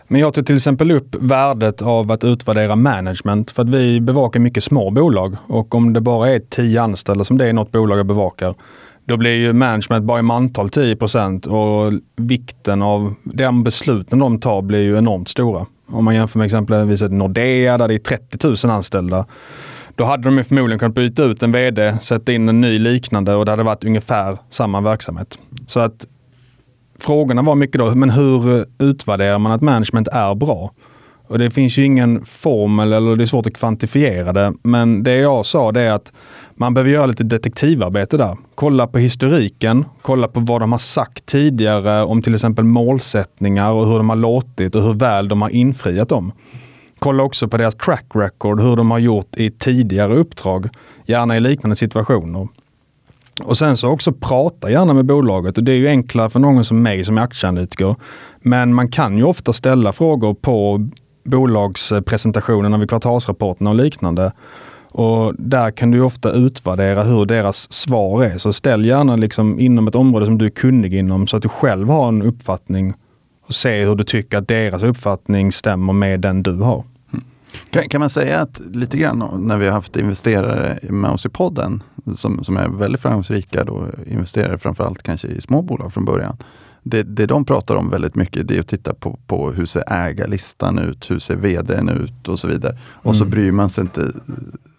Men 0.08 0.22
jag 0.22 0.34
tog 0.34 0.46
till 0.46 0.56
exempel 0.56 0.92
upp 0.92 1.16
värdet 1.20 1.82
av 1.82 2.12
att 2.12 2.24
utvärdera 2.24 2.76
management 2.76 3.52
för 3.52 3.62
att 3.62 3.70
vi 3.70 4.02
bevakar 4.02 4.40
mycket 4.40 4.64
små 4.64 4.92
bolag 4.92 5.38
och 5.48 5.76
om 5.76 5.94
det 5.94 6.02
bara 6.02 6.30
är 6.30 6.40
tio 6.40 6.82
anställda 6.82 7.24
som 7.24 7.38
det 7.38 7.50
är 7.50 7.54
något 7.54 7.72
bolag 7.72 8.00
jag 8.00 8.06
bevakar, 8.06 8.56
då 9.06 9.18
blir 9.18 9.36
ju 9.36 9.54
management 9.54 10.06
bara 10.06 10.20
i 10.20 10.22
mantal 10.22 10.68
10% 10.68 11.48
och 11.48 11.94
vikten 12.16 12.82
av 12.82 13.16
de 13.24 13.64
besluten 13.64 14.20
de 14.20 14.40
tar 14.40 14.62
blir 14.62 14.82
ju 14.82 14.98
enormt 14.98 15.30
stora. 15.30 15.66
Om 15.88 16.06
man 16.06 16.16
jämför 16.16 16.40
med 16.40 16.46
exempelvis 16.46 17.02
ett 17.02 17.12
Nordea 17.12 17.78
där 17.78 17.88
det 17.88 17.94
är 17.94 18.00
30 18.00 18.68
000 18.68 18.76
anställda. 18.76 19.26
Då 19.96 20.04
hade 20.04 20.24
de 20.24 20.38
ju 20.38 20.44
förmodligen 20.44 20.80
kunnat 20.80 20.96
byta 20.96 21.24
ut 21.24 21.44
en 21.44 21.52
vd, 21.52 21.98
sätta 22.02 22.34
in 22.34 22.50
en 22.50 22.62
ny 22.62 22.80
liknande 22.80 23.36
och 23.36 23.46
det 23.46 23.52
hade 23.52 23.64
varit 23.64 23.84
ungefär 23.84 24.38
samma 24.50 24.82
verksamhet. 24.82 25.40
Så 25.68 25.80
att 25.80 26.06
frågorna 27.00 27.42
var 27.42 27.56
mycket 27.56 27.80
då, 27.80 27.96
men 27.96 28.10
hur 28.10 28.58
eh, 28.58 28.64
utvärderar 28.80 29.40
man 29.40 29.52
att 29.52 29.62
management 29.62 30.08
är 30.08 30.36
bra? 30.36 30.72
Och 31.28 31.40
det 31.40 31.52
finns 31.52 31.78
ju 31.78 31.86
ingen 31.86 32.26
formel 32.26 32.94
eller 32.94 33.16
det 33.16 33.24
är 33.24 33.26
svårt 33.26 33.48
att 33.48 33.54
kvantifiera 33.54 34.34
det. 34.34 34.54
Men 34.64 35.04
det 35.04 35.16
jag 35.16 35.46
sa 35.46 35.72
det 35.72 35.82
är 35.82 35.92
att 35.92 36.14
man 36.56 36.74
behöver 36.74 36.92
göra 36.92 37.06
lite 37.06 37.24
detektivarbete 37.24 38.18
där. 38.18 38.38
Kolla 38.56 38.88
på 38.88 38.98
historiken, 38.98 39.86
kolla 40.02 40.28
på 40.28 40.40
vad 40.40 40.62
de 40.62 40.72
har 40.72 40.80
sagt 40.80 41.26
tidigare 41.26 42.04
om 42.04 42.22
till 42.22 42.36
exempel 42.36 42.66
målsättningar 42.66 43.72
och 43.72 43.88
hur 43.88 43.98
de 43.98 44.10
har 44.10 44.16
låtit 44.16 44.76
och 44.76 44.84
hur 44.84 44.94
väl 44.94 45.28
de 45.28 45.42
har 45.42 45.50
infriat 45.50 46.10
dem. 46.10 46.32
Kolla 47.00 47.24
också 47.24 47.48
på 47.48 47.58
deras 47.58 47.76
track 47.76 48.06
record, 48.14 48.62
hur 48.62 48.76
de 48.76 48.92
har 48.92 49.00
gjort 49.00 49.36
i 49.36 49.52
tidigare 49.52 50.16
uppdrag, 50.16 50.70
gärna 51.06 51.38
i 51.38 51.40
liknande 51.40 51.76
situationer. 51.76 52.48
Och 53.44 53.58
sen 53.58 53.78
så 53.78 53.90
också 53.90 54.12
prata 54.12 54.72
gärna 54.72 54.94
med 54.94 55.06
bolaget 55.06 55.58
och 55.58 55.64
det 55.64 55.72
är 55.72 55.76
ju 55.76 55.88
enklare 55.88 56.30
för 56.30 56.40
någon 56.40 56.66
som 56.66 56.82
mig 56.82 57.04
som 57.04 57.18
är 57.18 57.22
aktieanalytiker. 57.22 57.96
Men 58.42 58.74
man 58.74 58.92
kan 58.92 59.18
ju 59.18 59.24
ofta 59.24 59.54
ställa 59.54 59.94
frågor 59.94 60.34
på 60.34 60.90
bolagspresentationerna 61.26 62.78
vid 62.78 62.90
kvartalsrapporterna 62.90 63.70
och 63.70 63.76
liknande. 63.76 64.32
Och 64.92 65.34
där 65.38 65.72
kan 65.72 65.92
du 65.92 66.02
ofta 66.02 66.32
utvärdera 66.32 67.04
hur 67.04 67.26
deras 67.26 67.72
svar 67.74 68.24
är. 68.24 68.38
Så 68.38 68.54
ställ 68.54 68.86
gärna 68.86 69.16
liksom 69.16 69.60
inom 69.60 69.88
ett 69.88 69.96
område 69.96 70.26
som 70.26 70.38
du 70.38 70.46
är 70.46 70.50
kunnig 70.50 70.94
inom 70.94 71.28
så 71.28 71.38
att 71.38 71.44
du 71.44 71.50
själv 71.50 71.90
har 71.90 72.08
en 72.08 72.22
uppfattning 72.22 72.94
och 73.48 73.54
se 73.54 73.86
hur 73.86 73.96
du 73.96 74.04
tycker 74.04 74.38
att 74.38 74.48
deras 74.48 74.84
uppfattning 74.84 75.52
stämmer 75.52 75.94
med 75.94 76.20
den 76.20 76.44
du 76.44 76.54
har. 76.54 76.84
Kan, 77.70 77.90
kan 77.90 78.00
man 78.00 78.10
säga 78.10 78.40
att 78.40 78.62
lite 78.74 78.98
grann 78.98 79.44
när 79.48 79.58
vi 79.58 79.66
har 79.66 79.72
haft 79.72 79.96
investerare 79.96 80.80
med 80.82 81.12
oss 81.12 81.26
i 81.26 81.30
podden 81.30 81.84
som, 82.16 82.44
som 82.44 82.58
är 82.58 82.70
väldigt 82.70 83.02
framgångsrika, 83.02 83.64
då, 83.64 83.88
investerare 84.08 84.58
framförallt 84.58 85.04
kanske 85.04 85.28
i 85.28 85.42
små 85.42 85.62
bolag 85.62 85.94
från 85.94 86.06
början. 86.06 86.38
Det, 86.84 87.04
det 87.04 87.26
de 87.26 87.46
pratar 87.46 87.76
om 87.76 87.90
väldigt 87.90 88.16
mycket 88.16 88.48
det 88.48 88.56
är 88.56 88.60
att 88.60 88.68
titta 88.68 88.94
på, 88.94 89.20
på 89.28 89.52
hur 89.52 89.66
ser 89.66 89.84
ägarlistan 89.88 90.80
ut, 90.80 91.12
hur 91.12 91.20
ser 91.20 91.36
vdn 91.36 91.90
ut 91.90 92.28
och 92.28 92.40
så 92.40 92.48
vidare. 92.48 92.78
Och 92.90 93.14
mm. 93.14 93.20
så 93.20 93.26
bryr 93.26 93.52
man 93.52 93.70
sig 93.70 93.82
inte 93.82 94.12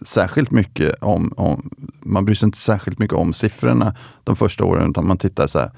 särskilt 0.07 0.51
mycket 0.51 0.95
om, 1.01 1.33
om, 1.37 1.71
man 2.01 2.25
bryr 2.25 2.35
sig 2.35 2.47
inte 2.47 2.59
särskilt 2.59 2.99
mycket 2.99 3.17
om 3.17 3.33
siffrorna 3.33 3.97
de 4.25 4.37
första 4.37 4.65
åren 4.65 4.91
utan 4.91 5.07
man 5.07 5.19
tittar 5.19 5.47
så 5.47 5.59
här, 5.59 5.71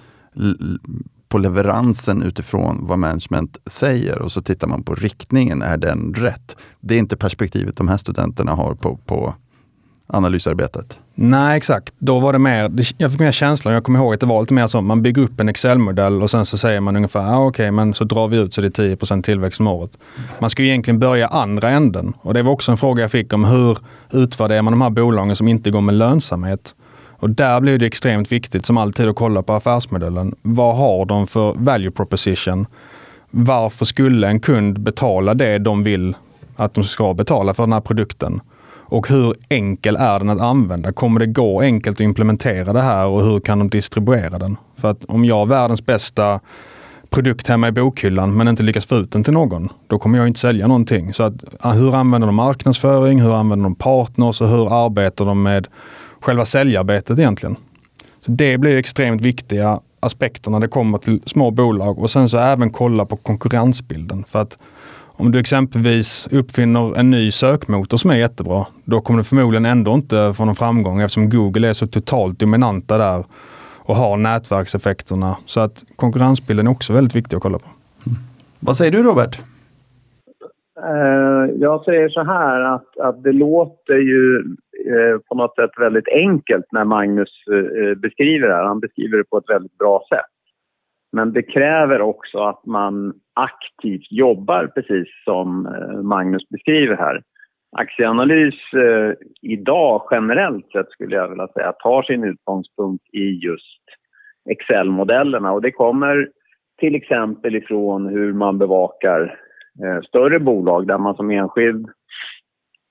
på 1.28 1.38
leveransen 1.38 2.22
utifrån 2.22 2.86
vad 2.86 2.98
management 2.98 3.58
säger 3.66 4.22
och 4.22 4.32
så 4.32 4.42
tittar 4.42 4.66
man 4.66 4.82
på 4.82 4.94
riktningen, 4.94 5.62
är 5.62 5.76
den 5.76 6.14
rätt? 6.14 6.56
Det 6.80 6.94
är 6.94 6.98
inte 6.98 7.16
perspektivet 7.16 7.76
de 7.76 7.88
här 7.88 7.96
studenterna 7.96 8.54
har 8.54 8.74
på, 8.74 8.96
på 8.96 9.34
analysarbetet. 10.06 10.98
Nej, 11.20 11.56
exakt. 11.56 11.94
Då 11.98 12.18
var 12.18 12.32
det 12.32 12.38
mer, 12.38 12.70
jag 12.98 13.10
fick 13.10 13.20
mer 13.20 13.32
känslan, 13.32 13.74
jag 13.74 13.84
kommer 13.84 13.98
ihåg 13.98 14.14
att 14.14 14.20
det 14.20 14.26
var 14.26 14.40
lite 14.40 14.54
mer 14.54 14.66
så, 14.66 14.80
man 14.80 15.02
bygger 15.02 15.22
upp 15.22 15.40
en 15.40 15.48
Excel-modell 15.48 16.22
och 16.22 16.30
sen 16.30 16.44
så 16.44 16.58
säger 16.58 16.80
man 16.80 16.96
ungefär, 16.96 17.20
ah, 17.20 17.38
okej, 17.38 17.48
okay, 17.48 17.70
men 17.70 17.94
så 17.94 18.04
drar 18.04 18.28
vi 18.28 18.36
ut 18.36 18.54
så 18.54 18.60
det 18.60 18.78
är 18.78 18.96
10 18.96 19.22
tillväxt 19.22 19.60
om 19.60 19.66
året. 19.66 19.98
Man 20.38 20.50
ska 20.50 20.62
ju 20.62 20.68
egentligen 20.68 20.98
börja 20.98 21.28
andra 21.28 21.70
änden 21.70 22.12
och 22.20 22.34
det 22.34 22.42
var 22.42 22.52
också 22.52 22.72
en 22.72 22.78
fråga 22.78 23.02
jag 23.02 23.10
fick 23.10 23.32
om 23.32 23.44
hur 23.44 23.78
utvärderar 24.12 24.62
man 24.62 24.72
de 24.72 24.80
här 24.80 24.90
bolagen 24.90 25.36
som 25.36 25.48
inte 25.48 25.70
går 25.70 25.80
med 25.80 25.94
lönsamhet? 25.94 26.74
Och 27.06 27.30
där 27.30 27.60
blir 27.60 27.78
det 27.78 27.86
extremt 27.86 28.32
viktigt 28.32 28.66
som 28.66 28.76
alltid 28.76 29.08
att 29.08 29.16
kolla 29.16 29.42
på 29.42 29.52
affärsmodellen. 29.52 30.34
Vad 30.42 30.76
har 30.76 31.04
de 31.04 31.26
för 31.26 31.54
value 31.56 31.90
proposition? 31.90 32.66
Varför 33.30 33.84
skulle 33.84 34.28
en 34.28 34.40
kund 34.40 34.80
betala 34.80 35.34
det 35.34 35.58
de 35.58 35.82
vill 35.82 36.16
att 36.56 36.74
de 36.74 36.84
ska 36.84 37.14
betala 37.14 37.54
för 37.54 37.62
den 37.62 37.72
här 37.72 37.80
produkten? 37.80 38.40
Och 38.90 39.08
hur 39.08 39.34
enkel 39.48 39.96
är 39.96 40.18
den 40.18 40.30
att 40.30 40.40
använda? 40.40 40.92
Kommer 40.92 41.20
det 41.20 41.26
gå 41.26 41.60
enkelt 41.60 41.96
att 41.96 42.00
implementera 42.00 42.72
det 42.72 42.82
här 42.82 43.06
och 43.06 43.24
hur 43.24 43.40
kan 43.40 43.58
de 43.58 43.70
distribuera 43.70 44.38
den? 44.38 44.56
För 44.76 44.90
att 44.90 45.04
om 45.04 45.24
jag 45.24 45.34
har 45.34 45.46
världens 45.46 45.86
bästa 45.86 46.40
produkt 47.10 47.48
hemma 47.48 47.68
i 47.68 47.72
bokhyllan 47.72 48.36
men 48.36 48.48
inte 48.48 48.62
lyckas 48.62 48.86
få 48.86 48.96
ut 48.96 49.12
den 49.12 49.24
till 49.24 49.32
någon, 49.32 49.68
då 49.86 49.98
kommer 49.98 50.18
jag 50.18 50.26
inte 50.26 50.40
sälja 50.40 50.66
någonting. 50.66 51.14
Så 51.14 51.22
att, 51.22 51.34
hur 51.74 51.94
använder 51.94 52.28
de 52.28 52.34
marknadsföring? 52.34 53.20
Hur 53.20 53.34
använder 53.34 53.62
de 53.62 53.74
partners 53.74 54.40
och 54.40 54.48
hur 54.48 54.86
arbetar 54.86 55.24
de 55.24 55.42
med 55.42 55.66
själva 56.20 56.44
säljarbetet 56.44 57.18
egentligen. 57.18 57.56
Så 58.26 58.32
Det 58.32 58.58
blir 58.58 58.76
extremt 58.76 59.22
viktiga 59.22 59.80
aspekter 60.00 60.50
när 60.50 60.60
det 60.60 60.68
kommer 60.68 60.98
till 60.98 61.22
små 61.26 61.50
bolag 61.50 61.98
och 61.98 62.10
sen 62.10 62.28
så 62.28 62.38
även 62.38 62.70
kolla 62.70 63.06
på 63.06 63.16
konkurrensbilden. 63.16 64.24
För 64.24 64.42
att 64.42 64.58
om 65.18 65.32
du 65.32 65.38
exempelvis 65.38 66.28
uppfinner 66.32 66.98
en 66.98 67.10
ny 67.10 67.30
sökmotor 67.30 67.96
som 67.96 68.10
är 68.10 68.16
jättebra, 68.16 68.66
då 68.84 69.00
kommer 69.00 69.18
du 69.18 69.24
förmodligen 69.24 69.64
ändå 69.64 69.94
inte 69.94 70.32
få 70.36 70.44
någon 70.44 70.54
framgång 70.54 71.00
eftersom 71.00 71.30
Google 71.30 71.68
är 71.68 71.72
så 71.72 71.86
totalt 71.86 72.38
dominanta 72.38 72.98
där 72.98 73.24
och 73.78 73.96
har 73.96 74.16
nätverkseffekterna. 74.16 75.36
Så 75.46 75.60
att 75.60 75.84
konkurrensbilden 75.96 76.66
är 76.66 76.70
också 76.70 76.92
väldigt 76.92 77.16
viktig 77.16 77.36
att 77.36 77.42
kolla 77.42 77.58
på. 77.58 77.68
Mm. 78.06 78.18
Vad 78.60 78.76
säger 78.76 78.92
du 78.92 79.02
Robert? 79.02 79.38
Uh, 80.78 81.50
jag 81.56 81.84
säger 81.84 82.08
så 82.08 82.24
här 82.24 82.60
att, 82.60 82.98
att 82.98 83.22
det 83.22 83.32
låter 83.32 83.98
ju 83.98 84.38
uh, 84.38 85.18
på 85.28 85.34
något 85.34 85.54
sätt 85.54 85.70
väldigt 85.78 86.08
enkelt 86.08 86.66
när 86.72 86.84
Magnus 86.84 87.28
uh, 87.50 87.94
beskriver 87.94 88.48
det 88.48 88.54
här. 88.54 88.64
Han 88.64 88.80
beskriver 88.80 89.18
det 89.18 89.24
på 89.24 89.38
ett 89.38 89.50
väldigt 89.50 89.78
bra 89.78 90.02
sätt. 90.08 90.37
Men 91.12 91.32
det 91.32 91.42
kräver 91.42 92.00
också 92.00 92.38
att 92.38 92.66
man 92.66 93.12
aktivt 93.34 94.12
jobbar 94.12 94.66
precis 94.66 95.08
som 95.24 95.66
eh, 95.66 96.02
Magnus 96.02 96.48
beskriver 96.48 96.96
här. 96.96 97.22
Aktieanalys 97.76 98.54
eh, 98.72 99.12
idag 99.42 100.02
generellt 100.10 100.72
sett 100.72 100.90
skulle 100.90 101.16
jag 101.16 101.28
vilja 101.28 101.48
säga 101.48 101.72
tar 101.72 102.02
sin 102.02 102.24
utgångspunkt 102.24 103.04
i 103.14 103.30
just 103.44 103.82
Excel-modellerna 104.50 105.52
och 105.52 105.62
det 105.62 105.72
kommer 105.72 106.28
till 106.78 106.94
exempel 106.94 107.56
ifrån 107.56 108.06
hur 108.06 108.32
man 108.32 108.58
bevakar 108.58 109.38
eh, 109.84 110.00
större 110.02 110.40
bolag 110.40 110.86
där 110.86 110.98
man 110.98 111.14
som 111.14 111.30
enskild 111.30 111.88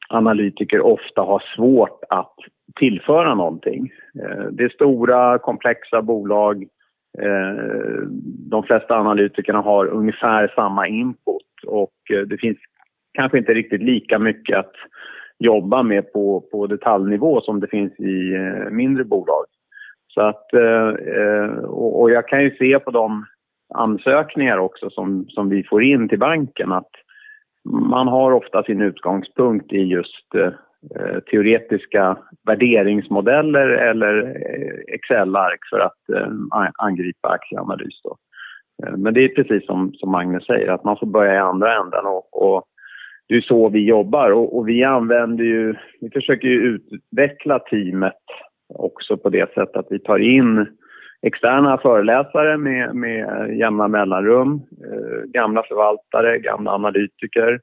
analytiker 0.10 0.82
ofta 0.82 1.22
har 1.22 1.44
svårt 1.56 2.04
att 2.10 2.36
tillföra 2.80 3.36
någonting. 3.36 3.92
Eh, 4.24 4.46
det 4.52 4.64
är 4.64 4.70
stora, 4.70 5.40
komplexa 5.40 6.02
bolag. 6.02 6.68
Eh, 7.22 8.08
de 8.50 8.64
flesta 8.64 8.96
analytikerna 8.96 9.62
har 9.62 9.86
ungefär 9.86 10.54
samma 10.56 10.88
input 10.88 11.64
och 11.68 12.12
eh, 12.14 12.22
det 12.22 12.38
finns 12.38 12.58
kanske 13.14 13.38
inte 13.38 13.54
riktigt 13.54 13.82
lika 13.82 14.20
mycket 14.20 14.58
att 14.58 14.74
jobba 15.40 15.84
med 15.84 16.14
på, 16.14 16.42
på 16.52 16.68
detaljnivå 16.68 17.42
som 17.42 17.60
det 17.60 17.68
finns 17.68 18.00
i 18.00 18.34
eh, 18.34 18.70
mindre 18.72 19.04
bolag. 19.04 19.46
Så 20.08 20.22
att, 20.22 20.46
och, 21.68 22.12
jag 22.12 22.28
kan 22.28 22.44
ju 22.44 22.56
se 22.56 22.80
på 22.80 22.92
de 22.92 23.26
ansökningar 23.74 24.58
också 24.58 24.90
som, 24.90 25.26
som 25.30 25.50
vi 25.50 25.64
får 25.64 25.84
in 25.84 26.10
till 26.10 26.20
banken 26.20 26.72
att 26.72 26.90
man 27.90 28.08
har 28.08 28.32
ofta 28.32 28.64
sin 28.64 28.82
utgångspunkt 28.82 29.74
i 29.74 29.80
just 29.80 30.26
Eh, 30.96 31.20
teoretiska 31.20 32.18
värderingsmodeller 32.46 33.68
eller 33.68 34.18
eh, 34.24 34.96
Excel-ark 34.96 35.60
för 35.70 35.80
att 35.80 36.10
eh, 36.16 36.32
angripa 36.78 37.30
aktieanalys. 37.30 38.02
Då. 38.04 38.18
Men 38.98 39.14
det 39.14 39.24
är 39.24 39.28
precis 39.30 39.66
som, 39.66 39.94
som 39.94 40.12
Magnus 40.12 40.46
säger, 40.46 40.72
att 40.72 40.84
man 40.84 40.98
får 40.98 41.08
börja 41.08 41.34
i 41.34 41.38
andra 41.38 41.76
änden 41.76 42.06
och, 42.06 42.44
och 42.44 42.64
det 43.28 43.36
är 43.36 43.42
så 43.42 43.70
vi 43.70 43.86
jobbar 43.86 44.32
och, 44.32 44.58
och, 44.58 44.68
vi 44.68 44.84
använder 44.84 45.44
ju, 45.44 45.76
vi 46.02 46.10
försöker 46.10 46.48
ju 46.48 46.60
utveckla 46.60 47.60
teamet 47.60 48.24
också 48.76 49.18
på 49.18 49.30
det 49.30 49.54
sättet 49.54 49.76
att 49.76 49.88
vi 49.90 50.00
tar 50.00 50.20
in 50.20 50.66
externa 51.22 51.78
föreläsare 51.78 52.58
med, 52.58 52.96
med 52.96 53.58
jämna 53.58 53.88
mellanrum, 53.88 54.62
eh, 54.86 55.24
gamla 55.26 55.64
förvaltare, 55.64 56.38
gamla 56.38 56.72
analytiker. 56.72 57.60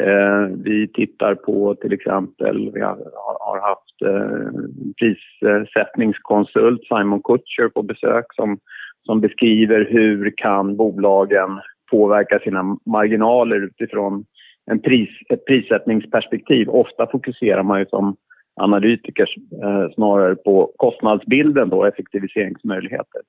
Eh, 0.00 0.56
vi 0.64 0.88
tittar 0.88 1.34
på 1.34 1.74
till 1.74 1.92
exempel, 1.92 2.70
vi 2.74 2.80
har, 2.80 2.98
har 3.40 3.60
haft 3.60 4.02
eh, 4.04 4.50
prissättningskonsult 4.98 6.80
Simon 6.84 7.22
Kutcher 7.22 7.68
på 7.68 7.82
besök 7.82 8.24
som, 8.34 8.58
som 9.06 9.20
beskriver 9.20 9.88
hur 9.90 10.32
kan 10.36 10.76
bolagen 10.76 11.60
påverka 11.90 12.38
sina 12.38 12.62
marginaler 12.86 13.64
utifrån 13.64 14.24
en 14.70 14.80
pris, 14.80 15.10
ett 15.28 15.44
prissättningsperspektiv. 15.46 16.68
Ofta 16.68 17.06
fokuserar 17.06 17.62
man 17.62 17.78
ju 17.78 17.86
som 17.86 18.16
analytiker 18.60 19.28
eh, 19.62 19.94
snarare 19.94 20.34
på 20.34 20.72
kostnadsbilden 20.76 21.72
och 21.72 21.88
effektiviseringsmöjligheter. 21.88 23.22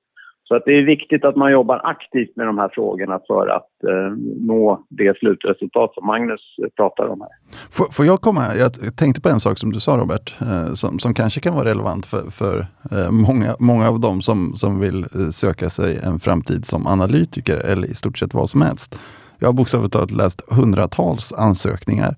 Så 0.48 0.56
att 0.56 0.62
det 0.64 0.78
är 0.78 0.82
viktigt 0.82 1.24
att 1.24 1.36
man 1.36 1.52
jobbar 1.52 1.80
aktivt 1.84 2.36
med 2.36 2.46
de 2.46 2.58
här 2.58 2.70
frågorna 2.72 3.20
för 3.26 3.46
att 3.46 3.84
eh, 3.88 4.16
nå 4.40 4.86
det 4.88 5.18
slutresultat 5.18 5.94
som 5.94 6.06
Magnus 6.06 6.40
eh, 6.62 6.68
pratar 6.76 7.06
om 7.06 7.20
här. 7.20 7.30
Får, 7.70 7.92
får 7.92 8.06
jag 8.06 8.20
komma? 8.20 8.42
Jag 8.58 8.96
tänkte 8.96 9.20
på 9.20 9.28
en 9.28 9.40
sak 9.40 9.58
som 9.58 9.72
du 9.72 9.80
sa 9.80 9.96
Robert, 9.96 10.34
eh, 10.40 10.72
som, 10.74 10.98
som 10.98 11.14
kanske 11.14 11.40
kan 11.40 11.54
vara 11.54 11.68
relevant 11.68 12.06
för, 12.06 12.30
för 12.30 12.66
eh, 12.92 13.10
många, 13.10 13.56
många 13.58 13.88
av 13.88 14.00
dem 14.00 14.22
som, 14.22 14.54
som 14.56 14.80
vill 14.80 15.02
eh, 15.02 15.28
söka 15.30 15.70
sig 15.70 15.98
en 16.02 16.18
framtid 16.20 16.64
som 16.64 16.86
analytiker 16.86 17.56
eller 17.56 17.88
i 17.88 17.94
stort 17.94 18.18
sett 18.18 18.34
vad 18.34 18.50
som 18.50 18.62
helst. 18.62 18.98
Jag 19.38 19.48
har 19.48 19.52
bokstavligt 19.52 19.92
talat 19.92 20.10
läst 20.10 20.52
hundratals 20.52 21.32
ansökningar 21.32 22.14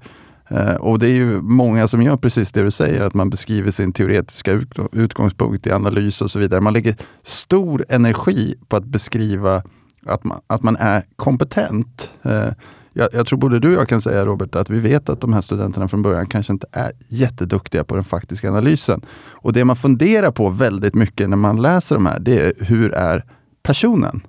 Eh, 0.49 0.75
och 0.75 0.99
det 0.99 1.09
är 1.09 1.15
ju 1.15 1.43
många 1.43 1.89
som 1.89 2.03
gör 2.03 2.17
precis 2.17 2.53
det 2.53 2.63
du 2.63 2.71
säger, 2.71 3.03
att 3.03 3.15
man 3.15 3.31
beskriver 3.31 3.71
sin 3.71 3.93
teoretiska 3.93 4.61
utgångspunkt 4.93 5.67
i 5.67 5.73
analys 5.73 6.23
och 6.23 6.31
så 6.31 6.39
vidare. 6.39 6.61
Man 6.61 6.73
lägger 6.73 6.97
stor 7.25 7.85
energi 7.89 8.55
på 8.69 8.77
att 8.77 8.85
beskriva 8.85 9.63
att 10.07 10.25
man, 10.25 10.41
att 10.47 10.63
man 10.63 10.77
är 10.77 11.03
kompetent. 11.17 12.11
Eh, 12.23 12.49
jag, 12.93 13.09
jag, 13.13 13.27
tror 13.27 13.39
både 13.39 13.59
du 13.59 13.69
och 13.69 13.81
jag 13.81 13.89
kan 13.89 14.01
säga 14.01 14.27
Robert 14.27 14.55
att 14.55 14.71
vi 14.71 14.79
vet 14.79 15.09
att 15.09 15.21
de 15.21 15.33
här 15.33 15.41
studenterna 15.41 15.89
från 15.89 16.03
början 16.03 16.27
kanske 16.27 16.53
inte 16.53 16.67
är 16.73 16.93
jätteduktiga 17.09 17.85
på 17.85 17.95
den 17.95 18.05
faktiska 18.05 18.49
analysen. 18.49 19.01
Och 19.29 19.53
det 19.53 19.65
man 19.65 19.77
funderar 19.77 20.31
på 20.31 20.49
väldigt 20.49 20.95
mycket 20.95 21.31
när 21.31 21.37
man 21.37 21.63
läser 21.63 21.95
de 21.95 22.07
här, 22.07 22.21
det 22.21 22.39
är 22.39 22.65
hur 22.65 22.95
är 22.95 23.25
personen? 23.63 24.21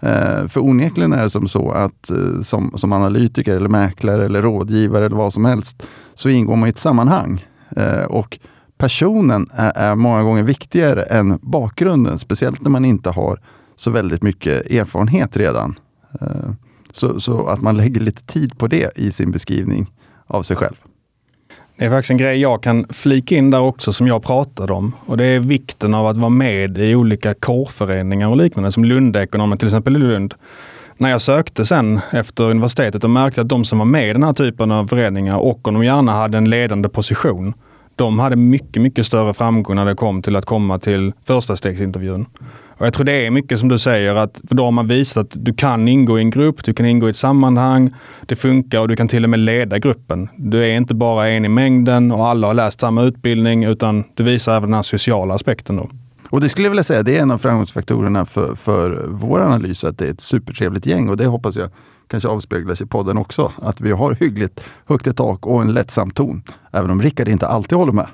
Eh, 0.00 0.46
för 0.46 0.60
onekligen 0.60 1.12
är 1.12 1.22
det 1.22 1.30
som 1.30 1.48
så 1.48 1.70
att 1.70 2.10
eh, 2.10 2.40
som, 2.42 2.72
som 2.76 2.92
analytiker 2.92 3.56
eller 3.56 3.68
mäklare 3.68 4.24
eller 4.24 4.42
rådgivare 4.42 5.06
eller 5.06 5.16
vad 5.16 5.32
som 5.32 5.44
helst 5.44 5.82
så 6.14 6.28
ingår 6.28 6.56
man 6.56 6.66
i 6.66 6.70
ett 6.70 6.78
sammanhang. 6.78 7.46
Eh, 7.76 8.04
och 8.04 8.38
personen 8.78 9.50
är, 9.52 9.72
är, 9.76 9.94
många 9.94 10.22
gånger 10.22 10.42
viktigare 10.42 11.02
än 11.02 11.38
bakgrunden, 11.42 12.18
speciellt 12.18 12.60
när 12.60 12.70
man 12.70 12.84
inte 12.84 13.10
har 13.10 13.40
så 13.76 13.90
väldigt 13.90 14.22
mycket 14.22 14.70
erfarenhet 14.70 15.36
redan. 15.36 15.78
Så, 16.92 17.20
så, 17.20 17.46
att 17.46 17.62
man 17.62 17.76
lägger 17.76 18.00
lite 18.00 18.22
tid 18.22 18.58
på 18.58 18.66
det 18.66 18.98
i 18.98 19.12
sin 19.12 19.30
beskrivning 19.30 19.90
av 20.26 20.42
sig 20.42 20.56
själv. 20.56 20.76
Det 21.78 21.84
är 21.84 21.90
faktiskt 21.90 22.10
en 22.10 22.16
grej 22.16 22.40
jag 22.40 22.62
kan 22.62 22.86
flika 22.90 23.36
in 23.36 23.50
där 23.50 23.60
också 23.60 23.92
som 23.92 24.06
jag 24.06 24.22
pratade 24.22 24.72
om. 24.72 24.94
Och 25.06 25.16
det 25.16 25.24
är 25.26 25.40
vikten 25.40 25.94
av 25.94 26.06
att 26.06 26.16
vara 26.16 26.28
med 26.28 26.78
i 26.78 26.94
olika 26.94 27.34
kårföreningar 27.34 28.28
och 28.28 28.36
liknande, 28.36 28.72
som 28.72 28.84
Lundekonomen 28.84 29.58
till 29.58 29.68
exempel 29.68 29.96
i 29.96 29.98
Lund. 29.98 30.34
När 30.96 31.10
jag 31.10 31.22
sökte 31.22 31.64
sen 31.64 32.00
efter 32.12 32.44
universitetet 32.44 33.04
och 33.04 33.10
märkte 33.10 33.40
att 33.40 33.48
de 33.48 33.64
som 33.64 33.78
var 33.78 33.86
med 33.86 34.10
i 34.10 34.12
den 34.12 34.22
här 34.22 34.32
typen 34.32 34.70
av 34.70 34.86
föreningar 34.86 35.36
och 35.36 35.68
om 35.68 35.74
de 35.74 35.84
gärna 35.84 36.12
hade 36.12 36.38
en 36.38 36.50
ledande 36.50 36.88
position, 36.88 37.54
de 37.96 38.18
hade 38.18 38.36
mycket, 38.36 38.82
mycket 38.82 39.06
större 39.06 39.34
framgång 39.34 39.76
när 39.76 39.84
det 39.84 39.94
kom 39.94 40.22
till 40.22 40.36
att 40.36 40.44
komma 40.44 40.78
till 40.78 41.12
första 41.24 41.56
stegsintervjun. 41.56 42.26
Och 42.78 42.86
jag 42.86 42.94
tror 42.94 43.04
det 43.04 43.26
är 43.26 43.30
mycket 43.30 43.60
som 43.60 43.68
du 43.68 43.78
säger, 43.78 44.14
att 44.14 44.40
för 44.48 44.54
då 44.54 44.64
har 44.64 44.70
man 44.70 44.88
visat 44.88 45.26
att 45.26 45.44
du 45.44 45.54
kan 45.54 45.88
ingå 45.88 46.18
i 46.18 46.22
en 46.22 46.30
grupp, 46.30 46.64
du 46.64 46.74
kan 46.74 46.86
ingå 46.86 47.06
i 47.06 47.10
ett 47.10 47.16
sammanhang, 47.16 47.94
det 48.26 48.36
funkar 48.36 48.80
och 48.80 48.88
du 48.88 48.96
kan 48.96 49.08
till 49.08 49.24
och 49.24 49.30
med 49.30 49.38
leda 49.38 49.78
gruppen. 49.78 50.28
Du 50.36 50.64
är 50.64 50.76
inte 50.76 50.94
bara 50.94 51.28
en 51.28 51.44
i 51.44 51.48
mängden 51.48 52.12
och 52.12 52.28
alla 52.28 52.46
har 52.46 52.54
läst 52.54 52.80
samma 52.80 53.02
utbildning, 53.02 53.64
utan 53.64 54.04
du 54.14 54.22
visar 54.22 54.56
även 54.56 54.70
den 54.70 54.74
här 54.74 54.82
sociala 54.82 55.34
aspekten. 55.34 55.76
Då. 55.76 55.90
Och 56.30 56.40
det 56.40 56.48
skulle 56.48 56.66
jag 56.66 56.70
vilja 56.70 56.84
säga, 56.84 57.02
det 57.02 57.16
är 57.16 57.22
en 57.22 57.30
av 57.30 57.38
framgångsfaktorerna 57.38 58.26
för, 58.26 58.54
för 58.54 59.04
vår 59.08 59.40
analys, 59.40 59.84
att 59.84 59.98
det 59.98 60.06
är 60.06 60.10
ett 60.10 60.20
supertrevligt 60.20 60.86
gäng 60.86 61.08
och 61.08 61.16
det 61.16 61.26
hoppas 61.26 61.56
jag 61.56 61.70
kanske 62.08 62.28
avspeglas 62.28 62.80
i 62.80 62.86
podden 62.86 63.18
också. 63.18 63.52
Att 63.62 63.80
vi 63.80 63.92
har 63.92 64.14
hyggligt 64.14 64.60
högt 64.86 65.06
i 65.06 65.12
tak 65.12 65.46
och 65.46 65.62
en 65.62 65.72
lättsam 65.72 66.10
ton. 66.10 66.42
Även 66.72 66.90
om 66.90 67.02
Rickard 67.02 67.28
inte 67.28 67.46
alltid 67.46 67.78
håller 67.78 67.92
med. 67.92 68.08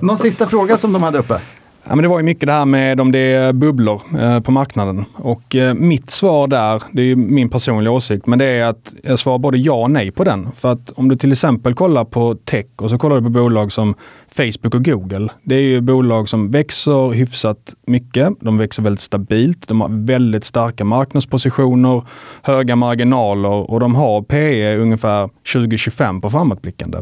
Någon 0.02 0.18
sista 0.18 0.46
fråga 0.46 0.76
som 0.76 0.92
de 0.92 1.02
hade 1.02 1.18
uppe? 1.18 1.40
Ja, 1.84 1.94
men 1.96 2.02
det 2.02 2.08
var 2.08 2.18
ju 2.18 2.24
mycket 2.24 2.46
det 2.46 2.52
här 2.52 2.64
med 2.64 3.00
om 3.00 3.12
det 3.12 3.18
är 3.18 3.52
bubblor 3.52 4.02
eh, 4.20 4.40
på 4.40 4.52
marknaden. 4.52 5.04
Och 5.14 5.56
eh, 5.56 5.74
mitt 5.74 6.10
svar 6.10 6.46
där, 6.46 6.82
det 6.92 7.02
är 7.02 7.16
min 7.16 7.48
personliga 7.48 7.92
åsikt, 7.92 8.26
men 8.26 8.38
det 8.38 8.44
är 8.44 8.64
att 8.64 8.94
jag 9.02 9.18
svarar 9.18 9.38
både 9.38 9.58
ja 9.58 9.74
och 9.74 9.90
nej 9.90 10.10
på 10.10 10.24
den. 10.24 10.48
För 10.56 10.72
att 10.72 10.90
om 10.90 11.08
du 11.08 11.16
till 11.16 11.32
exempel 11.32 11.74
kollar 11.74 12.04
på 12.04 12.34
tech 12.34 12.66
och 12.76 12.90
så 12.90 12.98
kollar 12.98 13.16
du 13.16 13.22
på 13.22 13.28
bolag 13.28 13.72
som 13.72 13.94
Facebook 14.28 14.74
och 14.74 14.84
Google. 14.84 15.28
Det 15.42 15.54
är 15.54 15.60
ju 15.60 15.80
bolag 15.80 16.28
som 16.28 16.50
växer 16.50 17.10
hyfsat 17.10 17.74
mycket. 17.86 18.32
De 18.40 18.58
växer 18.58 18.82
väldigt 18.82 19.00
stabilt. 19.00 19.68
De 19.68 19.80
har 19.80 19.88
väldigt 20.06 20.44
starka 20.44 20.84
marknadspositioner, 20.84 22.02
höga 22.42 22.76
marginaler 22.76 23.70
och 23.70 23.80
de 23.80 23.94
har 23.94 24.22
PE 24.22 24.76
ungefär 24.76 25.30
20-25 25.44 26.20
på 26.20 26.30
framåtblickande. 26.30 26.98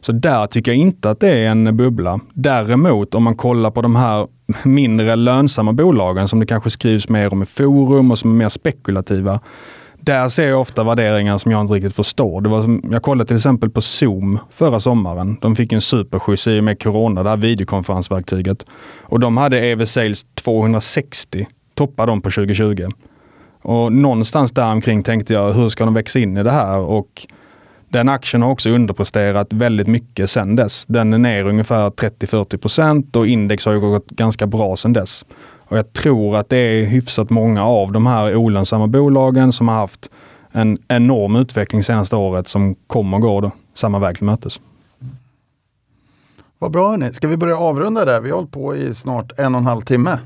Så 0.00 0.12
där 0.12 0.46
tycker 0.46 0.70
jag 0.70 0.78
inte 0.78 1.10
att 1.10 1.20
det 1.20 1.28
är 1.28 1.50
en 1.50 1.76
bubbla. 1.76 2.20
Däremot 2.34 3.14
om 3.14 3.22
man 3.22 3.36
kollar 3.36 3.70
på 3.70 3.82
de 3.82 3.96
här 3.96 4.26
mindre 4.64 5.16
lönsamma 5.16 5.72
bolagen 5.72 6.28
som 6.28 6.40
det 6.40 6.46
kanske 6.46 6.70
skrivs 6.70 7.08
mer 7.08 7.32
om 7.32 7.42
i 7.42 7.46
forum 7.46 8.10
och 8.10 8.18
som 8.18 8.30
är 8.30 8.34
mer 8.34 8.48
spekulativa. 8.48 9.40
Där 10.00 10.28
ser 10.28 10.48
jag 10.48 10.60
ofta 10.60 10.84
värderingar 10.84 11.38
som 11.38 11.52
jag 11.52 11.60
inte 11.60 11.74
riktigt 11.74 11.94
förstår. 11.94 12.40
Det 12.40 12.48
var 12.48 12.62
som, 12.62 12.82
jag 12.92 13.02
kollade 13.02 13.28
till 13.28 13.36
exempel 13.36 13.70
på 13.70 13.80
Zoom 13.80 14.38
förra 14.50 14.80
sommaren. 14.80 15.36
De 15.40 15.56
fick 15.56 15.72
en 15.72 15.80
superskjuts 15.80 16.46
i 16.46 16.60
och 16.60 16.64
med 16.64 16.82
corona, 16.82 17.22
det 17.22 17.30
här 17.30 17.36
videokonferensverktyget. 17.36 18.66
Och 19.02 19.20
de 19.20 19.36
hade 19.36 19.58
EV 19.58 19.84
Sales 19.84 20.24
260, 20.34 21.46
toppade 21.74 22.12
de 22.12 22.22
på 22.22 22.30
2020. 22.30 22.88
Och 23.62 23.92
någonstans 23.92 24.52
där 24.52 24.72
omkring 24.72 25.02
tänkte 25.02 25.32
jag, 25.32 25.52
hur 25.52 25.68
ska 25.68 25.84
de 25.84 25.94
växa 25.94 26.18
in 26.18 26.36
i 26.36 26.42
det 26.42 26.50
här? 26.50 26.78
Och 26.78 27.26
den 27.88 28.08
aktien 28.08 28.42
har 28.42 28.50
också 28.50 28.70
underpresterat 28.70 29.52
väldigt 29.52 29.86
mycket 29.86 30.30
sedan 30.30 30.56
dess. 30.56 30.86
Den 30.86 31.12
är 31.12 31.18
ner 31.18 31.44
ungefär 31.46 31.90
30-40 31.90 32.56
procent 32.56 33.16
och 33.16 33.26
index 33.26 33.66
har 33.66 33.72
ju 33.72 33.80
gått 33.80 34.10
ganska 34.10 34.46
bra 34.46 34.76
sedan 34.76 34.92
dess. 34.92 35.24
Och 35.68 35.78
jag 35.78 35.92
tror 35.92 36.36
att 36.36 36.48
det 36.48 36.56
är 36.56 36.84
hyfsat 36.84 37.30
många 37.30 37.64
av 37.64 37.92
de 37.92 38.06
här 38.06 38.36
olönsamma 38.36 38.86
bolagen 38.86 39.52
som 39.52 39.68
har 39.68 39.74
haft 39.74 40.10
en 40.52 40.78
enorm 40.88 41.36
utveckling 41.36 41.82
senaste 41.82 42.16
året 42.16 42.48
som 42.48 42.74
kommer 42.74 43.18
gå 43.18 43.40
då, 43.40 43.50
samma 43.74 43.98
väg 43.98 44.16
till 44.16 44.24
mötes. 44.24 44.60
Vad 46.58 46.72
bra 46.72 46.90
hörni. 46.90 47.12
Ska 47.12 47.28
vi 47.28 47.36
börja 47.36 47.56
avrunda 47.56 48.04
där? 48.04 48.20
Vi 48.20 48.30
har 48.30 48.36
hållit 48.36 48.52
på 48.52 48.76
i 48.76 48.94
snart 48.94 49.38
en 49.38 49.54
och 49.54 49.60
en 49.60 49.66
halv 49.66 49.80
timme. 49.80 50.18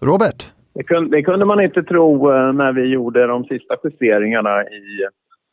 Robert? 0.00 0.46
Det 0.74 0.82
kunde, 0.82 1.16
det 1.16 1.22
kunde 1.22 1.44
man 1.44 1.60
inte 1.60 1.82
tro 1.82 2.32
eh, 2.32 2.52
när 2.52 2.72
vi 2.72 2.82
gjorde 2.82 3.26
de 3.26 3.44
sista 3.44 3.76
justeringarna 3.84 4.62
i 4.62 5.06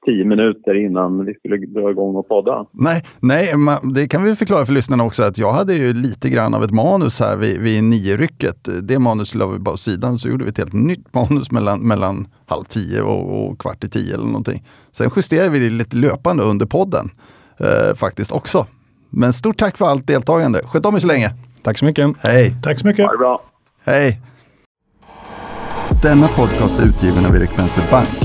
tio 0.06 0.26
minuter 0.26 0.86
innan 0.86 1.26
vi 1.26 1.34
skulle 1.34 1.58
dra 1.58 1.92
igång 1.92 2.16
och 2.16 2.28
podda. 2.28 2.66
Nej, 2.72 3.04
nej 3.20 3.54
det 3.96 4.08
kan 4.08 4.24
vi 4.24 4.36
förklara 4.36 4.66
för 4.66 4.74
lyssnarna 4.74 5.04
också 5.04 5.24
att 5.24 5.38
jag 5.38 5.54
hade 5.54 5.74
ju 5.74 5.94
lite 5.94 6.30
grann 6.30 6.54
av 6.54 6.64
ett 6.64 6.72
manus 6.72 7.20
här 7.20 7.38
vid, 7.38 7.62
vid 7.62 7.84
nio-rycket. 7.84 8.70
Det 8.84 9.00
manus 9.00 9.36
la 9.36 9.48
vi 9.48 9.60
bara 9.60 9.74
åt 9.74 9.80
sidan 9.80 10.20
så 10.20 10.30
gjorde 10.30 10.44
vi 10.44 10.50
ett 10.50 10.58
helt 10.58 10.74
nytt 10.74 11.14
manus 11.14 11.52
mellan, 11.52 11.80
mellan 11.80 12.28
halv 12.46 12.64
tio 12.64 13.02
och, 13.02 13.46
och 13.46 13.60
kvart 13.60 13.84
i 13.84 13.90
tio 13.90 14.14
eller 14.14 14.26
någonting. 14.26 14.64
Sen 14.92 15.10
justerade 15.16 15.50
vi 15.50 15.60
det 15.60 15.70
lite 15.70 15.96
löpande 15.96 16.44
under 16.44 16.66
podden 16.66 17.10
eh, 17.60 17.96
faktiskt 17.96 18.32
också. 18.32 18.66
Men 19.10 19.34
stort 19.34 19.58
tack 19.58 19.78
för 19.78 19.86
allt 19.86 20.08
deltagande. 20.08 20.62
Sköt 20.64 20.86
om 20.86 20.96
er 20.96 21.00
så 21.00 21.08
länge. 21.08 21.32
Tack 21.62 21.78
så 21.78 21.86
mycket. 21.86 22.16
Hej. 22.20 22.56
Tack 22.64 22.80
så 22.80 22.88
mycket. 22.88 23.06
Ha 23.06 23.12
det 23.12 23.18
bra. 23.18 23.42
Hej. 23.84 24.22
Denna 26.02 26.28
podcast 26.28 26.80
är 26.80 26.86
utgiven 26.86 27.26
av 27.26 27.36
Erik 27.36 27.56
Penser 27.56 27.84
Bank 27.92 28.25